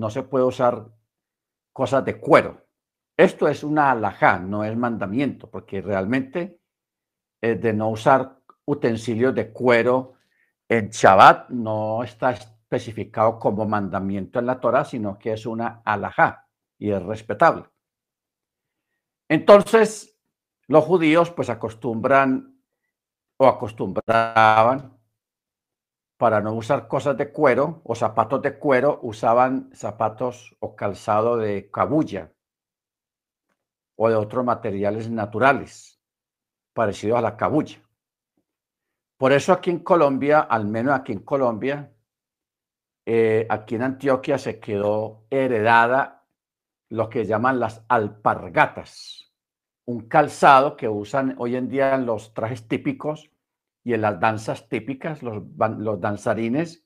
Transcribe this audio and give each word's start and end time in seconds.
no 0.00 0.08
se 0.10 0.22
puede 0.22 0.46
usar 0.46 0.88
cosas 1.72 2.04
de 2.04 2.18
cuero. 2.18 2.66
Esto 3.16 3.48
es 3.48 3.62
una 3.62 3.90
alajá, 3.90 4.38
no 4.38 4.64
es 4.64 4.74
mandamiento, 4.76 5.50
porque 5.50 5.82
realmente 5.82 6.58
de 7.40 7.72
no 7.72 7.90
usar 7.90 8.38
utensilios 8.64 9.34
de 9.34 9.52
cuero 9.52 10.14
en 10.68 10.88
Shabbat 10.88 11.50
no 11.50 12.02
está 12.02 12.30
especificado 12.30 13.38
como 13.38 13.66
mandamiento 13.66 14.38
en 14.38 14.46
la 14.46 14.58
Torah, 14.58 14.84
sino 14.84 15.18
que 15.18 15.34
es 15.34 15.44
una 15.44 15.82
alajá 15.84 16.48
y 16.78 16.90
es 16.90 17.02
respetable. 17.02 17.66
Entonces, 19.28 20.18
los 20.66 20.84
judíos 20.84 21.30
pues 21.30 21.50
acostumbran 21.50 22.62
o 23.36 23.46
acostumbraban 23.46 24.99
para 26.20 26.42
no 26.42 26.52
usar 26.52 26.86
cosas 26.86 27.16
de 27.16 27.32
cuero 27.32 27.80
o 27.82 27.94
zapatos 27.94 28.42
de 28.42 28.58
cuero, 28.58 29.00
usaban 29.00 29.70
zapatos 29.72 30.54
o 30.60 30.76
calzado 30.76 31.38
de 31.38 31.70
cabulla 31.70 32.30
o 33.96 34.06
de 34.10 34.16
otros 34.16 34.44
materiales 34.44 35.08
naturales 35.08 35.98
parecidos 36.74 37.16
a 37.16 37.22
la 37.22 37.38
cabulla. 37.38 37.78
Por 39.16 39.32
eso 39.32 39.54
aquí 39.54 39.70
en 39.70 39.78
Colombia, 39.78 40.40
al 40.40 40.66
menos 40.66 40.92
aquí 40.92 41.12
en 41.12 41.20
Colombia, 41.20 41.90
eh, 43.06 43.46
aquí 43.48 43.76
en 43.76 43.82
Antioquia 43.82 44.36
se 44.36 44.60
quedó 44.60 45.24
heredada 45.30 46.26
lo 46.90 47.08
que 47.08 47.24
llaman 47.24 47.58
las 47.58 47.82
alpargatas, 47.88 49.32
un 49.86 50.06
calzado 50.06 50.76
que 50.76 50.86
usan 50.86 51.34
hoy 51.38 51.56
en 51.56 51.70
día 51.70 51.94
en 51.94 52.04
los 52.04 52.34
trajes 52.34 52.68
típicos 52.68 53.30
y 53.82 53.94
en 53.94 54.02
las 54.02 54.20
danzas 54.20 54.68
típicas, 54.68 55.22
los, 55.22 55.42
danzarines 56.00 56.84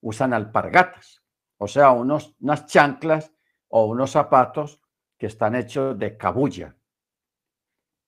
usan 0.00 0.32
alpargatas, 0.32 1.22
o 1.58 1.68
sea, 1.68 1.90
unos, 1.90 2.34
unas 2.40 2.66
chanclas 2.66 3.32
o 3.68 3.86
unos 3.86 4.10
zapatos 4.10 4.80
que 5.18 5.26
están 5.26 5.54
hechos 5.54 5.98
de 5.98 6.16
cabulla, 6.16 6.76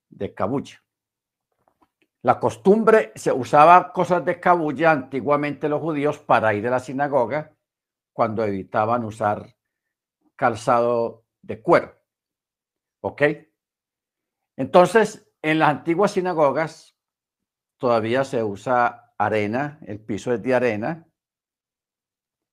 de 0.08 0.34
cabulla. 0.34 0.82
La 2.22 2.40
costumbre, 2.40 3.12
se 3.14 3.30
usaba 3.30 3.92
cosas 3.92 4.24
de 4.24 4.40
cabulla 4.40 4.90
antiguamente 4.90 5.68
los 5.68 5.80
judíos 5.80 6.18
para 6.18 6.54
ir 6.54 6.66
a 6.66 6.70
la 6.70 6.80
sinagoga 6.80 7.54
cuando 8.14 8.44
evitaban 8.44 9.04
usar 9.04 9.54
calzado 10.34 11.26
de 11.42 11.60
cuero. 11.60 12.00
¿Ok? 13.02 13.22
Entonces, 14.56 15.30
en 15.42 15.58
las 15.58 15.68
antiguas 15.68 16.12
sinagogas 16.12 16.93
todavía 17.78 18.24
se 18.24 18.42
usa 18.42 19.12
arena, 19.18 19.78
el 19.86 20.00
piso 20.00 20.32
es 20.32 20.42
de 20.42 20.54
arena, 20.54 21.06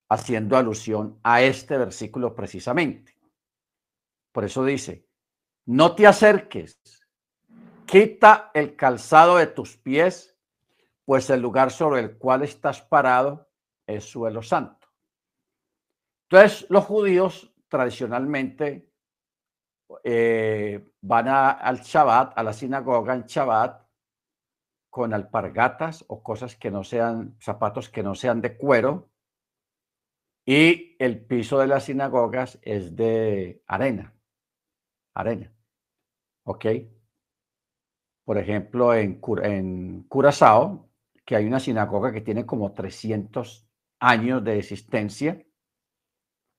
haciendo 0.09 0.58
alusión 0.58 1.19
a 1.23 1.41
este 1.41 1.78
versículo 1.78 2.36
precisamente. 2.36 3.17
Por 4.31 4.44
eso 4.44 4.63
dice, 4.66 5.08
no 5.66 5.95
te 5.95 6.08
acerques, 6.08 6.81
quita 7.86 8.52
el 8.53 8.75
calzado 8.75 9.38
de 9.38 9.47
tus 9.47 9.78
pies, 9.78 10.38
pues 11.05 11.30
el 11.30 11.41
lugar 11.41 11.72
sobre 11.72 12.02
el 12.02 12.17
cual 12.17 12.44
estás 12.44 12.81
parado 12.81 13.50
es 13.85 14.06
suelo 14.06 14.41
santo. 14.41 14.88
Entonces, 16.30 16.66
los 16.69 16.85
judíos 16.85 17.53
tradicionalmente 17.67 18.89
eh, 20.03 20.94
van 21.02 21.28
al 21.28 21.81
Shabbat, 21.81 22.38
a 22.38 22.44
la 22.44 22.53
sinagoga 22.53 23.13
en 23.13 23.23
Shabbat, 23.23 23.81
con 24.92 25.14
alpargatas 25.14 26.06
o 26.09 26.22
cosas 26.22 26.56
que 26.58 26.70
no 26.70 26.84
sean, 26.84 27.38
zapatos 27.39 27.89
que 27.89 28.03
no 28.03 28.14
sean 28.14 28.42
de 28.42 28.58
cuero. 28.58 29.09
Y 30.45 30.97
el 31.00 31.25
piso 31.25 31.59
de 31.59 31.67
las 31.67 31.86
sinagogas 31.86 32.59
es 32.61 32.95
de 32.95 33.64
arena. 33.67 34.14
Arena. 35.16 35.52
¿Ok? 36.44 36.66
Por 38.25 38.38
ejemplo, 38.38 38.94
en, 38.94 39.22
en 39.44 40.03
Curazao, 40.03 40.90
que 41.25 41.38
hay 41.38 41.46
una 41.46 41.62
sinagoga 41.62 42.12
que 42.12 42.22
tiene 42.22 42.46
como 42.46 42.73
300 42.73 43.68
años 44.02 44.44
de 44.44 44.59
existencia, 44.59 45.41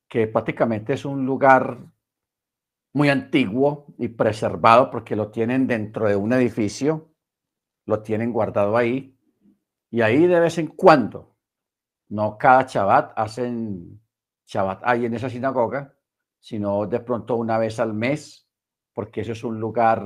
que 0.09 0.27
prácticamente 0.27 0.95
es 0.95 1.05
un 1.05 1.27
lugar 1.27 1.93
muy 2.95 3.11
antiguo 3.11 3.95
y 3.99 4.09
preservado 4.09 4.91
porque 4.91 5.17
lo 5.17 5.31
tienen 5.31 5.67
dentro 5.67 6.09
de 6.09 6.17
un 6.17 6.33
edificio 6.33 7.12
lo 7.87 8.03
tienen 8.03 8.33
guardado 8.33 8.77
ahí. 8.77 9.17
Y 9.91 10.01
ahí 10.01 10.27
de 10.27 10.41
vez 10.41 10.59
en 10.59 10.69
cuando, 10.69 11.37
no 12.09 12.39
cada 12.39 12.63
Shabbat 12.63 13.13
hacen 13.17 14.01
Shabbat 14.47 14.81
ahí 14.85 15.07
en 15.07 15.15
esa 15.15 15.29
sinagoga, 15.29 15.95
sino 16.39 16.87
de 16.87 17.01
pronto 17.01 17.37
una 17.37 17.59
vez 17.59 17.79
al 17.79 17.95
mes, 17.95 18.49
porque 18.93 19.21
eso 19.21 19.33
es 19.33 19.45
un 19.45 19.61
lugar 19.61 20.03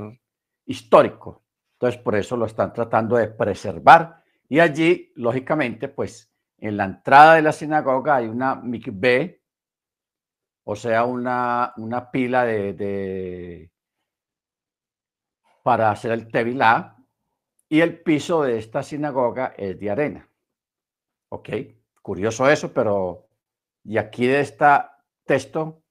histórico. 0.64 1.44
Entonces, 1.72 2.00
por 2.00 2.14
eso 2.14 2.36
lo 2.36 2.46
están 2.46 2.72
tratando 2.72 3.16
de 3.16 3.28
preservar. 3.28 4.22
Y 4.48 4.60
allí, 4.60 5.12
lógicamente, 5.16 5.88
pues 5.88 6.32
en 6.58 6.76
la 6.76 6.84
entrada 6.84 7.34
de 7.34 7.42
la 7.42 7.52
sinagoga 7.52 8.16
hay 8.16 8.28
una 8.28 8.54
mikveh, 8.54 9.42
o 10.64 10.74
sea, 10.74 11.04
una, 11.04 11.72
una 11.76 12.10
pila 12.10 12.44
de, 12.44 12.72
de, 12.72 13.72
para 15.62 15.90
hacer 15.90 16.12
el 16.12 16.30
tevilá, 16.30 16.95
y 17.68 17.80
el 17.80 18.00
piso 18.02 18.42
de 18.42 18.58
esta 18.58 18.82
sinagoga 18.82 19.54
es 19.56 19.78
de 19.78 19.90
arena. 19.90 20.28
Ok, 21.30 21.50
curioso 22.02 22.48
eso, 22.48 22.72
pero 22.72 23.28
y 23.84 23.98
aquí 23.98 24.26
de 24.26 24.40
este 24.40 24.66
texto, 25.24 25.82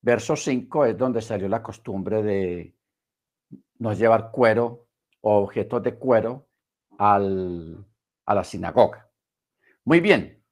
verso 0.00 0.36
5, 0.36 0.86
es 0.86 0.98
donde 0.98 1.22
salió 1.22 1.48
la 1.48 1.62
costumbre 1.62 2.22
de 2.22 2.76
no 3.78 3.92
llevar 3.92 4.30
cuero 4.30 4.88
o 5.20 5.38
objetos 5.38 5.82
de 5.82 5.94
cuero 5.94 6.48
al, 6.98 7.84
a 8.26 8.34
la 8.34 8.44
sinagoga. 8.44 9.10
Muy 9.84 10.00
bien. 10.00 10.42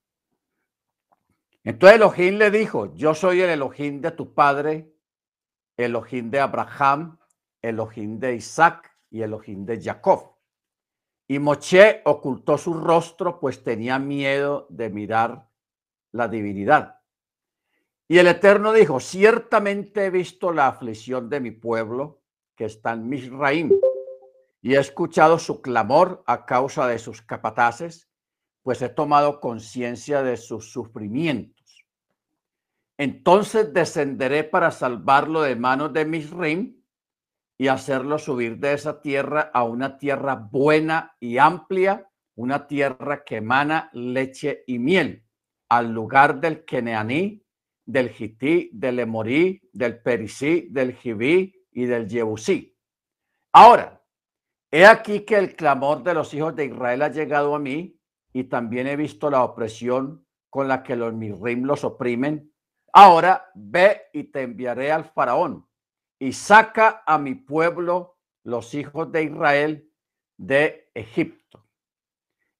Entonces 1.64 1.96
Elohim 1.96 2.38
le 2.38 2.50
dijo, 2.50 2.94
yo 2.94 3.14
soy 3.14 3.42
el 3.42 3.50
Elohim 3.50 4.00
de 4.00 4.12
tu 4.12 4.32
padre, 4.34 4.94
Elohim 5.76 6.30
de 6.30 6.40
Abraham, 6.40 7.18
Elohim 7.60 8.18
de 8.18 8.36
Isaac 8.36 8.90
y 9.10 9.22
Elohim 9.22 9.66
de 9.66 9.80
Jacob. 9.82 10.39
Y 11.30 11.38
Moche 11.38 12.02
ocultó 12.06 12.58
su 12.58 12.74
rostro, 12.74 13.38
pues 13.38 13.62
tenía 13.62 14.00
miedo 14.00 14.66
de 14.68 14.90
mirar 14.90 15.48
la 16.10 16.26
divinidad. 16.26 17.02
Y 18.08 18.18
el 18.18 18.26
Eterno 18.26 18.72
dijo, 18.72 18.98
ciertamente 18.98 20.06
he 20.06 20.10
visto 20.10 20.52
la 20.52 20.66
aflicción 20.66 21.30
de 21.30 21.38
mi 21.38 21.52
pueblo 21.52 22.20
que 22.56 22.64
está 22.64 22.94
en 22.94 23.08
Misraim, 23.08 23.70
y 24.60 24.74
he 24.74 24.80
escuchado 24.80 25.38
su 25.38 25.62
clamor 25.62 26.24
a 26.26 26.46
causa 26.46 26.88
de 26.88 26.98
sus 26.98 27.22
capataces, 27.22 28.10
pues 28.64 28.82
he 28.82 28.88
tomado 28.88 29.38
conciencia 29.38 30.24
de 30.24 30.36
sus 30.36 30.72
sufrimientos. 30.72 31.86
Entonces 32.98 33.72
descenderé 33.72 34.42
para 34.42 34.72
salvarlo 34.72 35.42
de 35.42 35.54
manos 35.54 35.92
de 35.92 36.04
Misraim 36.04 36.79
y 37.60 37.68
hacerlo 37.68 38.18
subir 38.18 38.56
de 38.56 38.72
esa 38.72 39.02
tierra 39.02 39.50
a 39.52 39.64
una 39.64 39.98
tierra 39.98 40.34
buena 40.34 41.14
y 41.20 41.36
amplia, 41.36 42.10
una 42.34 42.66
tierra 42.66 43.22
que 43.22 43.36
emana 43.36 43.90
leche 43.92 44.64
y 44.66 44.78
miel, 44.78 45.26
al 45.68 45.92
lugar 45.92 46.40
del 46.40 46.64
Keneaní, 46.64 47.44
del 47.84 48.08
Gití, 48.08 48.70
del 48.72 49.00
Emorí, 49.00 49.60
del 49.74 50.00
Perisí, 50.00 50.68
del 50.70 50.94
Jibí 50.94 51.54
y 51.70 51.84
del 51.84 52.08
Jebusí. 52.08 52.74
Ahora, 53.52 54.02
he 54.70 54.86
aquí 54.86 55.26
que 55.26 55.36
el 55.36 55.54
clamor 55.54 56.02
de 56.02 56.14
los 56.14 56.32
hijos 56.32 56.56
de 56.56 56.64
Israel 56.64 57.02
ha 57.02 57.08
llegado 57.08 57.54
a 57.54 57.58
mí 57.58 58.00
y 58.32 58.44
también 58.44 58.86
he 58.86 58.96
visto 58.96 59.28
la 59.28 59.44
opresión 59.44 60.26
con 60.48 60.66
la 60.66 60.82
que 60.82 60.96
los 60.96 61.12
Mirrim 61.12 61.64
los 61.64 61.84
oprimen. 61.84 62.54
Ahora 62.90 63.50
ve 63.54 64.04
y 64.14 64.24
te 64.24 64.40
enviaré 64.40 64.92
al 64.92 65.04
faraón 65.04 65.66
y 66.20 66.34
saca 66.34 67.02
a 67.06 67.18
mi 67.18 67.34
pueblo, 67.34 68.18
los 68.44 68.74
hijos 68.74 69.10
de 69.10 69.24
Israel, 69.24 69.90
de 70.36 70.90
Egipto. 70.94 71.66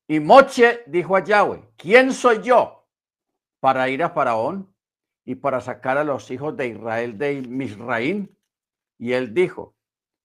Y 0.08 0.18
Moche 0.18 0.82
dijo 0.86 1.14
a 1.14 1.22
Yahweh, 1.22 1.62
¿quién 1.76 2.12
soy 2.12 2.42
yo 2.42 2.88
para 3.60 3.88
ir 3.90 4.02
a 4.02 4.10
Faraón 4.10 4.74
y 5.24 5.34
para 5.34 5.60
sacar 5.60 5.98
a 5.98 6.04
los 6.04 6.30
hijos 6.30 6.56
de 6.56 6.68
Israel 6.68 7.18
de 7.18 7.42
Misraín? 7.42 8.36
Y 8.98 9.12
él 9.12 9.34
dijo, 9.34 9.76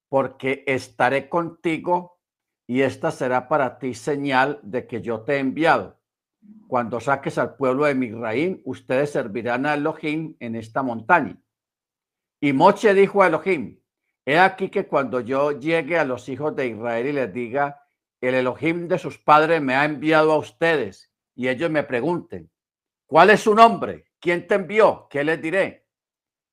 porque 0.08 0.64
estaré 0.66 1.28
contigo 1.28 2.22
y 2.66 2.82
esta 2.82 3.12
será 3.12 3.50
para 3.50 3.78
ti 3.80 3.94
señal 3.94 4.60
de 4.64 4.88
que 4.88 5.02
yo 5.02 5.22
te 5.22 5.36
he 5.36 5.40
enviado. 5.40 6.00
Cuando 6.68 7.02
saques 7.02 7.38
al 7.38 7.58
pueblo 7.58 7.86
de 7.86 7.96
Misraín, 7.96 8.62
ustedes 8.64 9.12
servirán 9.12 9.66
a 9.66 9.74
Elohim 9.74 10.36
en 10.40 10.56
esta 10.56 10.82
montaña. 10.84 11.38
Y 12.46 12.54
Moche 12.54 12.94
dijo 12.94 13.24
a 13.24 13.28
Elohim, 13.28 13.82
he 14.24 14.38
aquí 14.38 14.70
que 14.70 14.86
cuando 14.86 15.20
yo 15.20 15.54
llegue 15.54 15.98
a 15.98 16.06
los 16.06 16.30
hijos 16.30 16.56
de 16.56 16.68
Israel 16.68 17.08
y 17.08 17.12
les 17.12 17.34
diga, 17.34 17.82
el 18.22 18.36
Elohim 18.36 18.88
de 18.88 19.00
sus 19.00 19.18
padres 19.18 19.64
me 19.64 19.74
ha 19.74 19.84
enviado 19.84 20.32
a 20.32 20.38
ustedes, 20.38 21.12
y 21.34 21.48
ellos 21.48 21.72
me 21.72 21.82
pregunten, 21.82 22.52
¿cuál 23.08 23.32
es 23.32 23.40
su 23.40 23.56
nombre? 23.56 24.12
¿quién 24.20 24.46
te 24.46 24.54
envió? 24.54 25.08
¿Qué 25.10 25.24
les 25.24 25.42
diré? 25.42 25.88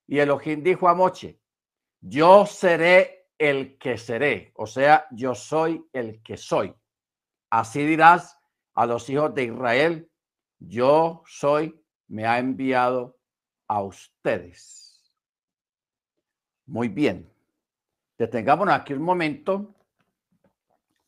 Y 0.06 0.19
Elohim 0.19 0.62
dijo 0.62 0.89
a 0.89 0.94
Moche, 0.94 1.43
yo 2.00 2.47
seré 2.47 3.29
el 3.37 3.77
que 3.77 3.99
seré, 3.99 4.50
o 4.55 4.67
sea, 4.67 5.06
yo 5.11 5.35
soy 5.35 5.87
el 5.93 6.23
que 6.23 6.39
soy. 6.39 6.75
Así 7.50 7.85
dirás 7.85 8.39
a 8.73 8.87
los 8.87 9.11
hijos 9.11 9.35
de 9.35 9.44
Israel, 9.44 10.11
yo 10.59 11.23
soy, 11.27 11.79
me 12.09 12.25
ha 12.25 12.39
enviado 12.39 13.19
a 13.69 13.83
ustedes. 13.83 14.81
Muy 16.67 16.88
bien. 16.88 17.32
Detengámonos 18.19 18.75
aquí 18.75 18.93
un 18.93 19.03
momento, 19.03 19.75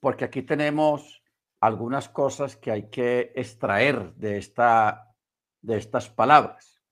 porque 0.00 0.24
aquí 0.24 0.42
tenemos 0.42 1.22
algunas 1.60 2.08
cosas 2.08 2.56
que 2.56 2.70
hay 2.70 2.90
que 2.90 3.32
extraer 3.34 4.14
de, 4.14 4.38
esta, 4.38 5.14
de 5.62 5.78
estas 5.78 6.08
palabras. 6.08 6.82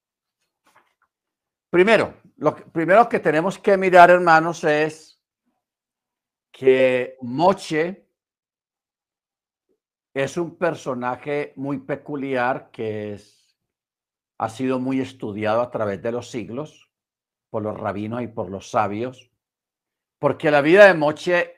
Primero, 1.69 2.15
lo 2.37 2.55
primero 2.55 3.09
que 3.09 3.19
tenemos 3.19 3.59
que 3.59 3.77
mirar, 3.77 4.11
hermanos, 4.11 4.63
es 4.65 5.21
que 6.51 7.17
Moche 7.21 8.07
es 10.15 10.37
un 10.37 10.57
personaje 10.57 11.53
muy 11.57 11.79
peculiar 11.79 12.71
que 12.71 13.15
es, 13.15 13.57
ha 14.39 14.49
sido 14.49 14.79
muy 14.79 15.01
estudiado 15.01 15.63
a 15.63 15.71
través 15.71 16.03
de 16.03 16.13
los 16.13 16.31
siglos 16.31 16.92
por 17.53 17.63
los 17.63 17.79
rabinos 17.79 18.23
y 18.23 18.29
por 18.29 18.49
los 18.49 18.71
sabios, 18.71 19.31
porque 20.19 20.51
la 20.51 20.63
vida 20.63 20.87
de 20.87 20.95
Moche 20.95 21.55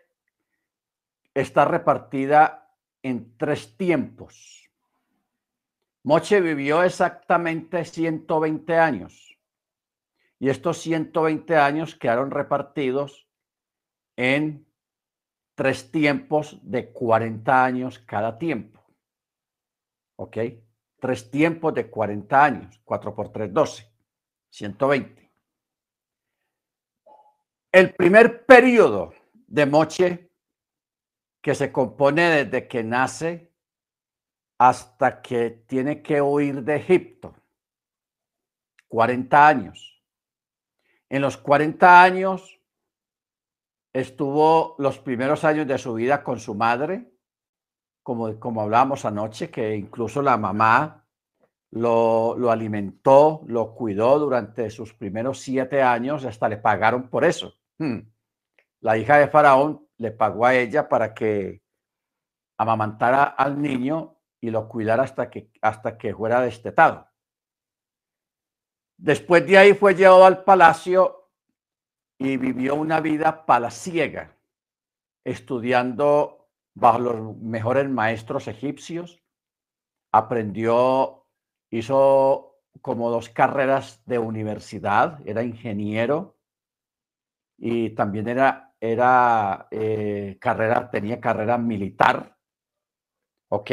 está 1.32 1.64
repartida 1.66 2.68
en 3.00 3.36
tres 3.36 3.76
tiempos. 3.76 4.68
Moche 6.02 6.40
vivió 6.40 6.82
exactamente 6.82 7.84
120 7.84 8.76
años 8.76 9.38
y 10.40 10.48
estos 10.48 10.78
120 10.78 11.56
años 11.56 11.94
quedaron 11.94 12.32
repartidos 12.32 13.28
en 14.16 14.66
tres 15.54 15.92
tiempos 15.92 16.58
de 16.62 16.90
40 16.90 17.64
años 17.64 18.00
cada 18.00 18.36
tiempo. 18.36 18.84
¿Ok? 20.16 20.38
Tres 20.98 21.30
tiempos 21.30 21.72
de 21.72 21.88
40 21.88 22.44
años. 22.44 22.80
4 22.82 23.14
por 23.14 23.30
3, 23.30 23.52
12. 23.52 23.88
120. 24.50 25.23
El 27.74 27.92
primer 27.92 28.46
periodo 28.46 29.14
de 29.48 29.66
Moche, 29.66 30.30
que 31.42 31.56
se 31.56 31.72
compone 31.72 32.44
desde 32.44 32.68
que 32.68 32.84
nace 32.84 33.52
hasta 34.58 35.20
que 35.20 35.50
tiene 35.66 36.00
que 36.00 36.22
huir 36.22 36.62
de 36.62 36.76
Egipto. 36.76 37.34
40 38.86 39.48
años. 39.48 40.00
En 41.08 41.20
los 41.20 41.36
40 41.36 42.00
años 42.00 42.60
estuvo 43.92 44.76
los 44.78 45.00
primeros 45.00 45.42
años 45.42 45.66
de 45.66 45.76
su 45.76 45.94
vida 45.94 46.22
con 46.22 46.38
su 46.38 46.54
madre, 46.54 47.10
como, 48.04 48.38
como 48.38 48.62
hablábamos 48.62 49.04
anoche, 49.04 49.50
que 49.50 49.74
incluso 49.74 50.22
la 50.22 50.36
mamá 50.36 51.08
lo, 51.72 52.36
lo, 52.38 52.52
alimentó, 52.52 53.42
lo 53.48 53.74
cuidó 53.74 54.20
durante 54.20 54.70
sus 54.70 54.94
primeros 54.94 55.40
siete 55.40 55.82
años, 55.82 56.24
hasta 56.24 56.48
le 56.48 56.58
pagaron 56.58 57.10
por 57.10 57.24
eso. 57.24 57.56
Hmm. 57.78 58.00
La 58.80 58.96
hija 58.96 59.18
de 59.18 59.28
Faraón 59.28 59.88
le 59.98 60.10
pagó 60.10 60.46
a 60.46 60.54
ella 60.54 60.88
para 60.88 61.14
que 61.14 61.62
amamantara 62.58 63.24
al 63.24 63.60
niño 63.60 64.16
y 64.40 64.50
lo 64.50 64.68
cuidara 64.68 65.02
hasta 65.02 65.30
que, 65.30 65.50
hasta 65.60 65.96
que 65.96 66.14
fuera 66.14 66.40
destetado. 66.40 67.08
Después 68.96 69.46
de 69.46 69.58
ahí 69.58 69.74
fue 69.74 69.94
llevado 69.94 70.24
al 70.24 70.44
palacio 70.44 71.30
y 72.18 72.36
vivió 72.36 72.74
una 72.74 73.00
vida 73.00 73.44
palaciega, 73.46 74.36
estudiando 75.24 76.48
bajo 76.74 76.98
los 76.98 77.36
mejores 77.38 77.88
maestros 77.88 78.46
egipcios. 78.46 79.22
Aprendió, 80.12 81.26
hizo 81.70 82.60
como 82.82 83.10
dos 83.10 83.30
carreras 83.30 84.02
de 84.06 84.18
universidad, 84.18 85.20
era 85.26 85.42
ingeniero 85.42 86.33
y 87.66 87.94
también 87.94 88.28
era, 88.28 88.74
era 88.78 89.68
eh, 89.70 90.36
carrera, 90.38 90.90
tenía 90.90 91.18
carrera 91.18 91.56
militar, 91.56 92.36
¿ok? 93.48 93.70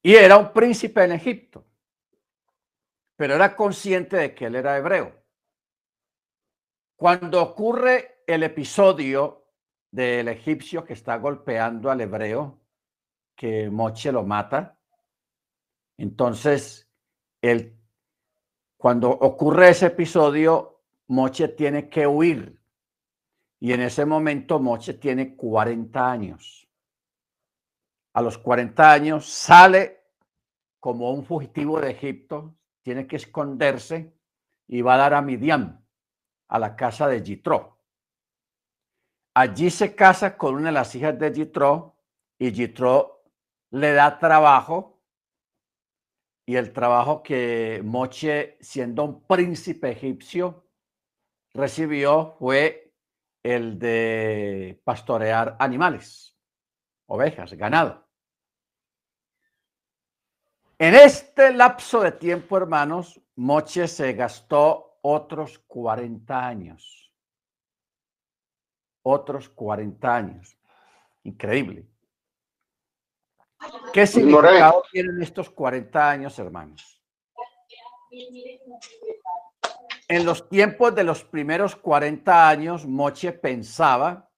Y 0.00 0.14
era 0.14 0.36
un 0.38 0.52
príncipe 0.52 1.02
en 1.02 1.10
Egipto, 1.10 1.66
pero 3.16 3.34
era 3.34 3.56
consciente 3.56 4.16
de 4.18 4.34
que 4.36 4.44
él 4.44 4.54
era 4.54 4.78
hebreo. 4.78 5.20
Cuando 6.94 7.42
ocurre 7.42 8.22
el 8.24 8.44
episodio 8.44 9.48
del 9.90 10.28
egipcio 10.28 10.84
que 10.84 10.92
está 10.92 11.16
golpeando 11.16 11.90
al 11.90 12.02
hebreo, 12.02 12.60
que 13.34 13.68
Moche 13.68 14.12
lo 14.12 14.22
mata, 14.22 14.78
entonces 15.98 16.88
el, 17.42 17.76
cuando 18.76 19.10
ocurre 19.10 19.70
ese 19.70 19.86
episodio, 19.86 20.73
Moche 21.08 21.48
tiene 21.48 21.88
que 21.88 22.06
huir. 22.06 22.60
Y 23.60 23.72
en 23.72 23.80
ese 23.80 24.04
momento 24.04 24.58
Moche 24.58 24.94
tiene 24.94 25.36
40 25.36 26.10
años. 26.10 26.68
A 28.14 28.22
los 28.22 28.38
40 28.38 28.92
años 28.92 29.26
sale 29.26 30.04
como 30.80 31.10
un 31.12 31.24
fugitivo 31.24 31.80
de 31.80 31.90
Egipto, 31.90 32.54
tiene 32.82 33.06
que 33.06 33.16
esconderse 33.16 34.14
y 34.66 34.82
va 34.82 34.94
a 34.94 34.98
dar 34.98 35.14
a 35.14 35.22
Midian 35.22 35.84
a 36.48 36.58
la 36.58 36.76
casa 36.76 37.08
de 37.08 37.22
Jitro. 37.22 37.78
Allí 39.34 39.70
se 39.70 39.94
casa 39.94 40.36
con 40.36 40.54
una 40.54 40.66
de 40.66 40.72
las 40.72 40.94
hijas 40.94 41.18
de 41.18 41.32
Jitro 41.32 41.96
y 42.38 42.52
Jitro 42.52 43.24
le 43.70 43.92
da 43.92 44.18
trabajo 44.18 45.00
y 46.46 46.56
el 46.56 46.72
trabajo 46.72 47.22
que 47.22 47.80
Moche, 47.84 48.58
siendo 48.60 49.04
un 49.04 49.26
príncipe 49.26 49.90
egipcio, 49.90 50.63
recibió 51.54 52.34
fue 52.38 52.92
el 53.42 53.78
de 53.78 54.80
pastorear 54.84 55.56
animales, 55.58 56.36
ovejas, 57.06 57.52
ganado. 57.54 58.04
En 60.78 60.94
este 60.94 61.52
lapso 61.52 62.00
de 62.00 62.12
tiempo, 62.12 62.56
hermanos, 62.56 63.20
Moche 63.36 63.86
se 63.86 64.12
gastó 64.12 64.98
otros 65.02 65.58
40 65.60 66.46
años. 66.46 67.12
Otros 69.02 69.48
40 69.48 70.16
años. 70.16 70.58
Increíble. 71.22 71.86
¿Qué 73.92 74.06
significado 74.06 74.82
tienen 74.90 75.22
estos 75.22 75.48
40 75.50 76.10
años, 76.10 76.38
hermanos? 76.38 77.00
En 80.08 80.26
los 80.26 80.48
tiempos 80.48 80.94
de 80.94 81.04
los 81.04 81.24
primeros 81.24 81.76
40 81.76 82.48
años, 82.48 82.86
Moche 82.86 83.32
pensaba 83.32 84.30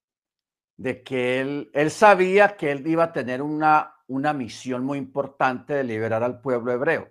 de 0.77 1.03
que 1.03 1.41
él, 1.41 1.71
él 1.75 1.91
sabía 1.91 2.57
que 2.57 2.71
él 2.71 2.87
iba 2.87 3.05
a 3.05 3.13
tener 3.13 3.43
una, 3.43 3.97
una 4.07 4.33
misión 4.33 4.85
muy 4.85 4.99
importante 4.99 5.75
de 5.75 5.85
liberar 5.85 6.23
al 6.23 6.41
pueblo 6.41 6.73
hebreo. 6.73 7.11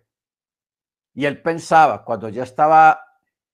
Y 1.14 1.26
él 1.26 1.42
pensaba, 1.42 2.04
cuando 2.04 2.30
ya 2.30 2.44
estaba 2.44 3.02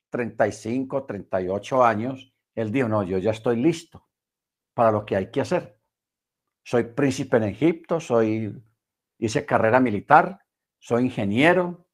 35, 0.10 1.06
38 1.06 1.84
años, 1.84 2.34
él 2.54 2.72
dijo, 2.72 2.88
no, 2.88 3.04
yo 3.04 3.18
ya 3.18 3.32
estoy 3.32 3.56
listo 3.58 4.08
para 4.74 4.92
lo 4.92 5.06
que 5.06 5.16
hay 5.16 5.32
que 5.32 5.42
hacer. 5.42 5.80
Soy 6.64 6.84
príncipe 6.84 7.38
en 7.38 7.44
Egipto, 7.44 8.00
soy, 8.00 8.64
hice 9.18 9.46
carrera 9.46 9.80
militar, 9.80 10.46
soy 10.78 11.06
ingeniero, 11.06 11.88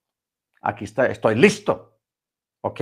aquí 0.61 0.85
está, 0.85 1.07
estoy 1.07 1.35
listo. 1.35 1.96
¿Ok? 2.61 2.81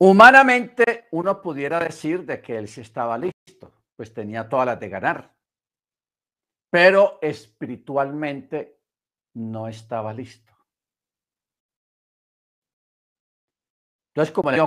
Humanamente 0.00 1.08
uno 1.10 1.42
pudiera 1.42 1.80
decir 1.80 2.24
de 2.24 2.40
que 2.40 2.56
él 2.56 2.68
sí 2.68 2.82
estaba 2.82 3.18
listo, 3.18 3.72
pues 3.96 4.14
tenía 4.14 4.48
todas 4.48 4.66
las 4.66 4.80
de 4.80 4.88
ganar. 4.88 5.34
Pero 6.70 7.18
espiritualmente 7.20 8.80
no 9.34 9.66
estaba 9.66 10.12
listo. 10.12 10.52
Entonces, 14.10 14.34
como 14.34 14.50
le 14.50 14.58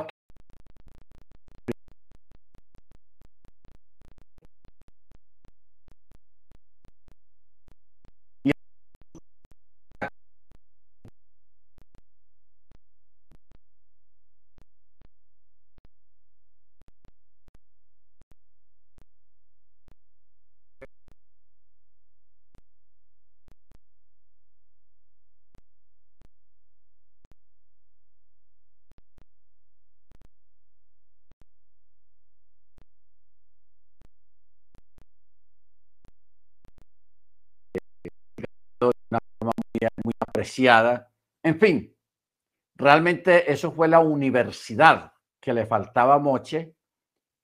En 41.43 41.59
fin, 41.59 41.95
realmente 42.75 43.51
eso 43.51 43.71
fue 43.71 43.87
la 43.87 43.99
universidad 43.99 45.13
que 45.39 45.53
le 45.53 45.65
faltaba 45.65 46.15
a 46.15 46.19
Moche. 46.19 46.75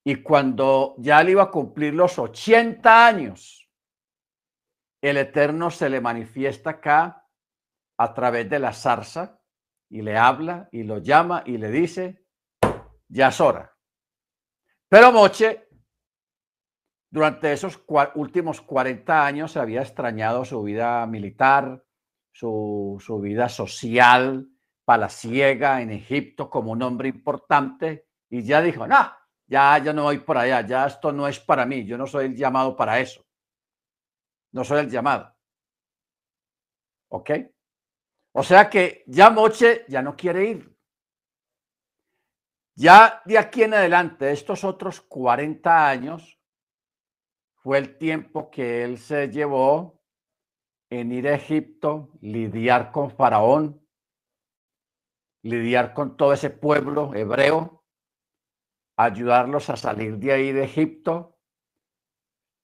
Y 0.04 0.22
cuando 0.24 0.96
ya 1.00 1.22
le 1.24 1.32
iba 1.32 1.44
a 1.44 1.52
cumplir 1.52 1.94
los 1.94 2.18
80 2.18 3.08
años, 3.08 3.70
el 5.02 5.18
Eterno 5.18 5.70
se 5.70 5.90
le 5.90 6.02
manifiesta 6.02 6.72
acá 6.72 7.26
a 7.98 8.14
través 8.14 8.50
de 8.50 8.60
la 8.60 8.74
zarza 8.74 9.42
y 9.90 10.02
le 10.02 10.18
habla 10.18 10.70
y 10.72 10.84
lo 10.84 11.00
llama 11.00 11.44
y 11.46 11.58
le 11.58 11.72
dice, 11.72 12.26
ya 13.08 13.30
es 13.30 13.42
hora. 13.42 13.76
Pero 14.90 15.12
Moche, 15.12 15.68
durante 17.10 17.52
esos 17.52 17.84
últimos 18.16 18.62
40 18.62 19.26
años, 19.26 19.52
se 19.52 19.60
había 19.60 19.82
extrañado 19.82 20.46
su 20.46 20.62
vida 20.64 21.06
militar, 21.06 21.84
su, 22.38 23.20
vida 23.22 23.50
social, 23.50 24.48
palaciega 24.86 25.82
en 25.82 25.92
Egipto 25.92 26.50
como 26.50 26.72
un 26.72 26.84
hombre 26.84 27.10
importante 27.10 28.08
y 28.30 28.44
ya 28.44 28.62
dijo, 28.62 28.86
no, 28.86 29.12
ya, 29.48 29.78
ya 29.80 29.92
no 29.92 30.04
voy 30.04 30.20
por 30.20 30.38
allá, 30.38 30.62
ya 30.62 30.86
esto 30.86 31.12
no 31.12 31.28
es 31.28 31.40
para 31.40 31.66
mí, 31.66 31.86
yo 31.86 31.98
no 31.98 32.06
soy 32.06 32.26
el 32.26 32.36
llamado 32.36 32.76
para 32.76 33.00
eso. 33.00 33.26
No 34.52 34.64
soy 34.64 34.82
el 34.82 34.90
llamado. 34.90 35.36
¿Ok? 37.10 37.32
O 38.34 38.44
sea 38.44 38.70
que 38.70 39.04
ya 39.08 39.32
Moche 39.32 39.86
ya 39.88 40.04
no 40.04 40.16
quiere 40.16 40.50
ir. 40.50 40.78
Ya 42.76 43.24
de 43.26 43.40
aquí 43.40 43.64
en 43.64 43.74
adelante, 43.74 44.32
estos 44.32 44.64
otros 44.64 45.02
40 45.02 45.90
años, 45.90 46.40
fue 47.56 47.80
el 47.80 47.98
tiempo 47.98 48.52
que 48.52 48.84
él 48.84 49.00
se 49.00 49.30
llevó 49.30 49.97
en 50.90 51.12
ir 51.12 51.28
a 51.28 51.36
Egipto, 51.36 52.10
lidiar 52.22 52.92
con 52.92 53.12
Faraón, 53.12 53.86
lidiar 55.44 55.94
con 55.94 56.18
todo 56.18 56.34
ese 56.34 56.50
pueblo 56.50 57.14
hebreo, 57.14 57.86
ayudarlos 58.98 59.70
a 59.70 59.78
salir 59.78 60.18
de 60.18 60.32
ahí 60.32 60.52
de 60.52 60.64
Egipto, 60.64 61.40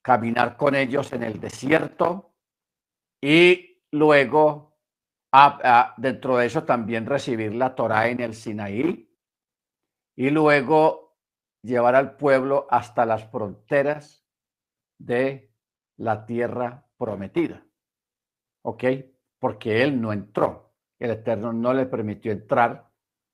caminar 0.03 0.57
con 0.57 0.75
ellos 0.75 1.13
en 1.13 1.23
el 1.23 1.39
desierto 1.39 2.35
y 3.21 3.81
luego 3.91 4.77
dentro 5.97 6.37
de 6.37 6.45
eso 6.45 6.63
también 6.63 7.05
recibir 7.05 7.55
la 7.55 7.73
Torá 7.73 8.09
en 8.09 8.19
el 8.19 8.35
Sinaí 8.35 9.09
y 10.15 10.29
luego 10.29 11.17
llevar 11.63 11.95
al 11.95 12.17
pueblo 12.17 12.67
hasta 12.69 13.05
las 13.05 13.29
fronteras 13.31 14.25
de 14.99 15.55
la 15.97 16.25
tierra 16.25 16.87
prometida. 16.97 17.65
¿Ok? 18.63 18.83
Porque 19.39 19.83
él 19.83 20.01
no 20.01 20.11
entró. 20.11 20.73
El 20.99 21.11
Eterno 21.11 21.53
no 21.53 21.73
le 21.73 21.85
permitió 21.85 22.31
entrar 22.31 22.89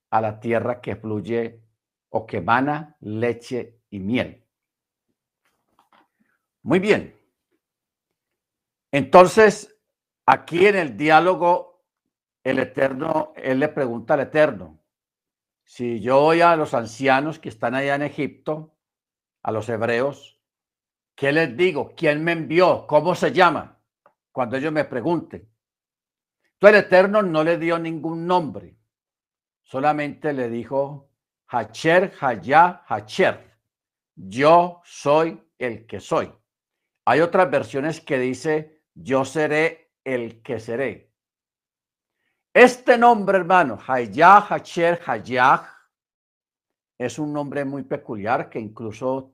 a 0.09 0.21
la 0.21 0.39
tierra 0.39 0.81
que 0.81 0.95
fluye 0.95 1.63
o 2.09 2.25
que 2.25 2.38
emana 2.38 2.98
leche 3.00 3.81
y 3.89 4.00
miel. 4.00 4.43
Muy 6.63 6.79
bien. 6.79 7.15
Entonces, 8.91 9.77
aquí 10.25 10.65
en 10.65 10.75
el 10.75 10.98
diálogo, 10.98 11.86
el 12.43 12.59
Eterno, 12.59 13.33
él 13.36 13.59
le 13.59 13.69
pregunta 13.69 14.15
al 14.15 14.21
Eterno, 14.21 14.79
si 15.63 16.00
yo 16.00 16.21
voy 16.21 16.41
a 16.41 16.55
los 16.55 16.74
ancianos 16.74 17.38
que 17.38 17.50
están 17.50 17.75
allá 17.75 17.93
en 17.93 18.01
Egipto, 18.01 18.75
a 19.43 19.51
los 19.51 19.69
hebreos, 19.69 20.41
¿qué 21.15 21.31
les 21.31 21.55
digo? 21.55 21.93
¿Quién 21.95 22.24
me 22.24 22.31
envió? 22.31 22.88
¿Cómo 22.88 23.13
se 23.13 23.31
llama? 23.31 23.78
Cuando 24.31 24.57
ellos 24.57 24.71
me 24.71 24.86
pregunten. 24.86 25.50
Entonces 26.53 26.79
el 26.79 26.86
Eterno 26.86 27.21
no 27.21 27.43
le 27.43 27.57
dio 27.57 27.79
ningún 27.79 28.27
nombre, 28.27 28.77
solamente 29.62 30.33
le 30.33 30.50
dijo 30.50 31.09
Hacher, 31.48 32.13
Hayá, 32.19 32.83
Hacher. 32.88 33.57
Yo 34.15 34.81
soy 34.83 35.41
el 35.57 35.88
que 35.88 36.00
soy. 36.00 36.33
Hay 37.05 37.21
otras 37.21 37.50
versiones 37.50 38.01
que 38.01 38.19
dice 38.19 38.83
yo 38.93 39.24
seré 39.24 39.93
el 40.03 40.41
que 40.41 40.59
seré. 40.59 41.13
Este 42.53 42.98
nombre, 42.98 43.38
hermano, 43.38 43.79
Hayah 43.88 44.41
Hacher 44.41 45.00
Hayah, 45.05 45.63
es 46.98 47.17
un 47.17 47.31
nombre 47.31 47.63
muy 47.63 47.83
peculiar 47.83 48.50
que 48.50 48.59
incluso 48.59 49.33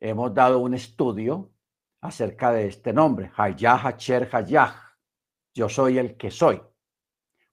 hemos 0.00 0.32
dado 0.32 0.60
un 0.60 0.72
estudio 0.72 1.52
acerca 2.00 2.52
de 2.52 2.66
este 2.66 2.92
nombre, 2.92 3.30
Hayah 3.36 3.76
Hacher 3.76 4.28
Hayah. 4.32 4.96
Yo 5.54 5.68
soy 5.68 5.98
el 5.98 6.16
que 6.16 6.30
soy. 6.30 6.60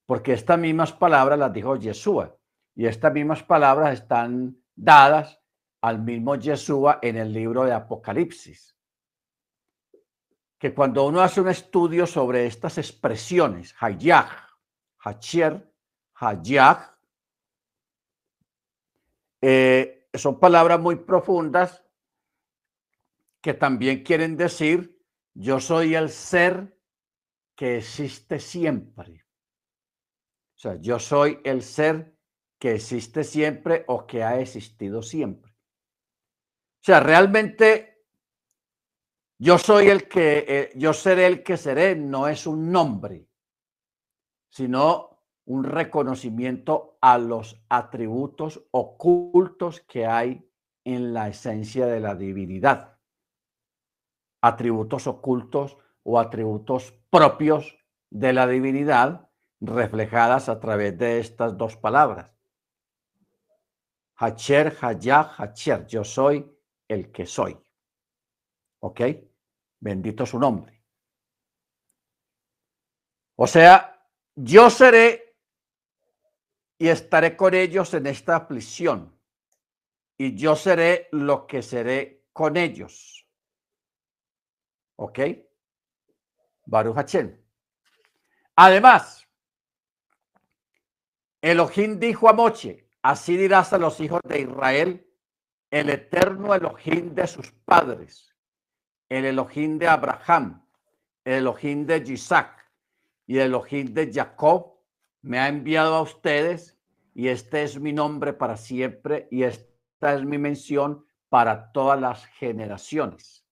Porque 0.06 0.34
estas 0.34 0.60
mismas 0.60 0.92
palabras 0.92 1.40
las 1.40 1.54
dijo 1.54 1.76
Yeshua 1.76 2.38
y 2.76 2.86
estas 2.86 3.14
mismas 3.14 3.44
palabras 3.44 3.94
están 3.94 4.58
dadas 4.76 5.40
al 5.82 6.00
mismo 6.02 6.36
Yeshua 6.36 7.00
en 7.02 7.18
el 7.18 7.32
libro 7.32 7.64
de 7.64 7.74
Apocalipsis. 7.74 8.78
Que 10.58 10.74
cuando 10.74 11.06
uno 11.06 11.22
hace 11.22 11.42
un 11.42 11.50
estudio 11.50 12.06
sobre 12.08 12.46
estas 12.46 12.78
expresiones, 12.78 13.76
Hayah, 13.80 14.30
Hacher, 15.00 15.72
Hayah. 16.16 16.98
Eh, 19.42 20.10
son 20.14 20.40
palabras 20.40 20.80
muy 20.80 20.96
profundas 20.96 21.83
que 23.44 23.54
también 23.54 24.04
quieren 24.04 24.36
decir 24.36 25.00
yo 25.36 25.60
soy 25.60 25.94
el 25.94 26.10
ser 26.10 26.76
que 27.56 27.78
existe 27.78 28.40
siempre. 28.40 29.24
O 30.56 30.60
sea, 30.60 30.76
yo 30.80 30.98
soy 30.98 31.40
el 31.44 31.62
ser 31.62 32.18
que 32.58 32.74
existe 32.74 33.24
siempre 33.24 33.84
o 33.88 34.08
que 34.08 34.24
ha 34.24 34.40
existido 34.40 35.04
siempre. 35.04 35.52
O 35.52 36.86
sea, 36.86 37.00
realmente 37.00 38.06
yo 39.38 39.60
soy 39.60 39.90
el 39.90 40.08
que, 40.08 40.46
eh, 40.48 40.72
yo 40.76 40.94
seré 40.94 41.28
el 41.28 41.44
que 41.44 41.58
seré, 41.58 41.96
no 41.96 42.28
es 42.28 42.48
un 42.48 42.72
nombre 42.72 43.28
sino 44.54 45.24
un 45.46 45.64
reconocimiento 45.64 47.00
a 47.02 47.18
los 47.18 47.66
atributos 47.70 48.64
ocultos 48.70 49.82
que 49.82 50.06
hay 50.06 50.48
en 50.84 51.12
la 51.12 51.28
esencia 51.28 51.88
de 51.88 52.00
la 52.00 52.14
divinidad. 52.14 52.93
Atributos 54.44 55.08
ocultos 55.08 55.78
o 56.04 56.20
atributos 56.20 56.92
propios 57.10 57.78
de 58.10 58.34
la 58.34 58.46
divinidad 58.46 59.30
reflejadas 59.62 60.50
a 60.50 60.60
través 60.60 60.98
de 60.98 61.20
estas 61.20 61.58
dos 61.58 61.78
palabras. 61.78 62.30
Hacher, 64.16 64.78
Hayah, 64.82 65.34
Hacher, 65.38 65.88
yo 65.88 66.04
soy 66.04 66.46
el 66.90 67.10
que 67.10 67.26
soy. 67.26 67.58
¿Ok? 68.80 69.02
Bendito 69.80 70.26
su 70.26 70.38
nombre. 70.38 70.84
O 73.36 73.48
sea, 73.48 74.06
yo 74.36 74.70
seré 74.70 75.38
y 76.78 76.90
estaré 76.90 77.38
con 77.38 77.54
ellos 77.54 77.94
en 77.94 78.08
esta 78.08 78.36
aflicción, 78.36 79.18
y 80.18 80.36
yo 80.36 80.58
seré 80.58 81.08
lo 81.14 81.48
que 81.48 81.62
seré 81.62 82.26
con 82.34 82.58
ellos. 82.58 83.23
¿Ok? 84.96 85.20
Baruch. 86.66 86.98
Además, 88.56 89.28
Elohim 91.42 92.00
dijo 92.00 92.30
a 92.30 92.34
Moche, 92.34 92.90
así 93.02 93.36
dirás 93.36 93.74
a 93.74 93.78
los 93.78 94.00
hijos 94.00 94.22
de 94.24 94.42
Israel, 94.42 95.08
el 95.72 95.90
eterno 95.90 96.54
Elohim 96.54 97.14
de 97.14 97.28
sus 97.28 97.52
padres, 97.66 98.34
el 99.10 99.26
Elohim 99.26 99.78
de 99.78 99.88
Abraham, 99.88 100.66
el 101.26 101.34
Elohim 101.40 101.86
de 101.86 101.98
Isaac, 101.98 102.64
y 103.26 103.38
el 103.38 103.48
Elohim 103.48 103.94
de 103.94 104.12
Jacob 104.14 104.80
me 105.22 105.40
ha 105.40 105.48
enviado 105.48 105.96
a 105.96 106.02
ustedes 106.02 106.78
y 107.16 107.28
este 107.28 107.64
es 107.64 107.80
mi 107.80 107.94
nombre 107.94 108.34
para 108.34 108.58
siempre 108.58 109.28
y 109.32 109.44
esta 109.44 110.14
es 110.14 110.24
mi 110.26 110.38
mención 110.38 111.06
para 111.30 111.72
todas 111.72 112.00
las 112.00 112.26
generaciones. 112.26 113.46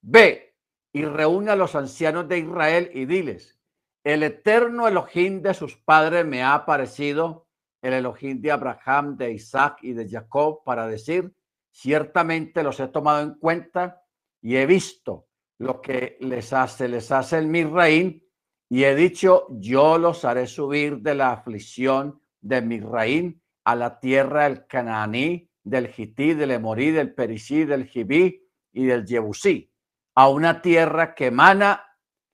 Ve 0.00 0.53
y 0.94 1.04
reúne 1.04 1.50
a 1.50 1.56
los 1.56 1.74
ancianos 1.74 2.28
de 2.28 2.38
Israel 2.38 2.88
y 2.94 3.04
diles, 3.04 3.58
el 4.04 4.22
eterno 4.22 4.86
Elohim 4.86 5.42
de 5.42 5.52
sus 5.52 5.76
padres 5.76 6.24
me 6.24 6.42
ha 6.42 6.54
aparecido, 6.54 7.48
el 7.82 7.94
Elohim 7.94 8.40
de 8.40 8.52
Abraham, 8.52 9.16
de 9.16 9.32
Isaac 9.32 9.78
y 9.82 9.92
de 9.92 10.08
Jacob, 10.08 10.62
para 10.64 10.86
decir, 10.86 11.34
ciertamente 11.72 12.62
los 12.62 12.78
he 12.78 12.86
tomado 12.86 13.22
en 13.22 13.34
cuenta 13.34 14.04
y 14.40 14.54
he 14.54 14.66
visto 14.66 15.26
lo 15.58 15.80
que 15.80 16.16
les 16.20 16.52
hace, 16.52 16.86
les 16.86 17.10
hace 17.10 17.38
el 17.38 17.48
Misraín 17.48 18.22
y 18.68 18.84
he 18.84 18.94
dicho, 18.94 19.48
yo 19.50 19.98
los 19.98 20.24
haré 20.24 20.46
subir 20.46 20.98
de 21.00 21.16
la 21.16 21.32
aflicción 21.32 22.22
de 22.40 22.62
Misraín 22.62 23.42
a 23.64 23.74
la 23.74 23.98
tierra 23.98 24.44
del 24.44 24.66
Cananí, 24.68 25.50
del 25.64 25.90
Hití, 25.96 26.34
del 26.34 26.52
Emorí, 26.52 26.92
del 26.92 27.14
Perisí, 27.14 27.64
del 27.64 27.86
Gibí 27.86 28.46
y 28.72 28.84
del 28.84 29.04
Jebusí, 29.06 29.73
a 30.14 30.28
una 30.28 30.62
tierra 30.62 31.14
que 31.14 31.26
emana 31.26 31.84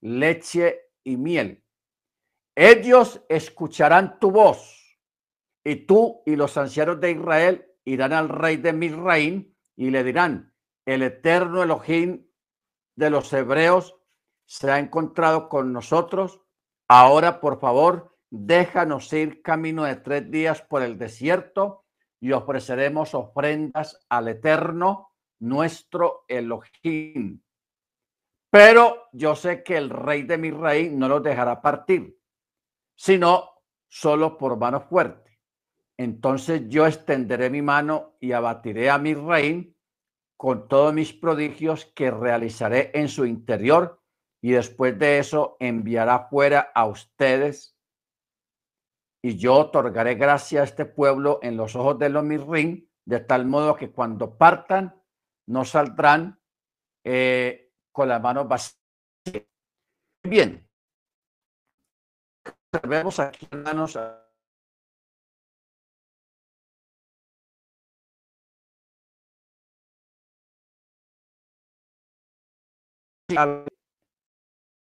leche 0.01 0.93
y 1.05 1.17
miel. 1.17 1.65
ellos 2.55 3.25
escucharán 3.29 4.19
tu 4.19 4.31
voz 4.31 4.99
y 5.65 5.87
tú 5.87 6.23
y 6.27 6.37
los 6.37 6.57
ancianos 6.57 7.01
de 7.01 7.13
Israel 7.13 7.67
irán 7.85 8.13
al 8.13 8.29
rey 8.29 8.57
de 8.57 8.73
Misraim 8.73 9.55
y 9.77 9.91
le 9.91 10.05
dirán, 10.05 10.55
el 10.87 11.03
eterno 11.03 11.63
Elohim 11.63 12.27
de 12.97 13.11
los 13.11 13.33
hebreos 13.33 13.97
se 14.45 14.71
ha 14.71 14.79
encontrado 14.79 15.49
con 15.49 15.73
nosotros. 15.73 16.41
Ahora, 16.89 17.41
por 17.41 17.61
favor, 17.61 18.19
déjanos 18.31 19.13
ir 19.13 19.43
camino 19.43 19.85
de 19.85 19.97
tres 19.97 20.31
días 20.31 20.63
por 20.63 20.83
el 20.83 20.99
desierto 20.99 21.85
y 22.21 22.33
ofreceremos 22.33 23.15
ofrendas 23.15 24.05
al 24.09 24.29
eterno 24.29 25.13
nuestro 25.39 26.25
Elohim. 26.29 27.41
Pero 28.51 29.09
yo 29.13 29.37
sé 29.37 29.63
que 29.63 29.77
el 29.77 29.91
rey 29.91 30.23
de 30.23 30.37
mi 30.37 30.51
rey 30.51 30.91
no 30.91 31.09
los 31.09 31.23
dejará 31.23 31.63
partir, 31.63 32.19
sino 32.97 33.51
solo 33.89 34.37
por 34.37 34.59
mano 34.59 34.81
fuerte. 34.81 35.39
Entonces 35.97 36.63
yo 36.69 36.87
extenderé 36.87 37.51
mi 37.51 37.63
mano 37.63 38.17
y 38.21 38.33
abatiré 38.33 38.91
a 38.91 38.99
mi 38.99 39.15
rey 39.15 39.77
con 40.37 40.67
todos 40.69 40.95
mis 40.95 41.13
prodigios 41.13 41.85
que 41.95 42.11
realizaré 42.11 42.91
en 42.95 43.09
su 43.09 43.27
interior 43.27 44.01
y 44.41 44.53
después 44.53 44.99
de 44.99 45.19
eso 45.19 45.57
enviará 45.61 46.29
fuera 46.29 46.73
a 46.75 46.87
ustedes 46.87 47.77
y 49.23 49.37
yo 49.37 49.55
otorgaré 49.55 50.15
gracia 50.15 50.63
a 50.63 50.65
este 50.65 50.87
pueblo 50.87 51.41
en 51.43 51.57
los 51.57 51.77
ojos 51.77 51.99
de 51.99 52.09
los 52.09 52.25
mirrín, 52.25 52.91
de 53.05 53.21
tal 53.21 53.45
modo 53.45 53.77
que 53.77 53.91
cuando 53.91 54.39
partan 54.39 54.99
no 55.47 55.65
saldrán 55.67 56.41
eh, 57.05 57.70
con 57.93 58.09
las 58.09 58.21
manos 58.21 58.49
vacías. 58.49 58.77
Bien, 60.23 60.69
observemos 62.73 63.19
aquí, 63.19 63.49
hermanos, 63.51 63.99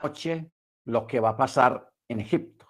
noche 0.03 0.51
lo 0.85 1.07
que 1.07 1.21
va 1.21 1.31
a 1.31 1.37
pasar 1.37 1.93
en 2.09 2.21
Egipto. 2.21 2.67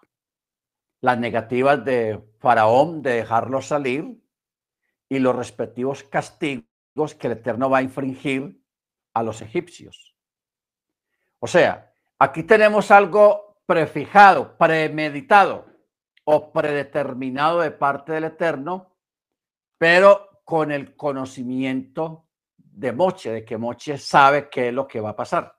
Las 1.03 1.19
negativas 1.19 1.85
de 1.85 2.23
Faraón 2.39 3.03
de 3.03 3.15
dejarlo 3.15 3.61
salir 3.61 4.23
y 5.09 5.19
los 5.19 5.37
respectivos 5.37 6.03
castigos 6.03 7.15
que 7.19 7.27
el 7.27 7.35
Eterno 7.35 7.69
va 7.71 7.79
a 7.79 7.83
infringir 7.83 8.61
a 9.15 9.23
los 9.23 9.43
egipcios. 9.43 10.16
O 11.39 11.47
sea, 11.47 11.93
aquí 12.19 12.43
tenemos 12.43 12.91
algo 12.91 13.59
prefijado, 13.67 14.57
premeditado 14.57 15.67
o 16.25 16.53
predeterminado 16.53 17.61
de 17.61 17.71
parte 17.71 18.13
del 18.13 18.25
Eterno, 18.25 18.97
pero 19.79 20.41
con 20.45 20.71
el 20.71 20.97
conocimiento 20.97 22.29
de 22.57 22.93
Moche, 22.93 23.33
de 23.33 23.45
que 23.45 23.57
Moche 23.57 23.99
sabe 23.99 24.49
qué 24.49 24.69
es 24.69 24.75
lo 24.75 24.87
que 24.87 25.01
va 25.01 25.11
a 25.11 25.17
pasar. 25.17 25.59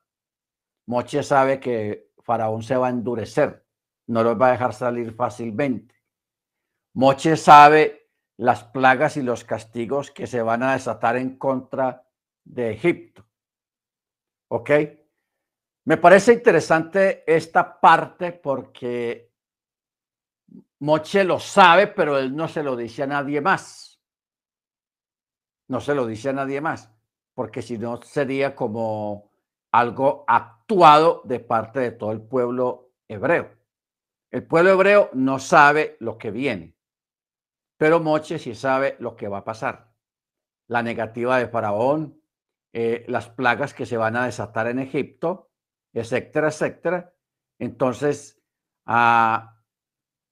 Moche 0.88 1.24
sabe 1.24 1.60
que 1.60 2.12
Faraón 2.20 2.64
se 2.64 2.78
va 2.78 2.88
a 2.88 2.92
endurecer, 2.92 3.66
no 4.08 4.24
los 4.24 4.40
va 4.40 4.48
a 4.48 4.52
dejar 4.52 4.74
salir 4.74 5.14
fácilmente. 5.14 5.96
Moche 6.94 7.36
sabe 7.36 8.10
las 8.38 8.64
plagas 8.64 9.18
y 9.18 9.24
los 9.24 9.44
castigos 9.44 10.12
que 10.12 10.28
se 10.28 10.42
van 10.42 10.64
a 10.64 10.74
desatar 10.74 11.18
en 11.18 11.38
contra 11.38 12.08
de 12.44 12.72
Egipto. 12.72 13.26
¿Ok? 14.50 14.72
Me 15.88 15.96
parece 15.96 16.34
interesante 16.34 17.24
esta 17.26 17.80
parte 17.80 18.34
porque 18.34 19.32
Moche 20.80 21.24
lo 21.24 21.40
sabe, 21.40 21.88
pero 21.88 22.18
él 22.18 22.36
no 22.36 22.50
se 22.50 22.62
lo 22.62 22.76
dice 22.76 23.04
a 23.04 23.08
nadie 23.08 23.40
más. 23.40 23.98
No 25.70 25.80
se 25.80 25.96
lo 25.96 26.06
dice 26.06 26.28
a 26.28 26.34
nadie 26.34 26.60
más, 26.60 26.94
porque 27.34 27.62
si 27.62 27.78
no 27.78 28.02
sería 28.02 28.54
como 28.54 29.32
algo 29.72 30.26
actuado 30.28 31.22
de 31.24 31.40
parte 31.40 31.80
de 31.80 31.92
todo 31.92 32.12
el 32.12 32.22
pueblo 32.22 32.92
hebreo. 33.08 33.58
El 34.30 34.46
pueblo 34.46 34.72
hebreo 34.72 35.10
no 35.14 35.40
sabe 35.40 35.96
lo 36.02 36.18
que 36.18 36.32
viene, 36.32 36.76
pero 37.78 38.02
Moche 38.02 38.40
sí 38.40 38.56
sabe 38.56 38.98
lo 39.00 39.16
que 39.16 39.30
va 39.30 39.38
a 39.38 39.46
pasar. 39.46 39.94
La 40.68 40.84
negativa 40.84 41.38
de 41.38 41.48
Faraón, 41.48 42.22
eh, 42.74 43.06
las 43.08 43.30
plagas 43.30 43.74
que 43.74 43.86
se 43.86 43.96
van 43.96 44.18
a 44.18 44.26
desatar 44.26 44.68
en 44.68 44.80
Egipto, 44.80 45.47
etcétera, 46.00 46.48
etcétera. 46.48 47.14
Entonces, 47.60 48.42
ah, 48.86 49.58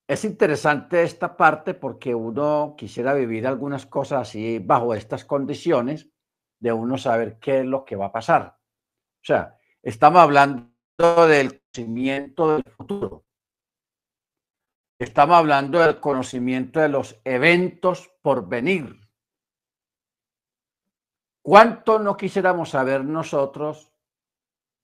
es 0.08 0.24
interesante 0.24 1.04
esta 1.04 1.36
parte 1.36 1.74
porque 1.74 2.14
uno 2.14 2.76
quisiera 2.78 3.14
vivir 3.14 3.48
algunas 3.48 3.86
cosas 3.86 4.22
así 4.30 4.60
bajo 4.60 4.94
estas 4.94 5.26
condiciones 5.26 6.10
de 6.60 6.72
uno 6.72 6.98
saber 6.98 7.40
qué 7.40 7.60
es 7.60 7.66
lo 7.66 7.84
que 7.86 7.96
va 7.96 8.08
a 8.08 8.12
pasar. 8.12 8.58
O 9.22 9.26
sea, 9.26 9.58
estamos 9.82 10.22
hablando 10.22 10.70
del 11.28 11.62
conocimiento 11.62 12.56
del 12.56 12.64
futuro. 12.64 13.26
Estamos 15.00 15.36
hablando 15.36 15.80
del 15.80 16.00
conocimiento 16.00 16.80
de 16.80 16.90
los 16.90 17.20
eventos 17.26 18.10
por 18.22 18.48
venir. 18.48 19.02
¿Cuánto 21.42 22.00
no 22.00 22.16
quisiéramos 22.16 22.70
saber 22.70 23.04
nosotros 23.04 23.92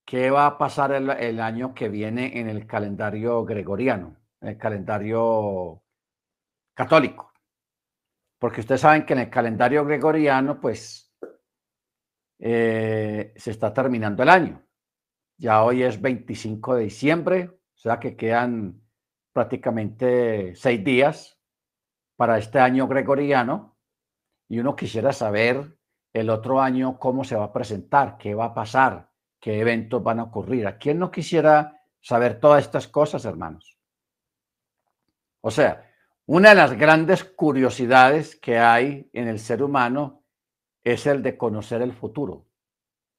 qué 0.06 0.30
va 0.30 0.46
a 0.46 0.58
pasar 0.58 0.92
el, 0.92 1.40
año 1.40 1.74
que 1.74 1.90
viene 1.90 2.40
en 2.40 2.50
el 2.50 2.68
calendario 2.68 3.44
gregoriano, 3.46 4.18
en 4.42 4.50
el 4.50 4.58
calendario 4.58 5.84
católico? 6.74 7.32
Porque 8.40 8.62
ustedes 8.62 8.82
saben 8.82 9.06
que 9.06 9.14
en 9.14 9.20
el 9.20 9.30
calendario 9.30 9.86
gregoriano, 9.86 10.60
pues 10.60 11.14
eh, 12.40 13.34
se 13.36 13.52
está 13.52 13.74
terminando 13.74 14.24
el 14.24 14.30
año. 14.30 14.66
Ya 15.38 15.64
hoy 15.64 15.84
es 15.84 16.02
25 16.02 16.76
de 16.76 16.84
diciembre, 16.84 17.50
o 17.50 17.78
sea 17.78 18.00
que 18.00 18.16
quedan 18.16 18.82
prácticamente 19.34 20.56
seis 20.56 20.84
días 20.84 21.40
para 22.16 22.38
este 22.38 22.60
año 22.60 22.88
gregoriano 22.88 23.78
y 24.48 24.60
uno 24.60 24.76
quisiera 24.76 25.14
saber 25.14 25.78
el 26.14 26.30
otro 26.30 26.62
año 26.62 27.00
cómo 27.00 27.24
se 27.24 27.36
va 27.36 27.46
a 27.46 27.54
presentar, 27.54 28.18
qué 28.18 28.36
va 28.36 28.46
a 28.46 28.54
pasar, 28.54 29.11
qué 29.42 29.60
eventos 29.60 30.02
van 30.02 30.20
a 30.20 30.24
ocurrir. 30.24 30.68
¿A 30.68 30.78
quién 30.78 31.00
no 31.00 31.12
quisiera 31.12 31.82
saber 32.00 32.40
todas 32.40 32.64
estas 32.64 32.88
cosas, 32.88 33.26
hermanos? 33.26 33.78
O 35.42 35.52
sea, 35.52 35.92
una 36.28 36.50
de 36.50 36.56
las 36.56 36.74
grandes 36.78 37.24
curiosidades 37.26 38.36
que 38.36 38.60
hay 38.60 39.10
en 39.12 39.28
el 39.28 39.40
ser 39.40 39.64
humano 39.64 40.24
es 40.84 41.06
el 41.08 41.22
de 41.24 41.38
conocer 41.38 41.82
el 41.82 41.92
futuro, 41.92 42.46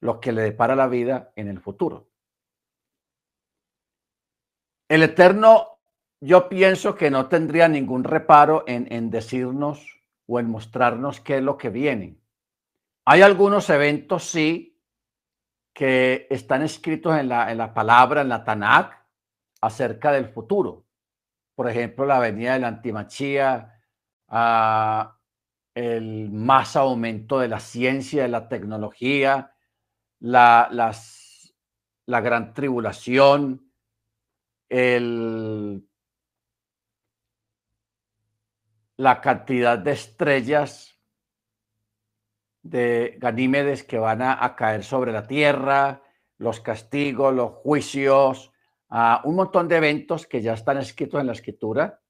lo 0.01 0.21
que 0.21 0.33
le 0.33 0.43
depara 0.43 0.77
la 0.77 0.87
vida 0.87 1.33
en 1.37 1.49
el 1.49 1.61
futuro. 1.61 2.09
El 4.89 5.03
Eterno, 5.03 5.81
yo 6.21 6.49
pienso 6.49 6.95
que 6.95 7.11
no 7.11 7.29
tendría 7.29 7.67
ningún 7.69 8.05
reparo 8.05 8.65
en, 8.67 9.11
decirnos 9.11 10.03
o 10.27 10.39
en 10.39 10.49
mostrarnos 10.49 11.21
qué 11.21 11.39
es 11.39 11.43
lo 11.43 11.57
que 11.57 11.71
viene. 11.71 12.19
Hay 13.05 13.23
algunos 13.23 13.69
eventos, 13.71 14.25
sí, 14.25 14.72
que 15.73 16.27
están 16.31 16.63
escritos 16.63 17.17
en 17.19 17.29
la, 17.29 17.51
en 17.51 17.59
la 17.59 17.73
palabra, 17.73 18.21
en 18.21 18.29
la 18.29 18.45
Tanakh, 18.45 18.93
acerca 19.61 20.13
del 20.13 20.29
futuro. 20.29 20.85
Por 21.55 21.69
ejemplo, 21.69 22.05
la 22.07 22.19
venida 22.19 22.55
de 22.55 22.61
la 22.61 22.69
antimachía, 22.69 23.81
a 24.29 25.19
el 25.75 26.31
más 26.31 26.77
aumento 26.77 27.39
de 27.39 27.49
la 27.49 27.61
ciencia, 27.61 28.23
de 28.23 28.29
la 28.29 28.49
tecnología, 28.49 29.55
la, 30.21 30.69
las, 30.71 31.55
la 32.07 32.21
gran 32.21 32.53
tribulación, 32.53 33.73
el, 34.69 35.87
la 38.97 39.21
cantidad 39.21 39.79
de 39.79 39.93
estrellas 39.93 40.92
de 42.63 43.17
Ganímedes 43.19 43.83
que 43.83 43.99
van 43.99 44.23
a, 44.23 44.55
caer 44.57 44.85
sobre 44.85 45.13
la 45.13 45.27
tierra, 45.27 46.03
los 46.39 46.61
castigos, 46.61 47.35
los 47.35 47.51
juicios, 47.51 48.53
un 49.25 49.35
montón 49.35 49.69
de 49.69 49.77
eventos 49.77 50.27
que 50.27 50.41
ya 50.41 50.55
están 50.55 50.79
escritos 50.79 51.21
en 51.21 51.27
la 51.27 51.33
escritura. 51.33 52.01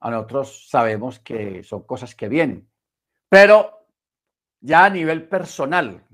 A 0.00 0.10
nosotros 0.10 0.68
sabemos 0.68 1.18
que 1.20 1.62
son 1.62 1.84
cosas 1.84 2.14
que 2.14 2.28
vienen. 2.28 2.70
Pero 3.28 3.86
ya 4.60 4.84
a 4.84 4.90
nivel 4.90 5.28
personal, 5.28 6.06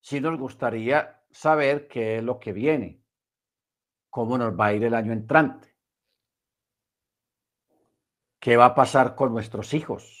sí 0.00 0.20
nos 0.20 0.38
gustaría 0.38 1.22
saber 1.30 1.88
qué 1.88 2.18
es 2.18 2.22
lo 2.22 2.38
que 2.38 2.52
viene, 2.52 3.02
cómo 4.08 4.36
nos 4.36 4.58
va 4.58 4.66
a 4.66 4.72
ir 4.72 4.84
el 4.84 4.94
año 4.94 5.12
entrante, 5.12 5.76
qué 8.38 8.56
va 8.56 8.66
a 8.66 8.74
pasar 8.74 9.14
con 9.14 9.32
nuestros 9.32 9.72
hijos, 9.74 10.19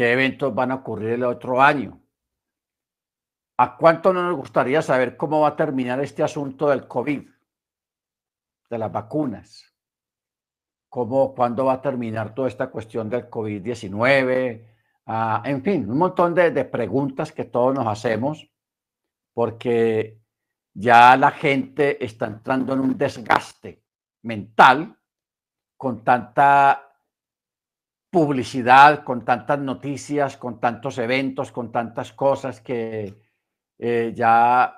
qué 0.00 0.12
eventos 0.12 0.54
van 0.54 0.70
a 0.70 0.76
ocurrir 0.76 1.10
el 1.10 1.24
otro 1.24 1.60
año. 1.60 2.00
¿A 3.58 3.76
cuánto 3.76 4.14
no 4.14 4.22
nos 4.22 4.34
gustaría 4.34 4.80
saber 4.80 5.14
cómo 5.14 5.42
va 5.42 5.48
a 5.48 5.56
terminar 5.56 6.00
este 6.00 6.22
asunto 6.22 6.70
del 6.70 6.88
COVID? 6.88 7.28
de 8.70 8.78
las 8.78 8.90
vacunas, 8.90 9.74
cómo, 10.88 11.34
cuándo 11.34 11.66
va 11.66 11.74
a 11.74 11.82
terminar 11.82 12.34
toda 12.34 12.48
esta 12.48 12.70
cuestión 12.70 13.10
del 13.10 13.28
COVID-19, 13.28 14.64
ah, 15.06 15.42
en 15.44 15.62
fin, 15.62 15.90
un 15.90 15.98
montón 15.98 16.34
de, 16.34 16.52
de 16.52 16.64
preguntas 16.64 17.32
que 17.32 17.44
todos 17.44 17.74
nos 17.74 17.86
hacemos, 17.86 18.48
porque 19.34 20.18
ya 20.72 21.14
la 21.16 21.32
gente 21.32 22.02
está 22.02 22.26
entrando 22.26 22.72
en 22.72 22.80
un 22.80 22.96
desgaste 22.96 23.82
mental 24.22 24.96
con 25.76 26.04
tanta 26.04 26.89
publicidad, 28.10 29.04
con 29.04 29.24
tantas 29.24 29.58
noticias, 29.60 30.36
con 30.36 30.60
tantos 30.60 30.98
eventos, 30.98 31.52
con 31.52 31.70
tantas 31.70 32.12
cosas 32.12 32.60
que 32.60 33.16
eh, 33.78 34.12
ya 34.14 34.76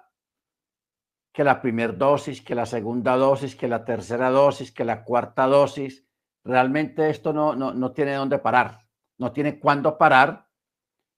que 1.32 1.42
la 1.42 1.62
primera 1.62 1.94
dosis, 1.94 2.42
que 2.42 2.54
la 2.54 2.66
segunda 2.66 3.16
dosis, 3.16 3.56
que 3.56 3.66
la 3.66 3.84
tercera 3.84 4.30
dosis, 4.30 4.70
que 4.70 4.84
la 4.84 5.02
cuarta 5.02 5.46
dosis, 5.46 6.06
realmente 6.44 7.08
esto 7.08 7.32
no, 7.32 7.56
no, 7.56 7.72
no 7.72 7.92
tiene 7.92 8.14
dónde 8.14 8.38
parar, 8.38 8.86
no 9.18 9.32
tiene 9.32 9.58
cuándo 9.58 9.96
parar 9.96 10.46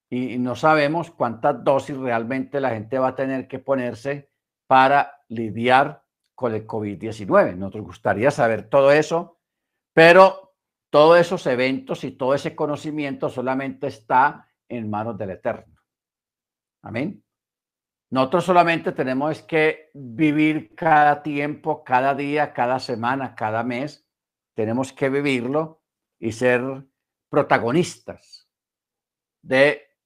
y, 0.09 0.35
y 0.35 0.38
no 0.38 0.55
sabemos 0.55 1.11
cuántas 1.11 1.64
dosis 1.64 1.96
realmente 1.96 2.61
la 2.61 2.70
gente 2.70 2.98
va 2.98 3.09
a 3.09 3.16
tener 3.16 3.48
que 3.48 3.59
ponerse 3.59 4.31
para 4.68 5.24
lidiar 5.29 6.05
con 6.37 6.55
el 6.55 6.66
COVID-19. 6.66 7.57
Nos 7.57 7.72
gustaría 7.72 8.31
saber 8.31 8.68
todo 8.68 8.92
eso, 8.92 9.40
pero 9.92 10.54
todos 10.94 11.18
esos 11.18 11.44
eventos 11.48 12.04
y 12.04 12.12
todo 12.12 12.35
ese 12.35 12.54
conocimiento 12.54 13.28
solamente 13.28 13.88
está 13.88 14.48
en 14.68 14.88
manos 14.88 15.18
del 15.18 15.30
Eterno. 15.30 15.83
Amén. 16.83 17.24
Nosotros 18.11 18.44
solamente 18.44 18.92
tenemos 18.92 19.42
que 19.42 19.90
vivir 19.92 20.72
cada 20.76 21.20
tiempo, 21.20 21.83
cada 21.83 22.14
día, 22.14 22.52
cada 22.52 22.78
semana, 22.78 23.35
cada 23.35 23.64
mes. 23.64 24.09
Tenemos 24.54 24.92
que 24.92 25.09
vivirlo 25.09 25.83
y 26.20 26.30
ser 26.30 26.62
protagonistas 27.28 28.48
de 29.42 29.98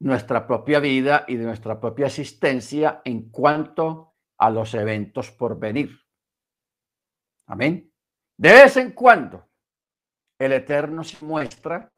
nuestra 0.00 0.44
propia 0.44 0.80
vida 0.80 1.24
y 1.28 1.36
de 1.36 1.44
nuestra 1.44 1.78
propia 1.78 2.06
existencia 2.06 3.00
en 3.04 3.30
cuanto 3.30 4.16
a 4.38 4.50
los 4.50 4.74
eventos 4.74 5.30
por 5.30 5.56
venir. 5.56 5.96
Amén. 7.46 7.92
De 8.36 8.50
vez 8.50 8.76
en 8.76 8.90
cuando 8.90 9.46
el 10.38 10.52
Eterno 10.52 11.04
se 11.04 11.24
muestra 11.24 11.92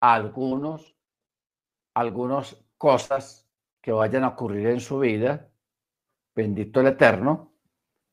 a 0.00 0.14
algunos, 0.14 0.96
algunas 1.94 2.56
cosas 2.76 3.48
que 3.82 3.92
vayan 3.92 4.24
a 4.24 4.28
ocurrir 4.28 4.68
en 4.68 4.80
su 4.80 4.98
vida, 4.98 5.50
bendito 6.34 6.80
el 6.80 6.88
Eterno, 6.88 7.54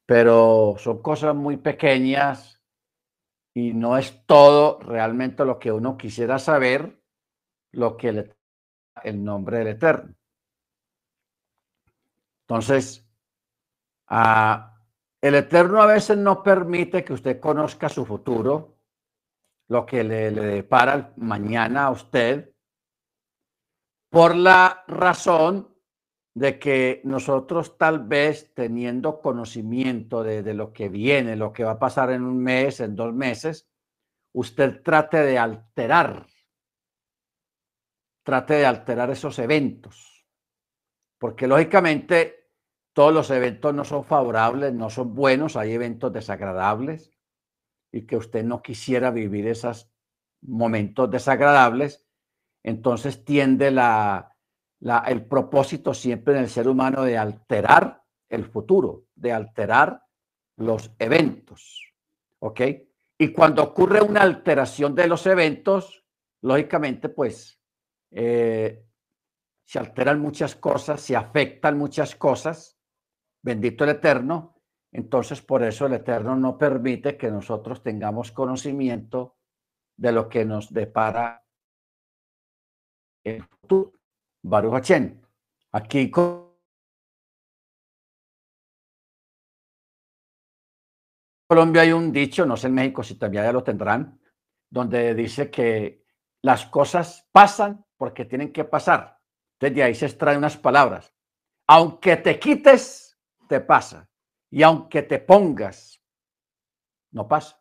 pero 0.06 0.76
son 0.78 1.02
cosas 1.02 1.36
muy 1.36 1.58
pequeñas 1.58 2.62
y 3.54 3.74
no 3.74 3.98
es 3.98 4.26
todo 4.26 4.80
realmente 4.80 5.46
lo 5.46 5.60
que 5.60 5.72
uno 5.72 5.98
quisiera 5.98 6.40
saber, 6.40 7.02
lo 7.72 7.98
que 7.98 8.12
le 8.12 8.36
el 9.04 9.24
nombre 9.24 9.60
del 9.60 9.68
Eterno. 9.70 10.14
Entonces, 12.48 13.08
ah, 14.08 14.78
el 15.22 15.36
Eterno 15.36 15.82
a 15.82 15.86
veces 15.86 16.18
no 16.18 16.44
permite 16.44 17.04
que 17.04 17.14
usted 17.14 17.40
conozca 17.40 17.88
su 17.88 18.06
futuro, 18.06 18.71
lo 19.72 19.86
que 19.86 20.04
le, 20.04 20.32
depara 20.32 21.14
mañana 21.16 21.86
a 21.86 21.92
usted, 21.92 22.54
por 24.10 24.36
la 24.36 24.84
razón 24.86 25.74
de 26.36 26.60
que 26.60 27.00
nosotros 27.06 27.78
tal 27.78 28.00
vez 28.06 28.54
teniendo 28.54 29.22
conocimiento 29.22 30.26
de, 30.26 30.44
de, 30.44 30.54
lo 30.54 30.74
que 30.74 30.90
viene, 30.90 31.38
lo 31.38 31.54
que 31.54 31.64
va 31.64 31.72
a 31.72 31.80
pasar 31.80 32.12
en 32.12 32.24
un 32.24 32.38
mes, 32.38 32.82
en 32.82 32.98
dos 32.98 33.14
meses, 33.14 33.70
usted 34.34 34.84
trate 34.84 35.20
de 35.20 35.40
alterar, 35.40 36.28
trate 38.24 38.56
de 38.56 38.66
alterar 38.66 39.10
esos 39.10 39.40
eventos, 39.40 40.28
porque 41.18 41.48
lógicamente 41.48 42.50
todos 42.92 43.14
los 43.14 43.30
eventos 43.32 43.74
no 43.74 43.86
son 43.86 44.04
favorables, 44.04 44.74
no 44.74 44.90
son 44.90 45.16
buenos, 45.16 45.56
hay 45.56 45.72
eventos 45.72 46.12
desagradables, 46.12 47.10
y 47.92 48.04
que 48.04 48.18
usted 48.18 48.44
no 48.44 48.62
quisiera 48.62 49.12
vivir 49.12 49.48
esos 49.48 49.90
momentos 50.42 51.10
desagradables, 51.12 52.06
entonces 52.64 53.26
tiende 53.26 53.72
la, 53.72 54.36
el 55.08 55.26
propósito 55.26 55.94
siempre 55.94 56.36
en 56.36 56.42
el 56.42 56.50
ser 56.50 56.68
humano 56.68 57.04
de 57.04 57.18
alterar 57.18 58.04
el 58.30 58.46
futuro, 58.46 59.06
de 59.16 59.34
alterar 59.34 60.04
los 60.58 60.92
eventos. 61.00 61.94
¿Ok? 62.40 62.62
Y 63.18 63.28
cuando 63.30 63.64
ocurre 63.64 64.02
una 64.02 64.22
alteración 64.22 64.96
de 64.96 65.08
los 65.08 65.28
eventos, 65.28 66.04
lógicamente, 66.42 67.10
pues 67.10 67.60
eh, 68.10 68.84
se 69.64 69.80
alteran 69.80 70.20
muchas 70.20 70.56
cosas, 70.56 71.02
se 71.02 71.16
afectan 71.16 71.78
muchas 71.78 72.16
cosas. 72.16 72.78
Bendito 73.42 73.84
el 73.84 73.92
Eterno. 73.92 74.51
Entonces, 74.92 75.42
por 75.42 75.64
eso 75.64 75.86
el 75.86 75.94
Eterno 75.94 76.36
no 76.36 76.58
permite 76.58 77.18
que 77.18 77.32
nosotros 77.32 77.82
tengamos 77.82 78.32
conocimiento 78.32 79.38
de 79.96 80.12
lo 80.12 80.28
que 80.28 80.44
nos 80.44 80.74
depara 80.74 81.46
el 83.24 83.44
futuro. 83.44 83.94
Baruch 84.44 84.74
Hachem. 84.74 85.22
Aquí 85.72 86.12
Colombia 91.48 91.82
hay 91.82 91.92
un 91.92 92.12
dicho, 92.12 92.46
no 92.46 92.58
sé 92.58 92.68
en 92.68 92.74
México 92.74 93.04
si 93.04 93.16
también 93.16 93.44
ya 93.44 93.52
lo 93.52 93.64
tendrán, 93.64 94.20
donde 94.70 95.14
dice 95.14 95.52
que 95.52 96.06
las 96.42 96.66
cosas 96.66 97.28
pasan 97.32 97.86
porque 97.98 98.26
tienen 98.26 98.52
que 98.52 98.64
pasar. 98.64 99.20
Desde 99.60 99.84
ahí 99.84 99.94
se 99.94 100.08
extraen 100.08 100.40
unas 100.40 100.58
palabras. 100.58 101.14
Aunque 101.68 102.18
te 102.18 102.40
quites, 102.40 103.20
te 103.48 103.60
pasa. 103.60 104.10
Y 104.52 104.64
aunque 104.64 105.02
te 105.04 105.20
pongas, 105.20 106.04
no 107.12 107.28
pasa. 107.28 107.60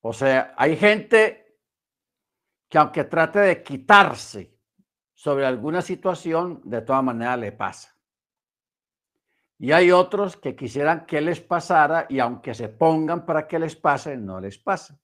O 0.00 0.12
sea, 0.12 0.54
hay 0.56 0.76
gente 0.76 1.58
que 2.68 2.78
aunque 2.78 3.04
trate 3.04 3.40
de 3.40 3.62
quitarse 3.62 4.58
sobre 5.12 5.44
alguna 5.44 5.82
situación, 5.82 6.60
de 6.64 6.82
todas 6.82 7.02
maneras 7.02 7.38
le 7.38 7.52
pasa. 7.52 7.96
Y 9.58 9.70
hay 9.72 9.92
otros 9.92 10.36
que 10.36 10.56
quisieran 10.56 11.06
que 11.06 11.20
les 11.20 11.40
pasara 11.40 12.06
y 12.08 12.18
aunque 12.18 12.54
se 12.54 12.68
pongan 12.68 13.24
para 13.26 13.46
que 13.46 13.58
les 13.58 13.76
pase, 13.76 14.16
no 14.16 14.40
les 14.40 14.58
pasa. 14.58 14.98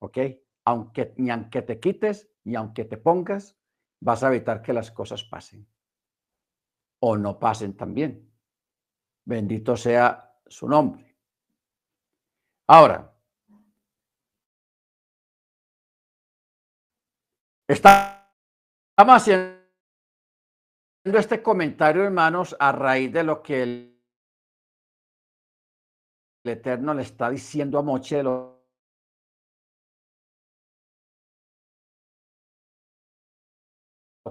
¿Ok? 0.00 0.18
Aunque, 0.64 1.14
ni 1.18 1.30
aunque 1.30 1.62
te 1.62 1.78
quites, 1.78 2.30
ni 2.44 2.56
aunque 2.56 2.84
te 2.84 2.96
pongas, 2.96 3.56
vas 4.00 4.22
a 4.22 4.28
evitar 4.28 4.62
que 4.62 4.72
las 4.72 4.90
cosas 4.90 5.22
pasen. 5.22 5.68
O 7.00 7.16
no 7.16 7.38
pasen 7.38 7.76
también. 7.76 8.28
Bendito 9.28 9.76
sea 9.76 10.40
su 10.46 10.66
nombre. 10.66 11.14
Ahora, 12.66 13.14
estamos 17.68 18.24
haciendo 18.96 19.58
este 21.04 21.42
comentario, 21.42 22.04
hermanos, 22.04 22.56
a 22.58 22.72
raíz 22.72 23.12
de 23.12 23.22
lo 23.22 23.42
que 23.42 23.62
el, 23.62 24.02
Eterno 26.44 26.94
le 26.94 27.02
está 27.02 27.28
diciendo 27.28 27.78
a 27.78 27.82
Moche 27.82 28.22
lo 28.22 28.57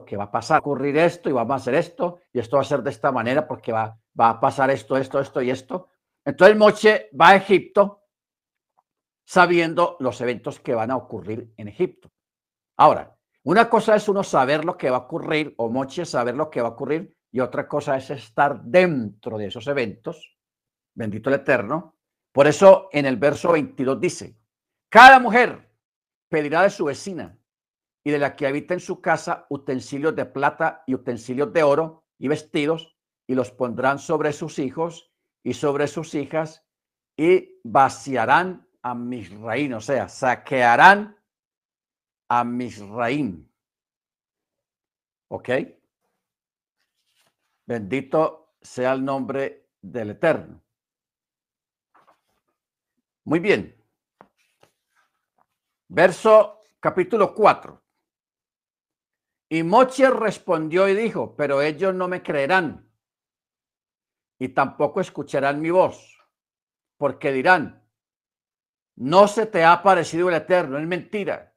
que 0.06 0.18
va 0.18 0.26
a 0.26 0.32
pasar, 0.32 0.60
ocurrir 0.60 0.98
esto 0.98 1.30
y 1.30 1.34
vamos 1.34 1.54
a 1.54 1.56
hacer 1.56 1.76
esto 1.76 2.20
y 2.34 2.40
esto 2.40 2.58
va 2.58 2.62
a 2.62 2.66
ser 2.66 2.84
de 2.84 2.90
esta 2.90 3.12
manera 3.12 3.48
porque 3.48 3.72
va, 3.72 4.00
va 4.20 4.30
a 4.30 4.40
pasar 4.40 4.70
esto, 4.72 4.98
esto, 4.98 5.20
esto 5.20 5.42
y 5.42 5.50
esto. 5.50 5.90
Entonces 6.26 6.58
Moche 6.58 7.10
va 7.20 7.30
a 7.30 7.36
Egipto 7.36 8.04
sabiendo 9.26 9.98
los 10.00 10.20
eventos 10.22 10.60
que 10.60 10.74
van 10.74 10.92
a 10.92 10.96
ocurrir 10.96 11.54
en 11.58 11.68
Egipto. 11.68 12.12
Ahora, 12.78 13.18
una 13.44 13.70
cosa 13.70 13.96
es 13.96 14.08
uno 14.10 14.24
saber 14.24 14.66
lo 14.66 14.78
que 14.78 14.90
va 14.90 14.98
a 14.98 15.02
ocurrir 15.02 15.54
o 15.58 15.70
Moche 15.70 16.06
saber 16.06 16.36
lo 16.36 16.50
que 16.50 16.62
va 16.62 16.70
a 16.70 16.72
ocurrir 16.72 17.16
y 17.32 17.40
otra 17.40 17.68
cosa 17.68 17.98
es 17.98 18.10
estar 18.10 18.62
dentro 18.62 19.38
de 19.38 19.48
esos 19.48 19.68
eventos. 19.68 20.38
Bendito 20.94 21.30
el 21.30 21.36
Eterno. 21.36 21.96
Por 22.32 22.48
eso 22.48 22.90
en 22.92 23.06
el 23.06 23.18
verso 23.18 23.52
22 23.52 24.00
dice, 24.00 24.38
cada 24.90 25.20
mujer 25.20 25.72
pedirá 26.30 26.64
de 26.64 26.70
su 26.70 26.86
vecina 26.86 27.38
y 28.08 28.10
de 28.10 28.20
la 28.20 28.38
que 28.38 28.48
habita 28.48 28.74
en 28.74 28.80
su 28.80 29.02
casa 29.02 29.46
utensilios 29.50 30.16
de 30.16 30.26
plata 30.26 30.82
y 30.88 30.94
utensilios 30.94 31.52
de 31.52 31.62
oro 31.62 32.06
y 32.18 32.30
vestidos, 32.30 32.96
y 33.28 33.36
los 33.36 33.52
pondrán 33.52 34.00
sobre 34.00 34.32
sus 34.32 34.60
hijos 34.60 35.12
y 35.44 35.54
sobre 35.54 35.88
sus 35.88 36.16
hijas, 36.16 36.66
y 37.18 37.60
vaciarán 37.66 38.66
a 38.82 38.96
Misraín, 38.96 39.74
o 39.74 39.82
sea, 39.82 40.08
saquearán 40.08 41.18
a 42.30 42.46
Misraín. 42.46 43.52
¿Ok? 45.28 45.50
Bendito 47.66 48.54
sea 48.62 48.94
el 48.94 49.04
nombre 49.04 49.68
del 49.82 50.12
Eterno. 50.12 50.64
Muy 53.26 53.42
bien. 53.42 53.76
Verso 55.90 56.62
capítulo 56.80 57.36
4. 57.36 57.84
Y 59.50 59.64
Moche 59.64 60.10
respondió 60.10 60.88
y 60.88 60.96
dijo, 60.96 61.36
pero 61.36 61.62
ellos 61.62 61.94
no 61.94 62.08
me 62.08 62.22
creerán 62.22 62.88
y 64.40 64.50
tampoco 64.50 65.02
escucharán 65.02 65.62
mi 65.62 65.72
voz, 65.72 66.20
porque 66.98 67.32
dirán, 67.32 67.84
no 68.96 69.28
se 69.28 69.46
te 69.46 69.64
ha 69.64 69.74
aparecido 69.74 70.30
el 70.30 70.36
Eterno, 70.36 70.78
es 70.78 70.88
mentira. 70.88 71.56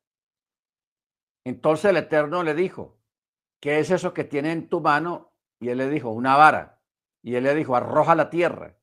Entonces 1.45 1.87
el 1.87 1.97
Eterno 1.97 2.43
le 2.43 2.55
dijo, 2.55 3.01
¿qué 3.61 3.81
es 3.81 3.91
eso 3.91 4.15
que 4.15 4.25
tiene 4.25 4.53
en 4.53 4.69
tu 4.69 4.81
mano? 4.81 5.33
Y 5.59 5.69
él 5.69 5.79
le 5.79 5.89
dijo, 5.89 6.11
una 6.11 6.37
vara. 6.37 6.83
Y 7.23 7.35
él 7.35 7.45
le 7.45 7.55
dijo, 7.55 7.77
arroja 7.77 8.15
la 8.15 8.31
tierra 8.31 8.77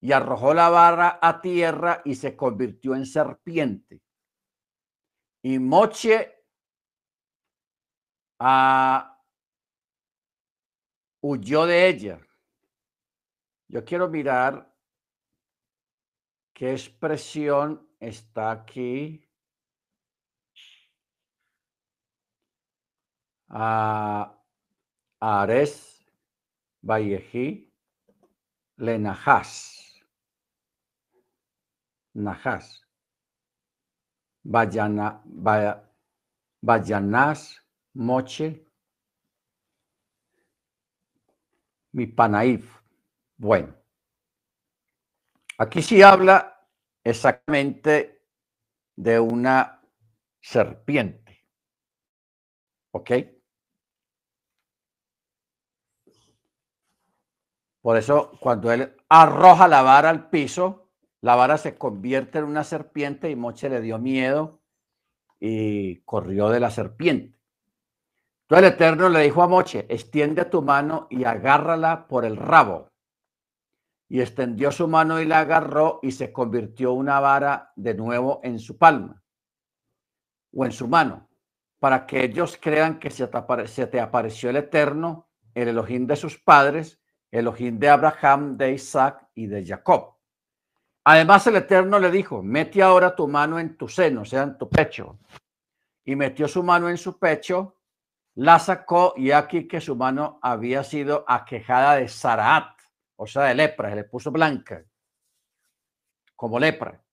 y 0.00 0.12
arrojó 0.12 0.54
la 0.54 0.68
barra 0.68 1.18
a 1.20 1.40
tierra 1.40 2.02
y 2.04 2.14
se 2.14 2.36
convirtió 2.36 2.94
en 2.94 3.06
serpiente. 3.06 4.02
Y 5.42 5.58
Moche 5.58 6.37
ah, 8.38 9.20
huyó 11.20 11.66
de 11.66 11.88
ella. 11.88 12.20
Yo 13.68 13.84
quiero 13.84 14.08
mirar 14.08 14.74
qué 16.54 16.72
expresión 16.72 17.88
está 18.00 18.50
aquí. 18.50 19.24
ah, 23.50 24.34
Ares 25.20 26.06
Vallejí 26.82 27.72
Lenajas. 28.76 29.78
Najas. 32.14 32.88
Vayana, 34.44 35.22
Vayanas, 36.62 37.62
Moche, 37.98 38.64
mi 41.92 42.06
Panaif. 42.06 42.80
Bueno, 43.36 43.74
aquí 45.58 45.82
sí 45.82 46.00
habla 46.00 46.68
exactamente 47.02 48.24
de 48.96 49.18
una 49.18 49.82
serpiente. 50.40 51.44
¿Ok? 52.92 53.10
Por 57.80 57.96
eso 57.96 58.30
cuando 58.40 58.70
él 58.70 58.96
arroja 59.08 59.66
la 59.66 59.82
vara 59.82 60.10
al 60.10 60.30
piso, 60.30 60.90
la 61.20 61.34
vara 61.34 61.58
se 61.58 61.76
convierte 61.76 62.38
en 62.38 62.44
una 62.44 62.62
serpiente 62.62 63.28
y 63.28 63.34
Moche 63.34 63.68
le 63.68 63.80
dio 63.80 63.98
miedo 63.98 64.62
y 65.40 66.00
corrió 66.02 66.48
de 66.50 66.60
la 66.60 66.70
serpiente. 66.70 67.37
Entonces 68.50 68.66
el 68.66 68.74
Eterno 68.76 69.08
le 69.10 69.20
dijo 69.20 69.42
a 69.42 69.48
Moche, 69.48 69.84
extiende 69.90 70.46
tu 70.46 70.62
mano 70.62 71.06
y 71.10 71.24
agárrala 71.24 72.08
por 72.08 72.24
el 72.24 72.38
rabo. 72.38 72.88
Y 74.08 74.22
extendió 74.22 74.72
su 74.72 74.88
mano 74.88 75.20
y 75.20 75.26
la 75.26 75.40
agarró 75.40 76.00
y 76.02 76.12
se 76.12 76.32
convirtió 76.32 76.94
una 76.94 77.20
vara 77.20 77.74
de 77.76 77.92
nuevo 77.92 78.40
en 78.42 78.58
su 78.58 78.78
palma 78.78 79.22
o 80.54 80.64
en 80.64 80.72
su 80.72 80.88
mano, 80.88 81.28
para 81.78 82.06
que 82.06 82.24
ellos 82.24 82.58
crean 82.58 82.98
que 82.98 83.10
se 83.10 83.26
te, 83.26 84.00
apareció 84.00 84.48
el 84.48 84.56
Eterno, 84.56 85.28
el 85.52 85.68
Elohim 85.68 86.06
de 86.06 86.16
sus 86.16 86.38
padres, 86.38 86.98
el 87.30 87.40
Elohim 87.40 87.78
de 87.78 87.90
Abraham, 87.90 88.56
de 88.56 88.72
Isaac 88.72 89.28
y 89.34 89.46
de 89.46 89.62
Jacob. 89.66 90.14
Además 91.04 91.46
el 91.48 91.56
Eterno 91.56 91.98
le 91.98 92.10
dijo, 92.10 92.42
mete 92.42 92.82
ahora 92.82 93.14
tu 93.14 93.28
mano 93.28 93.58
en 93.58 93.76
tu 93.76 93.88
seno, 93.88 94.22
o 94.22 94.24
sea, 94.24 94.44
en 94.44 94.56
tu 94.56 94.70
pecho. 94.70 95.18
Y 96.06 96.16
metió 96.16 96.48
su 96.48 96.62
mano 96.62 96.88
en 96.88 96.96
su 96.96 97.18
pecho, 97.18 97.77
la 98.38 98.60
sacó 98.60 99.14
y 99.16 99.32
aquí 99.32 99.66
que 99.66 99.80
su 99.80 99.96
mano 99.96 100.38
había 100.42 100.84
sido 100.84 101.24
aquejada 101.26 101.96
de 101.96 102.06
Saraat, 102.06 102.78
o 103.16 103.26
sea, 103.26 103.42
de 103.42 103.54
lepra, 103.56 103.90
se 103.90 103.96
le 103.96 104.04
puso 104.04 104.30
blanca, 104.30 104.84
como 106.36 106.60
lepra. 106.60 107.04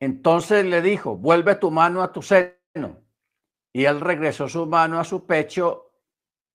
Entonces 0.00 0.64
le 0.64 0.80
dijo, 0.80 1.18
vuelve 1.18 1.56
tu 1.56 1.70
mano 1.70 2.02
a 2.02 2.10
tu 2.10 2.22
seno. 2.22 3.04
Y 3.74 3.84
él 3.84 4.00
regresó 4.00 4.48
su 4.48 4.66
mano 4.66 4.98
a 4.98 5.04
su 5.04 5.26
pecho 5.26 5.92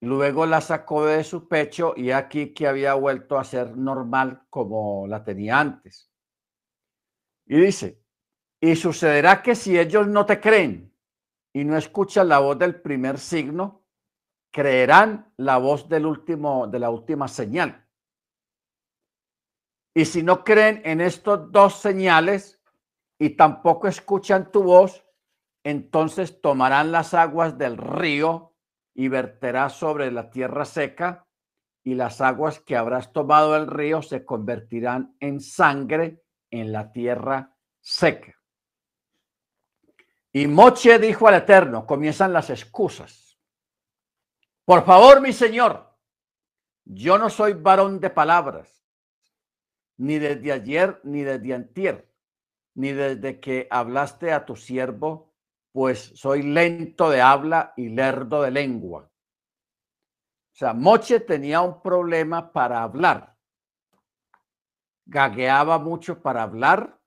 Luego 0.02 0.46
la 0.46 0.62
sacó 0.62 1.08
de 1.08 1.24
su 1.24 1.48
pecho 1.48 1.94
y 1.98 2.12
aquí 2.12 2.54
que 2.54 2.68
había 2.68 2.94
vuelto 2.94 3.40
a 3.40 3.44
ser 3.44 3.76
normal 3.76 4.44
como 4.52 5.08
la 5.08 5.24
tenía 5.24 5.60
antes. 5.60 6.12
Y 7.48 7.60
dice, 7.60 8.04
y 8.62 8.76
sucederá 8.76 9.42
que 9.42 9.56
si 9.56 9.80
ellos 9.80 10.08
no 10.08 10.28
te 10.28 10.40
creen 10.40 10.94
y 11.54 11.64
no 11.64 11.78
escuchan 11.78 12.30
la 12.30 12.40
voz 12.40 12.58
del 12.58 12.82
primer 12.82 13.20
signo, 13.20 13.86
creerán 14.52 15.34
la 15.38 15.58
voz 15.58 15.88
del 15.90 16.06
último, 16.06 16.68
de 16.68 16.80
la 16.80 16.90
última 16.90 17.28
señal. 17.28 17.86
Y 19.96 20.06
si 20.06 20.22
no 20.22 20.44
creen 20.44 20.82
en 20.86 21.02
estos 21.02 21.52
dos 21.52 21.80
señales 21.80 22.62
y 23.20 23.32
tampoco 23.32 23.88
escuchan 23.88 24.52
tu 24.52 24.64
voz, 24.64 25.04
entonces 25.64 26.40
tomarán 26.40 26.92
las 26.92 27.14
aguas 27.14 27.58
del 27.58 27.78
río 27.78 28.56
y 28.94 29.08
verterás 29.08 29.74
sobre 29.74 30.12
la 30.12 30.30
tierra 30.30 30.66
seca, 30.66 31.28
y 31.84 31.96
las 31.96 32.20
aguas 32.20 32.60
que 32.60 32.76
habrás 32.76 33.14
tomado 33.14 33.54
del 33.54 33.68
río 33.68 34.02
se 34.02 34.26
convertirán 34.26 35.16
en 35.22 35.40
sangre 35.40 36.22
en 36.52 36.72
la 36.74 36.92
tierra 36.92 37.56
seca. 37.80 38.37
Y 40.34 40.48
Moche 40.48 41.00
dijo 41.00 41.28
al 41.28 41.36
Eterno, 41.36 41.86
comienzan 41.86 42.34
las 42.34 42.50
excusas. 42.50 43.40
Por 44.66 44.86
favor, 44.86 45.22
mi 45.22 45.34
Señor, 45.34 45.96
yo 46.86 47.18
no 47.18 47.30
soy 47.30 47.54
varón 47.54 48.00
de 48.00 48.10
palabras, 48.10 48.84
ni 49.98 50.20
desde 50.20 50.52
ayer, 50.52 51.00
ni 51.04 51.24
desde 51.24 51.54
antier, 51.54 52.14
ni 52.76 52.92
desde 52.92 53.40
que 53.40 53.68
hablaste 53.70 54.32
a 54.32 54.46
tu 54.46 54.56
siervo 54.56 55.28
pues 55.78 56.12
soy 56.16 56.42
lento 56.42 57.08
de 57.12 57.22
habla 57.22 57.72
y 57.78 57.90
lerdo 57.90 58.42
de 58.42 58.50
lengua. 58.50 59.04
O 59.04 60.56
sea, 60.58 60.74
Moche 60.74 61.20
tenía 61.20 61.62
un 61.62 61.84
problema 61.84 62.52
para 62.52 62.82
hablar. 62.82 63.38
Gagueaba 65.06 65.78
mucho 65.78 66.20
para 66.20 66.42
hablar 66.42 67.00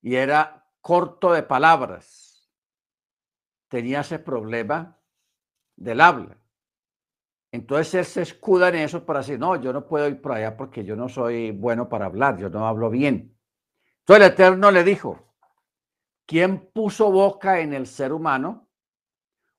y 0.00 0.16
era 0.16 0.61
corto 0.82 1.32
de 1.32 1.42
palabras. 1.42 2.52
Tenía 3.68 4.00
ese 4.00 4.18
problema 4.18 4.98
del 5.76 6.02
habla. 6.02 6.36
Entonces 7.50 7.94
él 7.94 8.04
se 8.04 8.22
escuda 8.22 8.68
en 8.68 8.74
eso 8.76 9.06
para 9.06 9.20
decir, 9.20 9.38
no, 9.38 9.56
yo 9.56 9.72
no 9.72 9.86
puedo 9.86 10.06
ir 10.08 10.20
por 10.20 10.32
allá 10.32 10.54
porque 10.56 10.84
yo 10.84 10.96
no 10.96 11.08
soy 11.08 11.50
bueno 11.52 11.88
para 11.88 12.04
hablar, 12.04 12.36
yo 12.36 12.50
no 12.50 12.66
hablo 12.66 12.90
bien. 12.90 13.34
Entonces 14.00 14.26
el 14.26 14.32
Eterno 14.32 14.70
le 14.70 14.84
dijo, 14.84 15.32
¿Quién 16.26 16.70
puso 16.72 17.10
boca 17.10 17.60
en 17.60 17.74
el 17.74 17.86
ser 17.86 18.12
humano? 18.12 18.68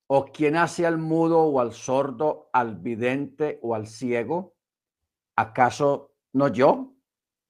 ¿O 0.08 0.26
quién 0.26 0.56
hace 0.56 0.86
al 0.86 0.98
mudo 0.98 1.44
o 1.44 1.60
al 1.60 1.74
sordo, 1.74 2.50
al 2.54 2.78
vidente 2.78 3.60
o 3.62 3.76
al 3.76 3.88
ciego? 3.88 4.56
¿Acaso 5.36 6.16
no 6.34 6.48
yo, 6.48 6.94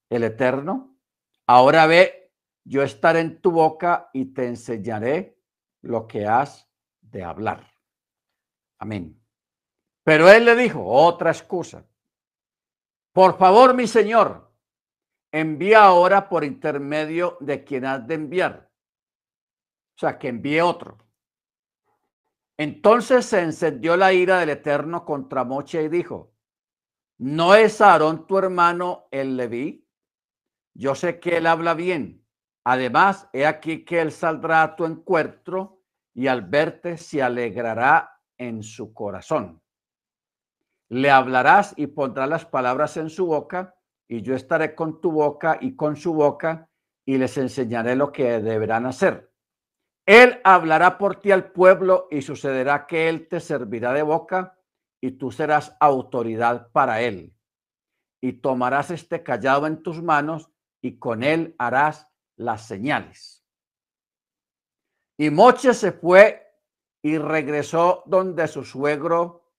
el 0.09 0.23
Eterno? 0.23 0.97
Ahora 1.47 1.88
ve, 1.88 2.22
yo 2.63 2.84
estaré 2.84 3.19
en 3.19 3.41
tu 3.41 3.52
boca 3.52 4.10
y 4.13 4.26
te 4.34 4.47
enseñaré 4.47 5.38
lo 5.82 6.08
que 6.08 6.26
has 6.26 6.69
de 7.02 7.23
hablar. 7.23 7.71
Amén. 8.80 9.19
Pero 10.04 10.30
él 10.30 10.45
le 10.45 10.56
dijo 10.56 10.86
otra 10.86 11.32
excusa. 11.32 11.86
Por 13.12 13.38
favor, 13.38 13.73
mi 13.73 13.88
Señor, 13.88 14.52
envía 15.32 15.84
ahora 15.84 16.28
por 16.30 16.43
intermedio 16.43 17.38
de 17.39 17.63
quien 17.63 17.86
has 17.86 18.06
de 18.08 18.15
enviar 18.15 18.73
o 19.95 19.99
sea, 19.99 20.17
que 20.17 20.28
envíe 20.28 20.60
otro. 20.60 20.97
Entonces 22.58 23.26
se 23.26 23.41
encendió 23.41 23.97
la 23.97 24.13
ira 24.13 24.39
del 24.39 24.49
Eterno 24.49 25.06
contra 25.06 25.43
Moche 25.43 25.84
y 25.84 25.89
dijo, 25.89 26.34
¿no 27.17 27.56
es 27.56 27.82
Aarón 27.82 28.28
tu 28.28 28.38
hermano 28.38 29.08
el 29.12 29.38
Leví? 29.38 29.88
Yo 30.73 30.95
sé 30.95 31.19
que 31.19 31.38
él 31.38 31.47
habla 31.47 31.73
bien. 31.73 32.22
Además, 32.63 33.30
he 33.34 33.45
aquí 33.45 33.84
que 33.84 34.02
él 34.02 34.12
saldrá 34.12 34.63
a 34.63 34.76
tu 34.76 34.86
encuentro 34.86 35.82
y 36.13 36.28
al 36.28 36.41
verte 36.43 36.97
se 36.97 37.21
alegrará 37.21 38.21
en 38.38 38.63
su 38.63 38.93
corazón. 38.93 39.62
Le 40.89 41.10
hablarás 41.10 41.73
y 41.76 41.88
pondrás 41.88 42.30
las 42.30 42.45
palabras 42.45 42.97
en 42.97 43.10
su 43.10 43.26
boca, 43.26 43.76
y 44.08 44.21
yo 44.21 44.36
estaré 44.36 44.76
con 44.76 45.02
tu 45.02 45.12
boca 45.12 45.58
y 45.60 45.76
con 45.76 45.95
su 45.95 46.13
boca, 46.13 46.69
y 47.06 47.17
les 47.17 47.38
enseñaré 47.38 47.95
lo 47.95 48.12
que 48.12 48.39
deberán 48.41 48.86
hacer. 48.86 49.32
Él 50.06 50.39
hablará 50.43 50.97
por 50.97 51.15
ti 51.15 51.32
al 51.32 51.52
pueblo 51.52 52.08
y 52.12 52.21
sucederá 52.21 52.86
que 52.86 53.10
Él 53.10 53.28
te 53.28 53.39
servirá 53.39 53.93
de 53.93 54.04
boca 54.04 54.60
y 55.02 55.12
tú 55.12 55.32
serás 55.32 55.76
autoridad 55.80 56.69
para 56.71 57.02
Él. 57.02 57.34
y 58.23 58.32
tomarás 58.32 58.89
este 58.89 59.21
callado 59.21 59.67
en 59.67 59.84
tus 59.84 60.02
manos 60.02 60.49
y 60.82 60.97
con 60.97 61.23
él 61.23 61.56
harás 61.60 62.08
las 62.38 62.67
señales. 62.67 63.46
Y 65.17 65.30
Moche 65.30 65.74
se 65.74 65.91
fue 65.91 66.43
y 67.02 67.17
regresó 67.17 68.04
donde 68.06 68.48
su 68.48 68.63
suegro 68.63 69.52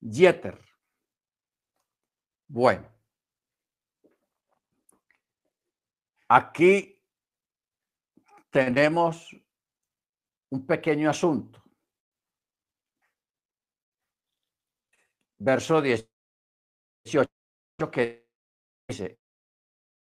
Jeter. 0.00 0.60
Bueno, 2.46 2.88
aquí 6.28 7.02
tenemos 8.50 9.34
un 10.50 10.66
pequeño 10.66 11.10
asunto. 11.10 11.62
Verso 15.38 15.80
18 15.82 17.28
que 17.90 18.28
dice, 18.88 19.18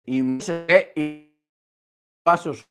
y, 0.06 1.35
sus 2.38 2.66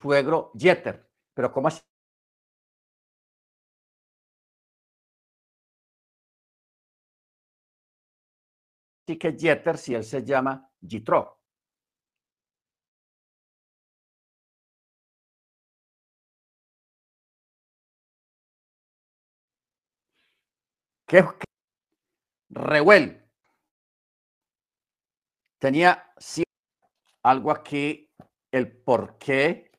suegro 0.00 0.52
Jeter. 0.56 1.08
Pero 1.34 1.50
¿cómo 1.52 1.68
así? 1.68 1.80
Así 9.06 9.18
que 9.18 9.32
Jeter 9.38 9.78
si 9.78 9.94
él 9.94 10.04
se 10.04 10.22
llama 10.24 10.70
Jitro. 10.86 11.38
¿Qué, 21.06 21.22
Reuel 22.48 23.22
tenía 25.58 26.12
algo 27.22 27.50
aquí, 27.50 28.10
el 28.50 28.72
por 28.72 29.18
qué 29.18 29.70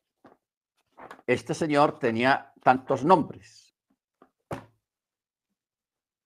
este 1.26 1.54
señor 1.54 1.98
tenía 1.98 2.52
tantos 2.62 3.04
nombres? 3.04 3.74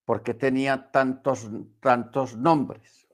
¿Por 0.04 0.22
qué 0.22 0.34
tenía 0.34 0.90
tantos, 0.90 1.48
tantos 1.80 2.36
nombres? 2.36 3.06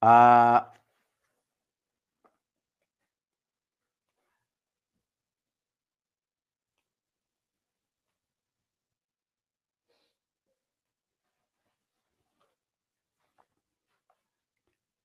Ah, 0.00 0.72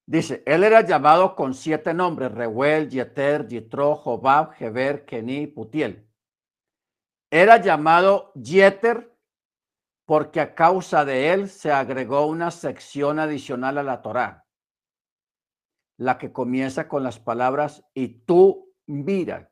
Dice, 0.10 0.42
él 0.48 0.64
era 0.64 0.82
llamado 0.82 1.36
con 1.36 1.54
siete 1.54 1.94
nombres, 1.94 2.32
Reuel, 2.32 2.90
Yeter, 2.90 3.48
Yitro, 3.48 3.96
Jobab, 3.96 4.54
Geber, 4.54 5.06
Keni, 5.06 5.46
Putiel. 5.46 6.10
Era 7.30 7.58
llamado 7.58 8.34
Yeter 8.34 9.16
porque 10.06 10.42
a 10.42 10.56
causa 10.56 11.06
de 11.06 11.32
él 11.32 11.48
se 11.48 11.72
agregó 11.72 12.26
una 12.26 12.50
sección 12.50 13.20
adicional 13.20 13.78
a 13.78 13.84
la 13.84 14.02
Torá, 14.02 14.48
la 15.98 16.18
que 16.18 16.34
comienza 16.34 16.88
con 16.88 17.04
las 17.04 17.20
palabras 17.20 17.86
y 17.94 18.08
tú 18.26 18.74
mira. 18.88 19.52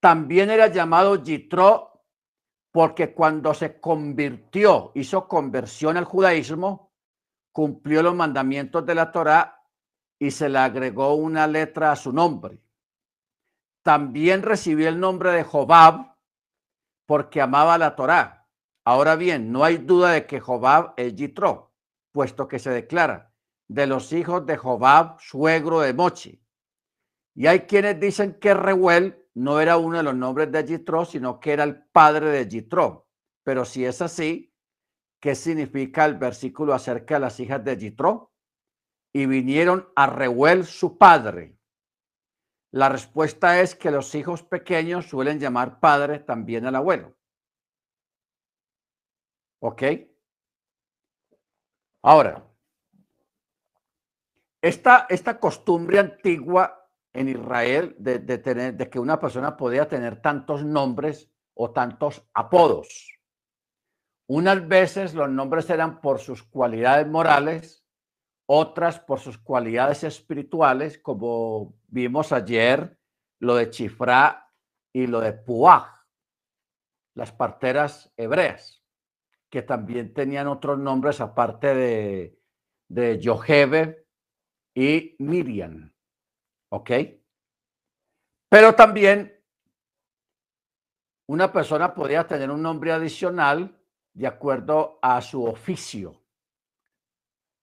También 0.00 0.50
era 0.50 0.66
llamado 0.66 1.22
Yitro 1.22 2.02
porque 2.72 3.14
cuando 3.14 3.54
se 3.54 3.78
convirtió, 3.78 4.90
hizo 4.96 5.28
conversión 5.28 5.96
al 5.96 6.04
judaísmo, 6.04 6.89
cumplió 7.52 8.02
los 8.02 8.14
mandamientos 8.14 8.84
de 8.86 8.94
la 8.94 9.12
Torá 9.12 9.64
y 10.18 10.30
se 10.30 10.48
le 10.48 10.58
agregó 10.58 11.14
una 11.14 11.46
letra 11.46 11.92
a 11.92 11.96
su 11.96 12.12
nombre. 12.12 12.62
También 13.82 14.42
recibió 14.42 14.88
el 14.88 15.00
nombre 15.00 15.32
de 15.32 15.44
Jobab 15.44 16.14
porque 17.06 17.40
amaba 17.40 17.78
la 17.78 17.96
Torá. 17.96 18.48
Ahora 18.84 19.16
bien, 19.16 19.50
no 19.50 19.64
hay 19.64 19.78
duda 19.78 20.12
de 20.12 20.26
que 20.26 20.40
Jobab 20.40 20.94
es 20.96 21.14
Yitro, 21.14 21.72
puesto 22.12 22.46
que 22.48 22.58
se 22.58 22.70
declara 22.70 23.30
de 23.70 23.86
los 23.86 24.12
hijos 24.12 24.44
de 24.46 24.56
Jobab, 24.56 25.20
suegro 25.20 25.80
de 25.80 25.94
Mochi. 25.94 26.44
Y 27.36 27.46
hay 27.46 27.60
quienes 27.60 28.00
dicen 28.00 28.34
que 28.40 28.52
Reuel 28.52 29.24
no 29.34 29.60
era 29.60 29.76
uno 29.76 29.98
de 29.98 30.02
los 30.02 30.16
nombres 30.16 30.50
de 30.50 30.64
Yitro, 30.64 31.04
sino 31.04 31.38
que 31.38 31.52
era 31.52 31.62
el 31.62 31.84
padre 31.84 32.30
de 32.30 32.48
Yitro. 32.48 33.06
Pero 33.44 33.64
si 33.64 33.84
es 33.84 34.02
así, 34.02 34.49
qué 35.20 35.34
significa 35.34 36.04
el 36.06 36.16
versículo 36.16 36.74
acerca 36.74 37.14
de 37.14 37.20
las 37.20 37.38
hijas 37.38 37.62
de 37.62 37.76
Yitro. 37.76 38.32
Y 39.12 39.26
vinieron 39.26 39.88
a 39.96 40.06
Reuel 40.06 40.64
su 40.64 40.96
padre. 40.96 41.56
La 42.72 42.88
respuesta 42.88 43.60
es 43.60 43.74
que 43.74 43.90
los 43.90 44.14
hijos 44.14 44.42
pequeños 44.42 45.06
suelen 45.06 45.40
llamar 45.40 45.80
padre 45.80 46.20
también 46.20 46.66
al 46.66 46.76
abuelo. 46.76 47.16
¿Ok? 49.60 49.82
Ahora, 52.02 52.46
esta, 54.62 55.06
esta 55.08 55.40
costumbre 55.40 55.98
antigua 55.98 56.88
en 57.12 57.28
Israel 57.28 57.96
de, 57.98 58.18
tener, 58.38 58.74
de 58.74 58.88
que 58.88 58.98
una 58.98 59.18
persona 59.18 59.56
podía 59.56 59.88
tener 59.88 60.22
tantos 60.22 60.64
nombres 60.64 61.28
o 61.54 61.72
tantos 61.72 62.22
apodos. 62.32 63.19
Unas 64.32 64.68
veces 64.68 65.12
los 65.12 65.28
nombres 65.28 65.68
eran 65.70 66.00
por 66.00 66.20
sus 66.20 66.44
cualidades 66.44 67.04
morales, 67.08 67.84
otras 68.46 69.00
por 69.00 69.18
sus 69.18 69.38
cualidades 69.38 70.04
espirituales, 70.04 70.98
como 70.98 71.74
vimos 71.88 72.30
ayer 72.30 72.96
lo 73.40 73.56
de 73.56 73.70
Chifra 73.70 74.48
y 74.94 75.08
lo 75.08 75.18
de 75.18 75.32
Puaj, 75.32 76.06
las 77.16 77.32
parteras 77.32 78.12
hebreas, 78.16 78.84
que 79.50 79.62
también 79.62 80.14
tenían 80.14 80.46
otros 80.46 80.78
nombres 80.78 81.20
aparte 81.20 81.74
de, 81.74 82.38
de 82.88 83.18
y 84.76 85.16
Miriam. 85.18 85.92
¿Ok? 86.68 86.90
Pero 88.48 88.76
también 88.76 89.42
una 91.26 91.52
persona 91.52 91.92
podía 91.92 92.28
tener 92.28 92.48
un 92.48 92.62
nombre 92.62 92.92
adicional 92.92 93.76
de 94.12 94.26
acuerdo 94.26 94.98
a 95.02 95.20
su 95.20 95.44
oficio 95.44 96.20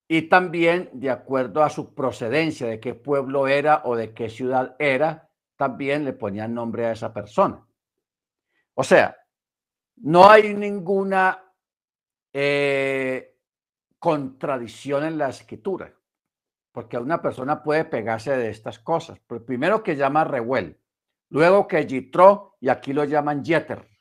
y 0.08 0.24
también 0.24 0.90
de 0.94 1.10
acuerdo 1.10 1.64
a 1.64 1.70
su 1.70 1.94
procedencia, 1.94 2.68
de 2.68 2.80
qué 2.80 2.94
pueblo 2.94 3.48
era 3.48 3.82
o 3.86 3.96
de 3.96 4.14
qué 4.14 4.30
ciudad 4.30 4.76
era, 4.80 5.30
también 5.58 6.06
le 6.06 6.14
ponían 6.14 6.54
nombre 6.54 6.86
a 6.86 6.94
esa 6.94 7.14
persona. 7.14 7.68
O 8.74 8.84
sea, 8.84 9.18
no 9.98 10.30
hay 10.30 10.54
ninguna 10.54 11.44
eh, 12.32 13.36
contradicción 14.00 15.04
en 15.04 15.18
la 15.18 15.30
escritura, 15.30 15.94
porque 16.72 16.98
una 16.98 17.22
persona 17.22 17.62
puede 17.62 17.84
pegarse 17.84 18.38
de 18.38 18.50
estas 18.50 18.80
cosas. 18.80 19.20
primero 19.46 19.84
que 19.84 19.96
llama 19.96 20.24
Rehuel, 20.24 20.80
luego 21.30 21.68
que 21.68 21.86
Yitro, 21.86 22.56
y 22.62 22.70
aquí 22.70 22.94
lo 22.94 23.04
llaman 23.04 23.44
Jeter 23.44 23.97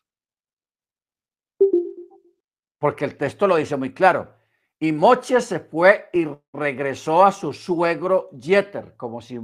porque 2.79 3.05
el 3.05 3.17
texto 3.17 3.47
lo 3.47 3.57
dice 3.57 3.77
muy 3.77 3.93
claro. 3.93 4.35
Y 4.79 4.93
Moche 4.93 5.41
se 5.41 5.61
fue 5.61 6.11
y 6.13 6.29
regresó 6.53 7.25
a 7.25 7.33
su 7.33 7.53
suegro 7.53 8.31
Jeter, 8.39 8.95
como 8.97 9.21
si 9.21 9.39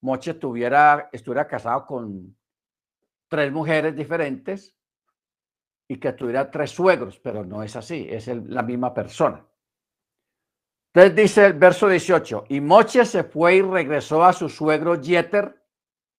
Moche 0.00 0.34
tuviera, 0.34 1.08
estuviera 1.12 1.48
casado 1.48 1.84
con 1.84 2.36
tres 3.28 3.52
mujeres 3.52 3.96
diferentes 3.96 4.76
y 5.88 5.98
que 5.98 6.12
tuviera 6.12 6.50
tres 6.50 6.70
suegros, 6.70 7.18
pero 7.18 7.44
no 7.44 7.62
es 7.62 7.74
así, 7.74 8.06
es 8.08 8.28
la 8.28 8.62
misma 8.62 8.94
persona. 8.94 9.44
Entonces 10.94 11.16
dice 11.16 11.46
el 11.46 11.54
verso 11.54 11.88
18, 11.88 12.46
y 12.48 12.60
Moche 12.60 13.04
se 13.04 13.24
fue 13.24 13.56
y 13.56 13.62
regresó 13.62 14.24
a 14.24 14.32
su 14.32 14.48
suegro 14.48 15.02
Jeter 15.02 15.60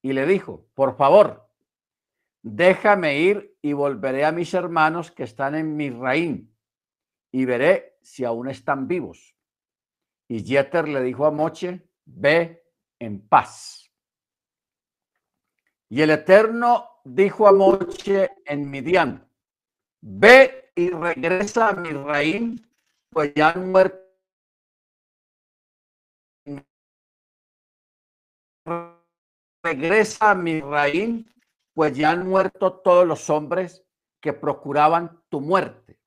y 0.01 0.13
le 0.13 0.25
dijo, 0.25 0.67
por 0.73 0.97
favor, 0.97 1.49
déjame 2.41 3.19
ir 3.19 3.57
y 3.61 3.73
volveré 3.73 4.25
a 4.25 4.31
mis 4.31 4.53
hermanos 4.53 5.11
que 5.11 5.23
están 5.23 5.55
en 5.55 5.75
Misraín 5.75 6.48
y 7.31 7.45
veré 7.45 7.97
si 8.01 8.25
aún 8.25 8.49
están 8.49 8.87
vivos. 8.87 9.35
Y 10.27 10.43
Jeter 10.43 10.87
le 10.87 11.01
dijo 11.01 11.25
a 11.25 11.31
Moche, 11.31 11.89
ve 12.05 12.63
en 12.99 13.27
paz. 13.27 13.91
Y 15.89 16.01
el 16.01 16.11
Eterno 16.11 17.01
dijo 17.03 17.47
a 17.47 17.51
Moche 17.51 18.29
en 18.45 18.69
Midian, 18.69 19.27
ve 20.01 20.71
y 20.75 20.89
regresa 20.91 21.69
a 21.69 21.73
Misraim, 21.73 22.57
pues 23.09 23.33
ya 23.33 23.49
han 23.49 23.71
muerto. 23.71 23.99
Regresa 29.63 30.31
a 30.31 30.35
Misraim, 30.35 31.25
pues 31.73 31.97
ya 31.97 32.11
han 32.11 32.27
muerto 32.27 32.81
todos 32.81 33.07
los 33.07 33.29
hombres 33.29 33.83
que 34.21 34.33
procuraban 34.33 35.23
tu 35.29 35.41
muerte. 35.41 35.98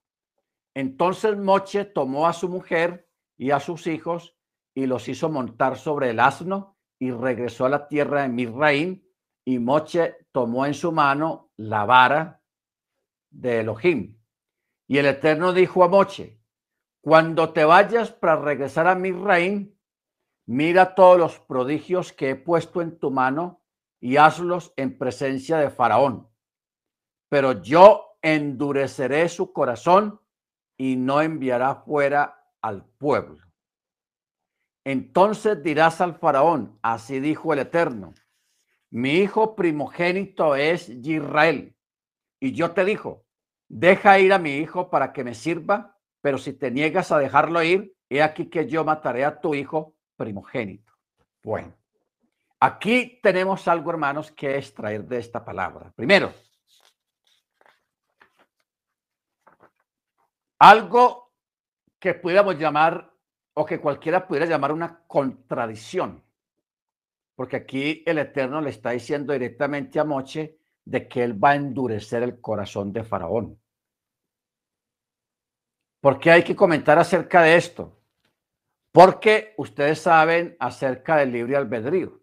Entonces 0.74 1.36
Moche 1.36 1.84
tomó 1.84 2.26
a 2.26 2.32
su 2.32 2.48
mujer 2.48 3.08
y 3.36 3.50
a 3.50 3.60
sus 3.60 3.86
hijos 3.86 4.36
y 4.74 4.86
los 4.86 5.08
hizo 5.08 5.28
montar 5.28 5.76
sobre 5.76 6.10
el 6.10 6.20
asno 6.20 6.78
y 6.98 7.10
regresó 7.10 7.66
a 7.66 7.68
la 7.68 7.88
tierra 7.88 8.22
de 8.22 8.28
Misraim 8.28 9.02
y 9.44 9.58
Moche 9.58 10.16
tomó 10.32 10.64
en 10.66 10.74
su 10.74 10.92
mano 10.92 11.50
la 11.56 11.84
vara 11.84 12.42
de 13.30 13.60
Elohim. 13.60 14.18
Y 14.86 14.98
el 14.98 15.06
Eterno 15.06 15.52
dijo 15.52 15.84
a 15.84 15.88
Moche, 15.88 16.40
cuando 17.00 17.52
te 17.52 17.64
vayas 17.64 18.12
para 18.12 18.36
regresar 18.36 18.86
a 18.86 18.94
Misraim, 18.94 19.74
mira 20.46 20.94
todos 20.94 21.18
los 21.18 21.40
prodigios 21.40 22.12
que 22.12 22.30
he 22.30 22.36
puesto 22.36 22.80
en 22.80 22.98
tu 22.98 23.10
mano 23.10 23.64
y 24.00 24.16
hazlos 24.16 24.72
en 24.76 24.96
presencia 24.96 25.58
de 25.58 25.70
Faraón. 25.70 26.28
Pero 27.28 27.62
yo 27.62 28.18
endureceré 28.22 29.28
su 29.28 29.52
corazón 29.52 30.21
y 30.76 30.96
no 30.96 31.20
enviará 31.20 31.76
fuera 31.76 32.48
al 32.60 32.84
pueblo. 32.98 33.38
Entonces 34.84 35.62
dirás 35.62 36.00
al 36.00 36.16
faraón, 36.16 36.78
así 36.82 37.20
dijo 37.20 37.52
el 37.52 37.60
Eterno, 37.60 38.14
mi 38.90 39.14
hijo 39.14 39.54
primogénito 39.54 40.56
es 40.56 40.88
Israel. 40.88 41.74
Y 42.40 42.52
yo 42.52 42.72
te 42.72 42.84
dijo, 42.84 43.24
deja 43.68 44.18
ir 44.18 44.32
a 44.32 44.38
mi 44.38 44.56
hijo 44.56 44.90
para 44.90 45.12
que 45.12 45.24
me 45.24 45.34
sirva, 45.34 45.96
pero 46.20 46.36
si 46.38 46.52
te 46.52 46.70
niegas 46.70 47.12
a 47.12 47.18
dejarlo 47.18 47.62
ir, 47.62 47.94
he 48.10 48.22
aquí 48.22 48.46
que 48.46 48.68
yo 48.68 48.84
mataré 48.84 49.24
a 49.24 49.40
tu 49.40 49.54
hijo 49.54 49.94
primogénito. 50.16 50.92
Bueno, 51.42 51.72
aquí 52.60 53.18
tenemos 53.22 53.66
algo, 53.68 53.90
hermanos, 53.90 54.30
que 54.30 54.58
extraer 54.58 55.04
de 55.06 55.18
esta 55.18 55.44
palabra. 55.44 55.92
Primero, 55.96 56.32
algo 60.62 61.32
que 61.98 62.14
pudiéramos 62.14 62.56
llamar 62.56 63.12
o 63.54 63.66
que 63.66 63.80
cualquiera 63.80 64.28
pudiera 64.28 64.46
llamar 64.46 64.70
una 64.70 65.02
contradicción. 65.08 66.22
Porque 67.34 67.56
aquí 67.56 68.04
el 68.06 68.18
Eterno 68.18 68.60
le 68.60 68.70
está 68.70 68.90
diciendo 68.90 69.32
directamente 69.32 69.98
a 69.98 70.04
Moche 70.04 70.60
de 70.84 71.08
que 71.08 71.24
él 71.24 71.42
va 71.42 71.50
a 71.50 71.56
endurecer 71.56 72.22
el 72.22 72.40
corazón 72.40 72.92
de 72.92 73.02
Faraón. 73.02 73.60
¿Por 76.00 76.20
qué 76.20 76.30
hay 76.30 76.44
que 76.44 76.54
comentar 76.54 76.96
acerca 76.96 77.42
de 77.42 77.56
esto? 77.56 78.00
Porque 78.92 79.54
ustedes 79.56 79.98
saben 79.98 80.56
acerca 80.60 81.16
del 81.16 81.32
libre 81.32 81.56
albedrío. 81.56 82.20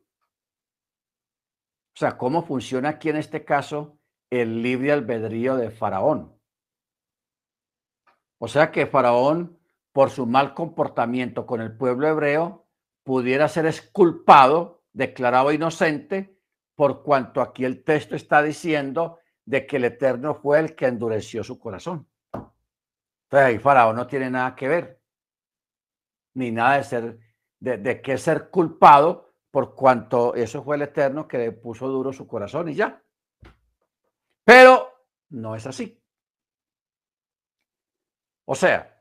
O 1.94 2.00
sea, 2.00 2.18
cómo 2.18 2.46
funciona 2.46 2.88
aquí 2.88 3.10
en 3.10 3.18
este 3.18 3.44
caso 3.44 4.00
el 4.30 4.62
libre 4.62 4.94
albedrío 4.94 5.58
de 5.58 5.72
Faraón. 5.72 6.39
O 8.40 8.48
sea 8.48 8.72
que 8.72 8.88
Faraón 8.88 9.60
por 9.92 10.10
su 10.10 10.26
mal 10.26 10.54
comportamiento 10.54 11.46
con 11.46 11.62
el 11.62 11.76
pueblo 11.76 12.08
hebreo, 12.08 12.66
pudiera 13.04 13.48
ser 13.48 13.66
exculpado, 13.66 14.84
declarado 14.94 15.52
inocente, 15.52 16.38
por 16.76 17.04
cuanto 17.04 17.42
aquí 17.42 17.66
el 17.66 17.84
texto 17.84 18.16
está 18.16 18.42
diciendo 18.42 19.20
de 19.46 19.66
que 19.66 19.78
el 19.78 19.86
Eterno 19.86 20.36
fue 20.36 20.60
el 20.60 20.76
que 20.76 20.86
endureció 20.86 21.44
su 21.44 21.60
corazón. 21.60 22.08
Entonces 22.32 23.48
ahí 23.48 23.60
Faraón 23.60 23.96
no 23.96 24.08
tiene 24.08 24.30
nada 24.30 24.56
que 24.56 24.68
ver, 24.68 25.02
ni 26.36 26.52
nada 26.52 26.78
de 26.78 26.84
ser, 26.84 27.20
de, 27.60 27.78
de 27.78 28.02
qué 28.02 28.18
ser 28.18 28.50
culpado, 28.50 29.34
por 29.52 29.74
cuanto 29.74 30.36
eso 30.36 30.64
fue 30.64 30.76
el 30.76 30.84
Eterno 30.84 31.28
que 31.28 31.40
le 31.40 31.52
puso 31.52 31.88
duro 31.88 32.14
su 32.14 32.28
corazón 32.28 32.70
y 32.70 32.76
ya. 32.76 33.02
Pero 34.46 34.88
no 35.30 35.56
es 35.56 35.66
así. 35.66 35.99
O 38.52 38.56
sea, 38.56 39.00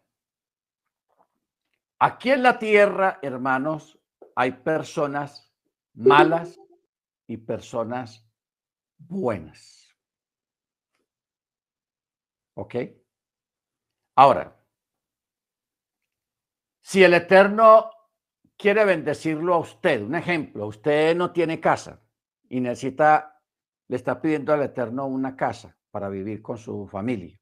Aquí 2.01 2.31
en 2.31 2.45
la 2.45 2.59
tierra, 2.59 3.19
hermanos, 3.23 3.99
hay 4.37 4.53
personas 4.53 5.53
malas 5.95 6.61
y 7.27 7.39
personas 7.39 8.25
buenas. 8.99 9.89
¿Ok? 12.55 12.77
Ahora, 14.15 14.57
si 16.81 17.03
el 17.03 17.15
Eterno 17.15 17.91
quiere 18.57 18.85
bendecirlo 18.85 19.55
a 19.55 19.59
usted, 19.59 20.03
un 20.03 20.15
ejemplo, 20.15 20.67
usted 20.67 21.17
no 21.17 21.33
tiene 21.33 21.61
casa 21.61 22.01
y 22.49 22.61
necesita, 22.61 23.43
le 23.89 23.97
está 23.97 24.21
pidiendo 24.21 24.53
al 24.53 24.63
Eterno 24.63 25.07
una 25.07 25.35
casa 25.35 25.77
para 25.91 26.09
vivir 26.09 26.43
con 26.43 26.59
su 26.59 26.87
familia. 26.87 27.41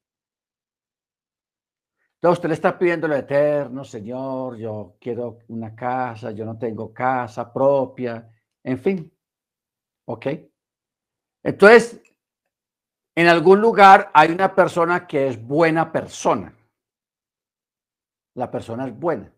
Entonces 2.17 2.39
usted 2.39 2.49
le 2.49 2.55
está 2.55 2.79
pidiendo 2.79 3.07
lo 3.07 3.15
eterno, 3.15 3.83
Señor, 3.83 4.57
yo 4.57 4.95
quiero 4.99 5.37
una 5.49 5.75
casa, 5.75 6.31
yo 6.31 6.45
no 6.45 6.57
tengo 6.57 6.91
casa 6.91 7.53
propia, 7.53 8.27
en 8.63 8.79
fin. 8.79 9.13
¿Ok? 10.07 10.25
Entonces, 11.43 12.01
en 13.15 13.27
algún 13.27 13.61
lugar 13.61 14.09
hay 14.15 14.31
una 14.31 14.55
persona 14.55 15.05
que 15.05 15.27
es 15.27 15.39
buena 15.39 15.91
persona. 15.91 16.57
La 18.35 18.49
persona 18.49 18.87
es 18.87 18.97
buena. 18.97 19.31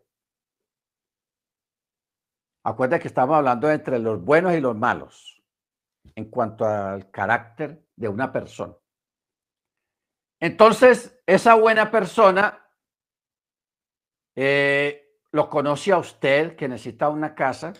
Acuérdate 2.63 3.01
que 3.01 3.07
estamos 3.09 3.35
hablando 3.35 3.69
entre 3.69 3.99
los 3.99 4.23
buenos 4.23 4.53
y 4.53 4.61
los 4.61 4.75
malos 4.75 5.43
en 6.15 6.29
cuanto 6.29 6.65
al 6.65 7.11
carácter 7.11 7.85
de 7.97 8.07
una 8.07 8.31
persona. 8.31 8.73
Entonces, 10.39 11.21
esa 11.25 11.55
buena 11.55 11.91
persona 11.91 12.68
eh, 14.41 15.19
lo 15.31 15.49
conoce 15.49 15.91
a 15.91 15.97
usted 15.97 16.55
que 16.55 16.69
necesita 16.69 17.09
una 17.09 17.35
casa 17.35 17.73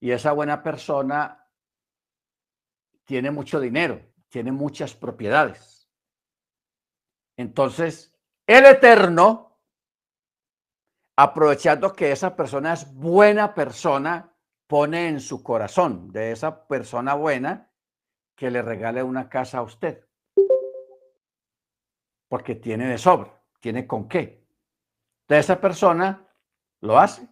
y 0.00 0.12
esa 0.12 0.32
buena 0.32 0.62
persona 0.62 1.46
tiene 3.04 3.30
mucho 3.30 3.60
dinero, 3.60 4.00
tiene 4.30 4.50
muchas 4.50 4.94
propiedades. 4.94 5.90
Entonces, 7.36 8.18
el 8.46 8.64
Eterno, 8.64 9.60
aprovechando 11.16 11.92
que 11.92 12.10
esa 12.10 12.34
persona 12.34 12.72
es 12.72 12.90
buena 12.94 13.54
persona, 13.54 14.34
pone 14.66 15.08
en 15.08 15.20
su 15.20 15.42
corazón 15.42 16.10
de 16.12 16.32
esa 16.32 16.66
persona 16.66 17.12
buena 17.12 17.70
que 18.34 18.50
le 18.50 18.62
regale 18.62 19.02
una 19.02 19.28
casa 19.28 19.58
a 19.58 19.62
usted. 19.62 20.08
Porque 22.26 22.54
tiene 22.54 22.88
de 22.88 22.96
sobra, 22.96 23.38
tiene 23.60 23.86
con 23.86 24.08
qué 24.08 24.47
esa 25.36 25.60
persona 25.60 26.26
lo 26.80 26.98
hace. 26.98 27.28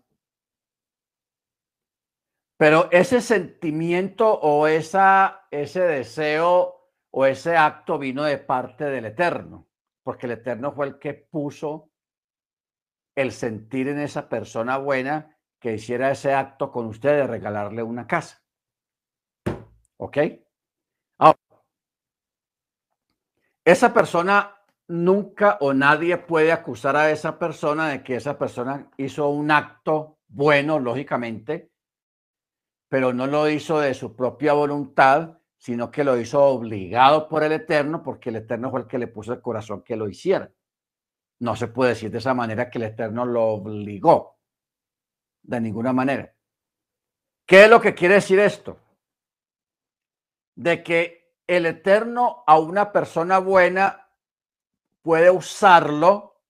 Pero 2.58 2.90
ese 2.90 3.20
sentimiento 3.20 4.32
o 4.32 4.66
esa, 4.66 5.46
ese 5.50 5.80
deseo 5.80 6.90
o 7.10 7.26
ese 7.26 7.56
acto 7.56 7.98
vino 7.98 8.24
de 8.24 8.38
parte 8.38 8.84
del 8.84 9.06
Eterno, 9.06 9.68
porque 10.02 10.26
el 10.26 10.32
Eterno 10.32 10.72
fue 10.72 10.86
el 10.86 10.98
que 10.98 11.14
puso 11.14 11.90
el 13.14 13.32
sentir 13.32 13.88
en 13.88 13.98
esa 13.98 14.28
persona 14.28 14.78
buena 14.78 15.38
que 15.58 15.74
hiciera 15.74 16.10
ese 16.10 16.34
acto 16.34 16.70
con 16.70 16.86
usted 16.86 17.10
de 17.10 17.26
regalarle 17.26 17.82
una 17.82 18.06
casa. 18.06 18.42
¿Ok? 19.96 20.18
Ahora, 21.18 21.38
esa 23.64 23.92
persona 23.92 24.55
nunca 24.88 25.58
o 25.60 25.72
nadie 25.72 26.16
puede 26.16 26.52
acusar 26.52 26.96
a 26.96 27.10
esa 27.10 27.38
persona 27.38 27.88
de 27.88 28.02
que 28.02 28.16
esa 28.16 28.38
persona 28.38 28.90
hizo 28.96 29.28
un 29.28 29.50
acto 29.50 30.18
bueno, 30.28 30.78
lógicamente, 30.78 31.70
pero 32.88 33.12
no 33.12 33.26
lo 33.26 33.48
hizo 33.48 33.80
de 33.80 33.94
su 33.94 34.14
propia 34.14 34.52
voluntad, 34.52 35.38
sino 35.58 35.90
que 35.90 36.04
lo 36.04 36.18
hizo 36.18 36.44
obligado 36.44 37.28
por 37.28 37.42
el 37.42 37.52
Eterno, 37.52 38.02
porque 38.02 38.30
el 38.30 38.36
Eterno 38.36 38.70
fue 38.70 38.80
el 38.80 38.86
que 38.86 38.98
le 38.98 39.08
puso 39.08 39.32
el 39.32 39.40
corazón 39.40 39.82
que 39.82 39.96
lo 39.96 40.08
hiciera. 40.08 40.50
No 41.40 41.56
se 41.56 41.68
puede 41.68 41.90
decir 41.90 42.10
de 42.10 42.18
esa 42.18 42.34
manera 42.34 42.70
que 42.70 42.78
el 42.78 42.84
Eterno 42.84 43.24
lo 43.24 43.44
obligó, 43.48 44.38
de 45.42 45.60
ninguna 45.60 45.92
manera. 45.92 46.32
¿Qué 47.46 47.64
es 47.64 47.70
lo 47.70 47.80
que 47.80 47.94
quiere 47.94 48.14
decir 48.14 48.38
esto? 48.38 48.78
De 50.56 50.82
que 50.82 51.34
el 51.46 51.66
Eterno 51.66 52.44
a 52.46 52.58
una 52.58 52.92
persona 52.92 53.38
buena 53.38 54.05
puede 55.06 55.30
usarlo 55.30 56.42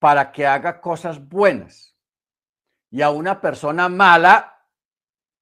para 0.00 0.32
que 0.32 0.44
haga 0.44 0.80
cosas 0.80 1.28
buenas. 1.28 1.96
Y 2.90 3.00
a 3.00 3.10
una 3.10 3.40
persona 3.40 3.88
mala 3.88 4.66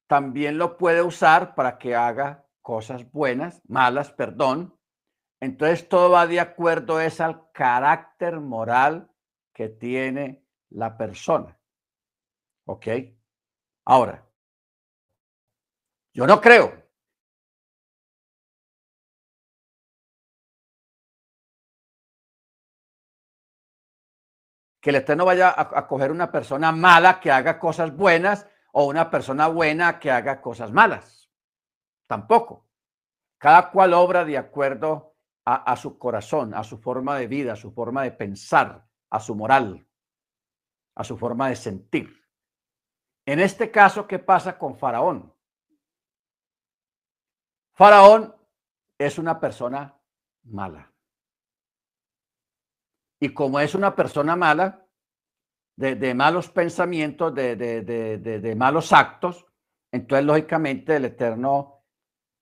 también 0.06 0.58
lo 0.58 0.76
puede 0.76 1.00
usar 1.00 1.54
para 1.54 1.78
que 1.78 1.96
haga 1.96 2.46
cosas 2.60 3.10
buenas, 3.10 3.62
malas, 3.66 4.12
perdón. 4.12 4.78
Entonces 5.40 5.88
todo 5.88 6.10
va 6.10 6.26
de 6.26 6.38
acuerdo 6.38 7.00
es 7.00 7.18
al 7.18 7.50
carácter 7.52 8.40
moral 8.40 9.10
que 9.54 9.70
tiene 9.70 10.46
la 10.68 10.98
persona. 10.98 11.58
¿Ok? 12.66 12.88
Ahora, 13.86 14.22
yo 16.12 16.26
no 16.26 16.42
creo 16.42 16.85
que 24.86 24.90
el 24.90 24.96
Eterno 24.96 25.24
vaya 25.24 25.52
a, 25.58 25.84
coger 25.88 26.12
una 26.12 26.30
persona 26.30 26.70
mala 26.70 27.18
que 27.18 27.32
haga 27.32 27.58
cosas 27.58 27.96
buenas 27.96 28.46
o 28.72 28.84
una 28.84 29.10
persona 29.10 29.48
buena 29.48 29.98
que 29.98 30.12
haga 30.12 30.40
cosas 30.40 30.70
malas. 30.70 31.28
Tampoco. 32.06 32.68
Cada 33.36 33.72
cual 33.72 33.94
obra 33.94 34.24
de 34.24 34.38
acuerdo 34.38 35.16
a, 35.44 35.72
a 35.72 35.74
su 35.74 35.98
corazón, 35.98 36.54
a 36.54 36.62
su 36.62 36.78
forma 36.78 37.18
de 37.18 37.26
vida, 37.26 37.54
a 37.54 37.56
su 37.56 37.72
forma 37.72 38.04
de 38.04 38.12
pensar, 38.12 38.86
a 39.10 39.18
su 39.18 39.34
moral, 39.34 39.84
a 40.94 41.02
su 41.02 41.18
forma 41.18 41.48
de 41.48 41.56
sentir. 41.56 42.24
En 43.24 43.40
este 43.40 43.72
caso, 43.72 44.06
¿qué 44.06 44.20
pasa 44.20 44.56
con 44.56 44.78
Faraón? 44.78 45.34
Faraón 47.72 48.36
es 48.96 49.18
una 49.18 49.40
persona 49.40 50.00
mala. 50.44 50.92
Y 53.20 53.30
como 53.30 53.60
es 53.60 53.74
una 53.74 53.94
persona 53.94 54.36
mala, 54.36 54.86
de, 55.76 56.14
malos 56.14 56.50
pensamientos, 56.50 57.34
de, 57.34 58.54
malos 58.56 58.92
actos, 58.92 59.46
entonces 59.92 60.24
lógicamente 60.24 60.96
el 60.96 61.06
Eterno, 61.06 61.84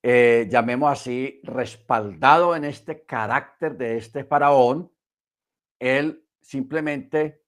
eh, 0.02 0.46
llamemos 0.50 0.92
así, 0.92 1.40
respaldado 1.44 2.54
en 2.54 2.64
este 2.64 3.04
carácter 3.04 3.76
de 3.76 3.96
este 3.96 4.24
faraón, 4.24 4.92
él 5.78 6.24
simplemente 6.40 7.42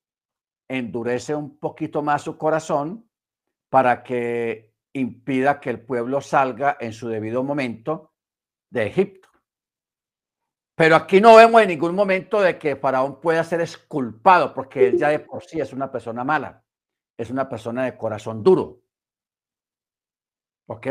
endurece 0.68 1.34
un 1.34 1.58
poquito 1.58 2.02
más 2.02 2.22
su 2.22 2.36
corazón 2.36 3.08
para 3.68 4.02
que 4.02 4.74
impida 4.92 5.60
que 5.60 5.70
el 5.70 5.80
pueblo 5.80 6.20
salga 6.20 6.76
en 6.80 6.92
su 6.92 7.08
debido 7.08 7.42
momento 7.42 8.14
de 8.70 8.86
Egipto. 8.86 9.25
Pero 10.76 10.94
aquí 10.94 11.22
no 11.22 11.34
vemos 11.36 11.62
en 11.62 11.68
ningún 11.68 11.94
momento 11.94 12.40
de 12.40 12.58
que 12.58 12.76
Faraón 12.76 13.18
pueda 13.18 13.42
ser 13.42 13.62
esculpado, 13.62 14.52
porque 14.52 14.86
él 14.86 14.98
ya 14.98 15.08
de 15.08 15.20
por 15.20 15.42
sí 15.42 15.58
es 15.58 15.72
una 15.72 15.90
persona 15.90 16.22
mala, 16.22 16.62
es 17.16 17.30
una 17.30 17.48
persona 17.48 17.86
de 17.86 17.96
corazón 17.96 18.42
duro. 18.42 18.82
¿Ok? 20.66 20.86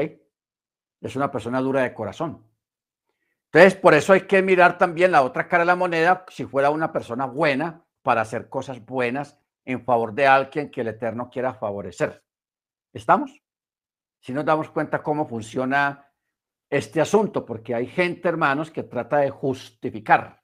Es 1.01 1.15
una 1.15 1.31
persona 1.31 1.61
dura 1.61 1.83
de 1.83 1.93
corazón. 1.93 2.43
Entonces, 3.45 3.75
por 3.79 3.93
eso 3.93 4.13
hay 4.13 4.21
que 4.21 4.41
mirar 4.41 4.79
también 4.79 5.11
la 5.11 5.21
otra 5.21 5.47
cara 5.47 5.61
de 5.61 5.67
la 5.67 5.75
moneda, 5.75 6.25
si 6.29 6.45
fuera 6.45 6.71
una 6.71 6.91
persona 6.91 7.27
buena 7.27 7.85
para 8.01 8.21
hacer 8.21 8.49
cosas 8.49 8.83
buenas 8.83 9.37
en 9.65 9.85
favor 9.85 10.13
de 10.13 10.25
alguien 10.25 10.71
que 10.71 10.81
el 10.81 10.87
Eterno 10.87 11.29
quiera 11.29 11.53
favorecer. 11.53 12.23
¿Estamos? 12.91 13.39
Si 14.19 14.33
nos 14.33 14.45
damos 14.45 14.71
cuenta 14.71 15.03
cómo 15.03 15.27
funciona 15.27 16.11
este 16.77 16.99
asunto, 16.99 17.45
porque 17.45 17.73
hay 17.73 17.87
gente, 17.87 18.27
hermanos, 18.27 18.69
que 18.69 18.83
trata 18.83 19.17
de 19.17 19.29
justificar. 19.29 20.41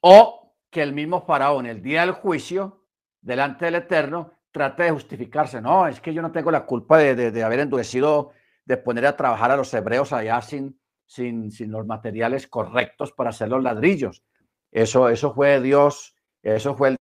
O 0.00 0.54
que 0.70 0.82
el 0.82 0.92
mismo 0.92 1.22
faraón, 1.22 1.66
el 1.66 1.82
día 1.82 2.02
del 2.02 2.12
juicio, 2.12 2.86
delante 3.20 3.64
del 3.64 3.76
Eterno, 3.76 4.32
trata 4.52 4.84
de 4.84 4.92
justificarse. 4.92 5.60
No, 5.60 5.88
es 5.88 6.00
que 6.00 6.14
yo 6.14 6.22
no 6.22 6.30
tengo 6.30 6.50
la 6.50 6.64
culpa 6.64 6.98
de, 6.98 7.42
haber 7.42 7.60
endurecido, 7.60 8.32
de 8.64 8.76
poner 8.76 9.06
a 9.06 9.16
trabajar 9.16 9.50
a 9.50 9.56
los 9.56 9.74
hebreos 9.74 10.12
allá 10.12 10.40
sin, 10.42 10.80
sin, 11.06 11.50
sin 11.50 11.72
los 11.72 11.86
materiales 11.86 12.46
correctos 12.46 13.12
para 13.12 13.30
hacer 13.30 13.48
los 13.48 13.62
ladrillos. 13.62 14.22
Eso, 14.70 15.08
eso 15.08 15.34
fue 15.34 15.60
Dios, 15.60 16.14
eso 16.42 16.76
fue 16.76 16.90
el 16.90 16.96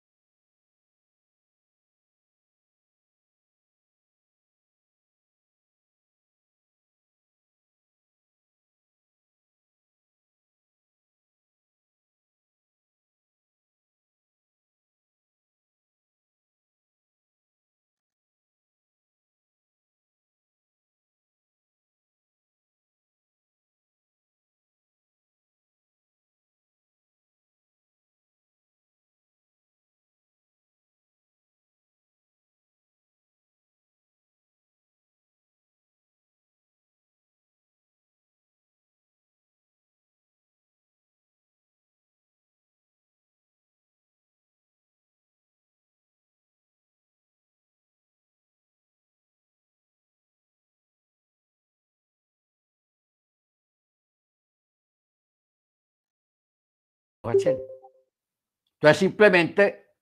Entonces, 57.33 58.99
simplemente 58.99 59.97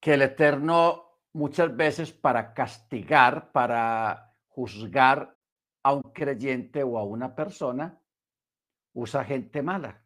que 0.00 0.14
el 0.14 0.22
Eterno 0.22 1.10
muchas 1.32 1.76
veces 1.76 2.12
para 2.12 2.54
castigar, 2.54 3.52
para 3.52 4.34
juzgar 4.48 5.36
a 5.82 5.92
un 5.94 6.02
creyente 6.02 6.82
o 6.82 6.98
a 6.98 7.04
una 7.04 7.34
persona, 7.34 8.00
usa 8.94 9.24
gente 9.24 9.62
mala. 9.62 10.02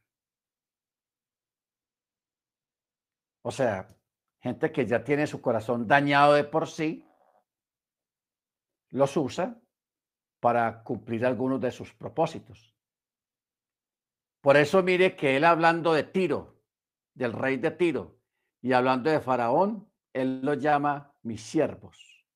O 3.42 3.50
sea, 3.50 3.88
gente 4.40 4.72
que 4.72 4.86
ya 4.86 5.04
tiene 5.04 5.26
su 5.26 5.40
corazón 5.40 5.86
dañado 5.86 6.34
de 6.34 6.44
por 6.44 6.68
sí, 6.68 7.06
los 8.90 9.16
usa 9.16 9.60
para 10.40 10.82
cumplir 10.82 11.26
algunos 11.26 11.60
de 11.60 11.70
sus 11.70 11.92
propósitos. 11.94 12.73
Por 14.44 14.58
eso 14.58 14.82
mire 14.82 15.16
que 15.16 15.38
él 15.38 15.44
hablando 15.44 15.94
de 15.94 16.02
Tiro, 16.02 16.60
del 17.14 17.32
rey 17.32 17.56
de 17.56 17.70
Tiro, 17.70 18.18
y 18.60 18.74
hablando 18.74 19.08
de 19.08 19.18
Faraón, 19.18 19.90
él 20.12 20.42
los 20.42 20.58
llama 20.58 21.14
mis 21.22 21.40
siervos. 21.40 22.26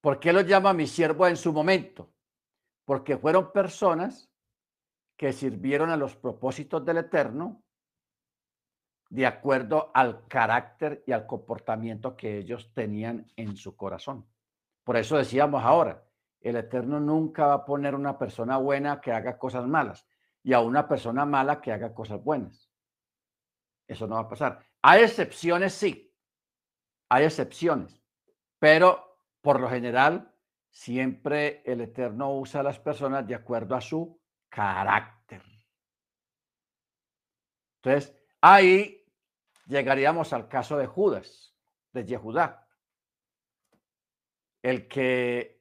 ¿Por 0.00 0.20
qué 0.20 0.32
los 0.32 0.46
llama 0.46 0.72
mis 0.72 0.92
siervos 0.92 1.28
en 1.28 1.36
su 1.36 1.52
momento? 1.52 2.14
Porque 2.84 3.18
fueron 3.18 3.50
personas 3.50 4.30
que 5.16 5.32
sirvieron 5.32 5.90
a 5.90 5.96
los 5.96 6.14
propósitos 6.14 6.84
del 6.84 6.98
Eterno 6.98 7.64
de 9.10 9.26
acuerdo 9.26 9.90
al 9.94 10.28
carácter 10.28 11.02
y 11.08 11.10
al 11.10 11.26
comportamiento 11.26 12.16
que 12.16 12.38
ellos 12.38 12.72
tenían 12.72 13.26
en 13.34 13.56
su 13.56 13.74
corazón. 13.74 14.28
Por 14.84 14.96
eso 14.96 15.16
decíamos 15.16 15.64
ahora, 15.64 16.05
el 16.48 16.56
Eterno 16.56 17.00
nunca 17.00 17.46
va 17.46 17.54
a 17.54 17.64
poner 17.64 17.94
una 17.94 18.18
persona 18.18 18.56
buena 18.58 19.00
que 19.00 19.12
haga 19.12 19.38
cosas 19.38 19.66
malas 19.66 20.06
y 20.42 20.52
a 20.52 20.60
una 20.60 20.86
persona 20.86 21.24
mala 21.24 21.60
que 21.60 21.72
haga 21.72 21.92
cosas 21.92 22.22
buenas. 22.22 22.70
Eso 23.86 24.06
no 24.06 24.14
va 24.16 24.22
a 24.22 24.28
pasar. 24.28 24.60
Hay 24.82 25.02
excepciones, 25.02 25.74
sí. 25.74 26.14
Hay 27.08 27.24
excepciones. 27.24 28.00
Pero 28.58 29.20
por 29.40 29.60
lo 29.60 29.68
general, 29.68 30.32
siempre 30.70 31.62
el 31.64 31.80
Eterno 31.80 32.32
usa 32.36 32.60
a 32.60 32.64
las 32.64 32.78
personas 32.78 33.26
de 33.26 33.34
acuerdo 33.34 33.74
a 33.74 33.80
su 33.80 34.20
carácter. 34.48 35.42
Entonces, 37.82 38.14
ahí 38.40 39.04
llegaríamos 39.66 40.32
al 40.32 40.48
caso 40.48 40.76
de 40.76 40.86
Judas, 40.86 41.54
de 41.92 42.04
Yehudá. 42.04 42.68
El 44.62 44.88
que 44.88 45.55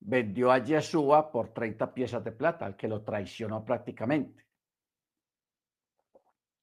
vendió 0.00 0.50
a 0.50 0.58
Yeshua 0.58 1.30
por 1.30 1.52
30 1.52 1.92
piezas 1.92 2.24
de 2.24 2.32
plata, 2.32 2.66
al 2.66 2.76
que 2.76 2.88
lo 2.88 3.02
traicionó 3.02 3.64
prácticamente. 3.64 4.46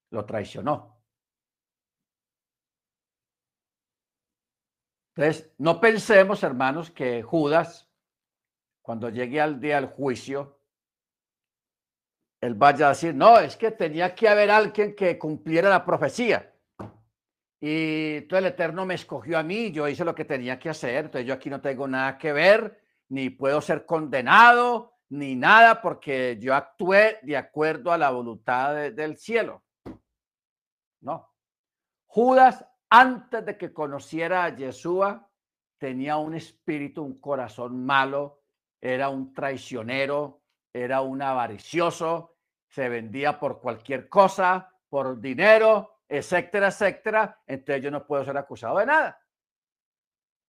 Lo 0.09 0.25
traicionó. 0.25 0.97
Entonces, 5.15 5.51
no 5.57 5.79
pensemos, 5.79 6.43
hermanos, 6.43 6.91
que 6.91 7.23
Judas, 7.23 7.89
cuando 8.81 9.09
llegue 9.09 9.41
al 9.41 9.59
día 9.59 9.75
del 9.75 9.89
juicio, 9.89 10.59
él 12.39 12.53
vaya 12.53 12.87
a 12.87 12.89
decir, 12.89 13.15
no, 13.15 13.39
es 13.39 13.57
que 13.57 13.71
tenía 13.71 14.13
que 14.13 14.29
haber 14.29 14.51
alguien 14.51 14.95
que 14.95 15.17
cumpliera 15.17 15.69
la 15.69 15.83
profecía. 15.83 16.53
Y 17.59 18.21
todo 18.21 18.39
el 18.39 18.45
Eterno 18.45 18.85
me 18.85 18.93
escogió 18.93 19.39
a 19.39 19.43
mí, 19.43 19.71
yo 19.71 19.87
hice 19.87 20.05
lo 20.05 20.13
que 20.13 20.25
tenía 20.25 20.59
que 20.59 20.69
hacer, 20.69 21.05
entonces 21.05 21.27
yo 21.27 21.33
aquí 21.33 21.49
no 21.49 21.59
tengo 21.59 21.87
nada 21.87 22.15
que 22.19 22.31
ver 22.31 22.86
ni 23.09 23.29
puedo 23.29 23.61
ser 23.61 23.85
condenado, 23.85 24.93
ni 25.09 25.35
nada, 25.35 25.81
porque 25.81 26.37
yo 26.39 26.53
actué 26.53 27.19
de 27.23 27.37
acuerdo 27.37 27.91
a 27.91 27.97
la 27.97 28.11
voluntad 28.11 28.91
del 28.91 29.17
cielo. 29.17 29.63
No. 31.01 31.33
Judas, 32.05 32.65
antes 32.89 33.45
de 33.45 33.57
que 33.57 33.73
conociera 33.73 34.43
a 34.43 34.55
Yeshua, 34.55 35.29
tenía 35.77 36.17
un 36.17 36.33
espíritu, 36.33 37.03
un 37.03 37.19
corazón 37.19 37.85
malo, 37.85 38.41
era 38.81 39.09
un 39.09 39.33
traicionero, 39.33 40.41
era 40.73 41.01
un 41.01 41.21
avaricioso, 41.21 42.35
se 42.67 42.89
vendía 42.89 43.39
por 43.39 43.61
cualquier 43.61 44.09
cosa, 44.09 44.73
por 44.89 45.19
dinero, 45.19 46.01
etcétera, 46.07 46.67
etcétera. 46.67 47.41
Entonces 47.45 47.83
yo 47.83 47.91
no 47.91 48.05
puedo 48.05 48.23
ser 48.25 48.37
acusado 48.37 48.77
de 48.79 48.85
nada. 48.85 49.21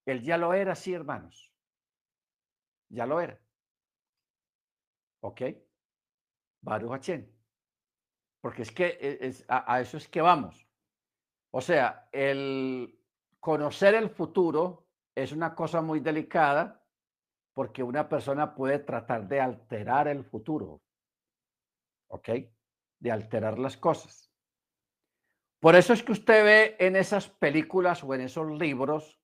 Él 0.06 0.22
ya 0.22 0.38
lo 0.38 0.54
era, 0.54 0.74
sí, 0.74 0.94
hermanos. 0.94 1.47
Ya 2.88 3.06
lo 3.06 3.20
era. 3.20 3.38
¿Ok? 5.20 5.42
Baruch 6.60 7.10
Porque 8.40 8.62
es 8.62 8.72
que 8.72 8.86
e, 9.00 9.18
es, 9.26 9.44
a, 9.48 9.80
eso 9.80 9.96
es 9.96 10.08
que 10.08 10.20
vamos. 10.20 10.66
O 11.50 11.60
sea, 11.60 12.08
el 12.12 12.98
conocer 13.40 13.94
el 13.94 14.10
futuro 14.10 14.86
es 15.14 15.32
una 15.32 15.54
cosa 15.54 15.80
muy 15.80 16.00
delicada 16.00 16.84
porque 17.54 17.82
una 17.82 18.08
persona 18.08 18.54
puede 18.54 18.78
tratar 18.78 19.26
de 19.26 19.40
alterar 19.40 20.08
el 20.08 20.24
futuro. 20.24 20.80
¿Ok? 22.08 22.28
De 23.00 23.10
alterar 23.10 23.58
las 23.58 23.76
cosas. 23.76 24.32
Por 25.60 25.74
eso 25.74 25.92
es 25.92 26.02
que 26.02 26.12
usted 26.12 26.44
ve 26.44 26.76
en 26.78 26.94
esas 26.94 27.28
películas 27.28 28.04
o 28.04 28.14
en 28.14 28.20
esos 28.20 28.48
libros 28.58 29.20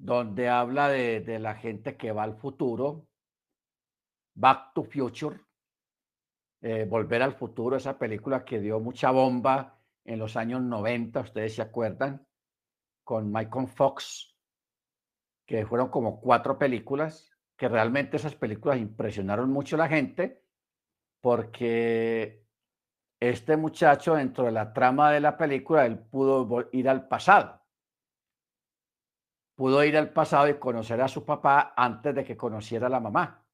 donde 0.00 0.48
habla 0.48 0.88
de, 0.88 1.38
la 1.38 1.54
gente 1.54 1.96
que 1.96 2.10
va 2.10 2.22
al 2.22 2.34
futuro, 2.34 3.06
Back 4.34 4.72
to 4.72 4.82
Future, 4.82 5.38
eh, 6.62 6.86
Volver 6.88 7.22
al 7.22 7.34
Futuro, 7.34 7.76
esa 7.76 7.98
película 7.98 8.44
que 8.44 8.60
dio 8.60 8.80
mucha 8.80 9.10
bomba 9.10 9.78
en 10.04 10.18
los 10.18 10.36
años 10.36 10.62
90, 10.62 11.20
ustedes 11.20 11.54
se 11.54 11.62
acuerdan, 11.62 12.26
con 13.04 13.30
Michael 13.30 13.68
Fox, 13.68 14.34
que 15.46 15.66
fueron 15.66 15.90
como 15.90 16.18
cuatro 16.18 16.58
películas, 16.58 17.30
que 17.58 17.68
realmente 17.68 18.16
esas 18.16 18.34
películas 18.34 18.78
impresionaron 18.78 19.50
mucho 19.50 19.76
a 19.76 19.80
la 19.80 19.88
gente, 19.88 20.42
porque 21.20 22.46
este 23.20 23.58
muchacho 23.58 24.14
dentro 24.14 24.46
de 24.46 24.52
la 24.52 24.72
trama 24.72 25.12
de 25.12 25.20
la 25.20 25.36
película, 25.36 25.84
él 25.84 25.98
pudo 25.98 26.70
ir 26.72 26.88
al 26.88 27.06
pasado. 27.06 27.59
Pudo 29.60 29.84
ir 29.84 29.94
al 29.98 30.10
pasado 30.10 30.48
y 30.48 30.54
conocer 30.54 31.02
a 31.02 31.06
su 31.08 31.22
papá 31.22 31.74
antes 31.76 32.14
de 32.14 32.24
que 32.24 32.34
conociera 32.34 32.86
a 32.86 32.88
la 32.88 32.98
mamá. 32.98 33.44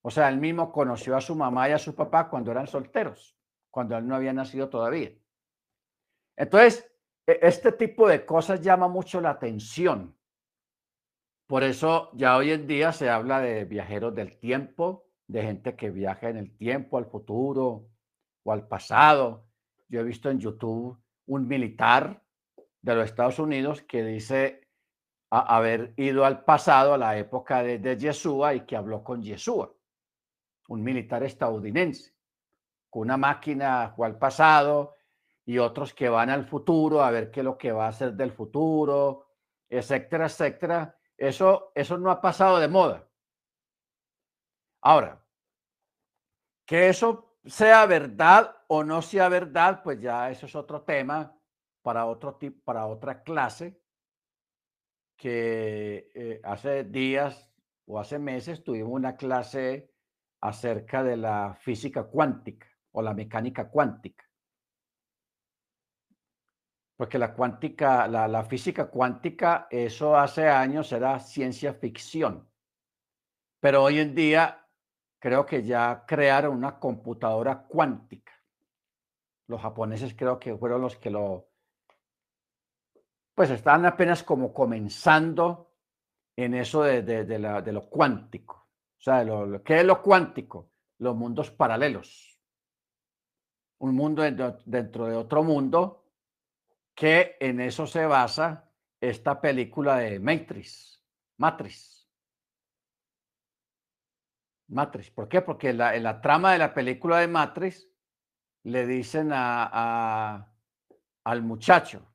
O 0.00 0.10
sea, 0.10 0.30
él 0.30 0.38
mismo 0.38 0.72
conoció 0.72 1.14
a 1.14 1.20
su 1.20 1.34
mamá 1.34 1.68
y 1.68 1.72
a 1.72 1.78
su 1.78 1.94
papá 1.94 2.30
cuando 2.30 2.50
eran 2.50 2.66
solteros, 2.66 3.36
cuando 3.70 3.94
él 3.98 4.08
no 4.08 4.16
había 4.16 4.32
nacido 4.32 4.70
todavía. 4.70 5.10
Entonces, 6.38 6.90
e, 7.26 7.38
este 7.42 7.72
tipo 7.72 8.08
de 8.08 8.24
cosas 8.24 8.62
llama 8.62 8.88
mucho 8.88 9.20
la 9.20 9.28
atención. 9.28 10.16
Por 11.46 11.64
eso 11.64 12.08
ya 12.14 12.38
hoy 12.38 12.52
en 12.52 12.66
día 12.66 12.90
se 12.90 13.10
habla 13.10 13.40
de 13.40 13.66
viajeros 13.66 14.14
del 14.14 14.38
tiempo, 14.38 15.04
de 15.26 15.42
gente 15.42 15.76
que 15.76 15.90
viaja 15.90 16.30
en 16.30 16.38
el 16.38 16.56
tiempo, 16.56 16.96
al 16.96 17.04
futuro 17.04 17.90
o 18.42 18.52
al 18.54 18.66
pasado. 18.68 19.44
Yo 19.86 20.00
he 20.00 20.02
visto 20.02 20.30
en 20.30 20.40
YouTube 20.40 20.98
un 21.26 21.46
militar 21.46 22.22
de 22.80 22.94
los 22.94 23.04
Estados 23.04 23.38
Unidos 23.38 23.82
que 23.82 24.02
dice 24.02 24.61
haber 25.38 25.94
ido 25.96 26.24
al 26.24 26.44
pasado, 26.44 26.94
a 26.94 26.98
la 26.98 27.16
época 27.16 27.62
de, 27.62 27.78
de 27.78 27.96
Yeshua 27.96 28.54
y 28.54 28.60
que 28.66 28.76
habló 28.76 29.02
con 29.02 29.22
Yeshua 29.22 29.72
un 30.68 30.82
militar 30.82 31.22
estadounidense, 31.22 32.14
con 32.88 33.02
una 33.02 33.16
máquina 33.16 33.94
o 33.96 34.04
al 34.04 34.18
pasado 34.18 34.94
y 35.44 35.58
otros 35.58 35.92
que 35.92 36.08
van 36.08 36.30
al 36.30 36.46
futuro 36.46 37.02
a 37.02 37.10
ver 37.10 37.30
qué 37.30 37.40
es 37.40 37.44
lo 37.44 37.58
que 37.58 37.72
va 37.72 37.88
a 37.88 37.92
ser 37.92 38.14
del 38.14 38.32
futuro, 38.32 39.26
etcétera, 39.68 40.26
etcétera. 40.26 40.96
Eso, 41.16 41.72
eso 41.74 41.98
no 41.98 42.10
ha 42.10 42.20
pasado 42.20 42.58
de 42.58 42.68
moda. 42.68 43.06
Ahora, 44.80 45.24
que 46.64 46.88
eso 46.88 47.36
sea 47.44 47.86
verdad 47.86 48.56
o 48.68 48.84
no 48.84 49.02
sea 49.02 49.28
verdad, 49.28 49.82
pues 49.82 50.00
ya 50.00 50.30
eso 50.30 50.46
es 50.46 50.54
otro 50.54 50.82
tema 50.82 51.36
para 51.82 52.06
otro 52.06 52.36
tipo, 52.36 52.62
para 52.64 52.86
otra 52.86 53.22
clase 53.22 53.81
que 55.22 56.10
eh, 56.16 56.40
hace 56.42 56.82
días 56.82 57.48
o 57.86 58.00
hace 58.00 58.18
meses 58.18 58.64
tuvimos 58.64 58.90
una 58.90 59.16
clase 59.16 59.88
acerca 60.40 61.04
de 61.04 61.16
la 61.16 61.54
física 61.54 62.02
cuántica 62.02 62.66
o 62.90 63.02
la 63.02 63.14
mecánica 63.14 63.70
cuántica. 63.70 64.28
Porque 66.96 67.20
la 67.20 67.34
cuántica, 67.34 68.08
la, 68.08 68.42
física 68.42 68.90
cuántica, 68.90 69.68
eso 69.70 70.16
hace 70.16 70.48
años 70.48 70.90
era 70.90 71.20
ciencia 71.20 71.72
ficción. 71.72 72.50
Pero 73.60 73.84
hoy 73.84 74.00
en 74.00 74.16
día 74.16 74.66
creo 75.20 75.46
que 75.46 75.62
ya 75.62 76.04
crearon 76.04 76.56
una 76.56 76.80
computadora 76.80 77.62
cuántica. 77.62 78.32
Los 79.46 79.60
japoneses 79.60 80.16
creo 80.16 80.40
que 80.40 80.56
fueron 80.56 80.80
los 80.80 80.96
que 80.96 81.10
lo, 81.10 81.51
pues 83.34 83.50
están 83.50 83.86
apenas 83.86 84.22
como 84.22 84.52
comenzando 84.52 85.72
en 86.36 86.54
eso 86.54 86.82
de, 86.82 87.02
de 87.02 87.72
lo 87.72 87.88
cuántico. 87.88 88.62
O 89.02 89.04
sea, 89.04 89.24
lo, 89.24 89.64
¿qué 89.64 89.80
es 89.80 89.84
lo 89.84 90.00
cuántico? 90.00 90.70
Los 90.98 91.16
mundos 91.16 91.50
paralelos. 91.50 92.40
Un 93.78 93.96
mundo 93.96 94.22
dentro, 94.22 95.06
de 95.06 95.16
otro 95.16 95.42
mundo 95.42 96.04
que 96.94 97.36
en 97.40 97.60
eso 97.60 97.84
se 97.84 98.06
basa 98.06 98.70
esta 99.00 99.40
película 99.40 99.96
de 99.96 100.20
Matrix. 100.20 101.02
Matrix. 101.38 102.08
Matrix. 104.68 105.10
¿Por 105.10 105.28
qué? 105.28 105.42
Porque 105.42 105.70
en 105.70 105.78
la, 105.78 106.20
trama 106.20 106.52
de 106.52 106.58
la 106.58 106.72
película 106.72 107.18
de 107.18 107.26
Matrix 107.26 107.88
le 108.62 108.86
dicen 108.86 109.30
a, 109.32 110.48
al 111.24 111.42
muchacho, 111.42 112.11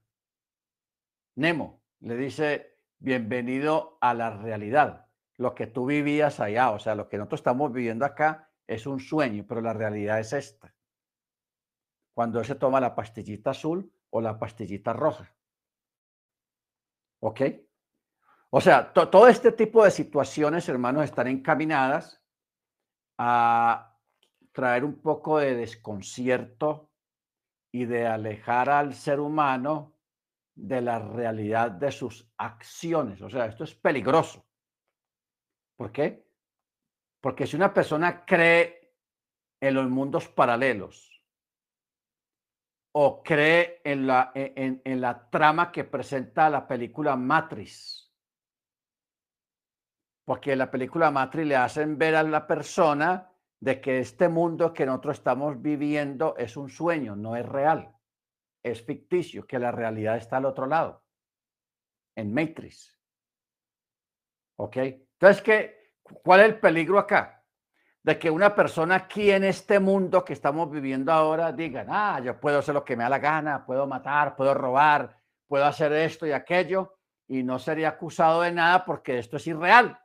Nemo, 1.38 1.84
le 2.00 2.16
dice, 2.18 2.80
bienvenido 2.98 4.00
a 4.02 4.16
la 4.16 4.32
realidad 4.32 5.06
lo 5.36 5.54
que 5.54 5.68
tú 5.68 5.86
vivías 5.86 6.40
allá. 6.40 6.72
O 6.72 6.80
sea, 6.80 6.96
lo 6.96 7.08
que 7.08 7.18
nosotros 7.18 7.42
estamos 7.42 7.72
viviendo 7.72 8.06
acá 8.06 8.50
es 8.66 8.88
un 8.88 9.00
sueño, 9.00 9.46
pero 9.48 9.62
la 9.62 9.74
realidad 9.74 10.20
es 10.20 10.34
esta. 10.34 10.74
Cuando 12.16 12.40
él 12.40 12.46
se 12.48 12.56
toma 12.56 12.82
la 12.82 12.96
pastillita 12.96 13.52
azul 13.52 13.94
o 14.10 14.20
la 14.20 14.40
pastillita 14.40 14.94
roja. 14.94 15.32
¿Ok? 17.20 17.42
O 18.50 18.60
sea, 18.60 18.92
todo 18.92 19.28
este 19.28 19.52
tipo 19.52 19.84
de 19.84 19.92
situaciones, 19.92 20.68
hermanos, 20.68 21.04
están 21.04 21.28
encaminadas 21.28 22.20
a 23.20 23.96
traer 24.54 24.84
un 24.84 25.00
poco 25.04 25.38
de 25.38 25.54
desconcierto 25.54 26.90
y 27.72 27.86
de 27.86 28.08
alejar 28.08 28.72
al 28.72 28.96
ser 28.96 29.20
humano 29.20 29.97
de 30.58 30.82
la 30.82 30.98
realidad 30.98 31.72
de 31.72 31.92
sus 31.92 32.28
acciones. 32.36 33.22
O 33.22 33.30
sea, 33.30 33.46
esto 33.46 33.64
es 33.64 33.76
peligroso. 33.76 34.44
¿Por 35.78 35.92
qué? 35.92 36.28
Porque 37.22 37.46
si 37.46 37.56
una 37.56 37.74
persona 37.74 38.26
cree 38.26 38.96
en 39.62 39.76
los 39.76 39.88
mundos 39.88 40.28
paralelos 40.28 41.24
o 42.94 43.22
cree 43.22 43.82
en 43.84 44.08
la, 44.08 44.32
en, 44.34 44.82
en 44.84 45.02
la 45.02 45.30
trama 45.30 45.72
que 45.72 45.84
presenta 45.84 46.50
la 46.50 46.68
película 46.68 47.16
Matrix, 47.16 48.12
porque 50.26 50.56
la 50.56 50.72
película 50.72 51.12
Matrix 51.12 51.48
le 51.48 51.56
hacen 51.56 51.98
ver 52.00 52.16
a 52.16 52.24
la 52.24 52.48
persona 52.48 53.32
de 53.60 53.80
que 53.80 54.00
este 54.00 54.28
mundo 54.28 54.74
que 54.74 54.88
nosotros 54.88 55.18
estamos 55.18 55.62
viviendo 55.62 56.36
es 56.38 56.58
un 56.58 56.70
sueño, 56.70 57.16
no 57.16 57.36
es 57.36 57.46
real, 57.46 57.97
es 58.64 58.84
ficticio, 58.84 59.46
que 59.46 59.60
la 59.60 59.72
realidad 59.72 60.18
está 60.18 60.38
al 60.38 60.46
otro 60.46 60.66
lado, 60.66 61.04
en 62.16 62.34
Matrix. 62.34 62.98
¿Ok? 64.58 64.78
Entonces, 64.78 65.42
¿qué, 65.42 65.94
¿cuál 66.02 66.42
es 66.42 66.46
el 66.48 66.60
peligro 66.60 67.00
acá? 67.00 67.44
De 68.04 68.18
que 68.18 68.30
una 68.30 68.56
persona 68.56 68.96
aquí 68.96 69.32
en 69.32 69.44
este 69.44 69.80
mundo 69.80 70.24
que 70.24 70.34
estamos 70.34 70.72
viviendo 70.72 71.12
ahora 71.12 71.52
diga, 71.52 71.86
ah, 71.90 72.20
yo 72.20 72.40
puedo 72.40 72.60
hacer 72.60 72.74
lo 72.74 72.84
que 72.84 72.96
me 72.96 73.04
da 73.04 73.10
la 73.10 73.20
gana, 73.20 73.66
puedo 73.66 73.86
matar, 73.86 74.36
puedo 74.36 74.54
robar, 74.54 75.18
puedo 75.48 75.66
hacer 75.66 75.92
esto 75.94 76.26
y 76.26 76.32
aquello, 76.32 77.00
y 77.28 77.44
no 77.44 77.60
sería 77.60 77.90
acusado 77.90 78.42
de 78.42 78.52
nada 78.52 78.86
porque 78.86 79.20
esto 79.20 79.38
es 79.38 79.48
irreal. 79.48 80.00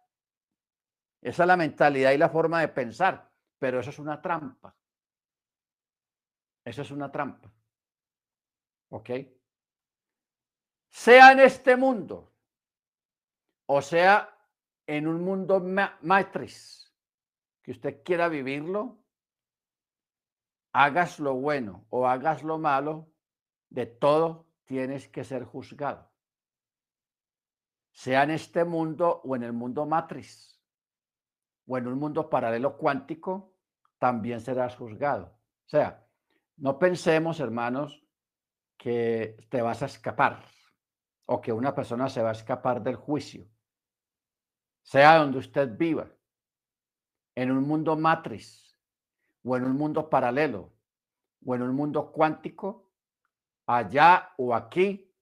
Esa 1.21 1.45
es 1.45 1.47
la 1.47 1.57
mentalidad 1.57 2.11
y 2.11 2.19
la 2.19 2.29
forma 2.29 2.61
de 2.61 2.69
pensar, 2.69 3.31
pero 3.59 3.79
eso 3.79 3.91
es 3.91 3.99
una 4.01 4.21
trampa. 4.21 4.75
Eso 6.65 6.83
es 6.83 6.91
una 6.91 7.11
trampa. 7.11 7.51
¿Ok? 8.93 9.11
Sea 10.90 11.32
en 11.32 11.40
este 11.40 11.76
mundo, 11.76 12.30
o 13.64 13.80
sea 13.80 14.38
en 14.86 15.07
un 15.07 15.24
mundo 15.24 15.61
matriz, 16.03 16.93
que 17.62 17.70
usted 17.70 18.03
quiera 18.05 18.28
vivirlo, 18.28 19.03
hagas 20.74 21.18
lo 21.20 21.34
bueno 21.36 21.86
o 21.88 22.07
hagas 22.07 22.43
lo 22.43 22.59
malo, 22.59 23.11
de 23.70 23.86
todo 23.86 24.47
tienes 24.64 25.09
que 25.09 25.24
ser 25.24 25.45
juzgado. 25.45 26.12
Sea 27.93 28.24
en 28.24 28.32
este 28.32 28.66
mundo 28.66 29.22
o 29.24 29.34
en 29.36 29.43
el 29.43 29.55
mundo 29.55 29.86
matriz, 29.86 30.61
o 31.66 31.78
en 31.78 31.86
un 31.86 31.99
mundo 31.99 32.28
paralelo 32.28 32.76
cuántico, 32.76 33.55
también 33.99 34.43
serás 34.43 34.76
juzgado. 34.76 35.38
O 35.64 35.68
sea, 35.68 36.07
no 36.59 36.78
pensemos, 36.78 37.40
hermanos, 37.40 38.03
que 38.83 39.37
te 39.49 39.62
vas 39.62 39.80
a 39.85 39.87
escapar 39.87 40.45
o 41.26 41.41
que 41.41 41.53
una 41.53 41.72
persona 41.72 42.09
se 42.09 42.20
va 42.20 42.30
a 42.30 42.33
escapar 42.33 42.83
del 42.83 42.97
juicio. 42.97 43.47
Sea 44.83 45.18
donde 45.18 45.39
usted 45.39 45.76
viva, 45.78 46.11
en 47.37 47.53
un 47.53 47.62
mundo 47.62 47.97
matriz 47.97 48.76
o 49.45 49.57
en 49.57 49.62
un 49.66 49.76
mundo 49.76 50.11
paralelo 50.11 50.72
o 51.47 51.55
en 51.55 51.62
un 51.62 51.76
mundo 51.76 52.11
cuántico, 52.11 52.91
allá 53.66 54.33
o 54.37 54.53
aquí 54.53 55.14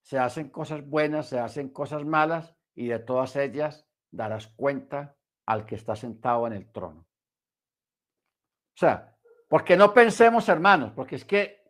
se 0.00 0.18
hacen 0.18 0.48
cosas 0.48 0.82
buenas, 0.88 1.28
se 1.28 1.38
hacen 1.38 1.68
cosas 1.68 2.06
malas 2.06 2.56
y 2.74 2.86
de 2.86 3.00
todas 3.00 3.36
ellas 3.36 3.86
darás 4.10 4.46
cuenta 4.46 5.18
al 5.44 5.66
que 5.66 5.74
está 5.74 5.94
sentado 5.94 6.46
en 6.46 6.54
el 6.54 6.72
trono. 6.72 7.00
O 7.00 8.78
sea, 8.78 9.14
porque 9.46 9.76
no 9.76 9.92
pensemos, 9.92 10.48
hermanos, 10.48 10.92
porque 10.96 11.16
es 11.16 11.26
que 11.26 11.61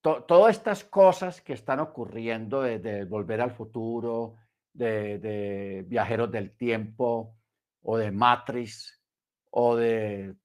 todas 0.00 0.56
estas 0.56 0.84
cosas 0.84 1.40
que 1.40 1.52
están 1.52 1.80
ocurriendo 1.80 2.62
de, 2.62 3.04
volver 3.04 3.40
al 3.40 3.50
futuro, 3.50 4.36
de, 4.72 5.84
viajeros 5.86 6.30
del 6.30 6.56
tiempo, 6.56 7.36
o 7.82 7.96
de 7.98 8.10
Matrix, 8.10 9.00
o 9.50 9.76
de 9.76 10.36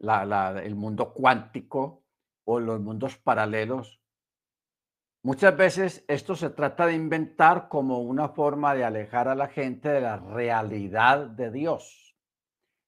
el 0.00 0.74
mundo 0.74 1.14
cuántico, 1.14 2.04
o 2.44 2.60
los 2.60 2.78
mundos 2.80 3.16
paralelos, 3.16 4.02
muchas 5.22 5.56
veces 5.56 6.04
esto 6.08 6.36
se 6.36 6.50
trata 6.50 6.86
de 6.86 6.94
inventar 6.94 7.68
como 7.68 8.00
una 8.00 8.28
forma 8.28 8.74
de 8.74 8.84
alejar 8.84 9.28
a 9.28 9.34
la 9.34 9.48
gente 9.48 9.88
de 9.88 10.02
la 10.02 10.18
realidad 10.18 11.26
de 11.28 11.50
Dios, 11.50 12.14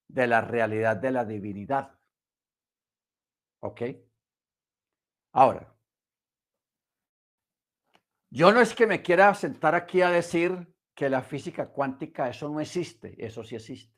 de 0.09 0.27
la 0.27 0.43
realidad 0.43 0.97
de 0.97 1.11
la 1.11 1.25
divinidad. 1.25 1.93
¿Ok? 3.61 3.83
Ahora, 5.37 5.71
yo 8.31 8.53
no 8.53 8.63
es 8.63 8.75
que 8.75 8.87
me 8.87 9.03
quiera 9.03 9.35
sentar 9.35 9.75
aquí 9.75 10.01
a 10.01 10.09
decir 10.09 10.75
que 10.95 11.11
la 11.11 11.21
física 11.21 11.69
cuántica, 11.69 12.31
eso 12.31 12.49
no 12.49 12.59
existe, 12.59 13.15
eso 13.23 13.45
sí 13.45 13.55
existe. 13.55 13.95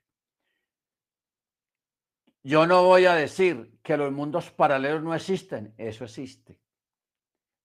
Yo 2.42 2.66
no 2.66 2.82
voy 2.82 3.06
a 3.06 3.14
decir 3.14 3.78
que 3.84 3.96
los 3.96 4.10
mundos 4.10 4.50
paralelos 4.50 5.04
no 5.04 5.14
existen, 5.14 5.74
eso 5.78 6.02
existe. 6.02 6.58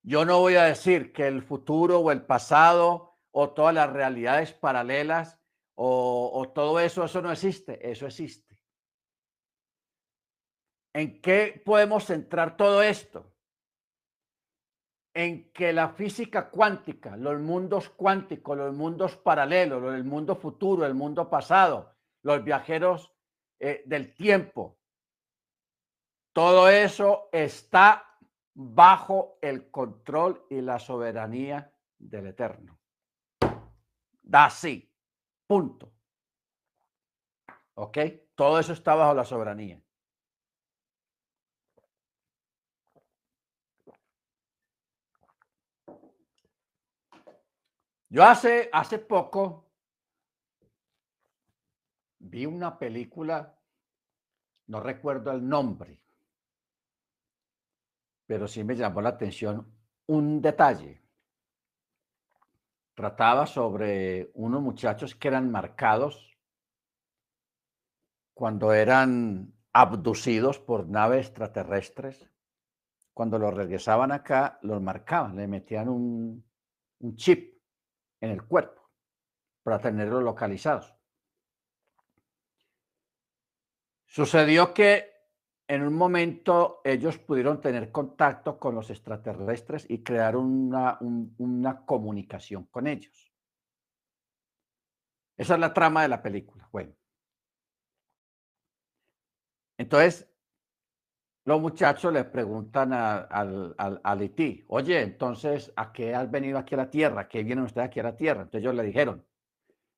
Yo 0.04 0.24
no 0.24 0.40
voy 0.40 0.54
a 0.54 0.66
decir 0.66 1.12
que 1.12 1.26
el 1.26 1.42
futuro 1.42 1.98
o 1.98 2.12
el 2.12 2.24
pasado 2.28 3.18
o 3.32 3.54
todas 3.54 3.74
las 3.74 3.92
realidades 3.92 4.54
paralelas 4.54 5.40
o, 5.74 6.52
todo 6.54 6.80
eso, 6.80 7.06
eso 7.06 7.24
no 7.24 7.32
existe, 7.32 7.90
eso 7.90 8.06
existe. 8.06 8.56
¿En 10.94 11.20
qué 11.20 11.60
podemos 11.66 12.06
centrar 12.06 12.56
todo 12.56 12.84
esto? 12.84 13.33
En 15.14 15.52
que 15.52 15.72
la 15.74 15.90
física 15.90 16.50
cuántica, 16.50 17.16
los 17.16 17.40
mundos 17.40 17.90
cuánticos, 17.90 18.58
los 18.58 18.76
mundos 18.76 19.16
paralelos, 19.18 19.94
el 19.94 20.04
mundo 20.04 20.36
futuro, 20.36 20.86
el 20.86 20.96
mundo 20.96 21.30
pasado, 21.30 21.94
los 22.24 22.44
viajeros 22.44 23.12
eh, 23.60 23.84
del 23.86 24.16
tiempo, 24.16 24.80
todo 26.34 26.68
eso 26.68 27.30
está 27.32 28.18
bajo 28.56 29.38
el 29.42 29.70
control 29.70 30.46
y 30.50 30.62
la 30.62 30.80
soberanía 30.80 31.72
del 31.98 32.28
Eterno. 32.28 32.80
Da 34.22 34.50
sí. 34.50 34.90
Punto. 35.46 35.94
¿Ok? 37.76 37.98
Todo 38.34 38.60
eso 38.60 38.74
está 38.74 38.96
bajo 38.96 39.14
la 39.14 39.26
soberanía. 39.26 39.83
Yo 48.14 48.24
hace, 48.24 48.70
hace 48.72 49.00
poco 49.00 49.72
vi 52.20 52.46
una 52.46 52.78
película, 52.78 53.60
no 54.68 54.80
recuerdo 54.82 55.32
el 55.32 55.50
nombre, 55.50 56.00
pero 58.28 58.48
sí 58.48 58.64
me 58.64 58.76
llamó 58.76 59.02
la 59.02 59.10
atención 59.10 59.68
un 60.06 60.44
detalle. 60.44 61.02
Trataba 62.94 63.48
sobre 63.48 64.30
unos 64.36 64.62
muchachos 64.62 65.16
que 65.16 65.30
eran 65.30 65.50
marcados 65.50 66.38
cuando 68.36 68.74
eran 68.74 69.52
abducidos 69.72 70.60
por 70.60 70.88
naves 70.88 71.30
extraterrestres. 71.30 72.30
Cuando 73.12 73.40
los 73.40 73.56
regresaban 73.56 74.12
acá, 74.12 74.60
los 74.62 74.80
marcaban, 74.84 75.36
le 75.36 75.48
metían 75.48 75.90
un, 75.90 76.46
un 77.00 77.16
chip 77.16 77.53
en 78.24 78.32
el 78.32 78.44
cuerpo 78.46 78.90
para 79.64 79.80
tenerlos 79.80 80.24
localizados. 80.24 80.96
Sucedió 84.06 84.74
que 84.74 85.12
en 85.68 85.84
un 85.84 85.94
momento 85.94 86.80
ellos 86.86 87.18
pudieron 87.18 87.60
tener 87.60 87.92
contacto 87.92 88.58
con 88.58 88.76
los 88.76 88.90
extraterrestres 88.90 89.86
y 89.90 90.04
crear 90.04 90.38
una, 90.38 90.98
una 91.02 91.86
comunicación 91.86 92.66
con 92.68 92.88
ellos. 92.88 93.34
Esa 95.36 95.56
es 95.56 95.60
la 95.60 95.74
trama 95.74 96.04
de 96.04 96.08
la 96.08 96.22
película. 96.22 96.70
Bueno. 96.72 96.96
Entonces, 99.78 100.33
los 101.46 101.60
muchachos 101.60 102.14
le 102.14 102.24
preguntan 102.24 102.94
al, 102.94 103.76
al, 103.78 104.34
oye, 104.68 105.02
entonces, 105.02 105.74
¿a 105.76 105.92
qué 105.92 106.16
has 106.16 106.32
venido 106.32 106.58
aquí 106.58 106.76
a 106.76 106.78
la 106.78 106.90
tierra? 106.90 107.28
¿Qué 107.28 107.44
vienen 107.44 107.66
ustedes 107.66 107.88
aquí 107.88 108.00
a 108.00 108.04
la 108.04 108.16
tierra? 108.16 108.44
Entonces 108.44 108.62
ellos 108.62 108.76
le 108.76 108.84
dijeron, 108.84 109.26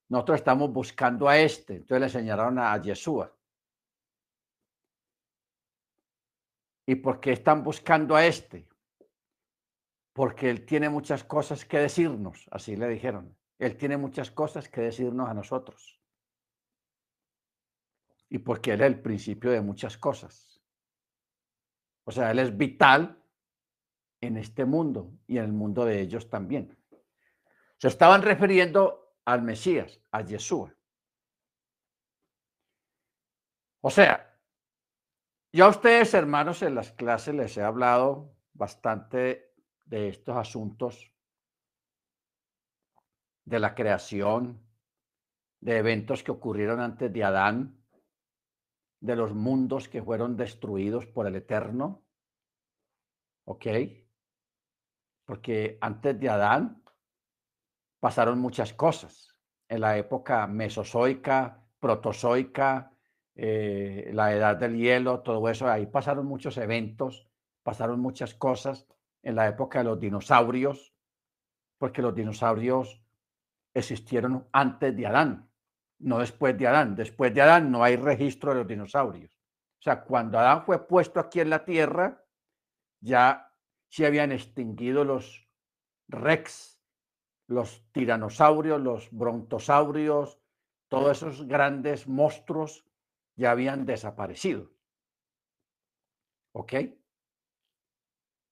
nosotros 0.08 0.38
estamos 0.38 0.72
buscando 0.72 1.28
a 1.28 1.38
este. 1.38 1.76
Entonces 1.76 2.00
le 2.00 2.06
enseñaron 2.06 2.58
a, 2.58 2.80
Yeshua. 2.80 3.32
¿Y 6.86 6.96
por 6.96 7.20
qué 7.20 7.32
están 7.32 7.62
buscando 7.62 8.16
a 8.16 8.26
este? 8.26 8.68
Porque 10.12 10.50
él 10.50 10.64
tiene 10.64 10.88
muchas 10.88 11.24
cosas 11.24 11.64
que 11.64 11.78
decirnos, 11.78 12.48
así 12.50 12.76
le 12.76 12.88
dijeron. 12.88 13.36
Él 13.58 13.76
tiene 13.76 13.96
muchas 13.96 14.30
cosas 14.30 14.68
que 14.68 14.82
decirnos 14.82 15.28
a 15.28 15.34
nosotros. 15.34 16.00
Y 18.28 18.38
porque 18.38 18.72
él 18.72 18.80
es 18.80 18.86
el 18.86 19.00
principio 19.00 19.50
de 19.50 19.60
muchas 19.60 19.96
cosas. 19.96 20.55
O 22.06 22.12
sea, 22.12 22.30
Él 22.30 22.38
es 22.38 22.56
vital 22.56 23.20
en 24.20 24.36
este 24.36 24.64
mundo 24.64 25.12
y 25.26 25.38
en 25.38 25.44
el 25.44 25.52
mundo 25.52 25.84
de 25.84 26.00
ellos 26.00 26.30
también. 26.30 26.78
Se 27.78 27.88
estaban 27.88 28.22
refiriendo 28.22 29.16
al 29.24 29.42
Mesías, 29.42 30.00
a 30.12 30.22
Yeshua. 30.22 30.72
O 33.80 33.90
sea, 33.90 34.38
yo 35.52 35.64
a 35.64 35.68
ustedes, 35.68 36.14
hermanos, 36.14 36.62
en 36.62 36.74
las 36.74 36.92
clases 36.92 37.34
les 37.34 37.56
he 37.56 37.62
hablado 37.62 38.36
bastante 38.52 39.54
de 39.84 40.08
estos 40.08 40.36
asuntos 40.36 41.12
de 43.44 43.58
la 43.58 43.74
creación, 43.74 44.60
de 45.60 45.78
eventos 45.78 46.22
que 46.22 46.30
ocurrieron 46.30 46.80
antes 46.80 47.12
de 47.12 47.24
Adán, 47.24 47.75
de 49.00 49.16
los 49.16 49.34
mundos 49.34 49.88
que 49.88 50.02
fueron 50.02 50.36
destruidos 50.36 51.06
por 51.06 51.26
el 51.26 51.36
Eterno. 51.36 52.02
¿Ok? 53.44 53.66
Porque 55.24 55.78
antes 55.80 56.18
de 56.18 56.28
Adán 56.28 56.82
pasaron 58.00 58.38
muchas 58.38 58.72
cosas. 58.72 59.34
En 59.68 59.80
la 59.80 59.96
época 59.98 60.46
mesozoica, 60.46 61.64
protozoica, 61.80 62.92
eh, 63.34 64.10
la 64.12 64.32
edad 64.32 64.56
del 64.56 64.76
hielo, 64.76 65.20
todo 65.20 65.48
eso, 65.48 65.68
ahí 65.68 65.86
pasaron 65.86 66.26
muchos 66.26 66.56
eventos, 66.56 67.28
pasaron 67.62 68.00
muchas 68.00 68.34
cosas 68.34 68.86
en 69.22 69.34
la 69.34 69.48
época 69.48 69.80
de 69.80 69.84
los 69.86 70.00
dinosaurios, 70.00 70.94
porque 71.78 72.00
los 72.00 72.14
dinosaurios 72.14 73.02
existieron 73.74 74.48
antes 74.52 74.96
de 74.96 75.06
Adán 75.06 75.50
no 75.98 76.18
después 76.18 76.56
de 76.58 76.66
Adán. 76.66 76.94
Después 76.94 77.32
de 77.34 77.42
Adán 77.42 77.70
no 77.70 77.82
hay 77.82 77.96
registro 77.96 78.52
de 78.52 78.58
los 78.58 78.68
dinosaurios. 78.68 79.32
O 79.78 79.82
sea, 79.82 80.02
cuando 80.02 80.38
Adán 80.38 80.64
fue 80.64 80.86
puesto 80.86 81.20
aquí 81.20 81.40
en 81.40 81.50
la 81.50 81.64
tierra, 81.64 82.24
ya 83.00 83.52
se 83.88 84.06
habían 84.06 84.32
extinguido 84.32 85.04
los 85.04 85.48
rex, 86.08 86.80
los 87.46 87.84
tiranosaurios, 87.92 88.80
los 88.80 89.08
brontosaurios, 89.10 90.40
todos 90.88 91.18
esos 91.18 91.46
grandes 91.46 92.08
monstruos 92.08 92.84
ya 93.36 93.50
habían 93.50 93.86
desaparecido. 93.86 94.70
¿Ok? 96.52 96.74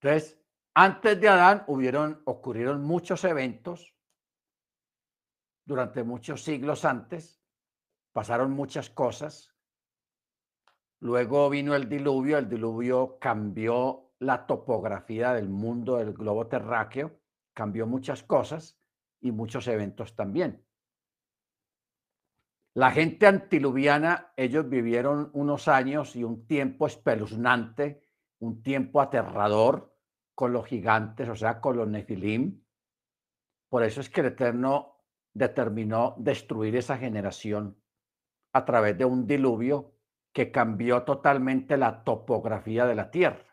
Entonces, 0.01 0.38
antes 0.74 1.20
de 1.20 1.28
Adán 1.28 1.64
hubieron, 1.66 2.20
ocurrieron 2.26 2.82
muchos 2.82 3.24
eventos 3.24 3.93
durante 5.65 6.05
muchos 6.05 6.43
siglos 6.43 6.85
antes, 6.85 7.43
pasaron 8.12 8.53
muchas 8.53 8.91
cosas. 8.91 9.55
Luego 11.01 11.51
vino 11.51 11.75
el 11.75 11.89
diluvio, 11.89 12.39
el 12.39 12.49
diluvio 12.49 13.19
cambió 13.19 14.12
la 14.19 14.47
topografía 14.47 15.33
del 15.33 15.49
mundo 15.49 15.97
del 15.97 16.12
globo 16.12 16.47
terráqueo, 16.47 17.19
cambió 17.53 17.87
muchas 17.87 18.23
cosas 18.23 18.81
y 19.21 19.33
muchos 19.33 19.67
eventos 19.69 20.15
también. 20.15 20.65
La 22.75 22.91
gente 22.91 23.27
antiluviana, 23.27 24.33
ellos 24.37 24.69
vivieron 24.69 25.31
unos 25.33 25.69
años 25.69 26.17
y 26.17 26.25
un 26.25 26.47
tiempo 26.47 26.87
espeluznante, 26.87 28.03
un 28.41 28.62
tiempo 28.62 29.01
aterrador 29.01 29.97
con 30.35 30.53
los 30.53 30.67
gigantes, 30.67 31.29
o 31.29 31.37
sea, 31.37 31.61
con 31.61 31.77
los 31.77 31.87
nefilim. 31.87 32.65
Por 33.69 33.85
eso 33.85 34.01
es 34.01 34.11
que 34.11 34.23
el 34.23 34.29
Eterno 34.29 34.93
determinó 35.35 36.14
destruir 36.16 36.76
esa 36.76 36.97
generación 36.97 37.76
a 38.53 38.64
través 38.64 38.97
de 38.97 39.05
un 39.05 39.26
diluvio 39.26 39.93
que 40.32 40.51
cambió 40.51 41.03
totalmente 41.03 41.76
la 41.76 42.05
topografía 42.05 42.87
de 42.87 42.95
la 42.95 43.11
tierra. 43.11 43.45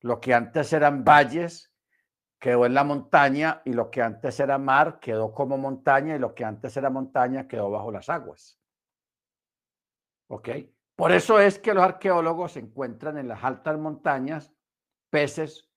Lo 0.00 0.20
que 0.20 0.32
antes 0.34 0.72
eran 0.72 1.04
valles 1.04 1.72
quedó 2.38 2.66
en 2.66 2.74
la 2.74 2.82
montaña 2.82 3.62
y 3.64 3.72
lo 3.72 3.90
que 3.90 4.02
antes 4.02 4.40
era 4.40 4.58
mar 4.58 4.98
quedó 5.00 5.32
como 5.32 5.58
montaña 5.58 6.16
y 6.16 6.18
lo 6.18 6.34
que 6.34 6.44
antes 6.44 6.76
era 6.76 6.90
montaña 6.90 7.46
quedó 7.46 7.70
bajo 7.70 7.92
las 7.92 8.08
aguas. 8.08 8.60
¿Ok? 10.28 10.48
Por 10.96 11.12
eso 11.12 11.38
es 11.38 11.58
que 11.58 11.74
los 11.74 11.84
arqueólogos 11.84 12.56
encuentran 12.56 13.18
en 13.18 13.28
las 13.28 13.42
altas 13.44 13.78
montañas 13.78 14.52
peces, 15.10 15.68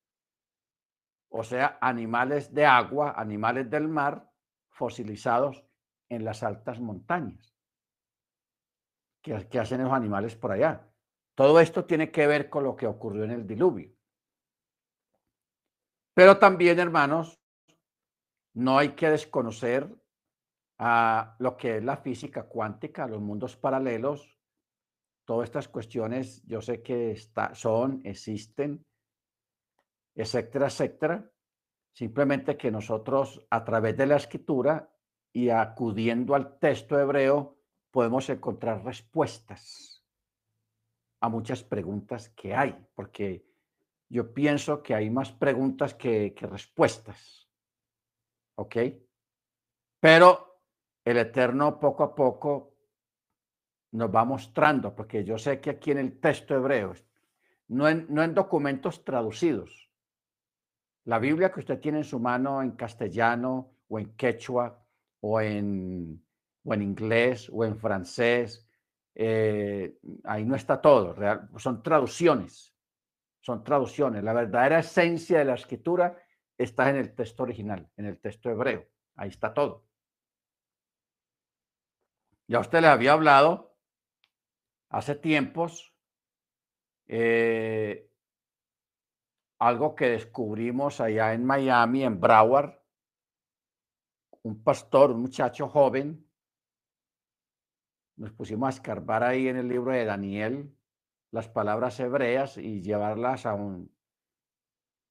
o 1.30 1.44
sea, 1.44 1.78
animales 1.82 2.54
de 2.54 2.66
agua, 2.66 3.14
animales 3.18 3.70
del 3.70 3.88
mar, 3.88 4.28
fosilizados 4.76 5.66
en 6.10 6.24
las 6.24 6.44
altas 6.44 6.80
montañas. 6.80 7.56
¿Qué, 9.24 9.48
qué 9.50 9.60
hacen 9.60 9.82
esos 9.82 9.94
animales 9.94 10.36
por 10.36 10.52
allá? 10.52 10.88
Todo 11.34 11.60
esto 11.60 11.86
tiene 11.86 12.12
que 12.12 12.28
ver 12.28 12.50
con 12.50 12.64
lo 12.64 12.76
que 12.76 12.86
ocurrió 12.86 13.24
en 13.24 13.32
el 13.32 13.48
diluvio. 13.48 13.92
Pero 16.14 16.38
también, 16.38 16.80
hermanos, 16.80 17.42
no 18.54 18.78
hay 18.78 18.90
que 18.96 19.10
desconocer 19.10 19.94
a 20.78 21.36
lo 21.40 21.58
que 21.58 21.78
es 21.78 21.84
la 21.84 21.98
física 21.98 22.44
cuántica, 22.44 23.08
los 23.08 23.22
mundos 23.22 23.56
paralelos, 23.56 24.38
todas 25.26 25.50
estas 25.50 25.68
cuestiones, 25.68 26.44
yo 26.46 26.62
sé 26.62 26.82
que 26.82 27.12
está, 27.12 27.56
son, 27.56 28.02
existen, 28.04 28.86
etcétera, 30.14 30.68
etcétera. 30.68 31.32
Simplemente 31.96 32.58
que 32.58 32.72
nosotros 32.72 33.48
a 33.50 33.64
través 33.64 33.96
de 33.96 34.06
la 34.06 34.18
escritura 34.18 34.92
y 35.32 35.48
acudiendo 35.48 36.36
al 36.36 36.60
texto 36.60 37.00
hebreo 37.00 37.58
podemos 37.90 38.30
encontrar 38.30 38.84
respuestas 38.84 40.06
a 41.22 41.30
muchas 41.30 41.64
preguntas 41.64 42.28
que 42.36 42.54
hay, 42.54 42.76
porque 42.96 43.46
yo 44.10 44.34
pienso 44.34 44.84
que 44.84 44.94
hay 44.94 45.10
más 45.10 45.32
preguntas 45.32 45.94
que, 45.94 46.36
respuestas. 46.42 47.50
¿Ok? 48.56 48.76
Pero 50.02 50.60
el 51.06 51.16
Eterno 51.16 51.80
poco 51.80 52.04
a 52.04 52.14
poco 52.14 52.76
nos 53.92 54.14
va 54.14 54.26
mostrando, 54.26 54.94
porque 54.94 55.24
yo 55.24 55.38
sé 55.38 55.62
que 55.62 55.70
aquí 55.70 55.92
en 55.92 56.00
el 56.00 56.20
texto 56.20 56.56
hebreo, 56.56 56.94
no 57.70 57.88
en, 57.88 58.06
no 58.10 58.22
en 58.22 58.34
documentos 58.34 59.06
traducidos, 59.06 59.85
la 61.06 61.20
Biblia 61.20 61.52
que 61.52 61.60
usted 61.60 61.80
tiene 61.80 62.00
en 62.00 62.04
su 62.04 62.20
mano 62.20 62.62
en 62.62 62.72
castellano 62.72 63.72
o 63.88 64.00
en 64.00 64.16
quechua 64.16 64.84
o 65.22 65.42
en, 65.42 66.24
o 66.64 66.74
en 66.74 66.82
inglés 66.82 67.50
o 67.52 67.64
en 67.64 67.78
francés, 67.78 68.68
eh, 69.16 69.98
ahí 70.26 70.46
no 70.46 70.56
está 70.56 70.82
todo, 70.82 71.16
son 71.58 71.82
traducciones 71.82 72.76
son 73.46 73.64
traducciones. 73.64 74.24
La 74.24 74.34
verdadera 74.34 74.80
esencia 74.80 75.38
de 75.38 75.46
la 75.46 75.54
escritura 75.54 76.18
está 76.58 76.90
en 76.90 76.96
el 76.96 77.14
texto 77.14 77.44
original, 77.44 77.88
en 77.96 78.08
el 78.08 78.20
texto 78.20 78.50
hebreo. 78.50 78.88
Ahí 79.16 79.30
está 79.30 79.54
todo. 79.54 79.86
Ya 82.48 82.60
usted 82.60 82.82
le 82.82 82.88
había 82.88 83.14
hablado 83.14 83.78
hace 84.90 85.14
tiempos 85.14 85.94
eh, 87.06 88.10
algo 89.60 89.96
que 89.96 90.10
descubrimos 90.10 91.00
allá 91.02 91.34
en 91.34 91.46
Miami, 91.46 92.04
en 92.04 92.20
Broward. 92.20 92.80
Un 94.44 94.64
pastor, 94.64 95.12
un 95.12 95.22
muchacho 95.22 95.68
joven, 95.68 96.26
nos 98.18 98.32
pusimos 98.32 98.68
a 98.68 98.70
escarbar 98.70 99.24
ahí 99.24 99.48
en 99.48 99.58
el 99.58 99.68
libro 99.68 99.92
de 99.92 100.06
Daniel 100.06 100.76
las 101.32 101.50
palabras 101.50 102.00
hebreas 102.00 102.58
y 102.58 102.82
llevarlas 102.82 103.46
a 103.46 103.56
un, 103.56 103.94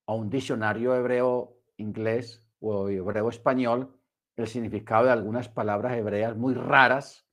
a 0.07 0.15
un 0.15 0.31
diccionario 0.31 0.95
hebreo 0.95 1.59
inglés 1.77 2.49
o 2.61 2.89
hebreo 2.89 3.29
español, 3.29 4.01
el 4.37 4.47
significado 4.47 5.05
de 5.05 5.13
algunas 5.13 5.49
palabras 5.49 5.97
hebreas 5.97 6.35
muy 6.37 6.55
raras 6.55 7.29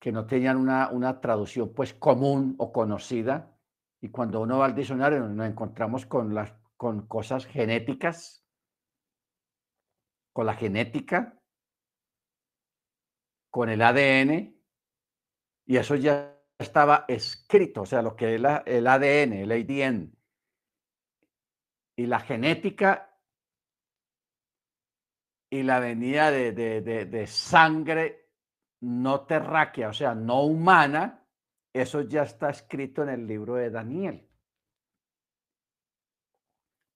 que 0.00 0.10
no 0.10 0.26
tenían 0.26 0.56
una, 0.56 0.88
una 0.90 1.20
traducción 1.20 1.74
pues 1.74 1.92
común 1.92 2.54
o 2.58 2.72
conocida. 2.72 3.49
Y 4.00 4.10
cuando 4.10 4.40
uno 4.40 4.58
va 4.58 4.66
al 4.66 4.74
diccionario 4.74 5.20
nos 5.20 5.46
encontramos 5.46 6.06
con, 6.06 6.34
las, 6.34 6.52
con 6.76 7.06
cosas 7.06 7.46
genéticas, 7.46 8.44
con 10.32 10.46
la 10.46 10.54
genética, 10.54 11.38
con 13.50 13.68
el 13.68 13.82
ADN, 13.82 14.56
y 15.66 15.76
eso 15.76 15.96
ya 15.96 16.36
estaba 16.58 17.04
escrito, 17.08 17.82
o 17.82 17.86
sea, 17.86 18.02
lo 18.02 18.16
que 18.16 18.34
es 18.34 18.40
el 18.66 18.86
ADN, 18.86 19.32
el 19.32 19.52
ADN 19.52 20.20
y 21.96 22.06
la 22.06 22.20
genética 22.20 23.14
y 25.50 25.62
la 25.62 25.80
venida 25.80 26.30
de, 26.30 26.52
de, 26.52 27.26
sangre 27.26 28.30
no 28.80 29.26
terráquea, 29.26 29.88
o 29.88 29.92
sea, 29.92 30.14
no 30.14 30.44
humana, 30.44 31.19
eso 31.72 32.02
ya 32.02 32.22
está 32.22 32.50
escrito 32.50 33.02
en 33.02 33.08
el 33.10 33.26
libro 33.26 33.54
de 33.54 33.70
Daniel. 33.70 34.28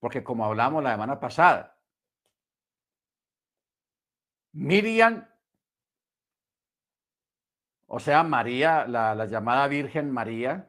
Porque 0.01 0.22
como 0.22 0.45
hablamos 0.45 0.83
la 0.83 0.93
semana 0.93 1.18
pasada, 1.18 1.79
Miriam 4.53 5.27
o 7.97 8.01
sea, 8.01 8.25
María, 8.25 8.89
la, 8.89 9.25
llamada 9.27 9.68
Virgen 9.68 10.11
María, 10.11 10.68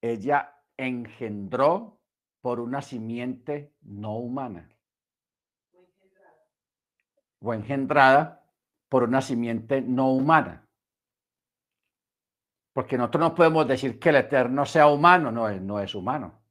ella 0.00 0.62
engendró 0.76 1.98
por 2.40 2.60
una 2.60 2.82
simiente 2.82 3.74
no 3.82 4.16
humana. 4.16 4.70
O 7.40 7.52
engendrada 7.52 8.44
por 8.88 9.02
una 9.02 9.20
simiente 9.20 9.80
no 9.80 10.12
humana. 10.12 10.65
Porque 12.76 12.98
nosotros 12.98 13.20
no 13.22 13.34
podemos 13.34 13.66
decir 13.66 13.98
que 13.98 14.10
el 14.10 14.16
Eterno 14.16 14.66
sea 14.66 14.88
humano, 14.88 15.32
no, 15.32 15.48
él 15.48 15.66
no 15.66 15.80
es 15.80 15.94
humano. 15.94 16.42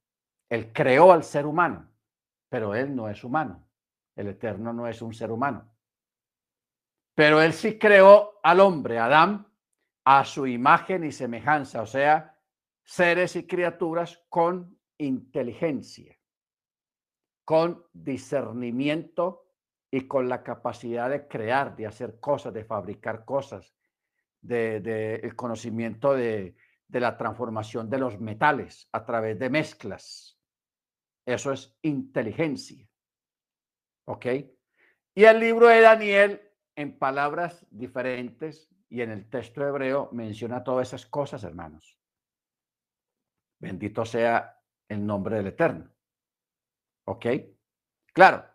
Él 0.49 0.73
creó 0.73 1.11
al 1.11 1.23
ser 1.23 1.45
humano, 1.45 1.87
pero 2.49 2.73
él 2.73 2.95
no 2.95 3.07
es 3.07 3.23
humano. 3.23 3.63
El 4.15 4.29
Eterno 4.29 4.73
no 4.73 4.87
es 4.87 5.03
un 5.03 5.13
ser 5.13 5.31
humano. 5.31 5.69
Pero 7.13 7.43
él 7.43 7.53
sí 7.53 7.77
creó 7.77 8.39
al 8.41 8.59
hombre, 8.59 8.97
Adán, 8.97 9.45
a 10.03 10.25
su 10.25 10.47
imagen 10.47 11.03
y 11.03 11.11
semejanza, 11.11 11.83
o 11.83 11.85
sea, 11.85 12.35
seres 12.83 13.35
y 13.35 13.45
criaturas 13.45 14.19
con 14.27 14.79
inteligencia, 14.97 16.17
con 17.43 17.85
discernimiento 17.93 19.45
y 19.91 20.07
con 20.07 20.27
la 20.27 20.41
capacidad 20.41 21.07
de 21.07 21.27
crear, 21.27 21.75
de 21.75 21.85
hacer 21.85 22.19
cosas, 22.19 22.51
de 22.51 22.65
fabricar 22.65 23.25
cosas, 23.25 23.74
de, 24.47 25.15
el 25.15 25.35
conocimiento 25.35 26.13
de, 26.13 26.55
de 26.87 26.99
la 26.99 27.17
transformación 27.17 27.89
de 27.89 27.97
los 27.97 28.19
metales 28.19 28.87
a 28.91 29.05
través 29.05 29.39
de 29.39 29.49
mezclas. 29.49 30.39
Eso 31.25 31.51
es 31.51 31.77
inteligencia. 31.81 32.87
¿Ok? 34.07 34.25
Y 35.15 35.23
el 35.23 35.39
libro 35.39 35.67
de 35.67 35.81
Daniel 35.81 36.41
en 36.75 36.97
palabras 36.97 37.65
diferentes 37.71 38.69
y 38.89 39.01
en 39.01 39.11
el 39.11 39.29
texto 39.29 39.65
hebreo 39.65 40.09
menciona 40.11 40.63
todas 40.63 40.89
esas 40.89 41.05
cosas, 41.05 41.43
hermanos. 41.43 41.97
Bendito 43.59 44.05
sea 44.05 44.61
el 44.87 45.05
nombre 45.05 45.37
del 45.37 45.47
Eterno. 45.47 45.89
¿Ok? 47.05 47.25
Claro, 48.13 48.45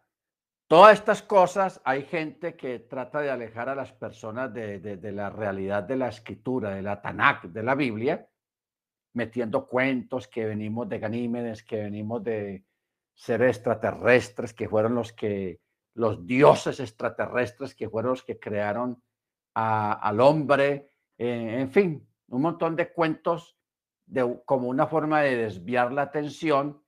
todas 0.71 1.01
estas 1.01 1.21
cosas 1.23 1.81
hay 1.83 2.05
gente 2.05 2.55
que 2.55 2.79
trata 2.79 3.21
de 3.21 3.29
alejar 3.29 3.69
a 3.69 3.75
las 3.75 3.91
personas 3.91 4.55
de, 4.55 5.01
la 5.13 5.29
realidad 5.29 5.83
de 5.83 5.97
la 5.97 6.07
escritura, 6.07 6.71
de 6.71 6.81
la 6.81 7.03
Tanakh, 7.03 7.47
de 7.47 7.65
la 7.65 7.75
Biblia, 7.75 8.29
metiendo 9.15 9.67
cuentos 9.67 10.29
que 10.29 10.47
venimos 10.47 10.89
de 10.89 11.01
Ganímedes, 11.01 11.65
que 11.65 11.75
venimos 11.75 12.23
de 12.23 12.65
seres 13.13 13.57
extraterrestres, 13.57 14.55
que 14.55 14.69
fueron 14.69 14.95
los 14.95 15.13
que, 15.13 15.61
los 15.95 16.25
dioses 16.25 16.79
extraterrestres, 16.79 17.75
que 17.75 17.91
fueron 17.91 18.13
los 18.13 18.23
que 18.23 18.39
crearon 18.39 19.03
al 19.55 20.21
hombre, 20.21 20.93
eh, 21.19 21.57
en 21.59 21.71
fin, 21.73 22.09
un 22.29 22.43
montón 22.43 22.77
de 22.77 22.93
cuentos 22.93 23.59
como 24.45 24.69
una 24.69 24.87
forma 24.87 25.23
de 25.23 25.35
desviar 25.35 25.91
la 25.91 26.03
atención 26.03 26.81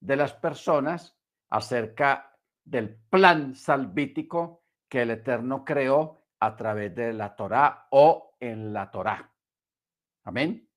de 0.00 0.16
las 0.16 0.32
personas 0.32 1.16
acerca 1.50 2.31
del 2.64 2.94
plan 3.10 3.54
salvítico 3.54 4.64
que 4.88 5.02
el 5.02 5.10
Eterno 5.10 5.64
creó 5.64 6.22
a 6.40 6.56
través 6.56 6.94
de 6.94 7.12
la 7.12 7.34
Torá 7.34 7.86
o 7.90 8.36
en 8.40 8.72
la 8.72 8.90
Torá. 8.90 9.32
Amén. 10.24 10.68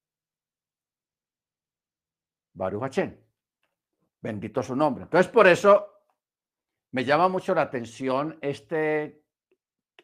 Baruch 2.54 3.00
Bendito 4.22 4.64
su 4.64 4.76
nombre. 4.76 5.04
Entonces, 5.04 5.32
por 5.32 5.48
eso 5.48 5.96
me 6.92 7.04
llama 7.04 7.28
mucho 7.28 7.54
la 7.54 7.64
atención 7.64 8.40
este 8.42 9.24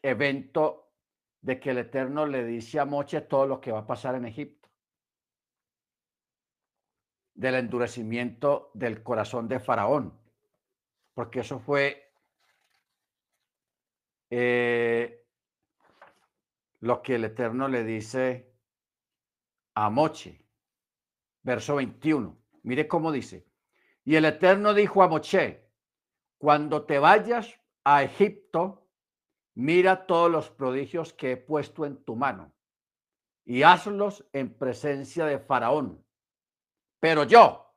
evento 0.02 0.92
de 1.40 1.58
que 1.58 1.70
el 1.70 1.78
Eterno 1.78 2.26
le 2.26 2.44
dice 2.44 2.78
a 2.78 2.84
Moche 2.84 3.22
todo 3.22 3.46
lo 3.46 3.60
que 3.60 3.72
va 3.72 3.80
a 3.80 3.86
pasar 3.86 4.14
en 4.14 4.26
Egipto. 4.26 4.68
Del 7.34 7.54
endurecimiento 7.54 8.70
del 8.74 9.02
corazón 9.02 9.48
de 9.48 9.58
Faraón. 9.58 10.21
Porque 11.14 11.40
eso 11.40 11.58
fue 11.58 12.12
eh, 14.30 15.26
lo 16.80 17.02
que 17.02 17.16
el 17.16 17.24
Eterno 17.24 17.68
le 17.68 17.84
dice 17.84 18.52
a 19.74 19.90
Moche. 19.90 20.46
Verso 21.42 21.76
21. 21.76 22.38
Mire 22.62 22.88
cómo 22.88 23.12
dice. 23.12 23.46
Y 24.04 24.16
el 24.16 24.24
Eterno 24.24 24.74
dijo 24.74 25.02
a 25.02 25.08
Moche, 25.08 25.68
cuando 26.38 26.84
te 26.86 26.98
vayas 26.98 27.60
a 27.84 28.02
Egipto, 28.02 28.88
mira 29.54 30.06
todos 30.06 30.30
los 30.30 30.50
prodigios 30.50 31.12
que 31.12 31.32
he 31.32 31.36
puesto 31.36 31.84
en 31.84 32.02
tu 32.04 32.16
mano 32.16 32.52
y 33.44 33.62
hazlos 33.62 34.26
en 34.32 34.56
presencia 34.56 35.26
de 35.26 35.38
Faraón. 35.38 36.04
Pero 37.00 37.24
yo 37.24 37.74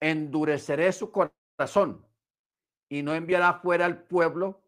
endureceré 0.00 0.92
su 0.92 1.10
corazón 1.10 2.06
y 2.90 3.02
no 3.02 3.14
enviará 3.14 3.54
fuera 3.54 3.86
al 3.86 4.02
pueblo. 4.02 4.62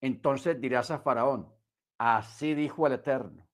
Entonces 0.00 0.58
dirás 0.58 0.90
a 0.90 1.00
Faraón, 1.00 1.52
así 1.98 2.54
dijo 2.54 2.86
el 2.86 2.94
Eterno, 2.94 3.46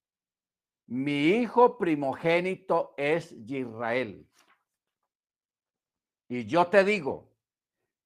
mi 0.86 1.28
hijo 1.28 1.78
primogénito 1.78 2.94
es 2.96 3.32
Israel 3.32 4.30
y 6.30 6.46
yo 6.46 6.68
te 6.68 6.84
digo, 6.84 7.28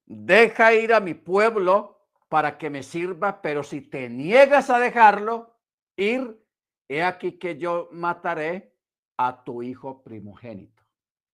deja 0.07 0.73
ir 0.73 0.95
a 0.95 1.01
mi 1.01 1.12
pueblo 1.12 2.09
para 2.31 2.57
que 2.57 2.71
me 2.71 2.83
sirva, 2.83 3.43
pero 3.43 3.62
si 3.62 3.83
te 3.83 4.09
niegas 4.09 4.71
a 4.71 4.79
dejarlo 4.79 5.55
ir, 5.95 6.43
he 6.89 7.03
aquí 7.03 7.33
que 7.33 7.59
yo 7.59 7.91
mataré 7.93 8.75
a 9.19 9.45
tu 9.45 9.62
hijo 9.62 10.03
primogénito. 10.03 10.83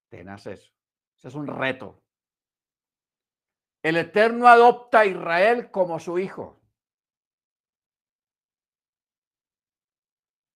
Tenaz 0.09 0.49
eso. 0.49 0.72
Ese 1.16 1.28
es 1.28 1.35
un 1.37 1.47
reto. 1.47 2.03
El 3.83 3.97
Eterno 3.97 4.47
adopta 4.47 5.01
a 5.01 5.07
Israel 5.07 5.70
como 5.70 5.99
su 5.99 6.18
hijo. 6.18 6.61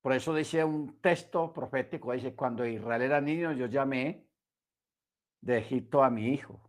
Por 0.02 0.12
eso 0.12 0.34
dice 0.34 0.62
un 0.62 1.00
texto 1.00 1.50
profético, 1.52 2.12
dice, 2.12 2.34
cuando 2.34 2.66
Israel 2.66 3.00
era 3.00 3.20
niño, 3.22 3.52
yo 3.52 3.66
llamé 3.66 4.28
de 5.40 5.58
Egipto 5.58 6.04
a 6.04 6.10
mi 6.10 6.28
hijo. 6.28 6.60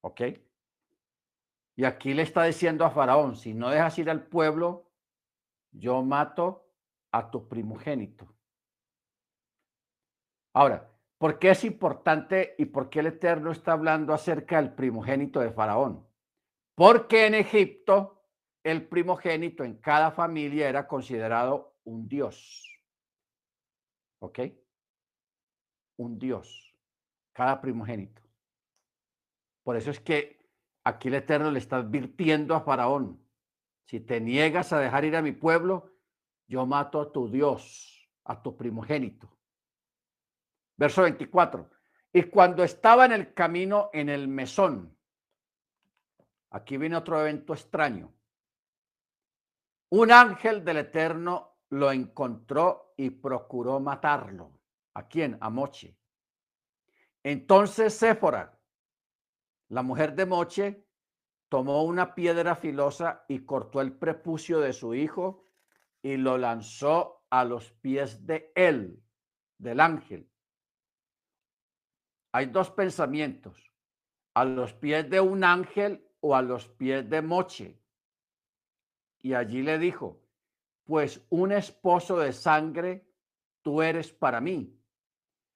¿Ok? 0.00 0.22
Y 1.76 1.84
aquí 1.84 2.12
le 2.12 2.22
está 2.22 2.42
diciendo 2.42 2.84
a 2.84 2.90
Faraón, 2.90 3.36
si 3.36 3.54
no 3.54 3.70
dejas 3.70 3.96
ir 3.98 4.10
al 4.10 4.26
pueblo, 4.26 4.90
yo 5.70 6.02
mato 6.02 6.68
a 7.12 7.30
tu 7.30 7.48
primogénito. 7.48 8.34
Ahora, 10.52 10.89
¿por 11.20 11.38
qué 11.38 11.50
es 11.50 11.64
importante 11.64 12.54
y 12.56 12.64
por 12.64 12.88
qué 12.88 13.00
el 13.00 13.08
Eterno 13.08 13.52
está 13.52 13.72
hablando 13.72 14.14
acerca 14.14 14.56
del 14.56 14.72
primogénito 14.72 15.40
de 15.40 15.52
Faraón? 15.52 16.08
Porque 16.74 17.26
en 17.26 17.34
Egipto 17.34 18.24
el 18.64 18.88
primogénito 18.88 19.62
en 19.62 19.76
cada 19.76 20.12
familia 20.12 20.66
era 20.66 20.88
considerado 20.88 21.76
un 21.84 22.08
dios. 22.08 22.66
¿Ok? 24.20 24.40
Un 25.98 26.18
dios 26.18 26.74
cada 27.32 27.60
primogénito. 27.60 28.22
Por 29.62 29.76
eso 29.76 29.90
es 29.90 30.00
que 30.00 30.48
aquí 30.84 31.08
el 31.08 31.14
Eterno 31.14 31.50
le 31.50 31.58
está 31.58 31.76
advirtiendo 31.76 32.54
a 32.54 32.62
Faraón, 32.62 33.22
si 33.84 34.00
te 34.00 34.20
niegas 34.22 34.72
a 34.72 34.78
dejar 34.78 35.04
ir 35.04 35.16
a 35.16 35.22
mi 35.22 35.32
pueblo, 35.32 35.92
yo 36.48 36.64
mato 36.64 36.98
a 37.00 37.12
tu 37.12 37.30
Dios, 37.30 38.10
a 38.24 38.42
tu 38.42 38.56
primogénito. 38.56 39.39
Verso 40.80 41.02
24. 41.02 41.68
Y 42.10 42.22
cuando 42.22 42.64
estaba 42.64 43.04
en 43.04 43.12
el 43.12 43.34
camino 43.34 43.90
en 43.92 44.08
el 44.08 44.28
mesón, 44.28 44.96
aquí 46.48 46.78
viene 46.78 46.96
otro 46.96 47.20
evento 47.20 47.52
extraño. 47.52 48.14
Un 49.90 50.10
ángel 50.10 50.64
del 50.64 50.78
Eterno 50.78 51.58
lo 51.68 51.92
encontró 51.92 52.94
y 52.96 53.10
procuró 53.10 53.78
matarlo. 53.78 54.58
¿A 54.94 55.06
quién? 55.06 55.36
A 55.42 55.50
Moche. 55.50 55.98
Entonces 57.22 57.92
Séfora, 57.92 58.58
la 59.68 59.82
mujer 59.82 60.14
de 60.14 60.24
Moche, 60.24 60.86
tomó 61.50 61.84
una 61.84 62.14
piedra 62.14 62.56
filosa 62.56 63.26
y 63.28 63.44
cortó 63.44 63.82
el 63.82 63.98
prepucio 63.98 64.60
de 64.60 64.72
su 64.72 64.94
hijo 64.94 65.44
y 66.00 66.16
lo 66.16 66.38
lanzó 66.38 67.26
a 67.28 67.44
los 67.44 67.70
pies 67.70 68.24
de 68.24 68.50
él, 68.54 69.04
del 69.58 69.80
ángel. 69.80 70.29
Hay 72.32 72.46
dos 72.46 72.70
pensamientos, 72.70 73.72
a 74.34 74.44
los 74.44 74.72
pies 74.74 75.08
de 75.10 75.20
un 75.20 75.44
ángel 75.44 76.06
o 76.20 76.34
a 76.34 76.42
los 76.42 76.68
pies 76.68 77.08
de 77.08 77.22
Moche. 77.22 77.80
Y 79.18 79.34
allí 79.34 79.62
le 79.62 79.78
dijo, 79.78 80.22
pues 80.84 81.24
un 81.30 81.52
esposo 81.52 82.18
de 82.18 82.32
sangre 82.32 83.06
tú 83.62 83.82
eres 83.82 84.12
para 84.12 84.40
mí 84.40 84.80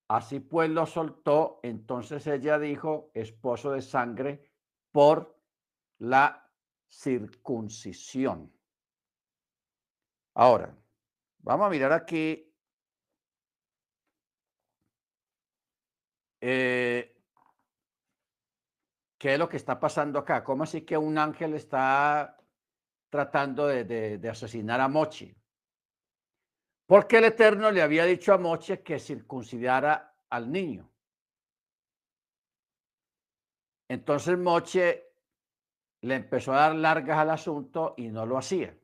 Así 0.08 0.40
pues 0.40 0.68
lo 0.70 0.86
soltó, 0.86 1.60
entonces 1.62 2.26
ella 2.26 2.58
dijo, 2.58 3.10
esposo 3.14 3.72
de 3.72 3.80
sangre, 3.80 4.50
por 4.92 5.40
la 5.98 6.52
circuncisión. 6.88 8.52
Ahora, 10.34 10.76
vamos 11.38 11.66
a 11.66 11.70
mirar 11.70 11.92
aquí. 11.92 12.53
Eh, 16.46 17.16
¿Qué 19.16 19.32
es 19.32 19.38
lo 19.38 19.48
que 19.48 19.56
está 19.56 19.80
pasando 19.80 20.18
acá? 20.18 20.44
¿Cómo 20.44 20.64
así 20.64 20.82
que 20.82 20.98
un 20.98 21.16
ángel 21.16 21.54
está 21.54 22.36
tratando 23.08 23.66
de, 23.66 24.28
asesinar 24.30 24.78
a 24.82 24.88
Mochi? 24.88 25.34
Porque 26.84 27.16
el 27.16 27.24
Eterno 27.24 27.70
le 27.70 27.80
había 27.80 28.04
dicho 28.04 28.34
a 28.34 28.36
Moche 28.36 28.82
que 28.82 28.98
circuncidara 28.98 30.18
al 30.28 30.52
niño. 30.52 30.86
Entonces 33.88 34.36
Moche 34.36 35.14
le 36.02 36.16
empezó 36.16 36.52
a 36.52 36.56
dar 36.56 36.74
largas 36.74 37.16
al 37.16 37.30
asunto 37.30 37.94
y 37.96 38.08
no 38.08 38.26
lo 38.26 38.36
hacía. 38.36 38.76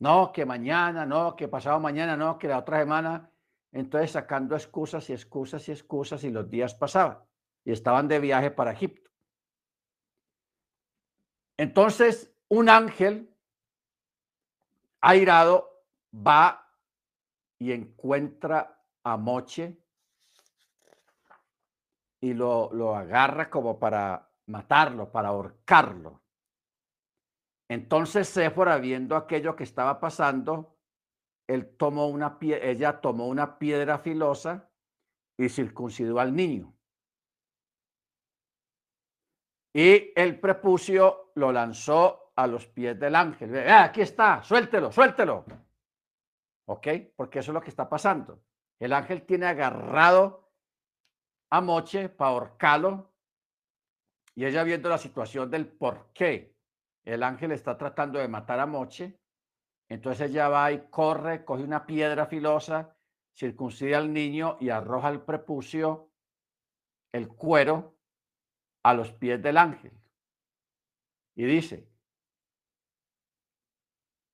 No, 0.00 0.32
que 0.32 0.44
mañana, 0.44 1.06
no, 1.06 1.34
que 1.34 1.48
pasado 1.48 1.80
mañana, 1.80 2.14
no, 2.14 2.38
que 2.38 2.48
la 2.48 2.58
otra 2.58 2.80
semana. 2.80 3.31
Entonces 3.72 4.10
sacando 4.10 4.54
excusas 4.54 5.08
y 5.08 5.14
excusas 5.14 5.66
y 5.68 5.72
excusas 5.72 6.22
y 6.24 6.30
los 6.30 6.48
días 6.50 6.74
pasaban 6.74 7.18
y 7.64 7.72
estaban 7.72 8.06
de 8.06 8.20
viaje 8.20 8.50
para 8.50 8.72
Egipto. 8.72 9.10
Entonces 11.56 12.34
un 12.48 12.68
ángel 12.68 13.34
airado 15.00 15.84
va 16.14 16.68
y 17.58 17.72
encuentra 17.72 18.78
a 19.04 19.16
Moche 19.16 19.78
y 22.20 22.34
lo, 22.34 22.70
lo 22.72 22.94
agarra 22.94 23.48
como 23.48 23.78
para 23.78 24.30
matarlo, 24.46 25.10
para 25.10 25.28
ahorcarlo. 25.28 26.20
Entonces 27.68 28.28
Séfora, 28.28 28.76
viendo 28.76 29.16
aquello 29.16 29.56
que 29.56 29.64
estaba 29.64 29.98
pasando, 29.98 30.71
tomó 31.76 32.08
una 32.08 32.38
ella 32.40 33.00
tomó 33.00 33.28
una 33.28 33.58
piedra 33.58 33.98
filosa 33.98 34.70
y 35.36 35.48
circuncidó 35.48 36.18
al 36.18 36.34
niño. 36.34 36.74
Y 39.74 40.12
el 40.14 40.38
prepucio 40.38 41.32
lo 41.34 41.50
lanzó 41.50 42.32
a 42.36 42.46
los 42.46 42.66
pies 42.66 42.98
del 42.98 43.14
ángel. 43.14 43.56
Aquí 43.70 44.02
está, 44.02 44.42
suéltelo, 44.42 44.92
suéltelo. 44.92 45.44
¿Ok? 46.66 46.88
Porque 47.16 47.40
eso 47.40 47.50
es 47.50 47.54
lo 47.54 47.62
que 47.62 47.70
está 47.70 47.88
pasando. 47.88 48.42
El 48.78 48.92
ángel 48.92 49.22
tiene 49.22 49.46
agarrado 49.46 50.52
a 51.50 51.60
Moche 51.60 52.08
para 52.08 52.30
ahorcarlo 52.30 53.12
y 54.34 54.44
ella 54.44 54.64
viendo 54.64 54.88
la 54.88 54.98
situación 54.98 55.50
del 55.50 55.68
por 55.68 56.12
qué 56.12 56.56
el 57.04 57.22
ángel 57.22 57.52
está 57.52 57.76
tratando 57.76 58.18
de 58.18 58.28
matar 58.28 58.60
a 58.60 58.66
Moche, 58.66 59.20
entonces 59.92 60.30
ella 60.30 60.48
va 60.48 60.72
y 60.72 60.88
corre, 60.88 61.44
coge 61.44 61.64
una 61.64 61.84
piedra 61.84 62.26
filosa, 62.26 62.96
circuncida 63.34 63.98
al 63.98 64.12
niño 64.12 64.56
y 64.58 64.70
arroja 64.70 65.10
el 65.10 65.20
prepucio, 65.20 66.10
el 67.12 67.28
cuero, 67.28 67.98
a 68.84 68.94
los 68.94 69.12
pies 69.12 69.42
del 69.42 69.58
ángel. 69.58 69.92
Y 71.36 71.44
dice, 71.44 71.88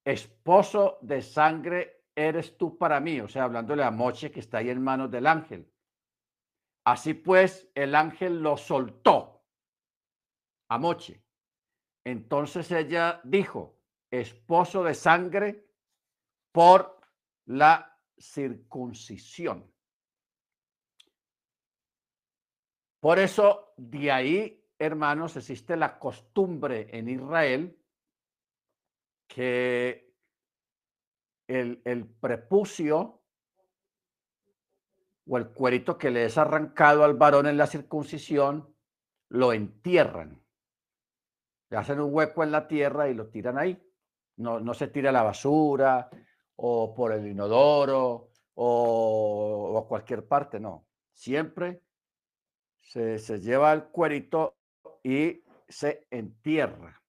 esposo 0.04 0.98
de 1.02 1.22
sangre 1.22 2.04
eres 2.14 2.56
tú 2.56 2.78
para 2.78 3.00
mí, 3.00 3.20
o 3.20 3.28
sea, 3.28 3.44
hablándole 3.44 3.84
a 3.84 3.90
Moche 3.90 4.30
que 4.30 4.40
está 4.40 4.59
ahí 4.59 4.70
en 4.70 4.82
manos 4.82 5.11
del 5.11 5.26
ángel. 5.26 5.70
Así 6.84 7.14
pues, 7.14 7.70
el 7.74 7.94
ángel 7.94 8.42
lo 8.42 8.56
soltó 8.56 9.44
a 10.70 10.78
Moche. 10.78 11.22
Entonces 12.04 12.70
ella 12.70 13.20
dijo, 13.24 13.78
esposo 14.11 14.82
de 14.84 14.94
sangre 14.94 15.66
por 16.52 17.00
la 17.46 17.98
circuncisión. 18.16 19.72
Por 23.00 23.18
eso, 23.18 23.74
de 23.76 24.11
ahí, 24.11 24.68
hermanos, 24.78 25.36
existe 25.36 25.76
la 25.76 25.98
costumbre 25.98 26.88
en 26.90 27.09
Israel 27.09 27.78
que 29.28 30.14
el, 31.46 31.80
el 31.84 32.06
prepucio 32.06 33.22
o 35.28 35.38
el 35.38 35.48
cuerito 35.50 35.98
que 35.98 36.11
le 36.11 36.24
es 36.24 36.38
arrancado 36.38 37.04
al 37.04 37.14
varón 37.14 37.46
en 37.46 37.59
la 37.59 37.66
circuncisión, 37.66 38.74
lo 39.28 39.52
entierran. 39.52 40.42
Le 41.70 41.76
hacen 41.76 42.00
un 42.00 42.12
hueco 42.12 42.42
en 42.42 42.50
la 42.50 42.66
tierra 42.66 43.09
y 43.09 43.14
lo 43.14 43.28
tiran 43.28 43.59
ahí. 43.59 43.88
No, 44.39 44.59
no 44.61 44.74
se 44.74 44.89
tira 44.89 45.12
la 45.12 45.22
basura 45.22 46.09
o 46.57 46.95
por 46.95 47.12
el 47.12 47.26
inodoro 47.26 48.30
o, 48.55 49.72
o 49.76 49.86
cualquier 49.86 50.26
parte, 50.26 50.59
no. 50.59 50.86
Siempre 51.12 51.82
se, 52.80 53.18
se 53.18 53.41
lleva 53.41 53.72
el 53.72 53.84
cuerito 53.84 54.57
y 55.03 55.45
se 55.68 56.07
entierra 56.11 57.01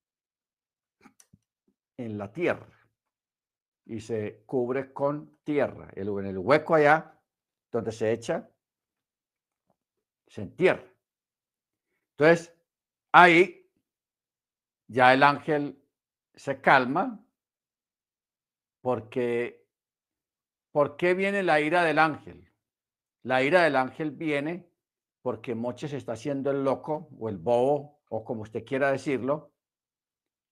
en 1.97 2.17
la 2.17 2.31
tierra 2.31 2.79
y 3.85 3.99
se 4.01 4.43
cubre 4.45 4.93
con 4.93 5.39
tierra. 5.43 5.89
El, 5.95 6.09
en 6.09 6.25
el 6.27 6.37
hueco 6.37 6.75
allá 6.75 7.19
donde 7.71 7.91
se 7.91 8.11
echa, 8.11 8.49
se 10.27 10.43
entierra. 10.43 10.85
Entonces, 12.11 12.53
ahí 13.11 13.67
ya 14.87 15.13
el 15.13 15.23
ángel 15.23 15.78
se 16.39 16.61
calma 16.61 17.19
porque 18.79 19.67
¿por 20.71 20.95
qué 20.95 21.13
viene 21.13 21.43
la 21.43 21.59
ira 21.59 21.83
del 21.83 21.99
ángel? 21.99 22.49
La 23.23 23.43
ira 23.43 23.63
del 23.63 23.75
ángel 23.75 24.11
viene 24.11 24.71
porque 25.21 25.53
Moche 25.53 25.89
se 25.89 25.97
está 25.97 26.13
haciendo 26.13 26.49
el 26.49 26.63
loco 26.63 27.09
o 27.19 27.27
el 27.27 27.37
bobo 27.37 27.99
o 28.07 28.23
como 28.23 28.43
usted 28.43 28.63
quiera 28.63 28.89
decirlo, 28.89 29.51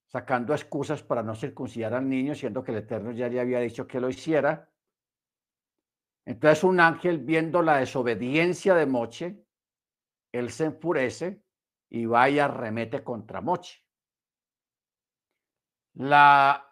sacando 0.07 0.53
excusas 0.53 1.03
para 1.03 1.23
no 1.23 1.35
circuncidar 1.35 1.93
al 1.93 2.09
niño, 2.09 2.35
siendo 2.35 2.65
que 2.65 2.71
el 2.71 2.79
Eterno 2.79 3.13
ya 3.13 3.29
le 3.29 3.39
había 3.39 3.61
dicho 3.61 3.87
que 3.87 4.01
lo 4.01 4.09
hiciera. 4.09 4.69
Entonces 6.25 6.65
un 6.65 6.81
ángel 6.81 7.19
viendo 7.19 7.61
la 7.61 7.77
desobediencia 7.77 8.75
de 8.75 8.85
Moche, 8.85 9.41
él 10.33 10.51
se 10.51 10.65
enfurece 10.65 11.41
y 11.89 12.05
va 12.05 12.29
y 12.29 12.39
arremete 12.39 13.05
contra 13.05 13.39
Moche. 13.39 13.86
La 15.97 16.63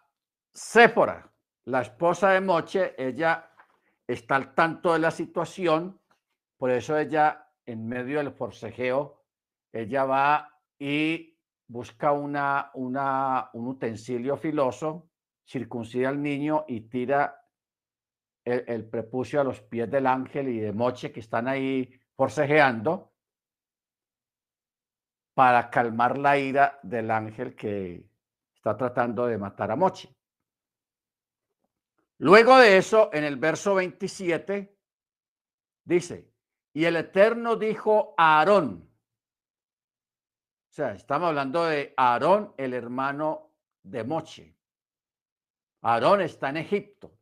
Séfora, 0.52 1.28
la 1.64 1.80
esposa 1.80 2.30
de 2.30 2.40
Moche, 2.40 2.94
ella 2.96 3.50
está 4.06 4.36
al 4.36 4.54
tanto 4.54 4.92
de 4.92 5.00
la 5.00 5.10
situación, 5.10 6.00
por 6.56 6.70
eso 6.70 6.96
ella 6.96 7.50
en 7.64 7.88
medio 7.88 8.18
del 8.18 8.30
forcejeo, 8.30 9.24
ella 9.72 10.04
va 10.04 10.60
y 10.78 11.36
busca 11.66 12.12
una, 12.12 12.70
una, 12.74 13.50
un 13.54 13.66
utensilio 13.66 14.36
filoso, 14.36 15.10
circuncida 15.44 16.10
al 16.10 16.22
niño 16.22 16.64
y 16.68 16.82
tira 16.82 17.48
el, 18.44 18.62
el, 18.68 18.88
prepucio 18.88 19.40
a 19.40 19.44
los 19.44 19.60
pies 19.60 19.90
del 19.90 20.06
ángel 20.06 20.50
y 20.50 20.60
de 20.60 20.72
Moche 20.72 21.10
que 21.10 21.18
están 21.18 21.48
ahí 21.48 21.90
forcejeando 22.14 23.12
para 25.34 25.68
calmar 25.68 26.16
la 26.16 26.38
ira 26.38 26.78
del 26.84 27.10
ángel 27.10 27.56
que 27.56 28.06
está 28.66 28.76
tratando 28.76 29.26
de 29.26 29.38
matar 29.38 29.70
a 29.70 29.76
Moche. 29.76 30.12
Luego 32.18 32.58
de 32.58 32.78
eso, 32.78 33.10
en 33.12 33.22
el 33.22 33.36
verso 33.36 33.76
27, 33.76 34.76
dice, 35.84 36.32
y 36.72 36.84
el 36.84 36.96
Eterno 36.96 37.54
dijo 37.54 38.14
a 38.18 38.40
Aarón, 38.40 38.90
o 40.68 40.72
sea, 40.72 40.92
estamos 40.94 41.28
hablando 41.28 41.64
de 41.64 41.94
Aarón, 41.96 42.54
el 42.56 42.74
hermano 42.74 43.52
de 43.84 44.02
Moche. 44.02 44.56
Aarón 45.82 46.22
está 46.22 46.48
en 46.48 46.56
Egipto. 46.56 47.16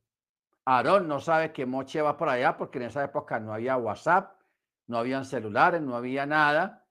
Aarón 0.65 1.07
no 1.07 1.21
sabe 1.21 1.53
que 1.53 1.67
Moche 1.67 2.01
va 2.01 2.17
por 2.17 2.31
allá 2.31 2.57
porque 2.57 2.79
en 2.79 2.85
esa 2.85 3.05
época 3.05 3.39
no 3.39 3.53
había 3.53 3.77
WhatsApp, 3.77 4.41
no 4.87 4.97
habían 4.97 5.27
celulares, 5.27 5.83
no 5.83 5.95
había 5.95 6.25
nada. 6.25 6.84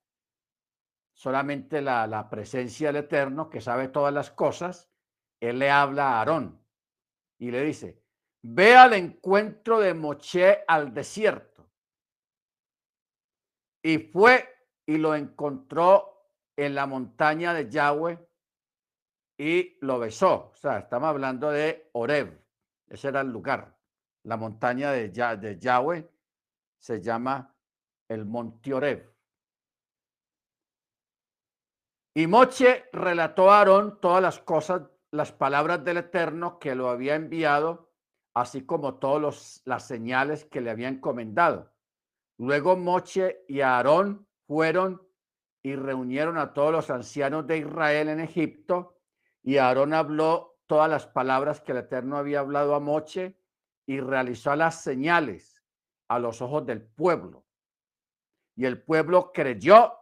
Solamente 1.13 1.81
la, 1.81 2.07
la 2.07 2.29
presencia 2.29 2.87
del 2.87 3.03
Eterno 3.03 3.49
que 3.49 3.61
sabe 3.61 3.87
todas 3.87 4.13
las 4.13 4.31
cosas. 4.31 4.89
Él 5.39 5.59
le 5.59 5.69
habla 5.69 6.09
a 6.09 6.19
Aarón 6.19 6.59
y 7.37 7.51
le 7.51 7.63
dice, 7.63 8.01
ve 8.41 8.75
al 8.75 8.93
encuentro 8.93 9.79
de 9.79 9.93
Moche 9.93 10.63
al 10.67 10.93
desierto 10.93 11.53
y 13.83 13.97
fue 13.97 14.47
y 14.85 14.97
lo 14.97 15.13
encontró 15.13 16.29
en 16.55 16.73
la 16.73 16.87
montaña 16.87 17.53
de 17.53 17.69
Yahweh 17.69 18.17
y 19.37 19.77
lo 19.81 19.99
besó. 19.99 20.51
O 20.53 20.55
sea, 20.55 20.79
estamos 20.79 21.09
hablando 21.09 21.51
de 21.51 21.89
Oreb. 21.93 22.41
Ese 22.87 23.09
era 23.09 23.21
el 23.21 23.27
lugar. 23.27 23.77
La 24.23 24.37
montaña 24.37 24.91
de, 24.91 25.11
Yahweh 25.11 26.09
se 26.79 27.01
llama 27.01 27.53
el 28.07 28.25
monte 28.25 28.73
Oreb. 28.73 29.12
Y 32.13 32.27
Moche 32.27 32.85
relató 32.93 33.51
a 33.51 33.59
Aarón 33.59 33.99
todas 33.99 34.21
las 34.21 34.39
cosas, 34.39 34.83
las 35.11 35.31
palabras 35.31 35.83
del 35.83 35.97
Eterno 35.97 36.59
que 36.59 36.75
lo 36.75 36.89
había 36.89 37.15
enviado, 37.15 37.91
así 38.35 38.65
como 38.65 38.95
todas 38.95 39.61
las 39.65 39.87
señales 39.87 40.45
que 40.45 40.61
le 40.61 40.69
había 40.69 40.89
encomendado. 40.89 41.71
Luego 42.37 42.75
Moche 42.75 43.43
y 43.47 43.61
Aarón 43.61 44.27
fueron 44.47 45.01
y 45.63 45.75
reunieron 45.75 46.37
a 46.37 46.53
todos 46.53 46.71
los 46.71 46.89
ancianos 46.89 47.47
de 47.47 47.59
Israel 47.59 48.09
en 48.09 48.19
Egipto, 48.19 48.99
y 49.41 49.57
Aarón 49.57 49.93
habló 49.93 50.59
todas 50.67 50.89
las 50.89 51.07
palabras 51.07 51.61
que 51.61 51.71
el 51.71 51.79
Eterno 51.79 52.17
había 52.17 52.41
hablado 52.41 52.75
a 52.75 52.79
Moche 52.79 53.37
y 53.85 53.99
realizó 53.99 54.55
las 54.55 54.81
señales 54.81 55.63
a 56.07 56.19
los 56.19 56.41
ojos 56.41 56.65
del 56.65 56.81
pueblo. 56.81 57.45
Y 58.55 58.65
el 58.65 58.81
pueblo 58.81 59.31
creyó, 59.33 59.93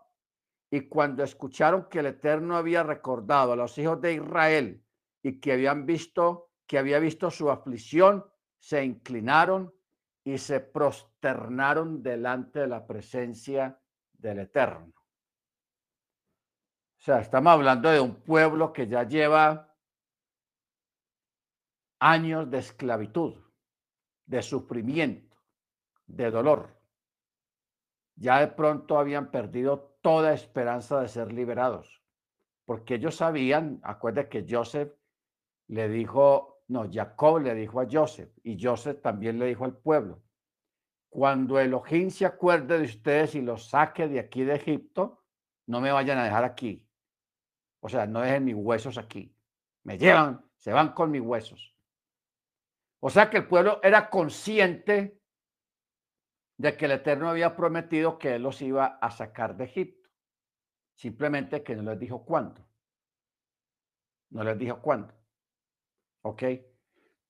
y 0.71 0.87
cuando 0.87 1.23
escucharon 1.23 1.87
que 1.89 1.99
el 1.99 2.07
Eterno 2.07 2.55
había 2.55 2.81
recordado 2.81 3.51
a 3.51 3.57
los 3.57 3.77
hijos 3.77 4.01
de 4.01 4.13
Israel 4.13 4.83
y 5.21 5.39
que 5.39 5.51
habían 5.51 5.85
visto 5.85 6.47
que 6.65 6.77
había 6.77 6.99
visto 6.99 7.29
su 7.29 7.51
aflicción, 7.51 8.25
se 8.57 8.85
inclinaron 8.85 9.73
y 10.23 10.37
se 10.37 10.61
prosternaron 10.61 12.01
delante 12.01 12.59
de 12.59 12.67
la 12.67 12.87
presencia 12.87 13.77
del 14.13 14.39
Eterno. 14.39 14.93
O 14.95 17.03
sea, 17.03 17.19
estamos 17.19 17.51
hablando 17.51 17.89
de 17.89 17.99
un 17.99 18.15
pueblo 18.15 18.71
que 18.71 18.87
ya 18.87 19.03
lleva 19.03 19.75
años 21.99 22.49
de 22.49 22.59
esclavitud, 22.59 23.35
de 24.25 24.41
sufrimiento, 24.41 25.35
de 26.05 26.31
dolor. 26.31 26.80
Ya 28.15 28.39
de 28.39 28.47
pronto 28.47 28.97
habían 28.97 29.31
perdido 29.31 29.95
toda 30.01 30.33
esperanza 30.33 31.01
de 31.01 31.07
ser 31.07 31.31
liberados, 31.31 32.01
porque 32.65 32.95
ellos 32.95 33.15
sabían, 33.15 33.79
acuérdense 33.83 34.29
que 34.29 34.45
Joseph 34.47 34.93
le 35.67 35.89
dijo 35.89 36.51
no, 36.71 36.89
Jacob 36.89 37.39
le 37.39 37.53
dijo 37.53 37.81
a 37.81 37.87
Joseph 37.91 38.31
y 38.43 38.57
Joseph 38.57 39.01
también 39.01 39.37
le 39.37 39.47
dijo 39.47 39.65
al 39.65 39.75
pueblo, 39.75 40.23
cuando 41.09 41.59
Elohim 41.59 42.09
se 42.09 42.25
acuerde 42.25 42.79
de 42.79 42.85
ustedes 42.85 43.35
y 43.35 43.41
los 43.41 43.67
saque 43.67 44.07
de 44.07 44.21
aquí 44.21 44.45
de 44.45 44.55
Egipto, 44.55 45.21
no 45.67 45.81
me 45.81 45.91
vayan 45.91 46.17
a 46.17 46.23
dejar 46.23 46.45
aquí. 46.45 46.87
O 47.81 47.89
sea, 47.89 48.07
no 48.07 48.21
dejen 48.21 48.45
mis 48.45 48.55
huesos 48.55 48.97
aquí. 48.97 49.35
Me 49.83 49.97
llevan, 49.97 50.45
se 50.55 50.71
van 50.71 50.93
con 50.93 51.11
mis 51.11 51.19
huesos. 51.19 51.75
O 53.01 53.09
sea 53.09 53.29
que 53.29 53.39
el 53.39 53.47
pueblo 53.49 53.81
era 53.83 54.09
consciente 54.09 55.19
de 56.61 56.77
que 56.77 56.85
el 56.85 56.91
Eterno 56.91 57.27
había 57.27 57.55
prometido 57.55 58.19
que 58.19 58.35
Él 58.35 58.43
los 58.43 58.61
iba 58.61 58.85
a 59.01 59.09
sacar 59.09 59.57
de 59.57 59.63
Egipto. 59.63 60.09
Simplemente 60.93 61.63
que 61.63 61.75
no 61.75 61.89
les 61.89 61.99
dijo 61.99 62.23
cuándo. 62.23 62.63
No 64.29 64.43
les 64.43 64.59
dijo 64.59 64.79
cuándo. 64.79 65.11
¿Ok? 66.21 66.43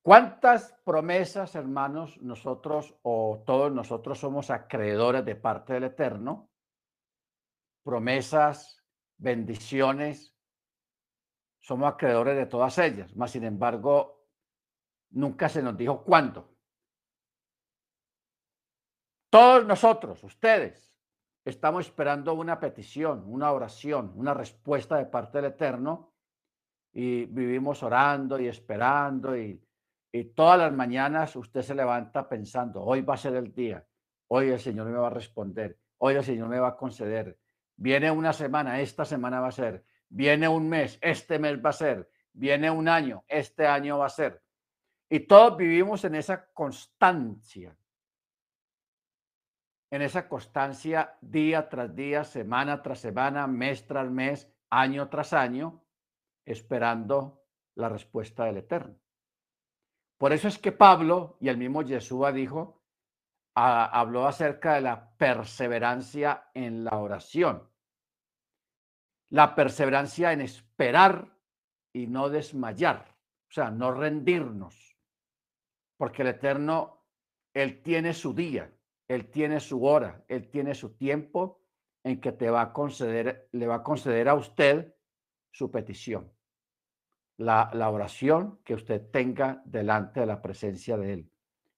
¿Cuántas 0.01 0.73
promesas, 0.83 1.55
hermanos, 1.55 2.21
nosotros 2.21 2.93
o 3.03 3.41
todos 3.45 3.71
nosotros 3.71 4.19
somos 4.19 4.49
acreedores 4.49 5.23
de 5.23 5.35
parte 5.37 5.73
del 5.73 5.85
Eterno? 5.85 6.49
Promesas, 7.83 8.83
bendiciones, 9.17 10.35
somos 11.61 11.93
acreedores 11.93 12.35
de 12.35 12.47
todas 12.47 12.77
ellas, 12.79 13.15
mas 13.15 13.31
sin 13.31 13.45
embargo, 13.45 14.27
nunca 15.11 15.47
se 15.47 15.63
nos 15.63 15.77
dijo 15.77 16.03
cuándo. 16.03 16.50
Todos 19.31 19.65
nosotros, 19.65 20.21
ustedes, 20.25 20.93
estamos 21.45 21.85
esperando 21.85 22.33
una 22.33 22.59
petición, 22.59 23.23
una 23.25 23.53
oración, 23.53 24.11
una 24.15 24.33
respuesta 24.33 24.97
de 24.97 25.05
parte 25.05 25.37
del 25.37 25.51
Eterno 25.51 26.11
y 26.91 27.23
vivimos 27.27 27.81
orando 27.81 28.37
y 28.37 28.49
esperando 28.49 29.37
y, 29.37 29.65
y 30.11 30.23
todas 30.25 30.59
las 30.59 30.73
mañanas 30.73 31.33
usted 31.37 31.61
se 31.61 31.73
levanta 31.73 32.27
pensando, 32.27 32.83
hoy 32.83 33.03
va 33.03 33.13
a 33.13 33.17
ser 33.17 33.35
el 33.35 33.53
día, 33.53 33.87
hoy 34.27 34.49
el 34.49 34.59
Señor 34.59 34.87
me 34.87 34.97
va 34.97 35.07
a 35.07 35.11
responder, 35.11 35.79
hoy 35.99 36.15
el 36.15 36.25
Señor 36.25 36.49
me 36.49 36.59
va 36.59 36.67
a 36.67 36.75
conceder. 36.75 37.39
Viene 37.77 38.11
una 38.11 38.33
semana, 38.33 38.81
esta 38.81 39.05
semana 39.05 39.39
va 39.39 39.47
a 39.47 39.53
ser, 39.53 39.85
viene 40.09 40.49
un 40.49 40.67
mes, 40.67 40.99
este 41.01 41.39
mes 41.39 41.57
va 41.63 41.69
a 41.69 41.73
ser, 41.73 42.11
viene 42.33 42.69
un 42.69 42.89
año, 42.89 43.23
este 43.29 43.65
año 43.65 43.99
va 43.99 44.07
a 44.07 44.09
ser. 44.09 44.43
Y 45.07 45.21
todos 45.21 45.55
vivimos 45.55 46.03
en 46.03 46.15
esa 46.15 46.47
constancia, 46.51 47.73
en 49.91 50.01
esa 50.01 50.27
constancia 50.29 51.17
día 51.21 51.67
tras 51.67 51.93
día, 51.93 52.23
semana 52.23 52.81
tras 52.81 52.99
semana, 52.99 53.45
mes 53.45 53.85
tras 53.85 54.09
mes, 54.09 54.49
año 54.69 55.09
tras 55.09 55.33
año, 55.33 55.83
esperando 56.45 57.43
la 57.75 57.89
respuesta 57.89 58.45
del 58.45 58.57
Eterno. 58.57 58.95
Por 60.17 60.31
eso 60.31 60.47
es 60.47 60.57
que 60.57 60.71
Pablo 60.71 61.37
y 61.41 61.49
el 61.49 61.57
mismo 61.57 61.81
Yeshua 61.81 62.31
dijo, 62.31 62.81
habló 63.53 64.27
acerca 64.27 64.75
de 64.75 64.81
la 64.81 65.17
perseverancia 65.17 66.49
en 66.53 66.85
la 66.85 66.97
oración. 66.97 67.69
La 69.29 69.55
perseverancia 69.55 70.31
en 70.31 70.41
esperar 70.41 71.37
y 71.93 72.07
no 72.07 72.29
desmayar, 72.29 73.17
o 73.49 73.51
sea, 73.51 73.71
no 73.71 73.91
rendirnos, 73.91 74.97
porque 75.97 76.21
el 76.21 76.29
Eterno, 76.29 77.05
Él 77.53 77.81
tiene 77.81 78.13
su 78.13 78.33
día, 78.33 78.73
él 79.11 79.29
tiene 79.29 79.59
su 79.59 79.83
hora, 79.83 80.23
Él 80.29 80.49
tiene 80.49 80.73
su 80.73 80.95
tiempo 80.95 81.61
en 82.01 82.21
que 82.21 82.31
te 82.31 82.49
va 82.49 82.61
a 82.61 82.71
conceder, 82.71 83.49
le 83.51 83.67
va 83.67 83.75
a 83.75 83.83
conceder 83.83 84.29
a 84.29 84.35
usted 84.35 84.95
su 85.51 85.69
petición. 85.69 86.31
La, 87.37 87.69
la 87.73 87.89
oración 87.89 88.61
que 88.63 88.73
usted 88.73 89.11
tenga 89.11 89.61
delante 89.65 90.21
de 90.21 90.27
la 90.27 90.41
presencia 90.41 90.95
de 90.95 91.11
Él. 91.11 91.31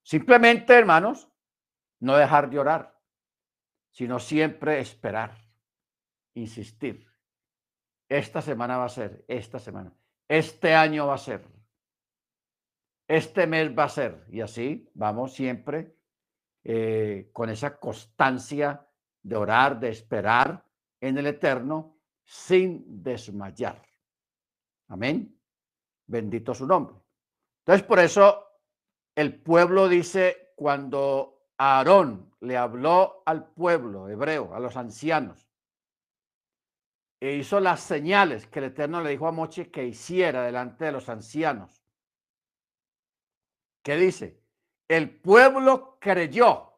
Simplemente, 0.03 0.77
hermanos, 0.77 1.27
no 2.01 2.17
dejar 2.17 2.51
de 2.51 2.59
orar, 2.59 3.01
sino 3.89 4.19
siempre 4.19 4.79
esperar, 4.79 5.35
insistir. 6.35 7.07
Esta 8.09 8.43
semana 8.43 8.77
va 8.77 8.85
a 8.85 8.89
ser, 8.89 9.25
esta 9.27 9.57
semana, 9.57 9.91
este 10.27 10.75
año 10.75 11.07
va 11.07 11.15
a 11.15 11.17
ser, 11.17 11.47
este 13.07 13.47
mes 13.47 13.75
va 13.75 13.85
a 13.85 13.89
ser, 13.89 14.23
y 14.29 14.41
así 14.41 14.87
vamos 14.93 15.33
siempre 15.33 15.92
eh, 16.63 17.29
con 17.33 17.49
esa 17.49 17.77
constancia 17.77 18.87
de 19.21 19.35
orar, 19.35 19.79
de 19.79 19.89
esperar 19.89 20.65
en 21.01 21.17
el 21.17 21.27
Eterno 21.27 21.97
sin 22.23 23.03
desmayar. 23.03 23.81
Amén. 24.87 25.39
Bendito 26.07 26.53
su 26.53 26.65
nombre. 26.65 26.95
Entonces, 27.65 27.85
por 27.85 27.99
eso 27.99 28.47
el 29.15 29.41
pueblo 29.41 29.87
dice, 29.87 30.53
cuando 30.55 31.47
Aarón 31.57 32.33
le 32.41 32.57
habló 32.57 33.23
al 33.25 33.51
pueblo 33.53 34.09
hebreo, 34.09 34.53
a 34.53 34.59
los 34.59 34.75
ancianos, 34.75 35.49
e 37.19 37.35
hizo 37.35 37.61
las 37.61 37.79
señales 37.79 38.47
que 38.47 38.59
el 38.59 38.65
Eterno 38.65 39.01
le 39.01 39.11
dijo 39.11 39.27
a 39.27 39.31
Moche 39.31 39.71
que 39.71 39.85
hiciera 39.85 40.43
delante 40.43 40.85
de 40.85 40.91
los 40.91 41.07
ancianos. 41.07 41.81
¿Qué 43.81 43.95
dice? 43.95 44.42
El 44.93 45.09
pueblo 45.09 45.97
creyó. 45.99 46.71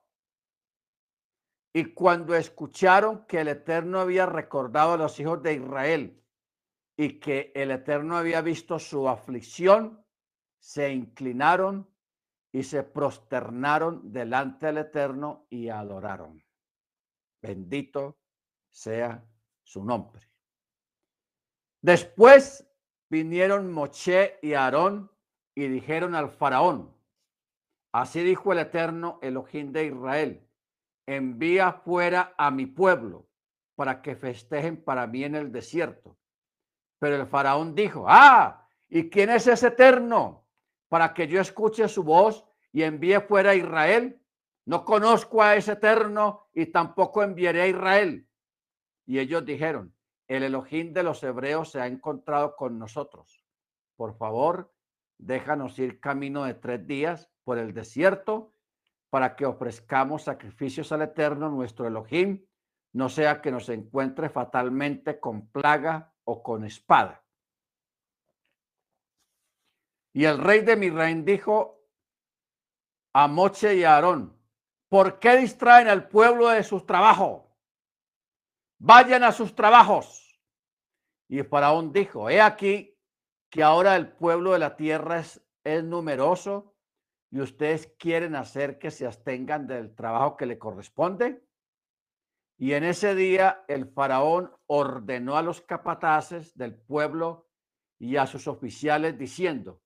Y 1.74 1.94
cuando 1.94 2.34
escucharon 2.34 3.26
que 3.26 3.42
el 3.42 3.50
Eterno 3.50 4.00
había 4.00 4.26
recordado 4.26 4.94
a 4.94 4.98
los 4.98 5.20
hijos 5.20 5.44
de 5.44 5.56
Israel 5.56 6.24
y 6.96 7.20
que 7.20 7.52
el 7.54 7.72
Eterno 7.72 8.16
había 8.16 8.40
visto 8.40 8.80
su 8.80 9.10
aflicción, 9.10 10.02
se 10.60 10.94
inclinaron 10.94 11.94
y 12.54 12.64
se 12.64 12.84
prosternaron 12.84 14.14
delante 14.14 14.68
del 14.68 14.78
Eterno 14.78 15.46
y 15.50 15.68
adoraron. 15.68 16.42
Bendito 17.42 18.18
sea 18.70 19.28
su 19.62 19.84
nombre. 19.84 20.32
Después 21.82 22.66
vinieron 23.10 23.74
Moche 23.74 24.40
y 24.42 24.54
Aarón 24.54 25.12
y 25.54 25.68
dijeron 25.68 26.16
al 26.16 26.30
faraón, 26.30 26.94
Así 27.95 28.23
dijo 28.23 28.51
el 28.51 28.59
eterno 28.59 29.19
Elohim 29.22 29.72
de 29.72 29.85
Israel, 29.85 30.45
envía 31.05 31.72
fuera 31.72 32.35
a 32.38 32.51
mi 32.51 32.65
pueblo 32.65 33.30
para 33.73 34.01
que 34.01 34.17
festejen 34.17 34.84
para 34.84 35.07
mí 35.07 35.23
en 35.23 35.34
el 35.34 35.49
desierto. 35.49 36.17
Pero 36.99 37.15
el 37.15 37.26
faraón 37.26 37.73
dijo, 37.73 38.03
ah, 38.05 38.67
¿y 38.89 39.09
quién 39.09 39.30
es 39.30 39.47
ese 39.47 39.67
eterno 39.67 40.45
para 40.89 41.13
que 41.13 41.30
yo 41.30 41.39
escuche 41.39 41.88
su 41.88 42.03
voz 42.03 42.45
y 42.73 42.84
envíe 42.84 43.22
fuera 43.22 43.51
a 43.51 43.55
Israel? 43.55 44.22
No 44.65 44.84
conozco 44.84 45.41
a 45.41 45.55
ese 45.55 45.72
eterno 45.72 46.49
y 46.53 46.65
tampoco 46.65 47.23
enviaré 47.23 47.61
a 47.61 47.67
Israel. 47.67 48.27
Y 49.05 49.19
ellos 49.19 49.45
dijeron, 49.45 49.95
el 50.27 50.43
Elohim 50.43 50.91
de 50.91 51.03
los 51.03 51.23
hebreos 51.23 51.72
se 51.72 51.80
ha 51.80 51.88
encontrado 51.88 52.57
con 52.57 52.77
nosotros. 52.77 53.45
Por 53.95 54.17
favor, 54.17 54.76
déjanos 55.17 55.80
ir 55.80 56.01
camino 56.01 56.43
de 56.43 56.55
tres 56.55 56.85
días 56.85 57.31
por 57.45 57.57
el 57.57 57.73
desierto 57.73 58.51
para 59.09 59.38
que 59.38 59.45
ofrezcamos 59.45 60.23
sacrificios 60.23 60.91
al 60.91 61.03
Eterno, 61.03 61.49
nuestro 61.49 61.88
Elohim, 61.88 62.45
no 62.91 63.07
sea 63.07 63.41
que 63.41 63.51
nos 63.51 63.69
encuentre 63.69 64.30
fatalmente 64.30 65.19
con 65.19 65.47
plaga 65.47 66.13
o 66.26 66.43
con 66.43 66.65
espada. 66.65 67.23
Y 70.11 70.26
el 70.26 70.38
rey 70.38 70.61
de 70.61 70.76
Misraim 70.76 71.23
dijo 71.23 71.81
a 73.13 73.27
Moche 73.27 73.76
y 73.76 73.84
a 73.84 73.95
Aarón, 73.95 74.38
¿por 74.89 75.19
qué 75.19 75.38
distraen 75.38 75.88
al 75.88 76.09
pueblo 76.09 76.49
de 76.49 76.63
sus 76.63 76.85
trabajos? 76.85 77.43
Vayan 78.80 79.23
a 79.23 79.31
sus 79.31 79.55
trabajos. 79.55 80.41
Y 81.27 81.43
Faraón 81.43 81.91
dijo, 81.91 82.30
he 82.30 82.41
aquí 82.41 82.97
que 83.49 83.63
ahora 83.63 83.95
el 83.95 84.11
pueblo 84.11 84.51
de 84.51 84.59
la 84.59 84.76
tierra 84.76 85.19
es, 85.19 85.41
es 85.63 85.84
numeroso 85.84 86.74
y 87.36 87.41
ustedes 87.41 87.94
quieren 87.99 88.34
hacer 88.34 88.80
que 88.80 88.91
se 88.91 89.06
abstengan 89.06 89.68
del 89.68 89.94
trabajo 89.94 90.38
que 90.38 90.45
le 90.45 90.57
corresponde. 90.57 91.44
Y 92.57 92.72
en 92.72 92.86
ese 92.86 93.14
día 93.14 93.66
el 93.68 93.88
faraón 93.88 94.53
ordenó 94.68 95.36
a 95.36 95.41
los 95.41 95.60
capataces 95.60 96.56
del 96.57 96.74
pueblo 96.76 97.49
y 97.99 98.16
a 98.16 98.26
sus 98.26 98.48
oficiales 98.48 99.18
diciendo, 99.18 99.82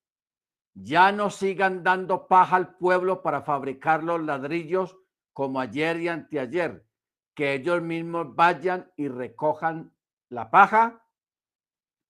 ya 0.76 1.12
no 1.12 1.32
sigan 1.32 1.82
dando 1.84 2.28
paja 2.28 2.56
al 2.56 2.76
pueblo 2.78 3.24
para 3.24 3.42
fabricar 3.42 4.04
los 4.04 4.22
ladrillos 4.22 4.96
como 5.34 5.60
ayer 5.60 6.00
y 6.02 6.08
anteayer, 6.08 6.86
que 7.34 7.56
ellos 7.56 7.82
mismos 7.82 8.36
vayan 8.36 8.92
y 8.96 9.08
recojan 9.08 9.92
la 10.30 10.52
paja 10.52 11.04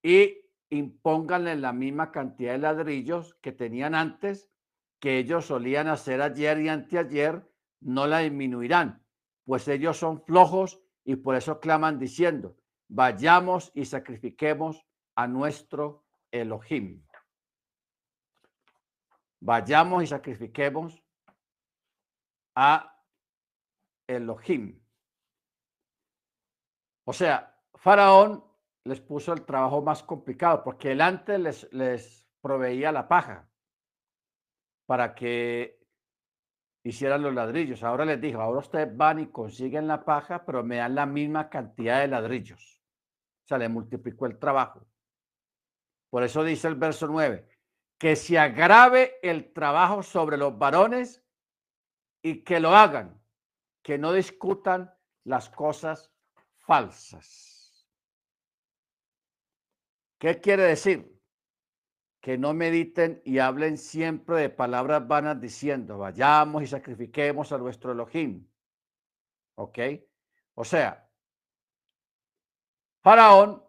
y 0.04 0.36
impónganle 0.70 1.56
la 1.56 1.72
misma 1.72 2.12
cantidad 2.12 2.52
de 2.52 2.58
ladrillos 2.58 3.36
que 3.36 3.54
tenían 3.54 3.96
antes 3.96 4.49
que 5.00 5.18
ellos 5.18 5.46
solían 5.46 5.88
hacer 5.88 6.22
ayer 6.22 6.60
y 6.60 6.70
anteayer, 6.70 7.50
no 7.80 8.08
la 8.08 8.20
disminuirán, 8.20 9.06
pues 9.46 9.68
ellos 9.68 9.98
son 9.98 10.22
flojos 10.24 10.82
y 11.06 11.16
por 11.16 11.36
eso 11.36 11.60
claman 11.60 11.98
diciendo, 11.98 12.58
vayamos 12.90 13.72
y 13.74 13.86
sacrifiquemos 13.86 14.86
a 15.16 15.28
nuestro 15.28 16.06
Elohim. 16.32 17.06
Vayamos 19.40 20.04
y 20.04 20.08
sacrifiquemos 20.08 21.02
a 22.56 23.02
Elohim. 24.06 24.80
O 27.06 27.14
sea, 27.14 27.58
Faraón 27.76 28.44
les 28.84 29.00
puso 29.00 29.32
el 29.32 29.46
trabajo 29.46 29.82
más 29.82 30.04
complicado, 30.04 30.64
porque 30.64 30.92
él 30.92 31.02
antes 31.02 31.40
les, 31.40 31.74
les 31.74 32.28
proveía 32.42 32.92
la 32.92 33.08
paja 33.08 33.49
para 34.90 35.14
que 35.14 35.80
hicieran 36.84 37.22
los 37.22 37.36
ladrillos. 37.36 37.84
Ahora 37.84 38.06
les 38.06 38.20
dijo, 38.20 38.42
ahora 38.42 38.62
ustedes 38.62 38.98
van 38.98 39.20
y 39.20 39.28
consiguen 39.28 39.88
la 39.88 40.04
paja, 40.04 40.44
pero 40.44 40.64
me 40.64 40.78
dan 40.78 40.96
la 40.96 41.06
misma 41.06 41.48
cantidad 41.48 42.00
de 42.00 42.08
ladrillos. 42.08 42.82
O 43.44 43.48
sea, 43.48 43.60
le 43.60 43.70
multiplicó 43.70 44.26
el 44.26 44.40
trabajo. 44.40 44.88
Por 46.10 46.24
eso 46.24 46.44
dice 46.44 46.68
el 46.70 46.74
verso 46.74 47.06
9, 47.06 47.48
que 48.00 48.16
se 48.16 48.40
agrave 48.40 49.20
el 49.22 49.54
trabajo 49.54 50.02
sobre 50.02 50.38
los 50.38 50.58
varones 50.58 51.24
y 52.24 52.44
que 52.44 52.60
lo 52.60 52.70
hagan, 52.70 53.22
que 53.84 54.00
no 54.00 54.12
discutan 54.12 54.92
las 55.24 55.52
cosas 55.52 56.12
falsas. 56.66 57.88
¿Qué 60.18 60.42
quiere 60.42 60.64
decir? 60.64 61.19
Que 62.22 62.38
no 62.38 62.54
mediten 62.54 63.22
y 63.24 63.40
hablen 63.40 63.78
siempre 63.78 64.42
de 64.42 64.50
palabras 64.50 65.08
vanas 65.08 65.40
diciendo, 65.40 65.98
vayamos 65.98 66.64
y 66.64 66.68
sacrifiquemos 66.68 67.52
a 67.52 67.58
nuestro 67.58 67.94
Elohim. 67.94 68.46
¿Ok? 69.56 69.80
O 70.56 70.66
sea, 70.66 71.10
Faraón 73.02 73.64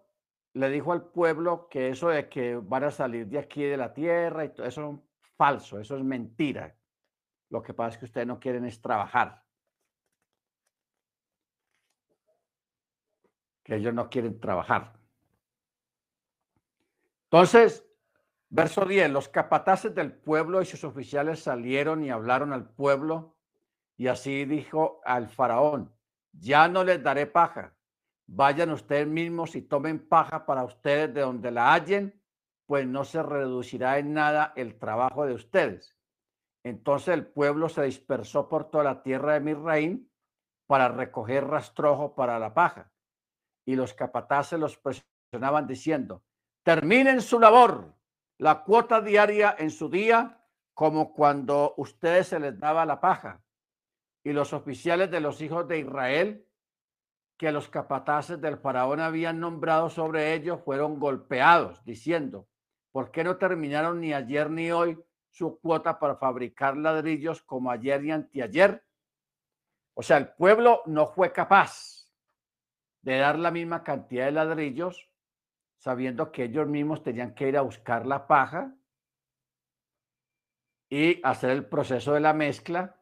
le 0.54 0.68
dijo 0.70 0.92
al 0.92 1.10
pueblo 1.10 1.68
que 1.68 1.90
eso 1.90 2.08
de 2.08 2.28
que 2.28 2.56
van 2.56 2.84
a 2.84 2.90
salir 2.90 3.26
de 3.28 3.38
aquí 3.38 3.62
de 3.62 3.76
la 3.76 3.94
tierra 3.94 4.44
y 4.44 4.48
todo 4.52 4.66
eso 4.66 4.90
es 4.92 5.30
falso, 5.36 5.78
eso 5.78 5.96
es 5.96 6.02
mentira. 6.02 6.76
Lo 7.50 7.62
que 7.62 7.74
pasa 7.74 7.94
es 7.94 7.98
que 7.98 8.04
ustedes 8.06 8.26
no 8.26 8.40
quieren 8.40 8.64
es 8.64 8.80
trabajar. 8.80 9.44
Que 13.62 13.76
ellos 13.76 13.94
no 13.94 14.08
quieren 14.08 14.40
trabajar. 14.40 14.98
Entonces, 17.24 17.86
verso 18.50 18.84
10, 18.84 19.10
los 19.10 19.28
capataces 19.28 19.94
del 19.94 20.12
pueblo 20.12 20.60
y 20.60 20.66
sus 20.66 20.84
oficiales 20.84 21.42
salieron 21.42 22.04
y 22.04 22.10
hablaron 22.10 22.52
al 22.52 22.68
pueblo 22.68 23.36
y 23.96 24.08
así 24.08 24.44
dijo 24.44 25.00
al 25.04 25.28
faraón, 25.28 25.92
ya 26.32 26.68
no 26.68 26.84
les 26.84 27.02
daré 27.02 27.26
paja 27.26 27.74
Vayan 28.32 28.70
ustedes 28.70 29.08
mismos 29.08 29.56
y 29.56 29.62
tomen 29.62 30.06
paja 30.08 30.46
para 30.46 30.62
ustedes 30.62 31.12
de 31.12 31.22
donde 31.22 31.50
la 31.50 31.72
hallen, 31.72 32.22
pues 32.64 32.86
no 32.86 33.04
se 33.04 33.24
reducirá 33.24 33.98
en 33.98 34.12
nada 34.12 34.52
el 34.54 34.78
trabajo 34.78 35.26
de 35.26 35.34
ustedes. 35.34 35.96
Entonces 36.62 37.14
el 37.14 37.26
pueblo 37.26 37.68
se 37.68 37.82
dispersó 37.82 38.48
por 38.48 38.70
toda 38.70 38.84
la 38.84 39.02
tierra 39.02 39.32
de 39.34 39.40
Misraín 39.40 40.12
para 40.68 40.86
recoger 40.86 41.44
rastrojo 41.48 42.14
para 42.14 42.38
la 42.38 42.54
paja. 42.54 42.92
Y 43.66 43.74
los 43.74 43.94
capataces 43.94 44.60
los 44.60 44.78
presionaban 44.78 45.66
diciendo, 45.66 46.22
terminen 46.62 47.22
su 47.22 47.40
labor, 47.40 47.96
la 48.40 48.64
cuota 48.64 49.02
diaria 49.02 49.54
en 49.58 49.70
su 49.70 49.90
día, 49.90 50.40
como 50.72 51.12
cuando 51.12 51.74
ustedes 51.76 52.28
se 52.28 52.40
les 52.40 52.58
daba 52.58 52.86
la 52.86 52.98
paja. 52.98 53.42
Y 54.24 54.32
los 54.32 54.54
oficiales 54.54 55.10
de 55.10 55.20
los 55.20 55.42
hijos 55.42 55.68
de 55.68 55.80
Israel 55.80 56.46
que 57.36 57.52
los 57.52 57.68
capataces 57.68 58.40
del 58.40 58.56
faraón 58.56 59.00
habían 59.00 59.40
nombrado 59.40 59.90
sobre 59.90 60.32
ellos 60.32 60.62
fueron 60.64 60.98
golpeados, 60.98 61.84
diciendo, 61.84 62.48
¿por 62.92 63.10
qué 63.10 63.24
no 63.24 63.36
terminaron 63.36 64.00
ni 64.00 64.14
ayer 64.14 64.48
ni 64.48 64.70
hoy 64.70 64.98
su 65.30 65.58
cuota 65.60 65.98
para 65.98 66.16
fabricar 66.16 66.78
ladrillos 66.78 67.42
como 67.42 67.70
ayer 67.70 68.02
y 68.06 68.10
anteayer? 68.10 68.82
O 69.92 70.02
sea, 70.02 70.16
el 70.16 70.28
pueblo 70.28 70.80
no 70.86 71.08
fue 71.08 71.30
capaz 71.30 72.10
de 73.02 73.18
dar 73.18 73.38
la 73.38 73.50
misma 73.50 73.84
cantidad 73.84 74.24
de 74.24 74.32
ladrillos, 74.32 75.09
sabiendo 75.80 76.30
que 76.30 76.44
ellos 76.44 76.68
mismos 76.68 77.02
tenían 77.02 77.34
que 77.34 77.48
ir 77.48 77.58
a 77.58 77.62
buscar 77.62 78.06
la 78.06 78.26
paja 78.26 78.72
y 80.88 81.20
hacer 81.26 81.50
el 81.50 81.66
proceso 81.66 82.14
de 82.14 82.20
la 82.20 82.32
mezcla 82.32 82.96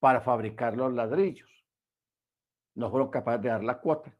para 0.00 0.20
fabricar 0.20 0.76
los 0.76 0.92
ladrillos 0.92 1.54
no 2.74 2.90
fueron 2.90 3.10
capaces 3.10 3.42
de 3.42 3.48
dar 3.48 3.64
la 3.64 3.80
cuota. 3.80 4.14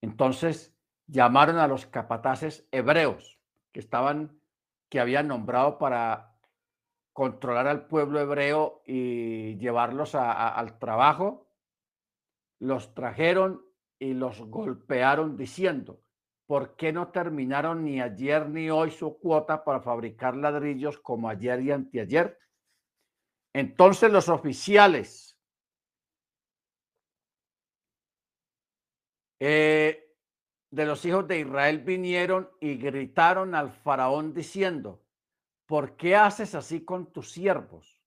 Entonces 0.00 0.74
llamaron 1.06 1.58
a 1.58 1.68
los 1.68 1.86
capataces 1.86 2.66
hebreos 2.70 3.38
que 3.72 3.80
estaban, 3.80 4.40
que 4.88 5.00
habían 5.00 5.28
nombrado 5.28 5.78
para 5.78 6.34
controlar 7.12 7.66
al 7.66 7.86
pueblo 7.86 8.20
hebreo 8.20 8.82
y 8.84 9.56
llevarlos 9.56 10.14
al 10.14 10.78
trabajo, 10.78 11.48
los 12.58 12.94
trajeron 12.94 13.64
y 13.98 14.12
los 14.12 14.42
golpearon 14.42 15.36
diciendo, 15.36 16.02
¿por 16.46 16.76
qué 16.76 16.92
no 16.92 17.08
terminaron 17.08 17.84
ni 17.84 18.00
ayer 18.00 18.48
ni 18.48 18.70
hoy 18.70 18.90
su 18.90 19.18
cuota 19.18 19.64
para 19.64 19.80
fabricar 19.80 20.36
ladrillos 20.36 20.98
como 20.98 21.28
ayer 21.28 21.60
y 21.60 21.72
anteayer? 21.72 22.38
Entonces 23.52 24.12
los 24.12 24.28
oficiales 24.28 25.36
Eh, 29.38 30.14
de 30.70 30.86
los 30.86 31.04
hijos 31.04 31.28
de 31.28 31.40
Israel 31.40 31.80
vinieron 31.80 32.50
y 32.60 32.76
gritaron 32.76 33.54
al 33.54 33.70
faraón 33.70 34.32
diciendo, 34.32 35.04
¿por 35.66 35.96
qué 35.96 36.16
haces 36.16 36.54
así 36.54 36.84
con 36.84 37.12
tus 37.12 37.30
siervos? 37.32 38.00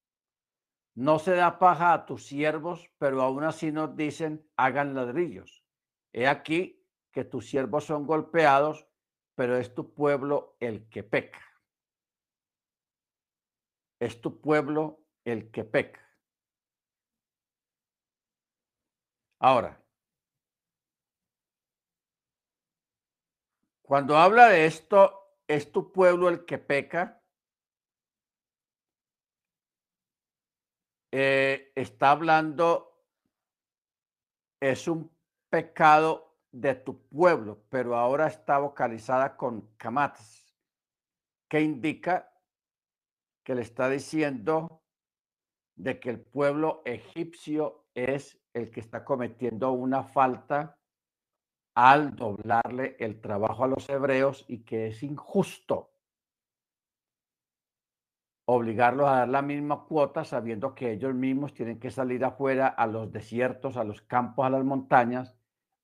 No 0.96 1.20
se 1.20 1.36
da 1.36 1.60
paja 1.60 1.94
a 1.94 2.06
tus 2.06 2.26
siervos, 2.26 2.90
pero 2.98 3.22
aún 3.22 3.44
así 3.44 3.72
nos 3.72 3.96
dicen, 3.96 4.46
hagan 4.58 4.96
ladrillos. 4.96 5.64
He 6.12 6.28
aquí 6.28 6.79
que 7.12 7.24
tus 7.24 7.50
siervos 7.50 7.86
son 7.86 8.06
golpeados, 8.06 8.88
pero 9.36 9.58
es 9.58 9.74
tu 9.74 9.94
pueblo 9.94 10.56
el 10.60 10.90
que 10.90 11.04
peca. 11.04 11.42
Es 14.00 14.22
tu 14.22 14.40
pueblo 14.40 15.06
el 15.26 15.52
que 15.52 15.64
peca. 15.64 16.06
Ahora, 19.40 19.80
Cuando 23.90 24.18
habla 24.18 24.50
de 24.50 24.68
esto, 24.68 25.34
es 25.48 25.72
tu 25.72 25.92
pueblo 25.92 26.30
el 26.30 26.46
que 26.46 26.60
peca. 26.60 27.24
Eh, 31.12 31.72
está 31.74 32.12
hablando, 32.12 33.04
es 34.62 34.88
un 34.88 35.12
pecado 35.50 36.29
de 36.52 36.76
tu 36.76 37.08
pueblo, 37.08 37.64
pero 37.70 37.96
ahora 37.96 38.28
está 38.28 38.60
vocalizada 38.60 39.38
con 39.38 39.70
kamatas, 39.78 40.56
que 41.48 41.62
indica 41.62 42.32
que 43.44 43.56
le 43.56 43.62
está 43.62 43.90
diciendo 43.90 44.84
de 45.76 46.00
que 46.00 46.10
el 46.10 46.22
pueblo 46.22 46.82
egipcio 46.86 47.86
es 47.94 48.40
el 48.54 48.72
que 48.72 48.80
está 48.80 49.06
cometiendo 49.06 49.72
una 49.72 50.04
falta 50.04 50.78
al 51.76 52.16
doblarle 52.16 52.98
el 53.00 53.22
trabajo 53.22 53.64
a 53.64 53.68
los 53.68 53.88
hebreos 53.90 54.46
y 54.48 54.64
que 54.66 54.88
es 54.88 55.04
injusto 55.04 55.94
obligarlos 58.52 59.08
a 59.08 59.20
dar 59.20 59.30
la 59.30 59.44
misma 59.44 59.86
cuota 59.86 60.26
sabiendo 60.26 60.74
que 60.74 60.94
ellos 60.94 61.14
mismos 61.14 61.54
tienen 61.54 61.80
que 61.80 61.92
salir 61.92 62.26
afuera 62.26 62.68
a 62.68 62.88
los 62.88 63.12
desiertos, 63.12 63.78
a 63.78 63.84
los 63.84 64.02
campos, 64.02 64.44
a 64.44 64.50
las 64.50 64.64
montañas, 64.64 65.39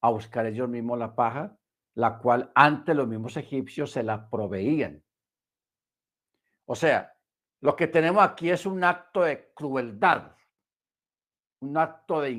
a 0.06 0.12
buscar 0.12 0.46
ellos 0.46 0.70
mismos 0.70 1.00
la 1.00 1.16
paja, 1.16 1.58
la 1.96 2.18
cual 2.20 2.52
antes 2.54 2.96
los 2.96 3.08
mismos 3.08 3.38
egipcios 3.38 3.92
se 3.92 4.04
la 4.04 4.30
proveían. 4.30 5.04
O 6.66 6.76
sea, 6.76 7.16
lo 7.62 7.76
que 7.76 7.88
tenemos 7.88 8.24
aquí 8.24 8.50
es 8.50 8.66
un 8.66 8.84
acto 8.84 9.22
de 9.22 9.52
crueldad, 9.54 10.36
un 11.62 11.78
acto 11.78 12.22
de 12.22 12.32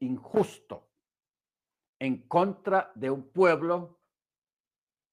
injusto 0.00 0.90
en 1.98 2.26
contra 2.26 2.90
de 2.94 3.10
un 3.10 3.30
pueblo 3.30 4.00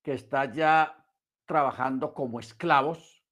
que 0.03 0.13
está 0.13 0.51
ya 0.51 1.05
trabajando 1.45 2.13
como 2.13 2.39
esclavos, 2.39 3.23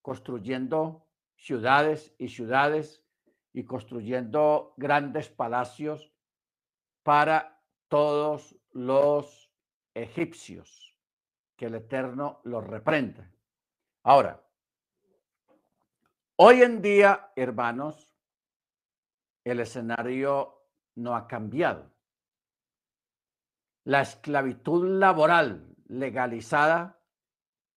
construyendo 0.00 1.06
ciudades 1.36 2.14
y 2.18 2.28
ciudades 2.28 3.04
y 3.52 3.64
construyendo 3.64 4.74
grandes 4.76 5.28
palacios 5.28 6.12
para 7.02 7.61
todos 7.92 8.56
los 8.72 9.52
egipcios. 9.94 10.96
Que 11.56 11.66
el 11.66 11.74
Eterno 11.76 12.40
los 12.44 12.66
reprenda. 12.66 13.30
Ahora, 14.02 14.42
hoy 16.36 16.62
en 16.62 16.80
día, 16.82 17.32
hermanos, 17.36 18.10
el 19.44 19.60
escenario 19.60 20.64
no 20.96 21.14
ha 21.14 21.28
cambiado 21.28 21.92
la 23.84 24.02
esclavitud 24.02 24.98
laboral 24.98 25.74
legalizada 25.88 27.00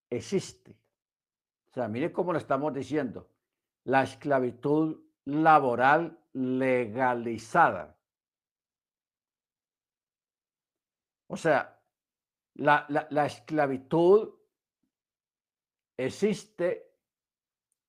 existe. 0.10 0.78
O 1.68 1.74
sea, 1.74 1.88
mire 1.88 2.12
cómo 2.12 2.32
lo 2.32 2.38
estamos 2.38 2.74
diciendo. 2.74 3.30
La 3.86 4.04
esclavitud 4.04 5.00
laboral 5.26 6.20
legalizada. 6.34 7.95
O 11.28 11.38
sea, 11.38 11.82
la, 12.56 12.86
la 12.90 13.26
esclavitud 13.26 14.34
existe 15.98 16.96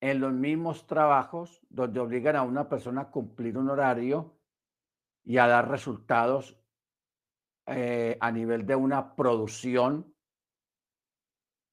en 0.00 0.20
los 0.20 0.32
mismos 0.32 0.86
trabajos 0.86 1.60
donde 1.68 2.00
obligan 2.00 2.36
a 2.36 2.42
una 2.42 2.68
persona 2.68 3.02
a 3.02 3.10
cumplir 3.10 3.56
un 3.58 3.70
horario 3.70 4.38
y 5.24 5.38
a 5.38 5.46
dar 5.46 5.68
resultados 5.68 6.56
eh, 7.66 8.16
a 8.20 8.30
nivel 8.30 8.64
de 8.64 8.76
una 8.76 9.16
producción, 9.16 10.14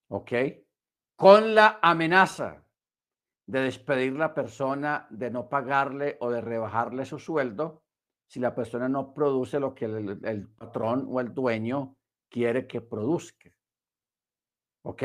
¿ok? 0.09 0.31
Con 1.15 1.53
la 1.53 1.79
amenaza 1.83 2.65
de 3.45 3.61
despedir 3.61 4.13
la 4.13 4.33
persona, 4.33 5.05
de 5.11 5.29
no 5.29 5.49
pagarle 5.49 6.17
o 6.21 6.31
de 6.31 6.41
rebajarle 6.41 7.05
su 7.05 7.19
sueldo 7.19 7.82
si 8.33 8.39
la 8.39 8.55
persona 8.55 8.89
no 8.89 9.13
produce 9.13 9.59
lo 9.59 9.75
que 9.75 9.85
el, 9.85 10.19
el 10.25 10.47
patrón 10.47 11.05
o 11.07 11.19
el 11.19 11.35
dueño 11.35 11.95
quiere 12.27 12.65
que 12.65 12.81
produzca. 12.81 13.51
¿Ok? 14.81 15.03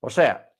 O 0.00 0.10
sea, 0.10 0.52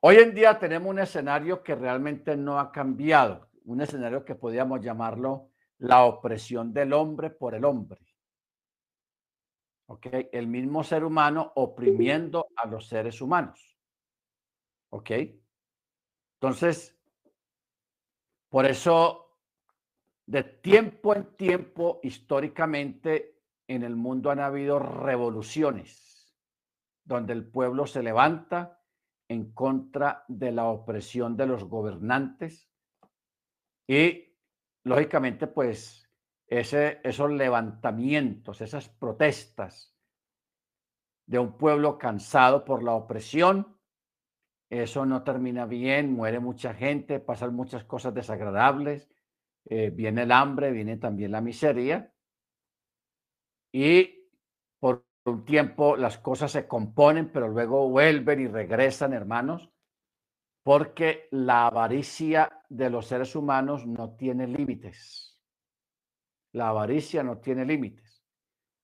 hoy 0.00 0.16
en 0.16 0.34
día 0.34 0.58
tenemos 0.58 0.90
un 0.90 0.98
escenario 0.98 1.62
que 1.62 1.74
realmente 1.76 2.36
no 2.36 2.60
ha 2.60 2.70
cambiado, 2.70 3.48
un 3.64 3.80
escenario 3.80 4.22
que 4.22 4.34
podríamos 4.34 4.82
llamarlo 4.82 5.48
la 5.78 6.04
opresión 6.04 6.74
del 6.74 6.92
hombre 6.92 7.30
por 7.30 7.54
el 7.54 7.64
hombre. 7.64 8.02
¿Ok? 9.86 10.08
El 10.30 10.46
mismo 10.46 10.84
ser 10.84 11.04
humano 11.04 11.52
oprimiendo 11.54 12.48
a 12.54 12.66
los 12.66 12.86
seres 12.86 13.22
humanos. 13.22 13.78
¿Ok? 14.90 15.10
Entonces, 16.38 16.94
por 18.50 18.66
eso, 18.66 19.23
de 20.26 20.42
tiempo 20.42 21.14
en 21.14 21.36
tiempo, 21.36 22.00
históricamente, 22.02 23.42
en 23.66 23.82
el 23.82 23.96
mundo 23.96 24.30
han 24.30 24.40
habido 24.40 24.78
revoluciones 24.78 26.34
donde 27.04 27.32
el 27.32 27.46
pueblo 27.46 27.86
se 27.86 28.02
levanta 28.02 28.80
en 29.28 29.52
contra 29.52 30.24
de 30.28 30.52
la 30.52 30.66
opresión 30.66 31.36
de 31.36 31.46
los 31.46 31.64
gobernantes 31.64 32.70
y, 33.86 34.34
lógicamente, 34.84 35.46
pues 35.46 36.10
ese, 36.46 37.00
esos 37.04 37.30
levantamientos, 37.30 38.60
esas 38.60 38.88
protestas 38.88 39.94
de 41.26 41.38
un 41.38 41.56
pueblo 41.56 41.98
cansado 41.98 42.64
por 42.64 42.82
la 42.82 42.92
opresión, 42.92 43.78
eso 44.70 45.06
no 45.06 45.22
termina 45.22 45.66
bien, 45.66 46.12
muere 46.12 46.40
mucha 46.40 46.74
gente, 46.74 47.20
pasan 47.20 47.54
muchas 47.54 47.84
cosas 47.84 48.14
desagradables, 48.14 49.13
eh, 49.66 49.90
viene 49.90 50.22
el 50.22 50.32
hambre, 50.32 50.70
viene 50.70 50.98
también 50.98 51.32
la 51.32 51.40
miseria 51.40 52.12
y 53.72 54.28
por 54.78 55.06
un 55.24 55.44
tiempo 55.44 55.96
las 55.96 56.18
cosas 56.18 56.52
se 56.52 56.68
componen, 56.68 57.32
pero 57.32 57.48
luego 57.48 57.88
vuelven 57.88 58.40
y 58.40 58.46
regresan, 58.46 59.14
hermanos, 59.14 59.70
porque 60.62 61.28
la 61.30 61.66
avaricia 61.66 62.62
de 62.68 62.90
los 62.90 63.06
seres 63.06 63.34
humanos 63.34 63.86
no 63.86 64.16
tiene 64.16 64.46
límites. 64.46 65.40
La 66.52 66.68
avaricia 66.68 67.22
no 67.22 67.38
tiene 67.38 67.64
límites. 67.64 68.22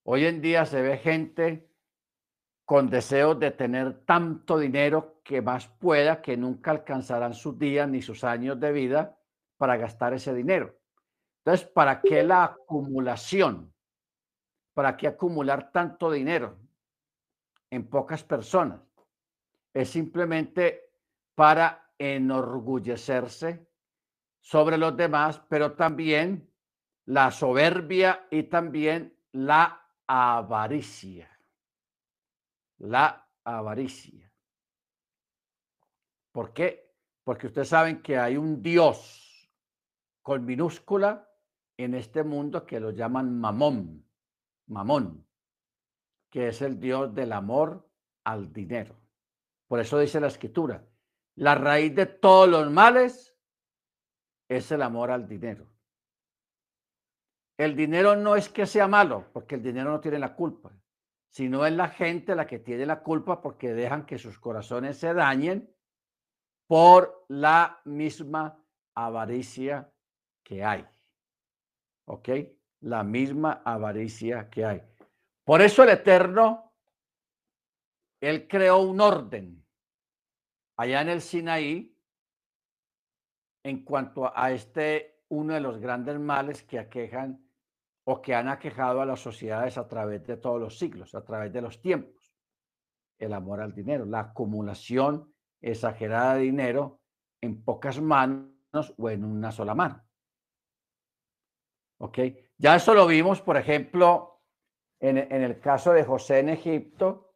Hoy 0.04 0.24
en 0.24 0.40
día 0.40 0.64
se 0.64 0.80
ve 0.80 0.96
gente 0.96 1.70
con 2.64 2.88
deseos 2.88 3.38
de 3.38 3.50
tener 3.50 4.04
tanto 4.04 4.58
dinero 4.58 5.20
que 5.22 5.42
más 5.42 5.68
pueda, 5.68 6.22
que 6.22 6.36
nunca 6.36 6.70
alcanzarán 6.70 7.34
sus 7.34 7.58
días 7.58 7.88
ni 7.88 8.00
sus 8.00 8.24
años 8.24 8.58
de 8.58 8.72
vida 8.72 9.19
para 9.60 9.76
gastar 9.76 10.14
ese 10.14 10.32
dinero. 10.32 10.74
Entonces, 11.44 11.68
¿para 11.68 12.00
qué 12.00 12.22
la 12.22 12.44
acumulación? 12.44 13.74
¿Para 14.72 14.96
qué 14.96 15.06
acumular 15.06 15.70
tanto 15.70 16.10
dinero 16.10 16.58
en 17.68 17.86
pocas 17.86 18.24
personas? 18.24 18.80
Es 19.74 19.90
simplemente 19.90 20.94
para 21.34 21.92
enorgullecerse 21.98 23.68
sobre 24.40 24.78
los 24.78 24.96
demás, 24.96 25.42
pero 25.50 25.72
también 25.72 26.50
la 27.04 27.30
soberbia 27.30 28.28
y 28.30 28.44
también 28.44 29.14
la 29.32 29.86
avaricia. 30.06 31.38
La 32.78 33.28
avaricia. 33.44 34.32
¿Por 36.32 36.54
qué? 36.54 36.94
Porque 37.22 37.48
ustedes 37.48 37.68
saben 37.68 38.00
que 38.00 38.16
hay 38.16 38.38
un 38.38 38.62
Dios 38.62 39.29
con 40.30 40.44
minúscula 40.44 41.28
en 41.76 41.92
este 41.92 42.22
mundo 42.22 42.64
que 42.64 42.78
lo 42.78 42.92
llaman 42.92 43.40
Mamón, 43.40 44.08
Mamón, 44.68 45.26
que 46.30 46.46
es 46.46 46.62
el 46.62 46.78
Dios 46.78 47.12
del 47.12 47.32
amor 47.32 47.90
al 48.22 48.52
dinero. 48.52 48.94
Por 49.66 49.80
eso 49.80 49.98
dice 49.98 50.20
la 50.20 50.28
escritura, 50.28 50.86
la 51.34 51.56
raíz 51.56 51.96
de 51.96 52.06
todos 52.06 52.48
los 52.48 52.70
males 52.70 53.36
es 54.48 54.70
el 54.70 54.82
amor 54.82 55.10
al 55.10 55.26
dinero. 55.26 55.66
El 57.58 57.74
dinero 57.74 58.14
no 58.14 58.36
es 58.36 58.48
que 58.48 58.66
sea 58.66 58.86
malo, 58.86 59.30
porque 59.32 59.56
el 59.56 59.64
dinero 59.64 59.90
no 59.90 59.98
tiene 59.98 60.20
la 60.20 60.36
culpa, 60.36 60.70
sino 61.28 61.66
es 61.66 61.72
la 61.72 61.88
gente 61.88 62.36
la 62.36 62.46
que 62.46 62.60
tiene 62.60 62.86
la 62.86 63.02
culpa 63.02 63.42
porque 63.42 63.74
dejan 63.74 64.06
que 64.06 64.16
sus 64.16 64.38
corazones 64.38 64.96
se 64.96 65.12
dañen 65.12 65.74
por 66.68 67.24
la 67.26 67.80
misma 67.84 68.64
avaricia 68.94 69.92
que 70.50 70.64
hay. 70.64 70.84
¿Ok? 72.06 72.28
La 72.80 73.04
misma 73.04 73.62
avaricia 73.64 74.50
que 74.50 74.64
hay. 74.64 74.82
Por 75.44 75.62
eso 75.62 75.84
el 75.84 75.90
Eterno, 75.90 76.72
Él 78.20 78.48
creó 78.48 78.78
un 78.78 79.00
orden 79.00 79.64
allá 80.76 81.02
en 81.02 81.08
el 81.08 81.20
Sinaí 81.20 81.96
en 83.62 83.84
cuanto 83.84 84.36
a 84.36 84.50
este, 84.50 85.22
uno 85.28 85.54
de 85.54 85.60
los 85.60 85.78
grandes 85.78 86.18
males 86.18 86.64
que 86.64 86.80
aquejan 86.80 87.48
o 88.04 88.20
que 88.20 88.34
han 88.34 88.48
aquejado 88.48 89.00
a 89.00 89.06
las 89.06 89.20
sociedades 89.20 89.78
a 89.78 89.86
través 89.86 90.26
de 90.26 90.36
todos 90.36 90.60
los 90.60 90.76
siglos, 90.80 91.14
a 91.14 91.24
través 91.24 91.52
de 91.52 91.62
los 91.62 91.80
tiempos. 91.80 92.34
El 93.20 93.34
amor 93.34 93.60
al 93.60 93.72
dinero, 93.72 94.04
la 94.04 94.20
acumulación 94.20 95.32
exagerada 95.60 96.34
de 96.34 96.40
dinero 96.40 97.02
en 97.40 97.62
pocas 97.62 98.00
manos 98.00 98.94
o 98.96 99.10
en 99.10 99.24
una 99.24 99.52
sola 99.52 99.76
mano. 99.76 100.09
¿Ok? 102.00 102.18
Ya 102.56 102.76
eso 102.76 102.94
lo 102.94 103.06
vimos, 103.06 103.40
por 103.42 103.56
ejemplo, 103.56 104.42
en, 105.00 105.18
en 105.18 105.42
el 105.42 105.60
caso 105.60 105.92
de 105.92 106.04
José 106.04 106.40
en 106.40 106.48
Egipto, 106.48 107.34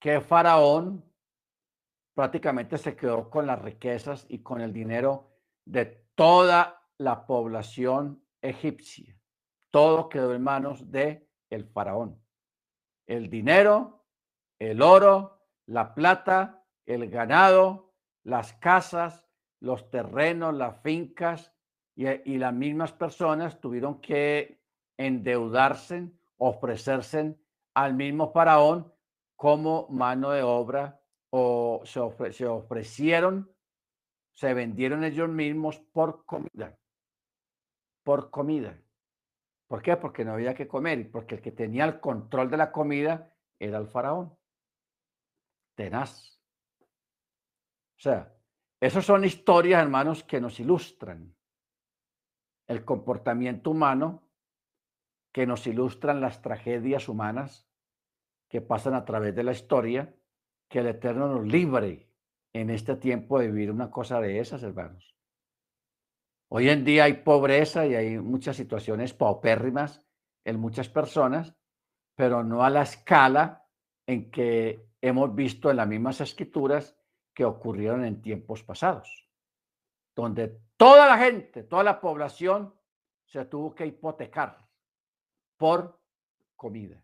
que 0.00 0.20
Faraón 0.20 1.04
prácticamente 2.14 2.78
se 2.78 2.96
quedó 2.96 3.30
con 3.30 3.46
las 3.46 3.60
riquezas 3.60 4.26
y 4.28 4.42
con 4.42 4.60
el 4.60 4.72
dinero 4.72 5.30
de 5.64 5.86
toda 6.14 6.82
la 6.98 7.26
población 7.26 8.24
egipcia. 8.40 9.18
Todo 9.70 10.08
quedó 10.08 10.34
en 10.34 10.42
manos 10.42 10.90
de 10.90 11.28
el 11.50 11.64
faraón. 11.64 12.22
El 13.06 13.30
dinero, 13.30 14.06
el 14.58 14.82
oro, 14.82 15.46
la 15.66 15.94
plata, 15.94 16.64
el 16.86 17.08
ganado, 17.10 17.94
las 18.22 18.52
casas, 18.54 19.26
los 19.60 19.90
terrenos, 19.90 20.54
las 20.54 20.80
fincas 20.82 21.52
y, 21.94 22.06
y 22.08 22.38
las 22.38 22.54
mismas 22.54 22.92
personas 22.92 23.60
tuvieron 23.60 24.00
que 24.00 24.60
endeudarse, 24.96 26.10
ofrecerse 26.38 27.36
al 27.74 27.94
mismo 27.94 28.32
faraón 28.32 28.92
como 29.36 29.88
mano 29.88 30.30
de 30.30 30.42
obra 30.42 31.00
o 31.30 31.82
se, 31.84 32.00
se 32.32 32.46
ofrecieron, 32.46 33.50
se 34.32 34.54
vendieron 34.54 35.04
ellos 35.04 35.28
mismos 35.28 35.78
por 35.78 36.24
comida, 36.24 36.78
por 38.02 38.30
comida. 38.30 38.78
¿Por 39.66 39.82
qué? 39.82 39.96
Porque 39.96 40.24
no 40.24 40.32
había 40.32 40.54
que 40.54 40.68
comer 40.68 40.98
y 40.98 41.04
porque 41.04 41.36
el 41.36 41.42
que 41.42 41.52
tenía 41.52 41.84
el 41.84 41.98
control 41.98 42.50
de 42.50 42.58
la 42.58 42.70
comida 42.70 43.34
era 43.58 43.78
el 43.78 43.86
faraón. 43.86 44.36
Tenaz. 45.74 46.38
O 47.96 48.02
sea, 48.02 48.34
esas 48.80 49.06
son 49.06 49.24
historias, 49.24 49.82
hermanos, 49.82 50.24
que 50.24 50.40
nos 50.40 50.60
ilustran 50.60 51.34
el 52.72 52.84
comportamiento 52.84 53.70
humano, 53.70 54.22
que 55.32 55.46
nos 55.46 55.66
ilustran 55.66 56.20
las 56.20 56.42
tragedias 56.42 57.08
humanas 57.08 57.66
que 58.48 58.60
pasan 58.60 58.94
a 58.94 59.04
través 59.04 59.34
de 59.34 59.44
la 59.44 59.52
historia, 59.52 60.14
que 60.68 60.80
el 60.80 60.88
Eterno 60.88 61.28
nos 61.28 61.46
libre 61.46 62.10
en 62.52 62.68
este 62.68 62.96
tiempo 62.96 63.38
de 63.38 63.46
vivir 63.46 63.70
una 63.70 63.90
cosa 63.90 64.20
de 64.20 64.40
esas, 64.40 64.62
hermanos. 64.62 65.16
Hoy 66.50 66.68
en 66.68 66.84
día 66.84 67.04
hay 67.04 67.14
pobreza 67.14 67.86
y 67.86 67.94
hay 67.94 68.18
muchas 68.18 68.56
situaciones 68.56 69.14
paupérrimas 69.14 70.04
en 70.44 70.60
muchas 70.60 70.90
personas, 70.90 71.54
pero 72.14 72.44
no 72.44 72.62
a 72.62 72.68
la 72.68 72.82
escala 72.82 73.66
en 74.06 74.30
que 74.30 74.86
hemos 75.00 75.34
visto 75.34 75.70
en 75.70 75.78
las 75.78 75.88
mismas 75.88 76.20
escrituras 76.20 76.94
que 77.34 77.46
ocurrieron 77.46 78.04
en 78.04 78.20
tiempos 78.20 78.62
pasados, 78.62 79.30
donde 80.14 80.60
toda 80.82 81.06
la 81.06 81.16
gente, 81.16 81.62
toda 81.62 81.84
la 81.84 82.00
población 82.00 82.74
se 83.24 83.44
tuvo 83.44 83.72
que 83.72 83.86
hipotecar 83.86 84.68
por 85.56 86.00
comida. 86.56 87.00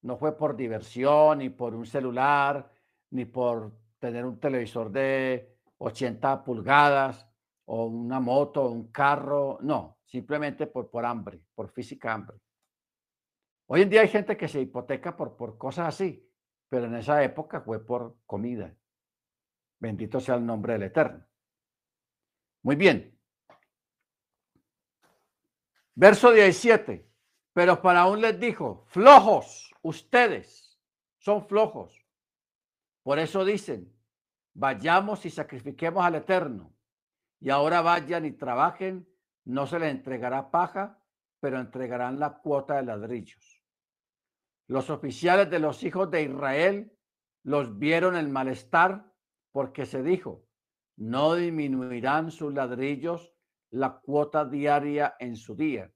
No 0.00 0.16
fue 0.16 0.34
por 0.34 0.56
diversión, 0.56 1.40
ni 1.40 1.50
por 1.50 1.74
un 1.74 1.84
celular, 1.84 2.72
ni 3.10 3.26
por 3.26 3.70
tener 3.98 4.24
un 4.24 4.40
televisor 4.40 4.90
de 4.90 5.58
80 5.76 6.42
pulgadas 6.42 7.28
o 7.66 7.84
una 7.84 8.18
moto, 8.18 8.66
un 8.70 8.90
carro. 8.90 9.58
No, 9.60 9.98
simplemente 10.06 10.66
por, 10.66 10.88
por 10.88 11.04
hambre, 11.04 11.42
por 11.54 11.68
física 11.68 12.14
hambre. 12.14 12.38
Hoy 13.66 13.82
en 13.82 13.90
día 13.90 14.00
hay 14.00 14.08
gente 14.08 14.38
que 14.38 14.48
se 14.48 14.62
hipoteca 14.62 15.14
por, 15.14 15.36
por 15.36 15.58
cosas 15.58 15.88
así, 15.88 16.26
pero 16.66 16.86
en 16.86 16.94
esa 16.94 17.22
época 17.22 17.60
fue 17.60 17.84
por 17.84 18.16
comida. 18.24 18.74
Bendito 19.78 20.18
sea 20.18 20.36
el 20.36 20.46
nombre 20.46 20.72
del 20.72 20.84
Eterno. 20.84 21.26
Muy 22.66 22.74
bien. 22.74 23.16
Verso 25.94 26.32
17. 26.32 27.08
Pero 27.52 27.76
Faraón 27.76 28.20
les 28.20 28.40
dijo, 28.40 28.86
flojos, 28.88 29.72
ustedes 29.82 30.76
son 31.16 31.46
flojos. 31.46 32.04
Por 33.04 33.20
eso 33.20 33.44
dicen, 33.44 33.96
vayamos 34.52 35.24
y 35.26 35.30
sacrifiquemos 35.30 36.04
al 36.04 36.16
Eterno. 36.16 36.74
Y 37.38 37.50
ahora 37.50 37.82
vayan 37.82 38.24
y 38.24 38.32
trabajen, 38.32 39.08
no 39.44 39.68
se 39.68 39.78
les 39.78 39.92
entregará 39.92 40.50
paja, 40.50 41.00
pero 41.38 41.60
entregarán 41.60 42.18
la 42.18 42.38
cuota 42.38 42.74
de 42.74 42.82
ladrillos. 42.82 43.62
Los 44.66 44.90
oficiales 44.90 45.48
de 45.48 45.60
los 45.60 45.84
hijos 45.84 46.10
de 46.10 46.22
Israel 46.24 46.92
los 47.44 47.78
vieron 47.78 48.16
el 48.16 48.28
malestar 48.28 49.08
porque 49.52 49.86
se 49.86 50.02
dijo, 50.02 50.45
no 50.96 51.34
disminuirán 51.34 52.30
sus 52.30 52.52
ladrillos 52.52 53.32
la 53.70 53.98
cuota 53.98 54.44
diaria 54.44 55.16
en 55.18 55.36
su 55.36 55.54
día. 55.54 55.92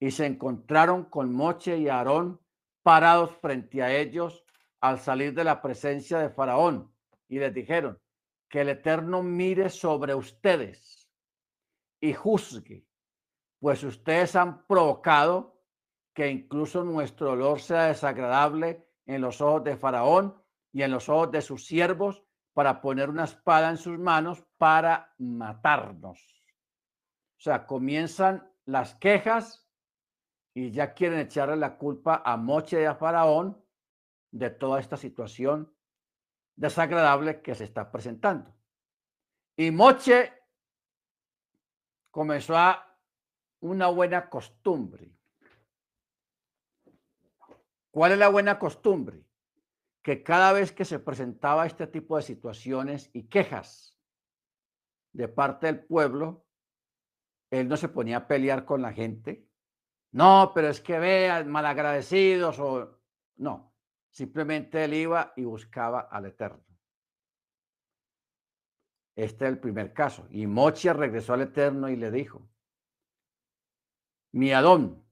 Y 0.00 0.10
se 0.10 0.26
encontraron 0.26 1.04
con 1.04 1.32
Moche 1.32 1.78
y 1.78 1.88
Aarón 1.88 2.40
parados 2.82 3.36
frente 3.36 3.82
a 3.82 3.94
ellos 3.96 4.44
al 4.80 4.98
salir 4.98 5.34
de 5.34 5.44
la 5.44 5.60
presencia 5.60 6.18
de 6.18 6.30
Faraón 6.30 6.92
y 7.28 7.38
les 7.38 7.52
dijeron, 7.52 8.00
que 8.48 8.62
el 8.62 8.70
Eterno 8.70 9.22
mire 9.22 9.68
sobre 9.68 10.14
ustedes 10.14 11.08
y 12.00 12.14
juzgue, 12.14 12.86
pues 13.60 13.82
ustedes 13.84 14.36
han 14.36 14.66
provocado 14.66 15.60
que 16.14 16.28
incluso 16.28 16.84
nuestro 16.84 17.32
olor 17.32 17.60
sea 17.60 17.86
desagradable 17.86 18.86
en 19.06 19.20
los 19.20 19.40
ojos 19.40 19.64
de 19.64 19.76
Faraón 19.76 20.42
y 20.72 20.82
en 20.82 20.90
los 20.90 21.08
ojos 21.08 21.30
de 21.30 21.42
sus 21.42 21.66
siervos 21.66 22.24
para 22.58 22.80
poner 22.80 23.08
una 23.08 23.22
espada 23.22 23.70
en 23.70 23.76
sus 23.76 24.00
manos 24.00 24.44
para 24.56 25.14
matarnos. 25.18 26.18
O 27.36 27.40
sea, 27.40 27.64
comienzan 27.64 28.52
las 28.64 28.96
quejas 28.96 29.64
y 30.54 30.72
ya 30.72 30.92
quieren 30.92 31.20
echarle 31.20 31.54
la 31.54 31.78
culpa 31.78 32.20
a 32.24 32.36
Moche 32.36 32.82
y 32.82 32.84
a 32.84 32.96
Faraón 32.96 33.64
de 34.32 34.50
toda 34.50 34.80
esta 34.80 34.96
situación 34.96 35.72
desagradable 36.56 37.42
que 37.42 37.54
se 37.54 37.62
está 37.62 37.92
presentando. 37.92 38.52
Y 39.56 39.70
Moche 39.70 40.32
comenzó 42.10 42.56
a 42.56 42.98
una 43.60 43.86
buena 43.86 44.28
costumbre 44.28 45.16
¿Cuál 47.92 48.12
es 48.12 48.18
la 48.18 48.28
buena 48.28 48.58
costumbre? 48.58 49.27
Que 50.08 50.22
cada 50.22 50.54
vez 50.54 50.72
que 50.72 50.86
se 50.86 51.00
presentaba 51.00 51.66
este 51.66 51.86
tipo 51.86 52.16
de 52.16 52.22
situaciones 52.22 53.10
y 53.12 53.24
quejas 53.24 53.94
de 55.12 55.28
parte 55.28 55.66
del 55.66 55.84
pueblo, 55.84 56.46
él 57.50 57.68
no 57.68 57.76
se 57.76 57.90
ponía 57.90 58.16
a 58.16 58.26
pelear 58.26 58.64
con 58.64 58.80
la 58.80 58.94
gente. 58.94 59.46
No, 60.12 60.52
pero 60.54 60.68
es 60.68 60.80
que 60.80 60.98
vean, 60.98 61.50
malagradecidos 61.50 62.58
o 62.58 63.02
no. 63.36 63.74
Simplemente 64.08 64.82
él 64.82 64.94
iba 64.94 65.34
y 65.36 65.44
buscaba 65.44 66.00
al 66.00 66.24
Eterno. 66.24 66.64
Este 69.14 69.44
es 69.44 69.50
el 69.50 69.58
primer 69.58 69.92
caso. 69.92 70.26
Y 70.30 70.46
Mochia 70.46 70.94
regresó 70.94 71.34
al 71.34 71.42
Eterno 71.42 71.90
y 71.90 71.96
le 71.96 72.10
dijo, 72.10 72.48
mi 74.32 74.54
Adón, 74.54 75.06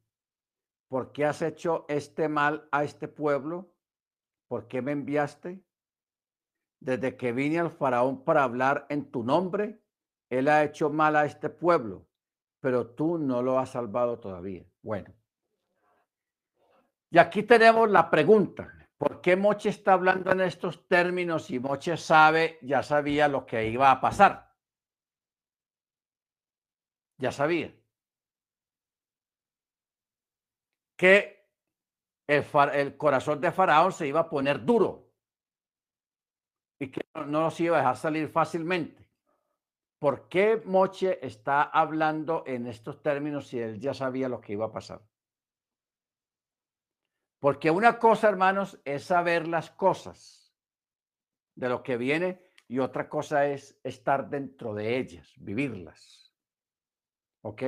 ¿por 0.88 1.12
qué 1.12 1.26
has 1.26 1.42
hecho 1.42 1.84
este 1.86 2.30
mal 2.30 2.66
a 2.72 2.82
este 2.82 3.08
pueblo? 3.08 3.75
¿Por 4.48 4.68
qué 4.68 4.82
me 4.82 4.92
enviaste? 4.92 5.60
Desde 6.80 7.16
que 7.16 7.32
vine 7.32 7.58
al 7.58 7.70
faraón 7.70 8.24
para 8.24 8.44
hablar 8.44 8.86
en 8.88 9.10
tu 9.10 9.22
nombre, 9.24 9.80
él 10.28 10.48
ha 10.48 10.64
hecho 10.64 10.90
mal 10.90 11.16
a 11.16 11.24
este 11.24 11.48
pueblo, 11.48 12.06
pero 12.60 12.90
tú 12.90 13.18
no 13.18 13.42
lo 13.42 13.58
has 13.58 13.70
salvado 13.70 14.18
todavía. 14.18 14.64
Bueno. 14.82 15.12
Y 17.10 17.18
aquí 17.18 17.42
tenemos 17.42 17.90
la 17.90 18.10
pregunta. 18.10 18.72
¿Por 18.98 19.20
qué 19.20 19.36
Moche 19.36 19.70
está 19.70 19.92
hablando 19.94 20.32
en 20.32 20.40
estos 20.40 20.86
términos 20.88 21.50
y 21.50 21.58
Moche 21.58 21.96
sabe, 21.96 22.58
ya 22.62 22.82
sabía 22.82 23.28
lo 23.28 23.46
que 23.46 23.68
iba 23.68 23.90
a 23.90 24.00
pasar? 24.00 24.54
Ya 27.18 27.32
sabía. 27.32 27.74
que 30.96 31.35
el, 32.26 32.96
corazón 32.96 33.40
de 33.40 33.52
Faraón 33.52 33.92
se 33.92 34.06
iba 34.06 34.20
a 34.20 34.28
poner 34.28 34.64
duro 34.64 35.10
y 36.78 36.90
que 36.90 37.02
no, 37.14 37.26
no 37.26 37.40
los 37.42 37.60
iba 37.60 37.76
a 37.76 37.80
dejar 37.80 37.96
salir 37.96 38.28
fácilmente. 38.28 39.06
¿Por 39.98 40.28
qué 40.28 40.60
Moche 40.64 41.24
está 41.24 41.62
hablando 41.62 42.44
en 42.46 42.66
estos 42.66 43.02
términos 43.02 43.48
si 43.48 43.58
él 43.58 43.80
ya 43.80 43.94
sabía 43.94 44.28
lo 44.28 44.40
que 44.40 44.52
iba 44.52 44.66
a 44.66 44.72
pasar? 44.72 45.00
Porque 47.40 47.70
una 47.70 47.98
cosa, 47.98 48.28
hermanos, 48.28 48.80
es 48.84 49.04
saber 49.04 49.46
las 49.46 49.70
cosas 49.70 50.54
de 51.54 51.68
lo 51.68 51.82
que 51.82 51.96
viene 51.96 52.42
y 52.68 52.78
otra 52.78 53.08
cosa 53.08 53.46
es 53.46 53.78
estar 53.84 54.28
dentro 54.28 54.74
de 54.74 54.98
ellas, 54.98 55.32
vivirlas. 55.38 56.34
¿Ok? 57.42 57.62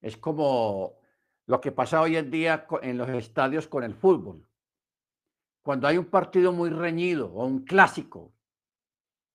Es 0.00 0.16
como 0.16 1.00
lo 1.46 1.60
que 1.60 1.72
pasa 1.72 2.00
hoy 2.00 2.16
en 2.16 2.30
día 2.30 2.66
en 2.82 2.98
los 2.98 3.08
estadios 3.08 3.66
con 3.66 3.84
el 3.84 3.94
fútbol. 3.94 4.46
Cuando 5.62 5.86
hay 5.86 5.98
un 5.98 6.06
partido 6.06 6.52
muy 6.52 6.70
reñido 6.70 7.32
o 7.32 7.46
un 7.46 7.64
clásico 7.64 8.32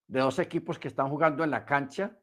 de 0.07 0.19
dos 0.19 0.39
equipos 0.39 0.79
que 0.79 0.87
están 0.87 1.09
jugando 1.09 1.43
en 1.43 1.51
la 1.51 1.65
cancha, 1.65 2.17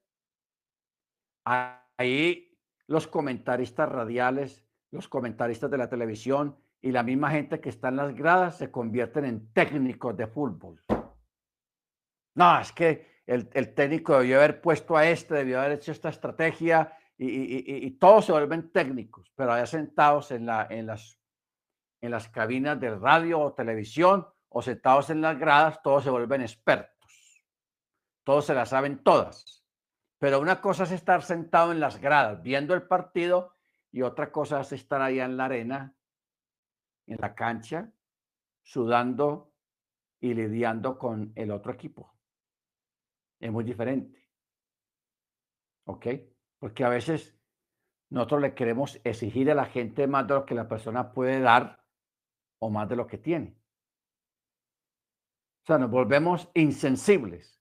ahí 1.44 2.58
los 2.86 3.06
comentaristas 3.06 3.88
radiales, 3.88 4.64
los 4.90 5.08
comentaristas 5.08 5.70
de 5.70 5.78
la 5.78 5.88
televisión 5.88 6.56
y 6.80 6.92
la 6.92 7.02
misma 7.02 7.30
gente 7.30 7.60
que 7.60 7.70
está 7.70 7.88
en 7.88 7.96
las 7.96 8.14
gradas 8.14 8.58
se 8.58 8.70
convierten 8.70 9.24
en 9.24 9.52
técnicos 9.52 10.16
de 10.16 10.26
fútbol. 10.26 10.82
No, 12.36 12.60
es 12.60 12.72
que 12.72 13.22
el, 13.26 13.48
el 13.54 13.74
técnico 13.74 14.18
debió 14.18 14.36
haber 14.36 14.60
puesto 14.60 14.96
a 14.96 15.08
este, 15.08 15.34
debió 15.34 15.60
haber 15.60 15.72
hecho 15.72 15.92
esta 15.92 16.10
estrategia 16.10 16.96
y, 17.16 17.90
todos 17.92 18.26
se 18.26 18.32
vuelven 18.32 18.70
técnicos, 18.72 19.32
pero 19.36 19.52
allá 19.52 19.66
sentados 19.66 20.30
en, 20.30 20.46
la, 20.46 20.66
en, 20.68 20.86
las, 20.86 21.20
en 22.00 22.10
las 22.10 22.28
cabinas 22.28 22.80
de 22.80 22.94
radio 22.96 23.40
o 23.40 23.54
televisión 23.54 24.26
o 24.48 24.62
sentados 24.62 25.10
en 25.10 25.20
las 25.20 25.38
gradas, 25.38 25.80
todos 25.82 26.04
se 26.04 26.10
vuelven 26.10 26.42
expertos. 26.42 27.44
Todos 28.24 28.46
se 28.46 28.54
las 28.54 28.70
saben 28.70 29.02
todas. 29.02 29.64
Pero 30.18 30.40
una 30.40 30.60
cosa 30.60 30.84
es 30.84 30.92
estar 30.92 31.22
sentado 31.22 31.72
en 31.72 31.80
las 31.80 32.00
gradas 32.00 32.42
viendo 32.42 32.74
el 32.74 32.86
partido 32.86 33.54
y 33.92 34.02
otra 34.02 34.32
cosa 34.32 34.60
es 34.60 34.72
estar 34.72 35.02
allá 35.02 35.24
en 35.24 35.36
la 35.36 35.44
arena, 35.44 35.94
en 37.06 37.18
la 37.20 37.34
cancha, 37.34 37.92
sudando 38.62 39.52
y 40.20 40.34
lidiando 40.34 40.98
con 40.98 41.32
el 41.36 41.50
otro 41.50 41.72
equipo. 41.72 42.16
Es 43.38 43.52
muy 43.52 43.62
diferente. 43.62 44.26
¿Ok? 45.84 46.06
Porque 46.64 46.82
a 46.82 46.88
veces 46.88 47.38
nosotros 48.08 48.40
le 48.40 48.54
queremos 48.54 48.98
exigir 49.04 49.50
a 49.50 49.54
la 49.54 49.66
gente 49.66 50.06
más 50.06 50.26
de 50.26 50.32
lo 50.32 50.46
que 50.46 50.54
la 50.54 50.66
persona 50.66 51.12
puede 51.12 51.38
dar 51.38 51.84
o 52.58 52.70
más 52.70 52.88
de 52.88 52.96
lo 52.96 53.06
que 53.06 53.18
tiene. 53.18 53.54
O 55.62 55.66
sea, 55.66 55.76
nos 55.76 55.90
volvemos 55.90 56.48
insensibles. 56.54 57.60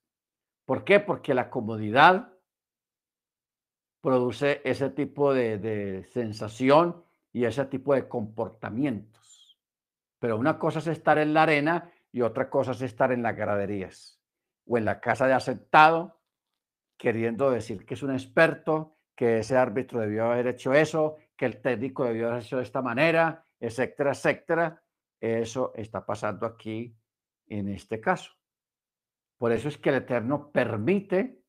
¿Por 0.64 0.84
qué? 0.84 1.00
Porque 1.00 1.34
la 1.34 1.50
comodidad 1.50 2.32
produce 4.00 4.62
ese 4.64 4.88
tipo 4.88 5.34
de, 5.34 6.08
sensación 6.14 7.04
y 7.30 7.44
ese 7.44 7.66
tipo 7.66 7.92
de 7.92 8.08
comportamientos. 8.08 9.60
Pero 10.18 10.38
una 10.38 10.58
cosa 10.58 10.78
es 10.78 10.86
estar 10.86 11.18
en 11.18 11.34
la 11.34 11.42
arena 11.42 11.92
y 12.10 12.22
otra 12.22 12.48
cosa 12.48 12.72
es 12.72 12.80
estar 12.80 13.12
en 13.12 13.22
las 13.22 13.36
graderías 13.36 14.18
o 14.66 14.78
en 14.78 14.86
la 14.86 14.98
casa 14.98 15.26
de 15.26 15.34
aceptado, 15.34 16.22
queriendo 16.96 17.50
decir 17.50 17.84
que 17.84 17.94
es 17.94 18.02
un 18.02 18.12
experto, 18.12 18.96
que 19.14 19.38
ese 19.38 19.56
árbitro 19.56 20.00
debió 20.00 20.26
haber 20.26 20.48
hecho 20.48 20.72
eso, 20.72 21.16
que 21.36 21.46
el 21.46 21.60
técnico 21.60 22.04
debió 22.04 22.28
haber 22.28 22.42
hecho 22.42 22.56
de 22.56 22.62
esta 22.62 22.82
manera, 22.82 23.44
etcétera, 23.60 24.12
etcétera. 24.12 24.82
Eso 25.20 25.72
está 25.74 26.04
pasando 26.04 26.46
aquí 26.46 26.96
en 27.46 27.68
este 27.68 28.00
caso. 28.00 28.32
Por 29.38 29.52
eso 29.52 29.68
es 29.68 29.78
que 29.78 29.90
el 29.90 29.96
Eterno 29.96 30.50
permite 30.50 31.42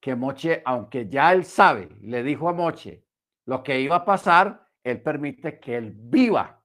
que 0.00 0.16
Moche, 0.16 0.62
aunque 0.64 1.08
ya 1.08 1.32
él 1.32 1.44
sabe, 1.44 1.88
le 2.00 2.22
dijo 2.22 2.48
a 2.48 2.52
Moche 2.52 3.04
lo 3.46 3.62
que 3.62 3.80
iba 3.80 3.96
a 3.96 4.04
pasar, 4.04 4.68
él 4.82 5.00
permite 5.02 5.60
que 5.60 5.76
él 5.76 5.92
viva 5.94 6.62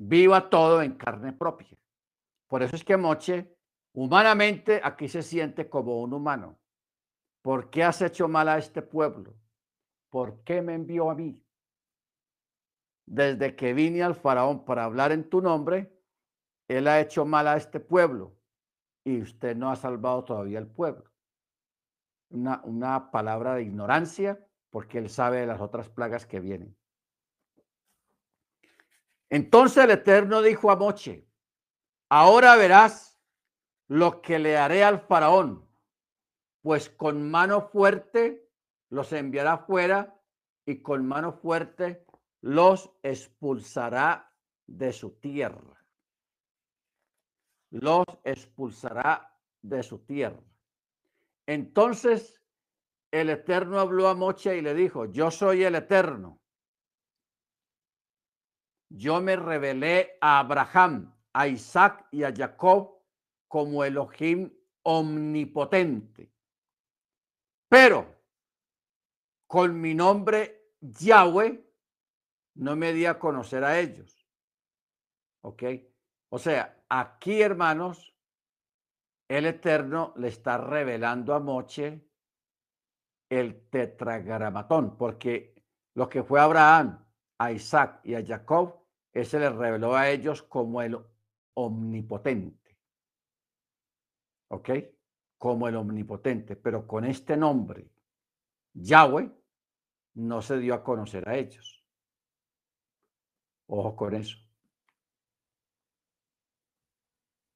viva 0.00 0.48
todo 0.48 0.82
en 0.82 0.94
carne 0.94 1.32
propia. 1.32 1.76
Por 2.48 2.62
eso 2.62 2.74
es 2.74 2.84
que 2.84 2.96
Moche, 2.96 3.54
humanamente, 3.92 4.80
aquí 4.82 5.08
se 5.08 5.22
siente 5.22 5.68
como 5.68 6.00
un 6.00 6.12
humano. 6.12 6.58
¿Por 7.42 7.70
qué 7.70 7.84
has 7.84 8.02
hecho 8.02 8.28
mal 8.28 8.48
a 8.48 8.58
este 8.58 8.82
pueblo? 8.82 9.34
¿Por 10.10 10.42
qué 10.42 10.62
me 10.62 10.74
envió 10.74 11.10
a 11.10 11.14
mí? 11.14 11.42
Desde 13.06 13.56
que 13.56 13.72
vine 13.72 14.02
al 14.02 14.14
faraón 14.14 14.64
para 14.64 14.84
hablar 14.84 15.12
en 15.12 15.28
tu 15.28 15.40
nombre, 15.40 15.92
él 16.68 16.86
ha 16.86 17.00
hecho 17.00 17.24
mal 17.24 17.48
a 17.48 17.56
este 17.56 17.80
pueblo 17.80 18.36
y 19.04 19.20
usted 19.20 19.56
no 19.56 19.70
ha 19.70 19.76
salvado 19.76 20.24
todavía 20.24 20.58
el 20.58 20.68
pueblo. 20.68 21.10
Una, 22.28 22.60
una 22.64 23.10
palabra 23.10 23.54
de 23.54 23.62
ignorancia 23.62 24.46
porque 24.70 24.98
él 24.98 25.10
sabe 25.10 25.40
de 25.40 25.46
las 25.46 25.60
otras 25.60 25.88
plagas 25.88 26.26
que 26.26 26.38
vienen. 26.38 26.76
Entonces 29.28 29.84
el 29.84 29.90
Eterno 29.90 30.42
dijo 30.42 30.70
a 30.70 30.76
Moche, 30.76 31.26
ahora 32.08 32.56
verás 32.56 33.09
lo 33.90 34.22
que 34.22 34.38
le 34.38 34.56
haré 34.56 34.84
al 34.84 35.00
faraón, 35.00 35.68
pues 36.62 36.88
con 36.88 37.28
mano 37.30 37.68
fuerte 37.68 38.48
los 38.88 39.12
enviará 39.12 39.58
fuera 39.58 40.18
y 40.64 40.80
con 40.80 41.06
mano 41.06 41.32
fuerte 41.32 42.06
los 42.40 42.90
expulsará 43.02 44.32
de 44.66 44.92
su 44.92 45.18
tierra. 45.18 45.84
Los 47.70 48.04
expulsará 48.24 49.36
de 49.60 49.82
su 49.82 49.98
tierra. 49.98 50.42
Entonces 51.46 52.40
el 53.10 53.28
Eterno 53.28 53.80
habló 53.80 54.08
a 54.08 54.14
Moche 54.14 54.56
y 54.56 54.62
le 54.62 54.72
dijo, 54.74 55.06
yo 55.06 55.30
soy 55.30 55.64
el 55.64 55.74
Eterno 55.74 56.40
yo 58.90 59.20
me 59.20 59.36
revelé 59.36 60.18
a 60.20 60.40
Abraham, 60.40 61.14
a 61.32 61.46
Isaac 61.46 62.08
y 62.10 62.24
a 62.24 62.34
Jacob 62.36 62.99
como 63.50 63.82
Elohim 63.82 64.48
omnipotente. 64.84 66.30
Pero 67.68 68.06
con 69.48 69.80
mi 69.80 69.92
nombre 69.92 70.74
Yahweh 70.80 71.60
no 72.54 72.76
me 72.76 72.92
di 72.92 73.06
a 73.06 73.18
conocer 73.18 73.64
a 73.64 73.80
ellos. 73.80 74.24
¿Ok? 75.42 75.64
O 76.28 76.38
sea, 76.38 76.84
aquí, 76.88 77.42
hermanos, 77.42 78.14
el 79.26 79.46
Eterno 79.46 80.14
le 80.16 80.28
está 80.28 80.56
revelando 80.56 81.34
a 81.34 81.40
Moche 81.40 82.06
el 83.28 83.68
tetragramatón, 83.68 84.96
porque 84.96 85.60
lo 85.94 86.08
que 86.08 86.22
fue 86.22 86.38
Abraham, 86.38 87.04
a 87.38 87.50
Isaac 87.50 88.00
y 88.04 88.14
a 88.14 88.24
Jacob 88.24 88.78
ese 89.12 89.40
le 89.40 89.50
reveló 89.50 89.96
a 89.96 90.08
ellos 90.08 90.40
como 90.44 90.82
el 90.82 90.96
omnipotente. 91.54 92.59
¿Ok? 94.50 94.70
Como 95.38 95.68
el 95.68 95.76
omnipotente. 95.76 96.56
Pero 96.56 96.86
con 96.86 97.04
este 97.04 97.36
nombre, 97.36 97.90
Yahweh, 98.74 99.30
no 100.14 100.42
se 100.42 100.58
dio 100.58 100.74
a 100.74 100.84
conocer 100.84 101.28
a 101.28 101.36
ellos. 101.36 101.84
Ojo 103.66 103.96
con 103.96 104.14
eso. 104.14 104.38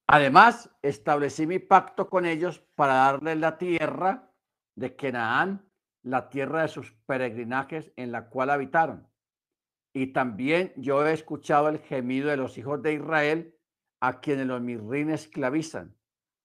Además, 0.06 0.70
establecí 0.82 1.46
mi 1.46 1.58
pacto 1.58 2.08
con 2.08 2.26
ellos 2.26 2.60
para 2.76 2.94
darles 2.94 3.38
la 3.38 3.58
tierra 3.58 4.30
de 4.76 4.94
Canaán, 4.94 5.68
la 6.02 6.28
tierra 6.28 6.62
de 6.62 6.68
sus 6.68 6.92
peregrinajes 7.06 7.92
en 7.96 8.12
la 8.12 8.28
cual 8.28 8.50
habitaron 8.50 9.08
y 9.94 10.08
también 10.08 10.72
yo 10.76 11.06
he 11.06 11.12
escuchado 11.12 11.68
el 11.68 11.78
gemido 11.78 12.28
de 12.28 12.36
los 12.36 12.58
hijos 12.58 12.82
de 12.82 12.94
Israel 12.94 13.56
a 14.00 14.20
quienes 14.20 14.46
los 14.46 14.60
mirrines 14.60 15.22
esclavizan 15.22 15.96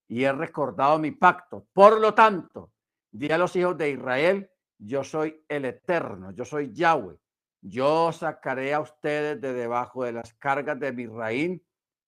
y 0.09 0.25
he 0.25 0.31
recordado 0.33 0.99
mi 0.99 1.11
pacto. 1.11 1.67
Por 1.71 2.01
lo 2.01 2.13
tanto, 2.13 2.73
di 3.11 3.31
a 3.31 3.37
los 3.37 3.55
hijos 3.55 3.77
de 3.77 3.91
Israel, 3.91 4.51
yo 4.77 5.03
soy 5.05 5.45
el 5.47 5.63
eterno, 5.63 6.31
yo 6.31 6.43
soy 6.43 6.73
Yahweh. 6.73 7.15
Yo 7.61 8.11
sacaré 8.11 8.73
a 8.73 8.81
ustedes 8.81 9.39
de 9.39 9.53
debajo 9.53 10.03
de 10.03 10.13
las 10.13 10.33
cargas 10.33 10.79
de 10.79 10.91
mi 10.91 11.61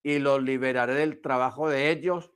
y 0.03 0.19
los 0.19 0.41
liberaré 0.41 0.95
del 0.95 1.22
trabajo 1.22 1.69
de 1.69 1.91
ellos. 1.91 2.32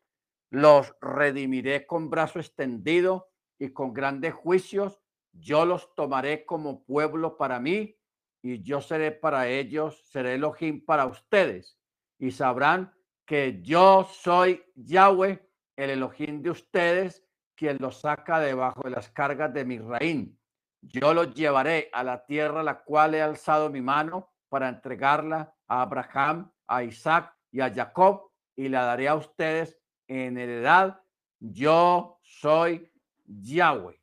Los 0.51 0.93
redimiré 1.01 1.87
con 1.87 2.09
brazo 2.09 2.39
extendido 2.39 3.29
y 3.57 3.69
con 3.69 3.93
grandes 3.93 4.33
juicios. 4.33 5.01
Yo 5.33 5.65
los 5.65 5.93
tomaré 5.95 6.45
como 6.45 6.85
pueblo 6.85 7.37
para 7.37 7.59
mí 7.59 7.97
y 8.45 8.61
yo 8.61 8.79
seré 8.79 9.11
para 9.11 9.47
ellos, 9.47 10.03
seré 10.11 10.35
Elohim 10.35 10.85
para 10.85 11.07
ustedes, 11.07 11.79
y 12.19 12.29
sabrán 12.29 12.93
que 13.25 13.59
yo 13.63 14.07
soy 14.13 14.63
Yahweh, 14.75 15.43
el 15.75 15.89
Elohim 15.89 16.41
de 16.41 16.49
ustedes, 16.49 17.23
quien 17.55 17.77
los 17.79 18.01
saca 18.01 18.39
debajo 18.39 18.83
de 18.83 18.91
las 18.91 19.09
cargas 19.09 19.53
de 19.53 19.65
mi 19.65 19.79
reín. 19.79 20.39
Yo 20.81 21.13
los 21.13 21.33
llevaré 21.33 21.89
a 21.93 22.03
la 22.03 22.25
tierra 22.25 22.59
a 22.59 22.63
la 22.63 22.83
cual 22.83 23.15
he 23.15 23.21
alzado 23.21 23.69
mi 23.69 23.81
mano 23.81 24.31
para 24.49 24.69
entregarla 24.69 25.53
a 25.67 25.81
Abraham, 25.81 26.51
a 26.67 26.83
Isaac 26.83 27.35
y 27.51 27.61
a 27.61 27.73
Jacob, 27.73 28.31
y 28.55 28.69
la 28.69 28.83
daré 28.83 29.07
a 29.07 29.15
ustedes 29.15 29.79
en 30.07 30.37
heredad. 30.37 31.01
Yo 31.39 32.19
soy 32.21 32.91
Yahweh. 33.25 33.99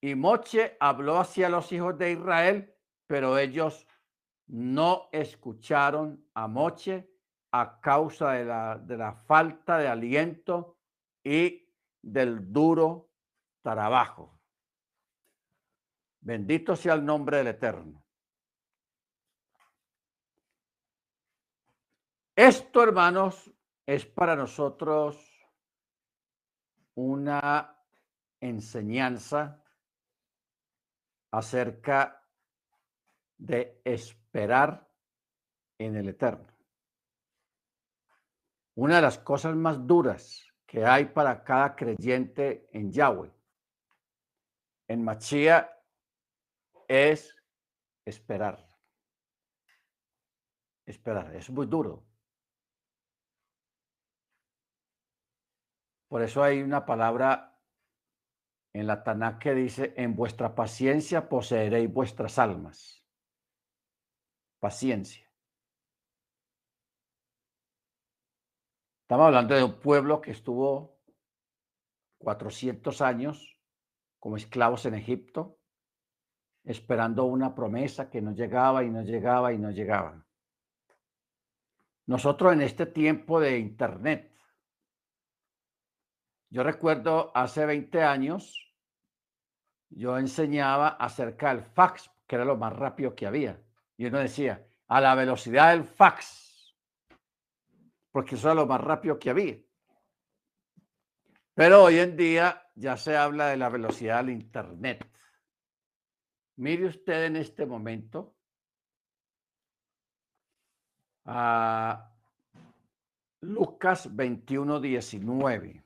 Y 0.00 0.14
Moche 0.14 0.76
habló 0.80 1.18
hacia 1.18 1.48
los 1.48 1.70
hijos 1.72 1.98
de 1.98 2.12
Israel, 2.12 2.74
pero 3.06 3.36
ellos 3.36 3.86
no 4.46 5.08
escucharon 5.12 6.24
a 6.34 6.48
Moche 6.48 7.10
a 7.52 7.80
causa 7.80 8.32
de 8.32 8.44
la, 8.44 8.78
de 8.78 8.96
la 8.96 9.12
falta 9.12 9.78
de 9.78 9.88
aliento 9.88 10.78
y 11.24 11.68
del 12.00 12.52
duro 12.52 13.10
trabajo. 13.62 14.38
Bendito 16.20 16.76
sea 16.76 16.94
el 16.94 17.04
nombre 17.04 17.38
del 17.38 17.48
Eterno. 17.48 18.02
Esto, 22.36 22.82
hermanos, 22.82 23.52
es 23.84 24.06
para 24.06 24.36
nosotros 24.36 25.18
una 26.94 27.76
enseñanza 28.40 29.62
acerca 31.32 32.26
de 33.36 33.80
esperar 33.84 34.88
en 35.78 35.96
el 35.96 36.08
Eterno. 36.08 36.46
Una 38.74 38.96
de 38.96 39.02
las 39.02 39.18
cosas 39.18 39.54
más 39.56 39.86
duras 39.86 40.46
que 40.66 40.84
hay 40.84 41.06
para 41.06 41.42
cada 41.42 41.74
creyente 41.74 42.68
en 42.72 42.92
Yahweh, 42.92 43.32
en 44.88 45.04
Machía, 45.04 45.70
es 46.88 47.36
esperar. 48.04 48.66
Esperar, 50.86 51.34
es 51.36 51.50
muy 51.50 51.66
duro. 51.66 52.04
Por 56.08 56.22
eso 56.22 56.42
hay 56.42 56.60
una 56.60 56.84
palabra 56.84 57.56
en 58.72 58.86
la 58.86 59.04
Tanakh 59.04 59.38
que 59.38 59.54
dice, 59.54 59.94
en 59.96 60.16
vuestra 60.16 60.54
paciencia 60.54 61.28
poseeréis 61.28 61.92
vuestras 61.92 62.38
almas. 62.38 63.04
Paciencia. 64.58 65.29
Estamos 69.10 69.26
hablando 69.26 69.56
de 69.56 69.64
un 69.64 69.72
pueblo 69.80 70.20
que 70.20 70.30
estuvo 70.30 71.00
400 72.18 73.00
años 73.00 73.58
como 74.20 74.36
esclavos 74.36 74.86
en 74.86 74.94
Egipto, 74.94 75.58
esperando 76.62 77.24
una 77.24 77.52
promesa 77.52 78.08
que 78.08 78.22
no 78.22 78.30
llegaba 78.30 78.84
y 78.84 78.90
no 78.90 79.02
llegaba 79.02 79.52
y 79.52 79.58
no 79.58 79.72
llegaba. 79.72 80.24
Nosotros 82.06 82.52
en 82.52 82.62
este 82.62 82.86
tiempo 82.86 83.40
de 83.40 83.58
Internet, 83.58 84.32
yo 86.48 86.62
recuerdo 86.62 87.32
hace 87.34 87.66
20 87.66 88.04
años, 88.04 88.72
yo 89.88 90.18
enseñaba 90.18 90.86
acerca 90.86 91.52
del 91.52 91.64
fax, 91.64 92.08
que 92.28 92.36
era 92.36 92.44
lo 92.44 92.56
más 92.56 92.72
rápido 92.72 93.16
que 93.16 93.26
había. 93.26 93.60
Y 93.96 94.06
uno 94.06 94.20
decía, 94.20 94.64
a 94.86 95.00
la 95.00 95.16
velocidad 95.16 95.72
del 95.72 95.82
fax, 95.82 96.49
porque 98.12 98.34
eso 98.34 98.48
era 98.48 98.54
lo 98.54 98.66
más 98.66 98.80
rápido 98.80 99.18
que 99.18 99.30
había. 99.30 99.58
Pero 101.54 101.84
hoy 101.84 101.98
en 101.98 102.16
día 102.16 102.66
ya 102.74 102.96
se 102.96 103.16
habla 103.16 103.48
de 103.48 103.56
la 103.56 103.68
velocidad 103.68 104.18
del 104.18 104.30
Internet. 104.30 105.06
Mire 106.56 106.86
usted 106.86 107.24
en 107.24 107.36
este 107.36 107.66
momento 107.66 108.34
a 111.24 112.10
Lucas 113.40 114.14
21, 114.14 114.80
19. 114.80 115.84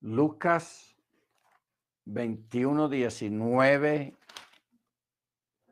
Lucas 0.00 0.96
21, 2.04 2.88
19 2.88 4.16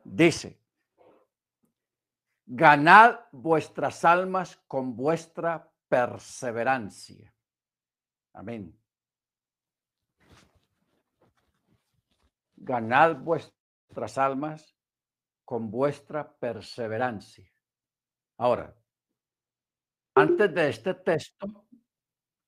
dice, 0.04 0.60
ganad 2.46 3.20
vuestras 3.32 4.04
almas 4.04 4.56
con 4.68 4.94
vuestra 4.94 5.70
perseverancia. 5.88 7.34
Amén. 8.32 8.78
Ganad 12.56 13.16
vuestras 13.16 14.18
almas 14.18 14.74
con 15.44 15.70
vuestra 15.70 16.32
perseverancia. 16.36 17.50
Ahora, 18.38 18.74
antes 20.14 20.54
de 20.54 20.68
este 20.68 20.94
texto, 20.94 21.66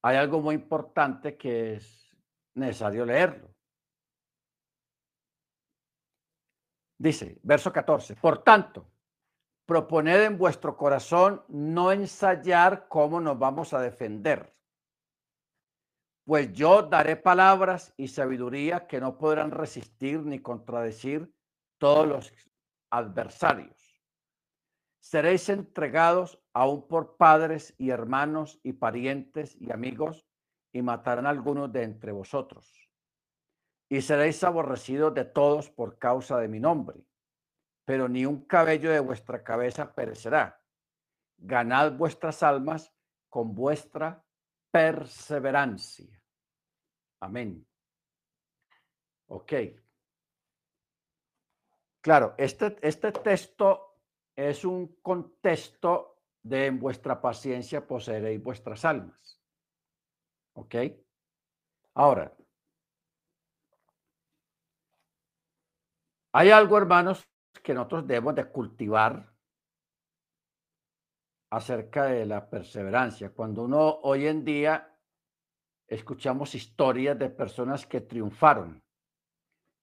hay 0.02 0.16
algo 0.16 0.40
muy 0.40 0.54
importante 0.54 1.36
que 1.36 1.74
es 1.74 2.16
necesario 2.54 3.04
leerlo. 3.04 3.55
Dice, 6.98 7.38
verso 7.42 7.72
14, 7.72 8.16
por 8.16 8.42
tanto, 8.42 8.88
proponed 9.66 10.22
en 10.22 10.38
vuestro 10.38 10.76
corazón 10.76 11.44
no 11.48 11.92
ensayar 11.92 12.88
cómo 12.88 13.20
nos 13.20 13.38
vamos 13.38 13.74
a 13.74 13.80
defender. 13.80 14.54
Pues 16.24 16.52
yo 16.52 16.82
daré 16.82 17.16
palabras 17.16 17.92
y 17.96 18.08
sabiduría 18.08 18.86
que 18.86 19.00
no 19.00 19.18
podrán 19.18 19.50
resistir 19.50 20.24
ni 20.24 20.40
contradecir 20.40 21.32
todos 21.78 22.06
los 22.06 22.32
adversarios. 22.90 24.02
Seréis 24.98 25.48
entregados 25.48 26.40
aún 26.52 26.88
por 26.88 27.16
padres 27.16 27.74
y 27.78 27.90
hermanos 27.90 28.58
y 28.64 28.72
parientes 28.72 29.56
y 29.60 29.70
amigos 29.70 30.26
y 30.72 30.82
matarán 30.82 31.26
a 31.26 31.30
algunos 31.30 31.72
de 31.72 31.84
entre 31.84 32.10
vosotros. 32.10 32.85
Y 33.88 34.02
seréis 34.02 34.42
aborrecidos 34.44 35.14
de 35.14 35.24
todos 35.24 35.70
por 35.70 35.98
causa 35.98 36.38
de 36.38 36.48
mi 36.48 36.60
nombre 36.60 37.06
pero 37.86 38.08
ni 38.08 38.26
un 38.26 38.44
cabello 38.44 38.90
de 38.90 39.00
vuestra 39.00 39.42
cabeza 39.42 39.94
perecerá. 39.94 40.60
Ganad 41.38 41.92
vuestras 41.92 42.42
almas 42.42 42.92
con 43.30 43.54
vuestra 43.54 44.24
perseverancia. 44.72 46.20
Amén. 47.20 47.64
Ok. 49.28 49.52
Claro, 52.00 52.34
este, 52.36 52.76
este 52.82 53.12
texto 53.12 54.00
es 54.34 54.64
un 54.64 54.96
contexto 55.00 56.22
de 56.42 56.66
en 56.66 56.80
vuestra 56.80 57.20
paciencia 57.20 57.86
poseeréis 57.86 58.42
vuestras 58.42 58.84
almas. 58.84 59.40
¿Ok? 60.54 60.74
Ahora, 61.94 62.36
hay 66.36 66.50
algo, 66.50 66.76
hermanos, 66.76 67.26
que 67.62 67.72
nosotros 67.72 68.06
debemos 68.06 68.34
de 68.34 68.44
cultivar 68.44 69.32
acerca 71.48 72.04
de 72.04 72.26
la 72.26 72.50
perseverancia. 72.50 73.30
Cuando 73.30 73.62
uno 73.62 74.00
hoy 74.02 74.26
en 74.26 74.44
día 74.44 74.94
escuchamos 75.86 76.54
historias 76.54 77.18
de 77.18 77.30
personas 77.30 77.86
que 77.86 78.02
triunfaron, 78.02 78.84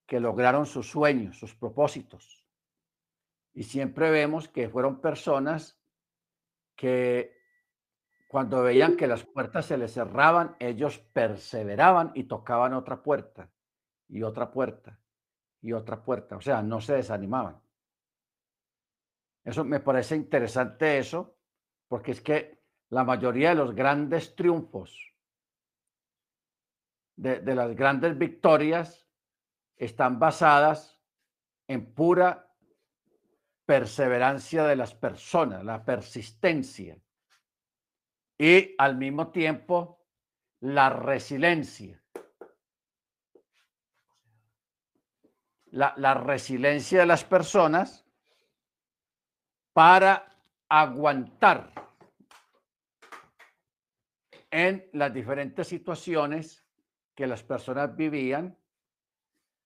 que 0.05 0.19
lograron 0.19 0.67
sus 0.67 0.87
sueños, 0.87 1.39
sus 1.39 1.55
propósitos. 1.55 2.45
Y 3.55 3.63
siempre 3.63 4.11
vemos 4.11 4.47
que 4.47 4.69
fueron 4.69 5.01
personas 5.01 5.81
que 6.75 7.35
cuando 8.27 8.61
veían 8.61 8.95
que 8.95 9.07
las 9.07 9.23
puertas 9.23 9.65
se 9.65 9.77
les 9.79 9.91
cerraban, 9.91 10.55
ellos 10.59 10.99
perseveraban 10.99 12.11
y 12.13 12.25
tocaban 12.25 12.75
otra 12.75 13.01
puerta 13.01 13.49
y 14.07 14.21
otra 14.21 14.51
puerta 14.51 14.99
y 15.63 15.73
otra 15.73 16.03
puerta. 16.03 16.35
O 16.35 16.41
sea, 16.41 16.61
no 16.61 16.79
se 16.79 16.93
desanimaban. 16.93 17.59
Eso 19.43 19.63
me 19.63 19.79
parece 19.79 20.15
interesante 20.15 20.99
eso, 20.99 21.35
porque 21.87 22.11
es 22.11 22.21
que 22.21 22.61
la 22.89 23.03
mayoría 23.03 23.49
de 23.49 23.55
los 23.55 23.73
grandes 23.73 24.35
triunfos, 24.35 25.15
de, 27.15 27.39
de 27.39 27.55
las 27.55 27.75
grandes 27.75 28.17
victorias, 28.17 29.07
están 29.75 30.19
basadas 30.19 31.01
en 31.67 31.93
pura 31.93 32.53
perseverancia 33.65 34.65
de 34.65 34.75
las 34.75 34.93
personas, 34.93 35.63
la 35.63 35.83
persistencia 35.83 36.97
y 38.37 38.75
al 38.77 38.97
mismo 38.97 39.31
tiempo 39.31 40.05
la 40.59 40.89
resiliencia. 40.89 42.02
La, 45.73 46.13
resiliencia 46.13 46.99
de 46.99 47.07
las 47.07 47.23
personas 47.23 48.05
para 49.73 50.37
aguantar 50.69 51.73
en 54.51 54.87
las 54.93 55.11
diferentes 55.11 55.67
situaciones 55.67 56.63
que 57.15 57.25
las 57.25 57.41
personas 57.41 57.95
vivían, 57.95 58.55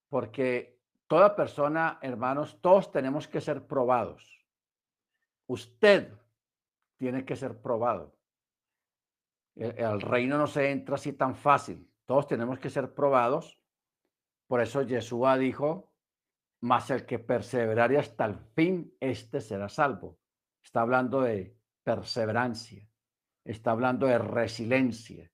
porque 0.07 0.79
toda 1.07 1.35
persona, 1.35 1.99
hermanos, 2.01 2.57
todos 2.61 2.89
tenemos 2.89 3.27
que 3.27 3.41
ser 3.41 3.67
probados. 3.67 4.45
Usted 5.47 6.13
tiene 6.95 7.25
que 7.25 7.35
ser 7.35 7.61
probado. 7.61 8.15
El, 9.55 9.99
reino 9.99 10.37
no 10.37 10.47
se 10.47 10.71
entra 10.71 10.95
así 10.95 11.11
tan 11.11 11.35
fácil. 11.35 11.85
Todos 12.05 12.27
tenemos 12.27 12.59
que 12.59 12.69
ser 12.69 12.93
probados. 12.93 13.59
Por 14.47 14.61
eso 14.61 14.83
Yeshua 14.83 15.37
dijo, 15.37 15.91
mas 16.61 16.89
el 16.89 17.05
que 17.05 17.19
perseverare 17.19 17.97
hasta 17.97 18.25
el 18.25 18.35
fin, 18.55 18.95
este 18.99 19.41
será 19.41 19.69
salvo. 19.69 20.17
Está 20.63 20.81
hablando 20.81 21.21
de 21.21 21.55
perseverancia, 21.83 22.87
está 23.45 23.71
hablando 23.71 24.07
de 24.07 24.17
resiliencia, 24.17 25.31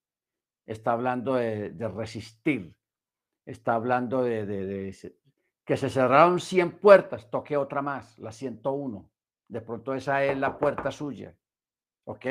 está 0.65 0.91
hablando 0.93 1.35
de, 1.35 1.73
resistir, 1.95 2.75
está 3.45 3.75
hablando 3.75 4.23
de, 4.23 4.95
que 5.65 5.77
se 5.77 5.89
cerraron 5.89 6.39
100 6.39 6.79
puertas, 6.79 7.29
toque 7.29 7.57
otra 7.57 7.81
más, 7.81 8.17
la 8.19 8.31
101. 8.31 9.09
De 9.49 9.61
pronto 9.61 9.93
esa 9.93 10.23
es 10.23 10.37
la 10.37 10.57
puerta 10.57 10.91
suya, 10.91 11.35
¿ok? 12.05 12.25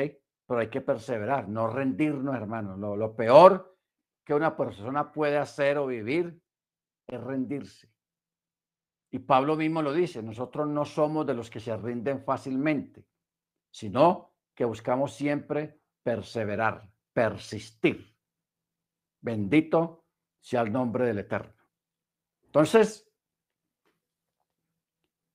Pero 0.45 0.59
hay 0.59 0.69
que 0.69 0.81
perseverar, 0.81 1.47
no 1.47 1.67
rendirnos, 1.67 2.35
hermanos. 2.35 2.77
Lo, 2.79 2.95
lo 2.95 3.15
peor 3.15 3.77
que 4.25 4.33
una 4.33 4.55
persona 4.55 5.11
puede 5.11 5.37
hacer 5.37 5.77
o 5.77 5.87
vivir 5.87 6.41
es 7.07 7.21
rendirse. 7.21 7.92
Y 9.13 9.19
Pablo 9.19 9.55
mismo 9.55 9.83
lo 9.83 9.93
dice, 9.93 10.23
nosotros 10.23 10.67
no 10.67 10.85
somos 10.85 11.23
de 11.27 11.35
los 11.35 11.47
que 11.47 11.59
se 11.59 11.77
rinden 11.77 12.23
fácilmente, 12.23 13.05
sino 13.69 14.33
que 14.55 14.65
buscamos 14.65 15.13
siempre 15.13 15.79
perseverar, 16.01 16.89
persistir. 17.13 18.11
Bendito 19.21 20.07
sea 20.39 20.61
el 20.61 20.71
nombre 20.71 21.05
del 21.05 21.19
Eterno. 21.19 21.53
Entonces, 22.45 23.07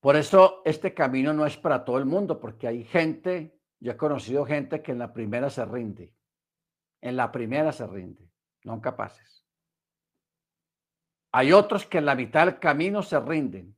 por 0.01 0.17
eso 0.17 0.61
este 0.65 0.93
camino 0.93 1.33
no 1.33 1.47
es 1.47 1.57
para 1.57 1.85
todo 1.85 1.99
el 1.99 2.05
mundo, 2.05 2.41
porque 2.41 2.67
hay 2.67 2.83
gente, 2.83 3.61
yo 3.79 3.93
he 3.93 3.97
conocido 3.97 4.45
gente 4.45 4.83
que 4.83 4.91
en 4.91 4.99
la 4.99 5.13
primera 5.13 5.51
se 5.51 5.65
rinde, 5.65 6.13
en 7.01 7.17
la 7.17 7.31
primera 7.31 7.71
se 7.71 7.87
rinde, 7.87 8.29
no 8.65 8.81
capaces. 8.81 9.38
Hay 11.39 11.53
otros 11.53 11.87
que 11.87 11.99
en 11.99 12.07
la 12.07 12.17
mitad 12.17 12.47
del 12.47 12.59
camino 12.59 13.01
se 13.01 13.21
rinden, 13.21 13.77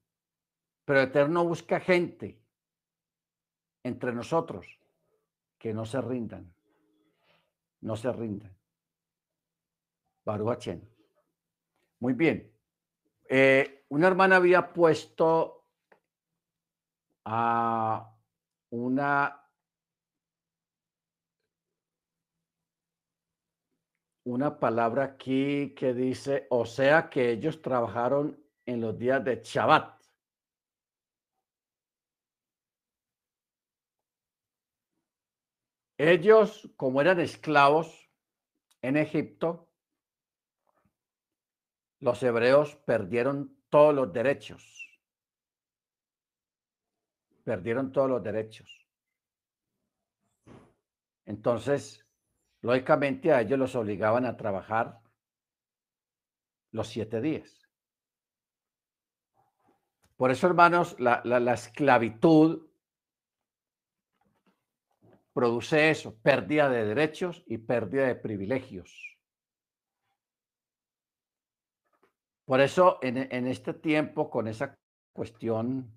pero 0.87 1.03
Eterno 1.03 1.45
busca 1.45 1.78
gente 1.78 2.43
entre 3.82 4.15
nosotros 4.15 4.66
que 5.59 5.74
no 5.74 5.85
se 5.85 6.01
rindan, 6.01 6.55
no 7.82 7.97
se 7.97 8.11
rindan. 8.12 8.57
Baruch 10.24 10.70
Muy 11.99 12.15
bien. 12.15 12.51
Eh, 13.28 13.85
una 13.91 14.07
hermana 14.07 14.37
había 14.37 14.73
puesto 14.73 15.66
a 17.27 18.11
una 18.70 19.40
una 24.24 24.59
palabra 24.59 25.05
aquí 25.05 25.74
que 25.74 25.94
dice, 25.94 26.47
o 26.51 26.64
sea 26.64 27.09
que 27.09 27.30
ellos 27.30 27.62
trabajaron 27.62 28.38
en 28.66 28.80
los 28.80 28.98
días 28.98 29.24
de 29.24 29.40
Shabbat. 29.42 30.01
Ellos, 35.98 36.70
como 36.76 37.01
eran 37.01 37.20
esclavos 37.20 38.10
en 38.80 38.97
Egipto, 38.97 39.68
los 41.98 42.22
hebreos 42.22 42.76
perdieron 42.86 43.55
todos 43.68 43.94
los 43.94 44.12
derechos. 44.12 44.88
Perdieron 47.44 47.92
todos 47.92 48.09
los 48.09 48.22
derechos. 48.22 48.86
Entonces, 51.26 52.06
Lógicamente 52.62 53.32
a 53.32 53.41
ellos 53.41 53.59
los 53.59 53.74
obligaban 53.74 54.27
a 54.27 54.37
trabajar 54.37 55.01
los 56.73 56.89
siete 56.89 57.20
días. 57.20 57.69
Por 60.16 60.31
eso, 60.31 60.47
hermanos, 60.47 60.97
la, 60.99 61.23
la 61.24 61.55
esclavitud 61.55 62.70
produce 65.32 65.91
eso, 65.91 66.16
pérdida 66.20 66.69
de 66.69 66.85
derechos 66.85 67.43
y 67.47 67.59
pérdida 67.59 68.07
de 68.07 68.16
privilegios. 68.16 69.11
Por 72.51 72.61
eso, 72.61 72.99
en, 73.01 73.47
este 73.47 73.74
tiempo, 73.74 74.28
con 74.28 74.49
esa 74.49 74.77
cuestión 75.12 75.97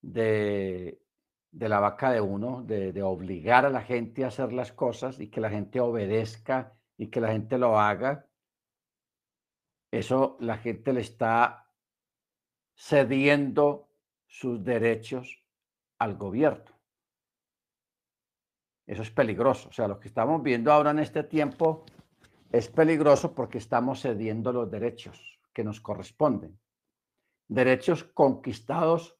de, 0.00 1.01
la 1.52 1.80
vaca 1.80 2.10
de 2.10 2.20
uno, 2.20 2.62
de, 2.62 2.92
de, 2.92 3.02
obligar 3.02 3.66
a 3.66 3.70
la 3.70 3.82
gente 3.82 4.24
a 4.24 4.28
hacer 4.28 4.52
las 4.52 4.72
cosas 4.72 5.20
y 5.20 5.28
que 5.28 5.40
la 5.40 5.50
gente 5.50 5.80
obedezca 5.80 6.74
y 6.96 7.08
que 7.08 7.20
la 7.20 7.32
gente 7.32 7.58
lo 7.58 7.78
haga, 7.78 8.26
eso 9.90 10.38
la 10.40 10.56
gente 10.56 10.92
le 10.92 11.02
está 11.02 11.70
cediendo 12.74 13.90
sus 14.26 14.64
derechos 14.64 15.44
al 15.98 16.16
gobierno. 16.16 16.72
Eso 18.86 19.02
es 19.02 19.10
peligroso. 19.10 19.68
O 19.68 19.72
sea, 19.72 19.86
lo 19.88 20.00
que 20.00 20.08
estamos 20.08 20.42
viendo 20.42 20.72
ahora 20.72 20.90
en 20.90 20.98
este 20.98 21.22
tiempo 21.22 21.84
es 22.50 22.68
peligroso 22.68 23.34
porque 23.34 23.58
estamos 23.58 24.00
cediendo 24.00 24.52
los 24.52 24.70
derechos 24.70 25.40
que 25.52 25.64
nos 25.64 25.80
corresponden. 25.80 26.58
Derechos 27.48 28.04
conquistados 28.04 29.18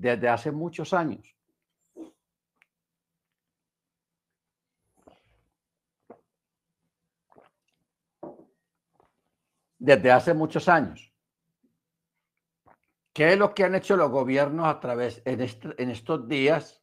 desde 0.00 0.30
hace 0.30 0.50
muchos 0.50 0.94
años. 0.94 1.36
Desde 9.78 10.10
hace 10.10 10.32
muchos 10.32 10.68
años. 10.70 11.12
¿Qué 13.12 13.32
es 13.32 13.38
lo 13.38 13.54
que 13.54 13.64
han 13.64 13.74
hecho 13.74 13.96
los 13.96 14.10
gobiernos 14.10 14.66
a 14.66 14.80
través 14.80 15.20
en, 15.26 15.40
estos 15.42 16.26
días 16.26 16.82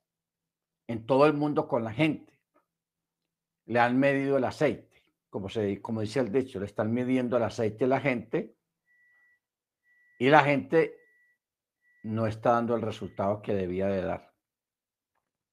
en 0.88 1.08
todo 1.08 1.26
el 1.26 1.34
mundo 1.34 1.68
con 1.68 1.84
la 1.84 1.94
gente. 1.94 2.40
Le 3.66 3.80
han 3.80 3.98
medido 3.98 4.38
el 4.38 4.44
aceite, 4.44 5.04
como, 5.30 5.50
se, 5.50 5.82
como 5.82 6.02
dice 6.02 6.20
el 6.20 6.32
dicho, 6.32 6.60
le 6.60 6.68
están 6.68 6.94
midiendo 6.94 7.38
el 7.38 7.44
aceite 7.44 7.86
a 7.86 7.88
la 7.88 8.00
gente 8.00 8.56
y 10.20 10.30
la 10.30 10.44
gente 10.44 11.07
no 12.08 12.26
está 12.28 12.52
dando 12.52 12.76
el 12.76 12.82
resultado 12.82 13.42
que 13.42 13.54
debía 13.54 13.88
de 13.88 14.02
dar. 14.02 14.34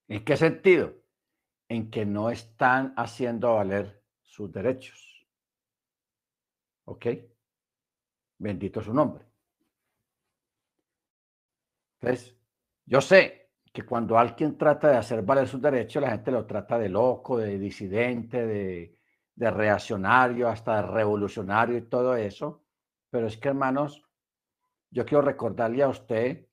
¿En 0.09 0.25
qué 0.25 0.37
sentido? 0.37 0.95
En 1.69 1.91
que 1.91 2.05
no 2.05 2.31
están 2.31 2.95
haciendo 2.97 3.55
valer 3.55 4.03
sus 4.23 4.53
derechos. 4.53 5.27
¿Ok? 6.85 7.07
Bendito 8.39 8.83
su 8.83 8.93
nombre. 8.93 9.25
Entonces, 12.01 12.37
yo 12.85 13.01
sé 13.01 13.51
que 13.73 13.85
cuando 13.85 14.19
alguien 14.19 14.59
trata 14.59 14.89
de 14.91 14.97
hacer 14.99 15.23
valer 15.23 15.49
sus 15.49 15.61
derechos, 15.61 16.03
la 16.03 16.11
gente 16.11 16.31
lo 16.31 16.47
trata 16.47 16.79
de 16.79 16.89
loco, 16.89 17.39
de 17.39 17.59
disidente, 17.59 18.47
de, 18.47 19.51
reaccionario, 19.51 20.49
hasta 20.49 20.77
de 20.77 20.83
revolucionario 20.83 21.79
y 21.79 21.89
todo 21.89 22.15
eso. 22.15 22.63
Pero 23.11 23.27
es 23.27 23.37
que, 23.37 23.49
hermanos, 23.49 24.04
yo 24.95 25.05
quiero 25.05 25.23
recordarle 25.23 25.83
a 25.83 25.89
usted 25.89 26.47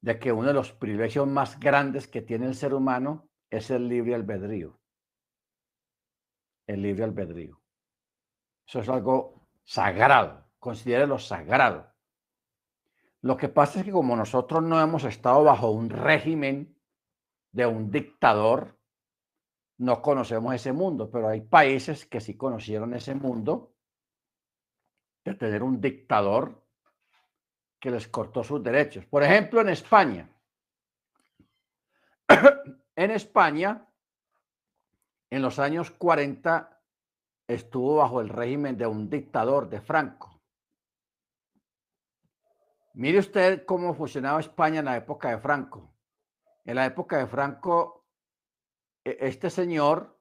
de 0.00 0.18
que 0.20 0.30
uno 0.30 0.46
de 0.46 0.54
los 0.54 0.72
privilegios 0.72 1.26
más 1.26 1.58
grandes 1.58 2.06
que 2.06 2.22
tiene 2.22 2.46
el 2.46 2.54
ser 2.54 2.74
humano 2.74 3.28
es 3.50 3.72
el 3.72 3.88
libre 3.88 4.14
albedrío. 4.14 4.78
El 6.68 6.82
libre 6.82 7.02
albedrío. 7.02 7.60
Eso 8.68 8.80
es 8.80 8.88
algo 8.88 9.48
sagrado. 9.64 10.48
lo 10.60 11.18
sagrado. 11.18 11.92
Lo 13.22 13.36
que 13.36 13.48
pasa 13.48 13.80
es 13.80 13.84
que 13.84 13.90
como 13.90 14.14
nosotros 14.14 14.62
no 14.62 14.80
hemos 14.80 15.02
estado 15.02 15.42
bajo 15.42 15.70
un 15.72 15.90
régimen 15.90 16.78
de 17.50 17.66
un 17.66 17.90
dictador, 17.90 18.78
no 19.78 20.00
conocemos 20.00 20.54
ese 20.54 20.72
mundo, 20.72 21.10
pero 21.10 21.28
hay 21.28 21.40
países 21.40 22.06
que 22.06 22.20
sí 22.20 22.36
conocieron 22.36 22.94
ese 22.94 23.16
mundo 23.16 23.74
de 25.24 25.34
tener 25.34 25.64
un 25.64 25.80
dictador 25.80 26.65
que 27.86 27.92
les 27.92 28.08
cortó 28.08 28.42
sus 28.42 28.60
derechos. 28.64 29.06
Por 29.06 29.22
ejemplo, 29.22 29.60
en 29.60 29.68
España. 29.68 30.28
en 32.96 33.10
España, 33.12 33.86
en 35.30 35.40
los 35.40 35.60
años 35.60 35.92
40, 35.92 36.82
estuvo 37.46 37.98
bajo 37.98 38.20
el 38.20 38.28
régimen 38.28 38.76
de 38.76 38.88
un 38.88 39.08
dictador 39.08 39.68
de 39.68 39.80
Franco. 39.80 40.42
Mire 42.94 43.20
usted 43.20 43.64
cómo 43.64 43.94
funcionaba 43.94 44.40
España 44.40 44.80
en 44.80 44.86
la 44.86 44.96
época 44.96 45.30
de 45.30 45.38
Franco. 45.38 45.94
En 46.64 46.74
la 46.74 46.86
época 46.86 47.18
de 47.18 47.28
Franco, 47.28 48.04
e, 49.04 49.16
este 49.20 49.48
señor, 49.48 50.18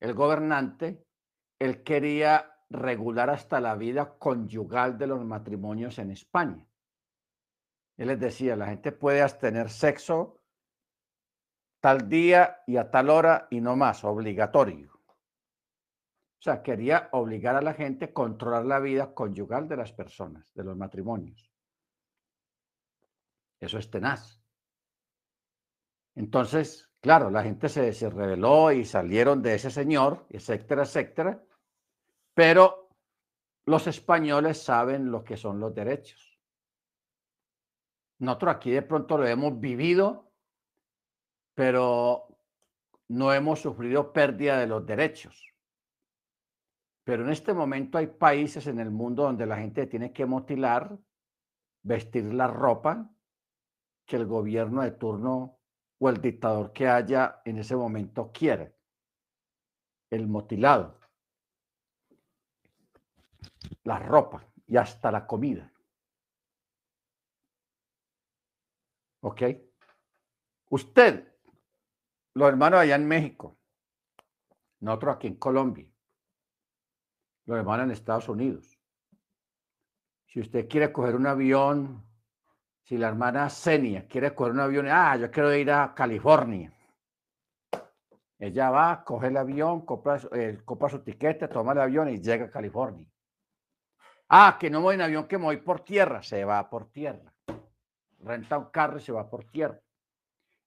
el 0.00 0.14
gobernante, 0.14 1.06
él 1.60 1.84
quería 1.84 2.55
regular 2.70 3.30
hasta 3.30 3.60
la 3.60 3.74
vida 3.74 4.18
conyugal 4.18 4.98
de 4.98 5.06
los 5.06 5.24
matrimonios 5.24 5.98
en 5.98 6.10
España. 6.10 6.66
Él 7.96 8.08
les 8.08 8.20
decía, 8.20 8.56
la 8.56 8.66
gente 8.66 8.92
puede 8.92 9.26
tener 9.38 9.70
sexo 9.70 10.40
tal 11.80 12.08
día 12.08 12.62
y 12.66 12.76
a 12.76 12.90
tal 12.90 13.10
hora 13.10 13.46
y 13.50 13.60
no 13.60 13.76
más, 13.76 14.04
obligatorio. 14.04 14.92
O 14.92 16.42
sea, 16.42 16.62
quería 16.62 17.08
obligar 17.12 17.56
a 17.56 17.62
la 17.62 17.74
gente 17.74 18.06
a 18.06 18.12
controlar 18.12 18.66
la 18.66 18.78
vida 18.78 19.14
conyugal 19.14 19.68
de 19.68 19.76
las 19.76 19.92
personas, 19.92 20.46
de 20.54 20.64
los 20.64 20.76
matrimonios. 20.76 21.50
Eso 23.58 23.78
es 23.78 23.90
tenaz. 23.90 24.40
Entonces, 26.14 26.90
claro, 27.00 27.30
la 27.30 27.42
gente 27.42 27.68
se, 27.68 27.92
se 27.92 28.10
rebeló 28.10 28.70
y 28.72 28.84
salieron 28.84 29.42
de 29.42 29.54
ese 29.54 29.70
señor, 29.70 30.26
etcétera, 30.28 30.82
etcétera. 30.82 31.42
Pero 32.36 32.90
los 33.64 33.86
españoles 33.86 34.62
saben 34.62 35.10
lo 35.10 35.24
que 35.24 35.38
son 35.38 35.58
los 35.58 35.74
derechos. 35.74 36.38
Nosotros 38.18 38.56
aquí 38.56 38.70
de 38.72 38.82
pronto 38.82 39.16
lo 39.16 39.26
hemos 39.26 39.58
vivido, 39.58 40.30
pero 41.54 42.28
no 43.08 43.32
hemos 43.32 43.60
sufrido 43.60 44.12
pérdida 44.12 44.58
de 44.58 44.66
los 44.66 44.84
derechos. 44.84 45.50
Pero 47.04 47.24
en 47.24 47.30
este 47.30 47.54
momento 47.54 47.96
hay 47.96 48.08
países 48.08 48.66
en 48.66 48.80
el 48.80 48.90
mundo 48.90 49.22
donde 49.22 49.46
la 49.46 49.56
gente 49.56 49.86
tiene 49.86 50.12
que 50.12 50.26
mutilar, 50.26 50.94
vestir 51.84 52.34
la 52.34 52.48
ropa 52.48 53.10
que 54.04 54.16
el 54.16 54.26
gobierno 54.26 54.82
de 54.82 54.90
turno 54.90 55.58
o 55.98 56.08
el 56.10 56.20
dictador 56.20 56.74
que 56.74 56.86
haya 56.86 57.40
en 57.46 57.56
ese 57.56 57.76
momento 57.76 58.30
quiere. 58.30 58.76
El 60.10 60.28
motilado, 60.28 61.00
la 63.84 63.98
ropa 63.98 64.44
y 64.66 64.76
hasta 64.76 65.10
la 65.10 65.26
comida. 65.26 65.72
¿Ok? 69.20 69.42
Usted, 70.70 71.36
los 72.34 72.48
hermanos 72.48 72.80
allá 72.80 72.96
en 72.96 73.06
México, 73.06 73.56
nosotros 74.80 75.16
aquí 75.16 75.28
en 75.28 75.36
Colombia, 75.36 75.86
los 77.46 77.58
hermanos 77.58 77.86
en 77.86 77.90
Estados 77.92 78.28
Unidos. 78.28 78.78
Si 80.26 80.40
usted 80.40 80.68
quiere 80.68 80.92
coger 80.92 81.14
un 81.14 81.26
avión 81.26 82.06
si 82.86 82.96
la 82.96 83.08
hermana 83.08 83.50
Senia 83.50 84.06
quiere 84.06 84.32
coger 84.32 84.52
un 84.52 84.60
avión, 84.60 84.86
ah, 84.88 85.16
yo 85.16 85.28
quiero 85.28 85.52
ir 85.52 85.72
a 85.72 85.92
California. 85.92 86.72
Ella 88.38 88.70
va, 88.70 89.02
coge 89.02 89.26
el 89.26 89.36
avión, 89.36 89.84
compra, 89.84 90.20
eh, 90.32 90.60
compra 90.64 90.88
su 90.90 91.00
tiquete, 91.00 91.48
toma 91.48 91.72
el 91.72 91.80
avión 91.80 92.08
y 92.08 92.20
llega 92.20 92.44
a 92.46 92.50
California. 92.50 93.08
Ah, 94.28 94.56
que 94.58 94.70
no 94.70 94.80
voy 94.80 94.96
en 94.96 95.02
avión, 95.02 95.28
que 95.28 95.38
me 95.38 95.44
voy 95.44 95.58
por 95.58 95.80
tierra. 95.80 96.22
Se 96.22 96.44
va 96.44 96.68
por 96.68 96.90
tierra. 96.90 97.32
Renta 98.20 98.58
un 98.58 98.66
carro 98.66 98.98
y 98.98 99.00
se 99.00 99.12
va 99.12 99.28
por 99.28 99.44
tierra. 99.44 99.80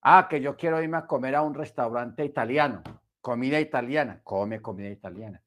Ah, 0.02 0.28
que 0.30 0.40
yo 0.40 0.56
quiero 0.56 0.82
irme 0.82 0.98
a 0.98 1.08
comer 1.08 1.36
a 1.36 1.42
un 1.42 1.54
restaurante 1.54 2.24
italiano. 2.24 2.82
Comida 3.22 3.60
italiana. 3.60 4.22
Come 4.24 4.62
comida 4.62 4.90
italiana. 4.90 5.44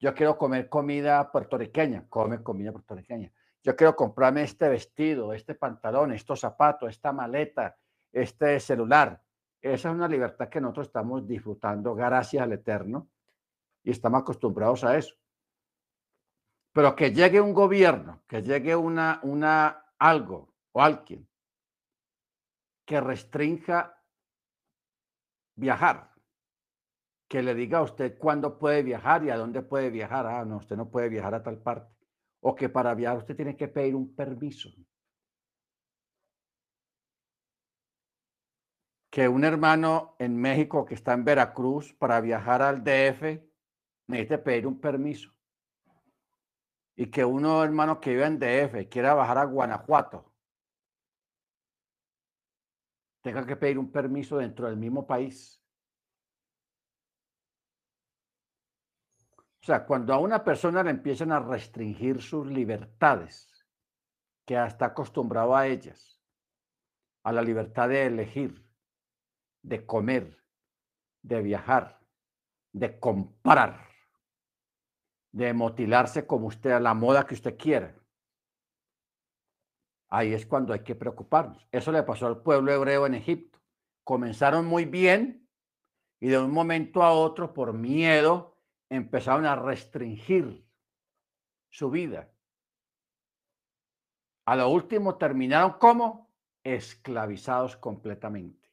Yo 0.00 0.12
quiero 0.14 0.36
comer 0.36 0.68
comida 0.68 1.30
puertorriqueña. 1.30 2.06
Come 2.08 2.42
comida 2.42 2.72
puertorriqueña 2.72 3.32
yo 3.62 3.76
quiero 3.76 3.94
comprarme 3.94 4.42
este 4.42 4.68
vestido, 4.68 5.32
este 5.32 5.54
pantalón, 5.54 6.12
estos 6.12 6.40
zapatos, 6.40 6.90
esta 6.90 7.12
maleta, 7.12 7.76
este 8.10 8.58
celular. 8.58 9.22
Esa 9.60 9.88
es 9.88 9.94
una 9.94 10.08
libertad 10.08 10.48
que 10.48 10.60
nosotros 10.60 10.88
estamos 10.88 11.26
disfrutando 11.26 11.94
gracias 11.94 12.42
al 12.42 12.52
Eterno 12.52 13.08
y 13.84 13.92
estamos 13.92 14.22
acostumbrados 14.22 14.82
a 14.82 14.96
eso. 14.96 15.14
Pero 16.72 16.96
que 16.96 17.12
llegue 17.12 17.40
un 17.40 17.52
gobierno, 17.52 18.22
que 18.26 18.42
llegue 18.42 18.74
una, 18.74 19.20
una 19.22 19.84
algo 19.98 20.54
o 20.72 20.82
alguien 20.82 21.28
que 22.86 23.00
restrinja 23.00 24.02
viajar, 25.54 26.12
que 27.28 27.42
le 27.42 27.54
diga 27.54 27.78
a 27.78 27.82
usted 27.82 28.18
cuándo 28.18 28.58
puede 28.58 28.82
viajar 28.82 29.24
y 29.24 29.30
a 29.30 29.36
dónde 29.36 29.62
puede 29.62 29.90
viajar. 29.90 30.26
Ah, 30.26 30.44
no, 30.44 30.56
usted 30.58 30.76
no 30.76 30.90
puede 30.90 31.08
viajar 31.08 31.34
a 31.34 31.42
tal 31.42 31.58
parte. 31.58 31.94
O 32.40 32.54
que 32.54 32.68
para 32.68 32.94
viajar 32.94 33.18
usted 33.18 33.36
tiene 33.36 33.56
que 33.56 33.68
pedir 33.68 33.94
un 33.94 34.14
permiso. 34.14 34.70
Que 39.10 39.28
un 39.28 39.44
hermano 39.44 40.16
en 40.18 40.36
México 40.36 40.84
que 40.84 40.94
está 40.94 41.12
en 41.12 41.24
Veracruz 41.24 41.94
para 41.94 42.20
viajar 42.20 42.62
al 42.62 42.82
DF 42.82 43.40
necesita 44.08 44.42
pedir 44.42 44.66
un 44.66 44.80
permiso. 44.80 45.31
Y 46.96 47.10
que 47.10 47.24
uno 47.24 47.64
hermano 47.64 48.00
que 48.00 48.10
vive 48.10 48.26
en 48.26 48.38
DF 48.38 48.88
quiera 48.88 49.14
bajar 49.14 49.38
a 49.38 49.44
Guanajuato 49.44 50.32
tenga 53.22 53.46
que 53.46 53.56
pedir 53.56 53.78
un 53.78 53.90
permiso 53.90 54.36
dentro 54.36 54.66
del 54.66 54.76
mismo 54.76 55.06
país. 55.06 55.62
O 59.62 59.64
sea, 59.64 59.86
cuando 59.86 60.12
a 60.12 60.18
una 60.18 60.42
persona 60.42 60.82
le 60.82 60.90
empiezan 60.90 61.30
a 61.30 61.38
restringir 61.38 62.20
sus 62.20 62.48
libertades, 62.48 63.48
que 64.44 64.54
está 64.54 64.86
acostumbrado 64.86 65.54
a 65.54 65.68
ellas, 65.68 66.20
a 67.22 67.32
la 67.32 67.42
libertad 67.42 67.88
de 67.88 68.06
elegir, 68.06 68.68
de 69.62 69.86
comer, 69.86 70.36
de 71.22 71.42
viajar, 71.42 72.00
de 72.72 72.98
comprar, 72.98 73.88
de 75.32 75.52
motilarse 75.54 76.26
como 76.26 76.46
usted 76.46 76.70
a 76.70 76.80
la 76.80 76.94
moda 76.94 77.26
que 77.26 77.34
usted 77.34 77.56
quiera. 77.56 77.98
Ahí 80.08 80.34
es 80.34 80.44
cuando 80.44 80.74
hay 80.74 80.80
que 80.80 80.94
preocuparnos. 80.94 81.66
Eso 81.72 81.90
le 81.90 82.02
pasó 82.02 82.26
al 82.26 82.42
pueblo 82.42 82.70
hebreo 82.70 83.06
en 83.06 83.14
Egipto. 83.14 83.58
Comenzaron 84.04 84.66
muy 84.66 84.84
bien 84.84 85.48
y 86.20 86.28
de 86.28 86.38
un 86.38 86.50
momento 86.50 87.02
a 87.02 87.12
otro, 87.12 87.54
por 87.54 87.72
miedo, 87.72 88.58
empezaron 88.90 89.46
a 89.46 89.56
restringir 89.56 90.66
su 91.70 91.90
vida. 91.90 92.30
A 94.44 94.54
lo 94.54 94.68
último 94.68 95.16
terminaron 95.16 95.78
como 95.78 96.30
esclavizados 96.62 97.76
completamente. 97.76 98.70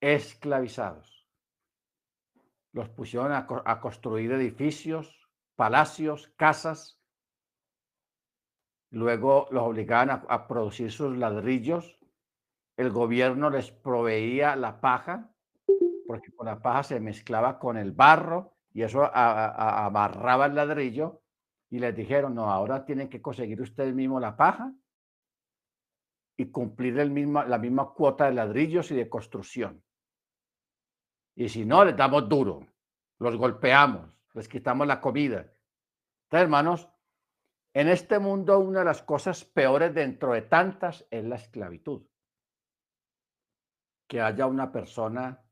Esclavizados. 0.00 1.19
Los 2.72 2.88
pusieron 2.88 3.32
a, 3.32 3.80
construir 3.80 4.32
edificios, 4.32 5.28
palacios, 5.56 6.32
casas. 6.36 7.00
Luego 8.90 9.48
los 9.50 9.64
obligaban 9.64 10.10
a, 10.10 10.46
producir 10.46 10.92
sus 10.92 11.16
ladrillos. 11.16 11.98
El 12.76 12.90
gobierno 12.90 13.50
les 13.50 13.70
proveía 13.70 14.56
la 14.56 14.80
paja 14.80 15.32
porque 16.06 16.32
con 16.32 16.46
la 16.46 16.60
paja 16.60 16.82
se 16.82 16.98
mezclaba 16.98 17.60
con 17.60 17.76
el 17.76 17.92
barro 17.92 18.56
y 18.72 18.82
eso 18.82 19.08
amarraba 19.14 20.46
el 20.46 20.56
ladrillo 20.56 21.22
y 21.70 21.78
les 21.78 21.94
dijeron, 21.94 22.34
no, 22.34 22.50
ahora 22.50 22.84
tienen 22.84 23.08
que 23.08 23.22
conseguir 23.22 23.60
ustedes 23.60 23.94
mismos 23.94 24.20
la 24.20 24.36
paja 24.36 24.72
y 26.36 26.46
cumplir 26.46 26.98
el 26.98 27.10
mismo, 27.10 27.44
la 27.44 27.58
misma 27.58 27.92
cuota 27.92 28.24
de 28.24 28.32
ladrillos 28.32 28.90
y 28.90 28.96
de 28.96 29.08
construcción. 29.08 29.84
Y 31.40 31.48
si 31.48 31.64
no, 31.64 31.86
les 31.86 31.96
damos 31.96 32.28
duro, 32.28 32.66
los 33.18 33.34
golpeamos, 33.34 34.10
les 34.34 34.46
quitamos 34.46 34.86
la 34.86 35.00
comida. 35.00 35.38
Entonces, 35.38 36.44
hermanos, 36.44 36.90
en 37.72 37.88
este 37.88 38.18
mundo 38.18 38.58
una 38.58 38.80
de 38.80 38.84
las 38.84 39.02
cosas 39.02 39.46
peores 39.46 39.94
dentro 39.94 40.34
de 40.34 40.42
tantas 40.42 41.06
es 41.10 41.24
la 41.24 41.36
esclavitud. 41.36 42.02
Que 44.06 44.20
haya 44.20 44.46
una 44.46 44.70
persona 44.70 45.42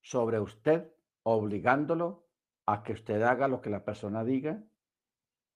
sobre 0.00 0.40
usted, 0.40 0.90
obligándolo 1.22 2.30
a 2.64 2.82
que 2.82 2.94
usted 2.94 3.20
haga 3.20 3.46
lo 3.46 3.60
que 3.60 3.68
la 3.68 3.84
persona 3.84 4.24
diga, 4.24 4.64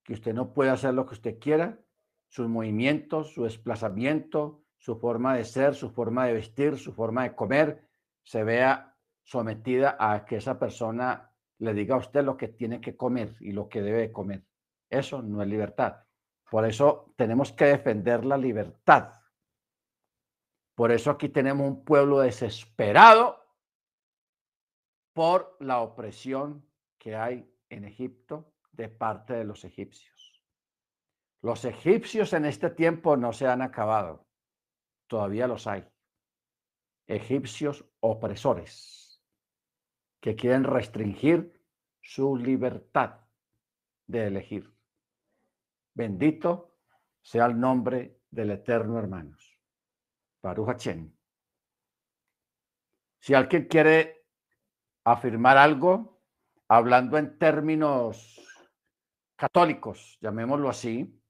que 0.04 0.12
usted 0.12 0.34
no 0.34 0.52
puede 0.52 0.68
hacer 0.68 0.92
lo 0.92 1.06
que 1.06 1.14
usted 1.14 1.38
quiera, 1.38 1.80
sus 2.28 2.50
movimientos, 2.50 3.32
su 3.32 3.44
desplazamiento, 3.44 4.62
su 4.76 4.96
forma 4.96 5.34
de 5.36 5.46
ser, 5.46 5.74
su 5.74 5.88
forma 5.88 6.26
de 6.26 6.34
vestir, 6.34 6.76
su 6.76 6.92
forma 6.92 7.22
de 7.22 7.34
comer, 7.34 7.88
se 8.24 8.44
vea 8.44 8.89
sometida 9.30 9.96
a 9.96 10.24
que 10.24 10.36
esa 10.36 10.58
persona 10.58 11.32
le 11.58 11.72
diga 11.72 11.94
a 11.94 11.98
usted 11.98 12.24
lo 12.24 12.36
que 12.36 12.48
tiene 12.48 12.80
que 12.80 12.96
comer 12.96 13.36
y 13.38 13.52
lo 13.52 13.68
que 13.68 13.80
debe 13.80 14.10
comer. 14.10 14.42
Eso 14.88 15.22
no 15.22 15.40
es 15.40 15.46
libertad. 15.46 16.02
Por 16.50 16.66
eso 16.66 17.14
tenemos 17.16 17.52
que 17.52 17.66
defender 17.66 18.24
la 18.24 18.36
libertad. 18.36 19.12
Por 20.74 20.90
eso 20.90 21.12
aquí 21.12 21.28
tenemos 21.28 21.64
un 21.64 21.84
pueblo 21.84 22.18
desesperado 22.18 23.38
por 25.12 25.56
la 25.60 25.80
opresión 25.80 26.68
que 26.98 27.14
hay 27.14 27.48
en 27.68 27.84
Egipto 27.84 28.52
de 28.72 28.88
parte 28.88 29.34
de 29.34 29.44
los 29.44 29.64
egipcios. 29.64 30.42
Los 31.40 31.64
egipcios 31.64 32.32
en 32.32 32.46
este 32.46 32.70
tiempo 32.70 33.16
no 33.16 33.32
se 33.32 33.46
han 33.46 33.62
acabado, 33.62 34.26
todavía 35.06 35.46
los 35.46 35.68
hay. 35.68 35.86
Egipcios 37.06 37.84
opresores 38.00 38.99
que 40.20 40.36
quieren 40.36 40.64
restringir 40.64 41.60
su 42.02 42.36
libertad 42.36 43.20
de 44.06 44.26
elegir. 44.26 44.72
Bendito 45.94 46.76
sea 47.22 47.46
el 47.46 47.58
nombre 47.58 48.20
del 48.30 48.50
Eterno, 48.50 48.98
hermanos. 48.98 49.58
Baruch 50.42 50.88
Si 53.18 53.34
alguien 53.34 53.66
quiere 53.66 54.26
afirmar 55.04 55.58
algo 55.58 56.22
hablando 56.68 57.18
en 57.18 57.38
términos 57.38 58.40
católicos, 59.36 60.18
llamémoslo 60.20 60.68
así, 60.68 61.20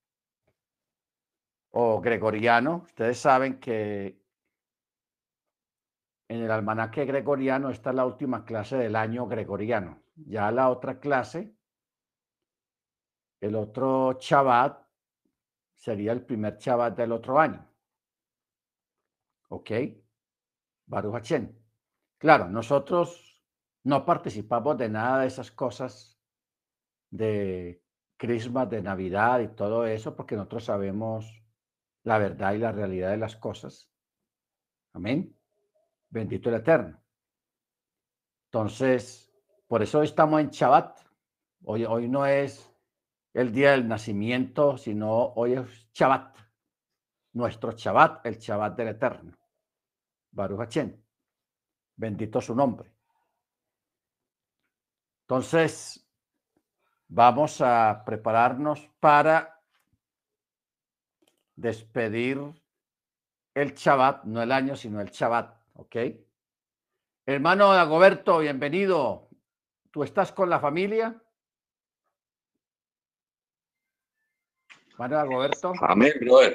o 1.70 2.00
gregoriano. 2.00 2.82
Ustedes 2.84 3.18
saben 3.18 3.58
que 3.58 4.19
en 6.30 6.42
el 6.44 6.50
almanaque 6.52 7.06
gregoriano 7.06 7.70
está 7.70 7.92
la 7.92 8.06
última 8.06 8.44
clase 8.44 8.76
del 8.76 8.94
año 8.94 9.26
gregoriano. 9.26 10.00
Ya 10.14 10.52
la 10.52 10.70
otra 10.70 11.00
clase, 11.00 11.56
el 13.40 13.56
otro 13.56 14.16
Shabbat, 14.20 14.80
sería 15.74 16.12
el 16.12 16.24
primer 16.24 16.56
Shabbat 16.56 16.96
del 16.96 17.10
otro 17.10 17.40
año. 17.40 17.68
¿Ok? 19.48 19.70
Baruch 20.86 21.32
Claro, 22.16 22.48
nosotros 22.48 23.42
no 23.82 24.06
participamos 24.06 24.78
de 24.78 24.88
nada 24.88 25.22
de 25.22 25.26
esas 25.26 25.50
cosas 25.50 26.16
de 27.10 27.82
Christmas, 28.16 28.70
de 28.70 28.82
Navidad 28.82 29.40
y 29.40 29.48
todo 29.48 29.84
eso, 29.84 30.14
porque 30.14 30.36
nosotros 30.36 30.66
sabemos 30.66 31.42
la 32.04 32.18
verdad 32.18 32.52
y 32.52 32.58
la 32.58 32.70
realidad 32.70 33.10
de 33.10 33.16
las 33.16 33.34
cosas. 33.34 33.90
Amén. 34.92 35.39
Bendito 36.10 36.48
el 36.48 36.56
Eterno. 36.56 37.00
Entonces, 38.46 39.32
por 39.68 39.82
eso 39.82 40.02
estamos 40.02 40.40
en 40.40 40.50
Shabbat. 40.50 40.98
Hoy, 41.64 41.84
hoy 41.84 42.08
no 42.08 42.26
es 42.26 42.68
el 43.32 43.52
día 43.52 43.70
del 43.70 43.86
nacimiento, 43.86 44.76
sino 44.76 45.32
hoy 45.34 45.52
es 45.52 45.88
Shabbat. 45.92 46.36
Nuestro 47.32 47.70
Shabbat, 47.70 48.26
el 48.26 48.38
Shabbat 48.38 48.76
del 48.76 48.88
Eterno. 48.88 49.38
Baruch 50.32 50.60
Hachem. 50.60 51.00
Bendito 51.94 52.40
su 52.40 52.56
nombre. 52.56 52.92
Entonces, 55.22 56.04
vamos 57.06 57.60
a 57.60 58.02
prepararnos 58.04 58.90
para 58.98 59.62
despedir 61.54 62.40
el 63.54 63.74
Shabbat, 63.74 64.24
no 64.24 64.42
el 64.42 64.50
año, 64.50 64.74
sino 64.74 65.00
el 65.00 65.10
Shabbat, 65.10 65.59
¿ok? 65.80 65.96
Hermano 67.26 67.72
Dagoberto, 67.72 68.38
bienvenido. 68.38 69.30
¿Tú 69.90 70.02
estás 70.04 70.30
con 70.30 70.50
la 70.50 70.60
familia? 70.60 71.22
Hermano 74.90 75.16
Dagoberto. 75.16 75.72
Amén, 75.80 76.12
brother. 76.20 76.48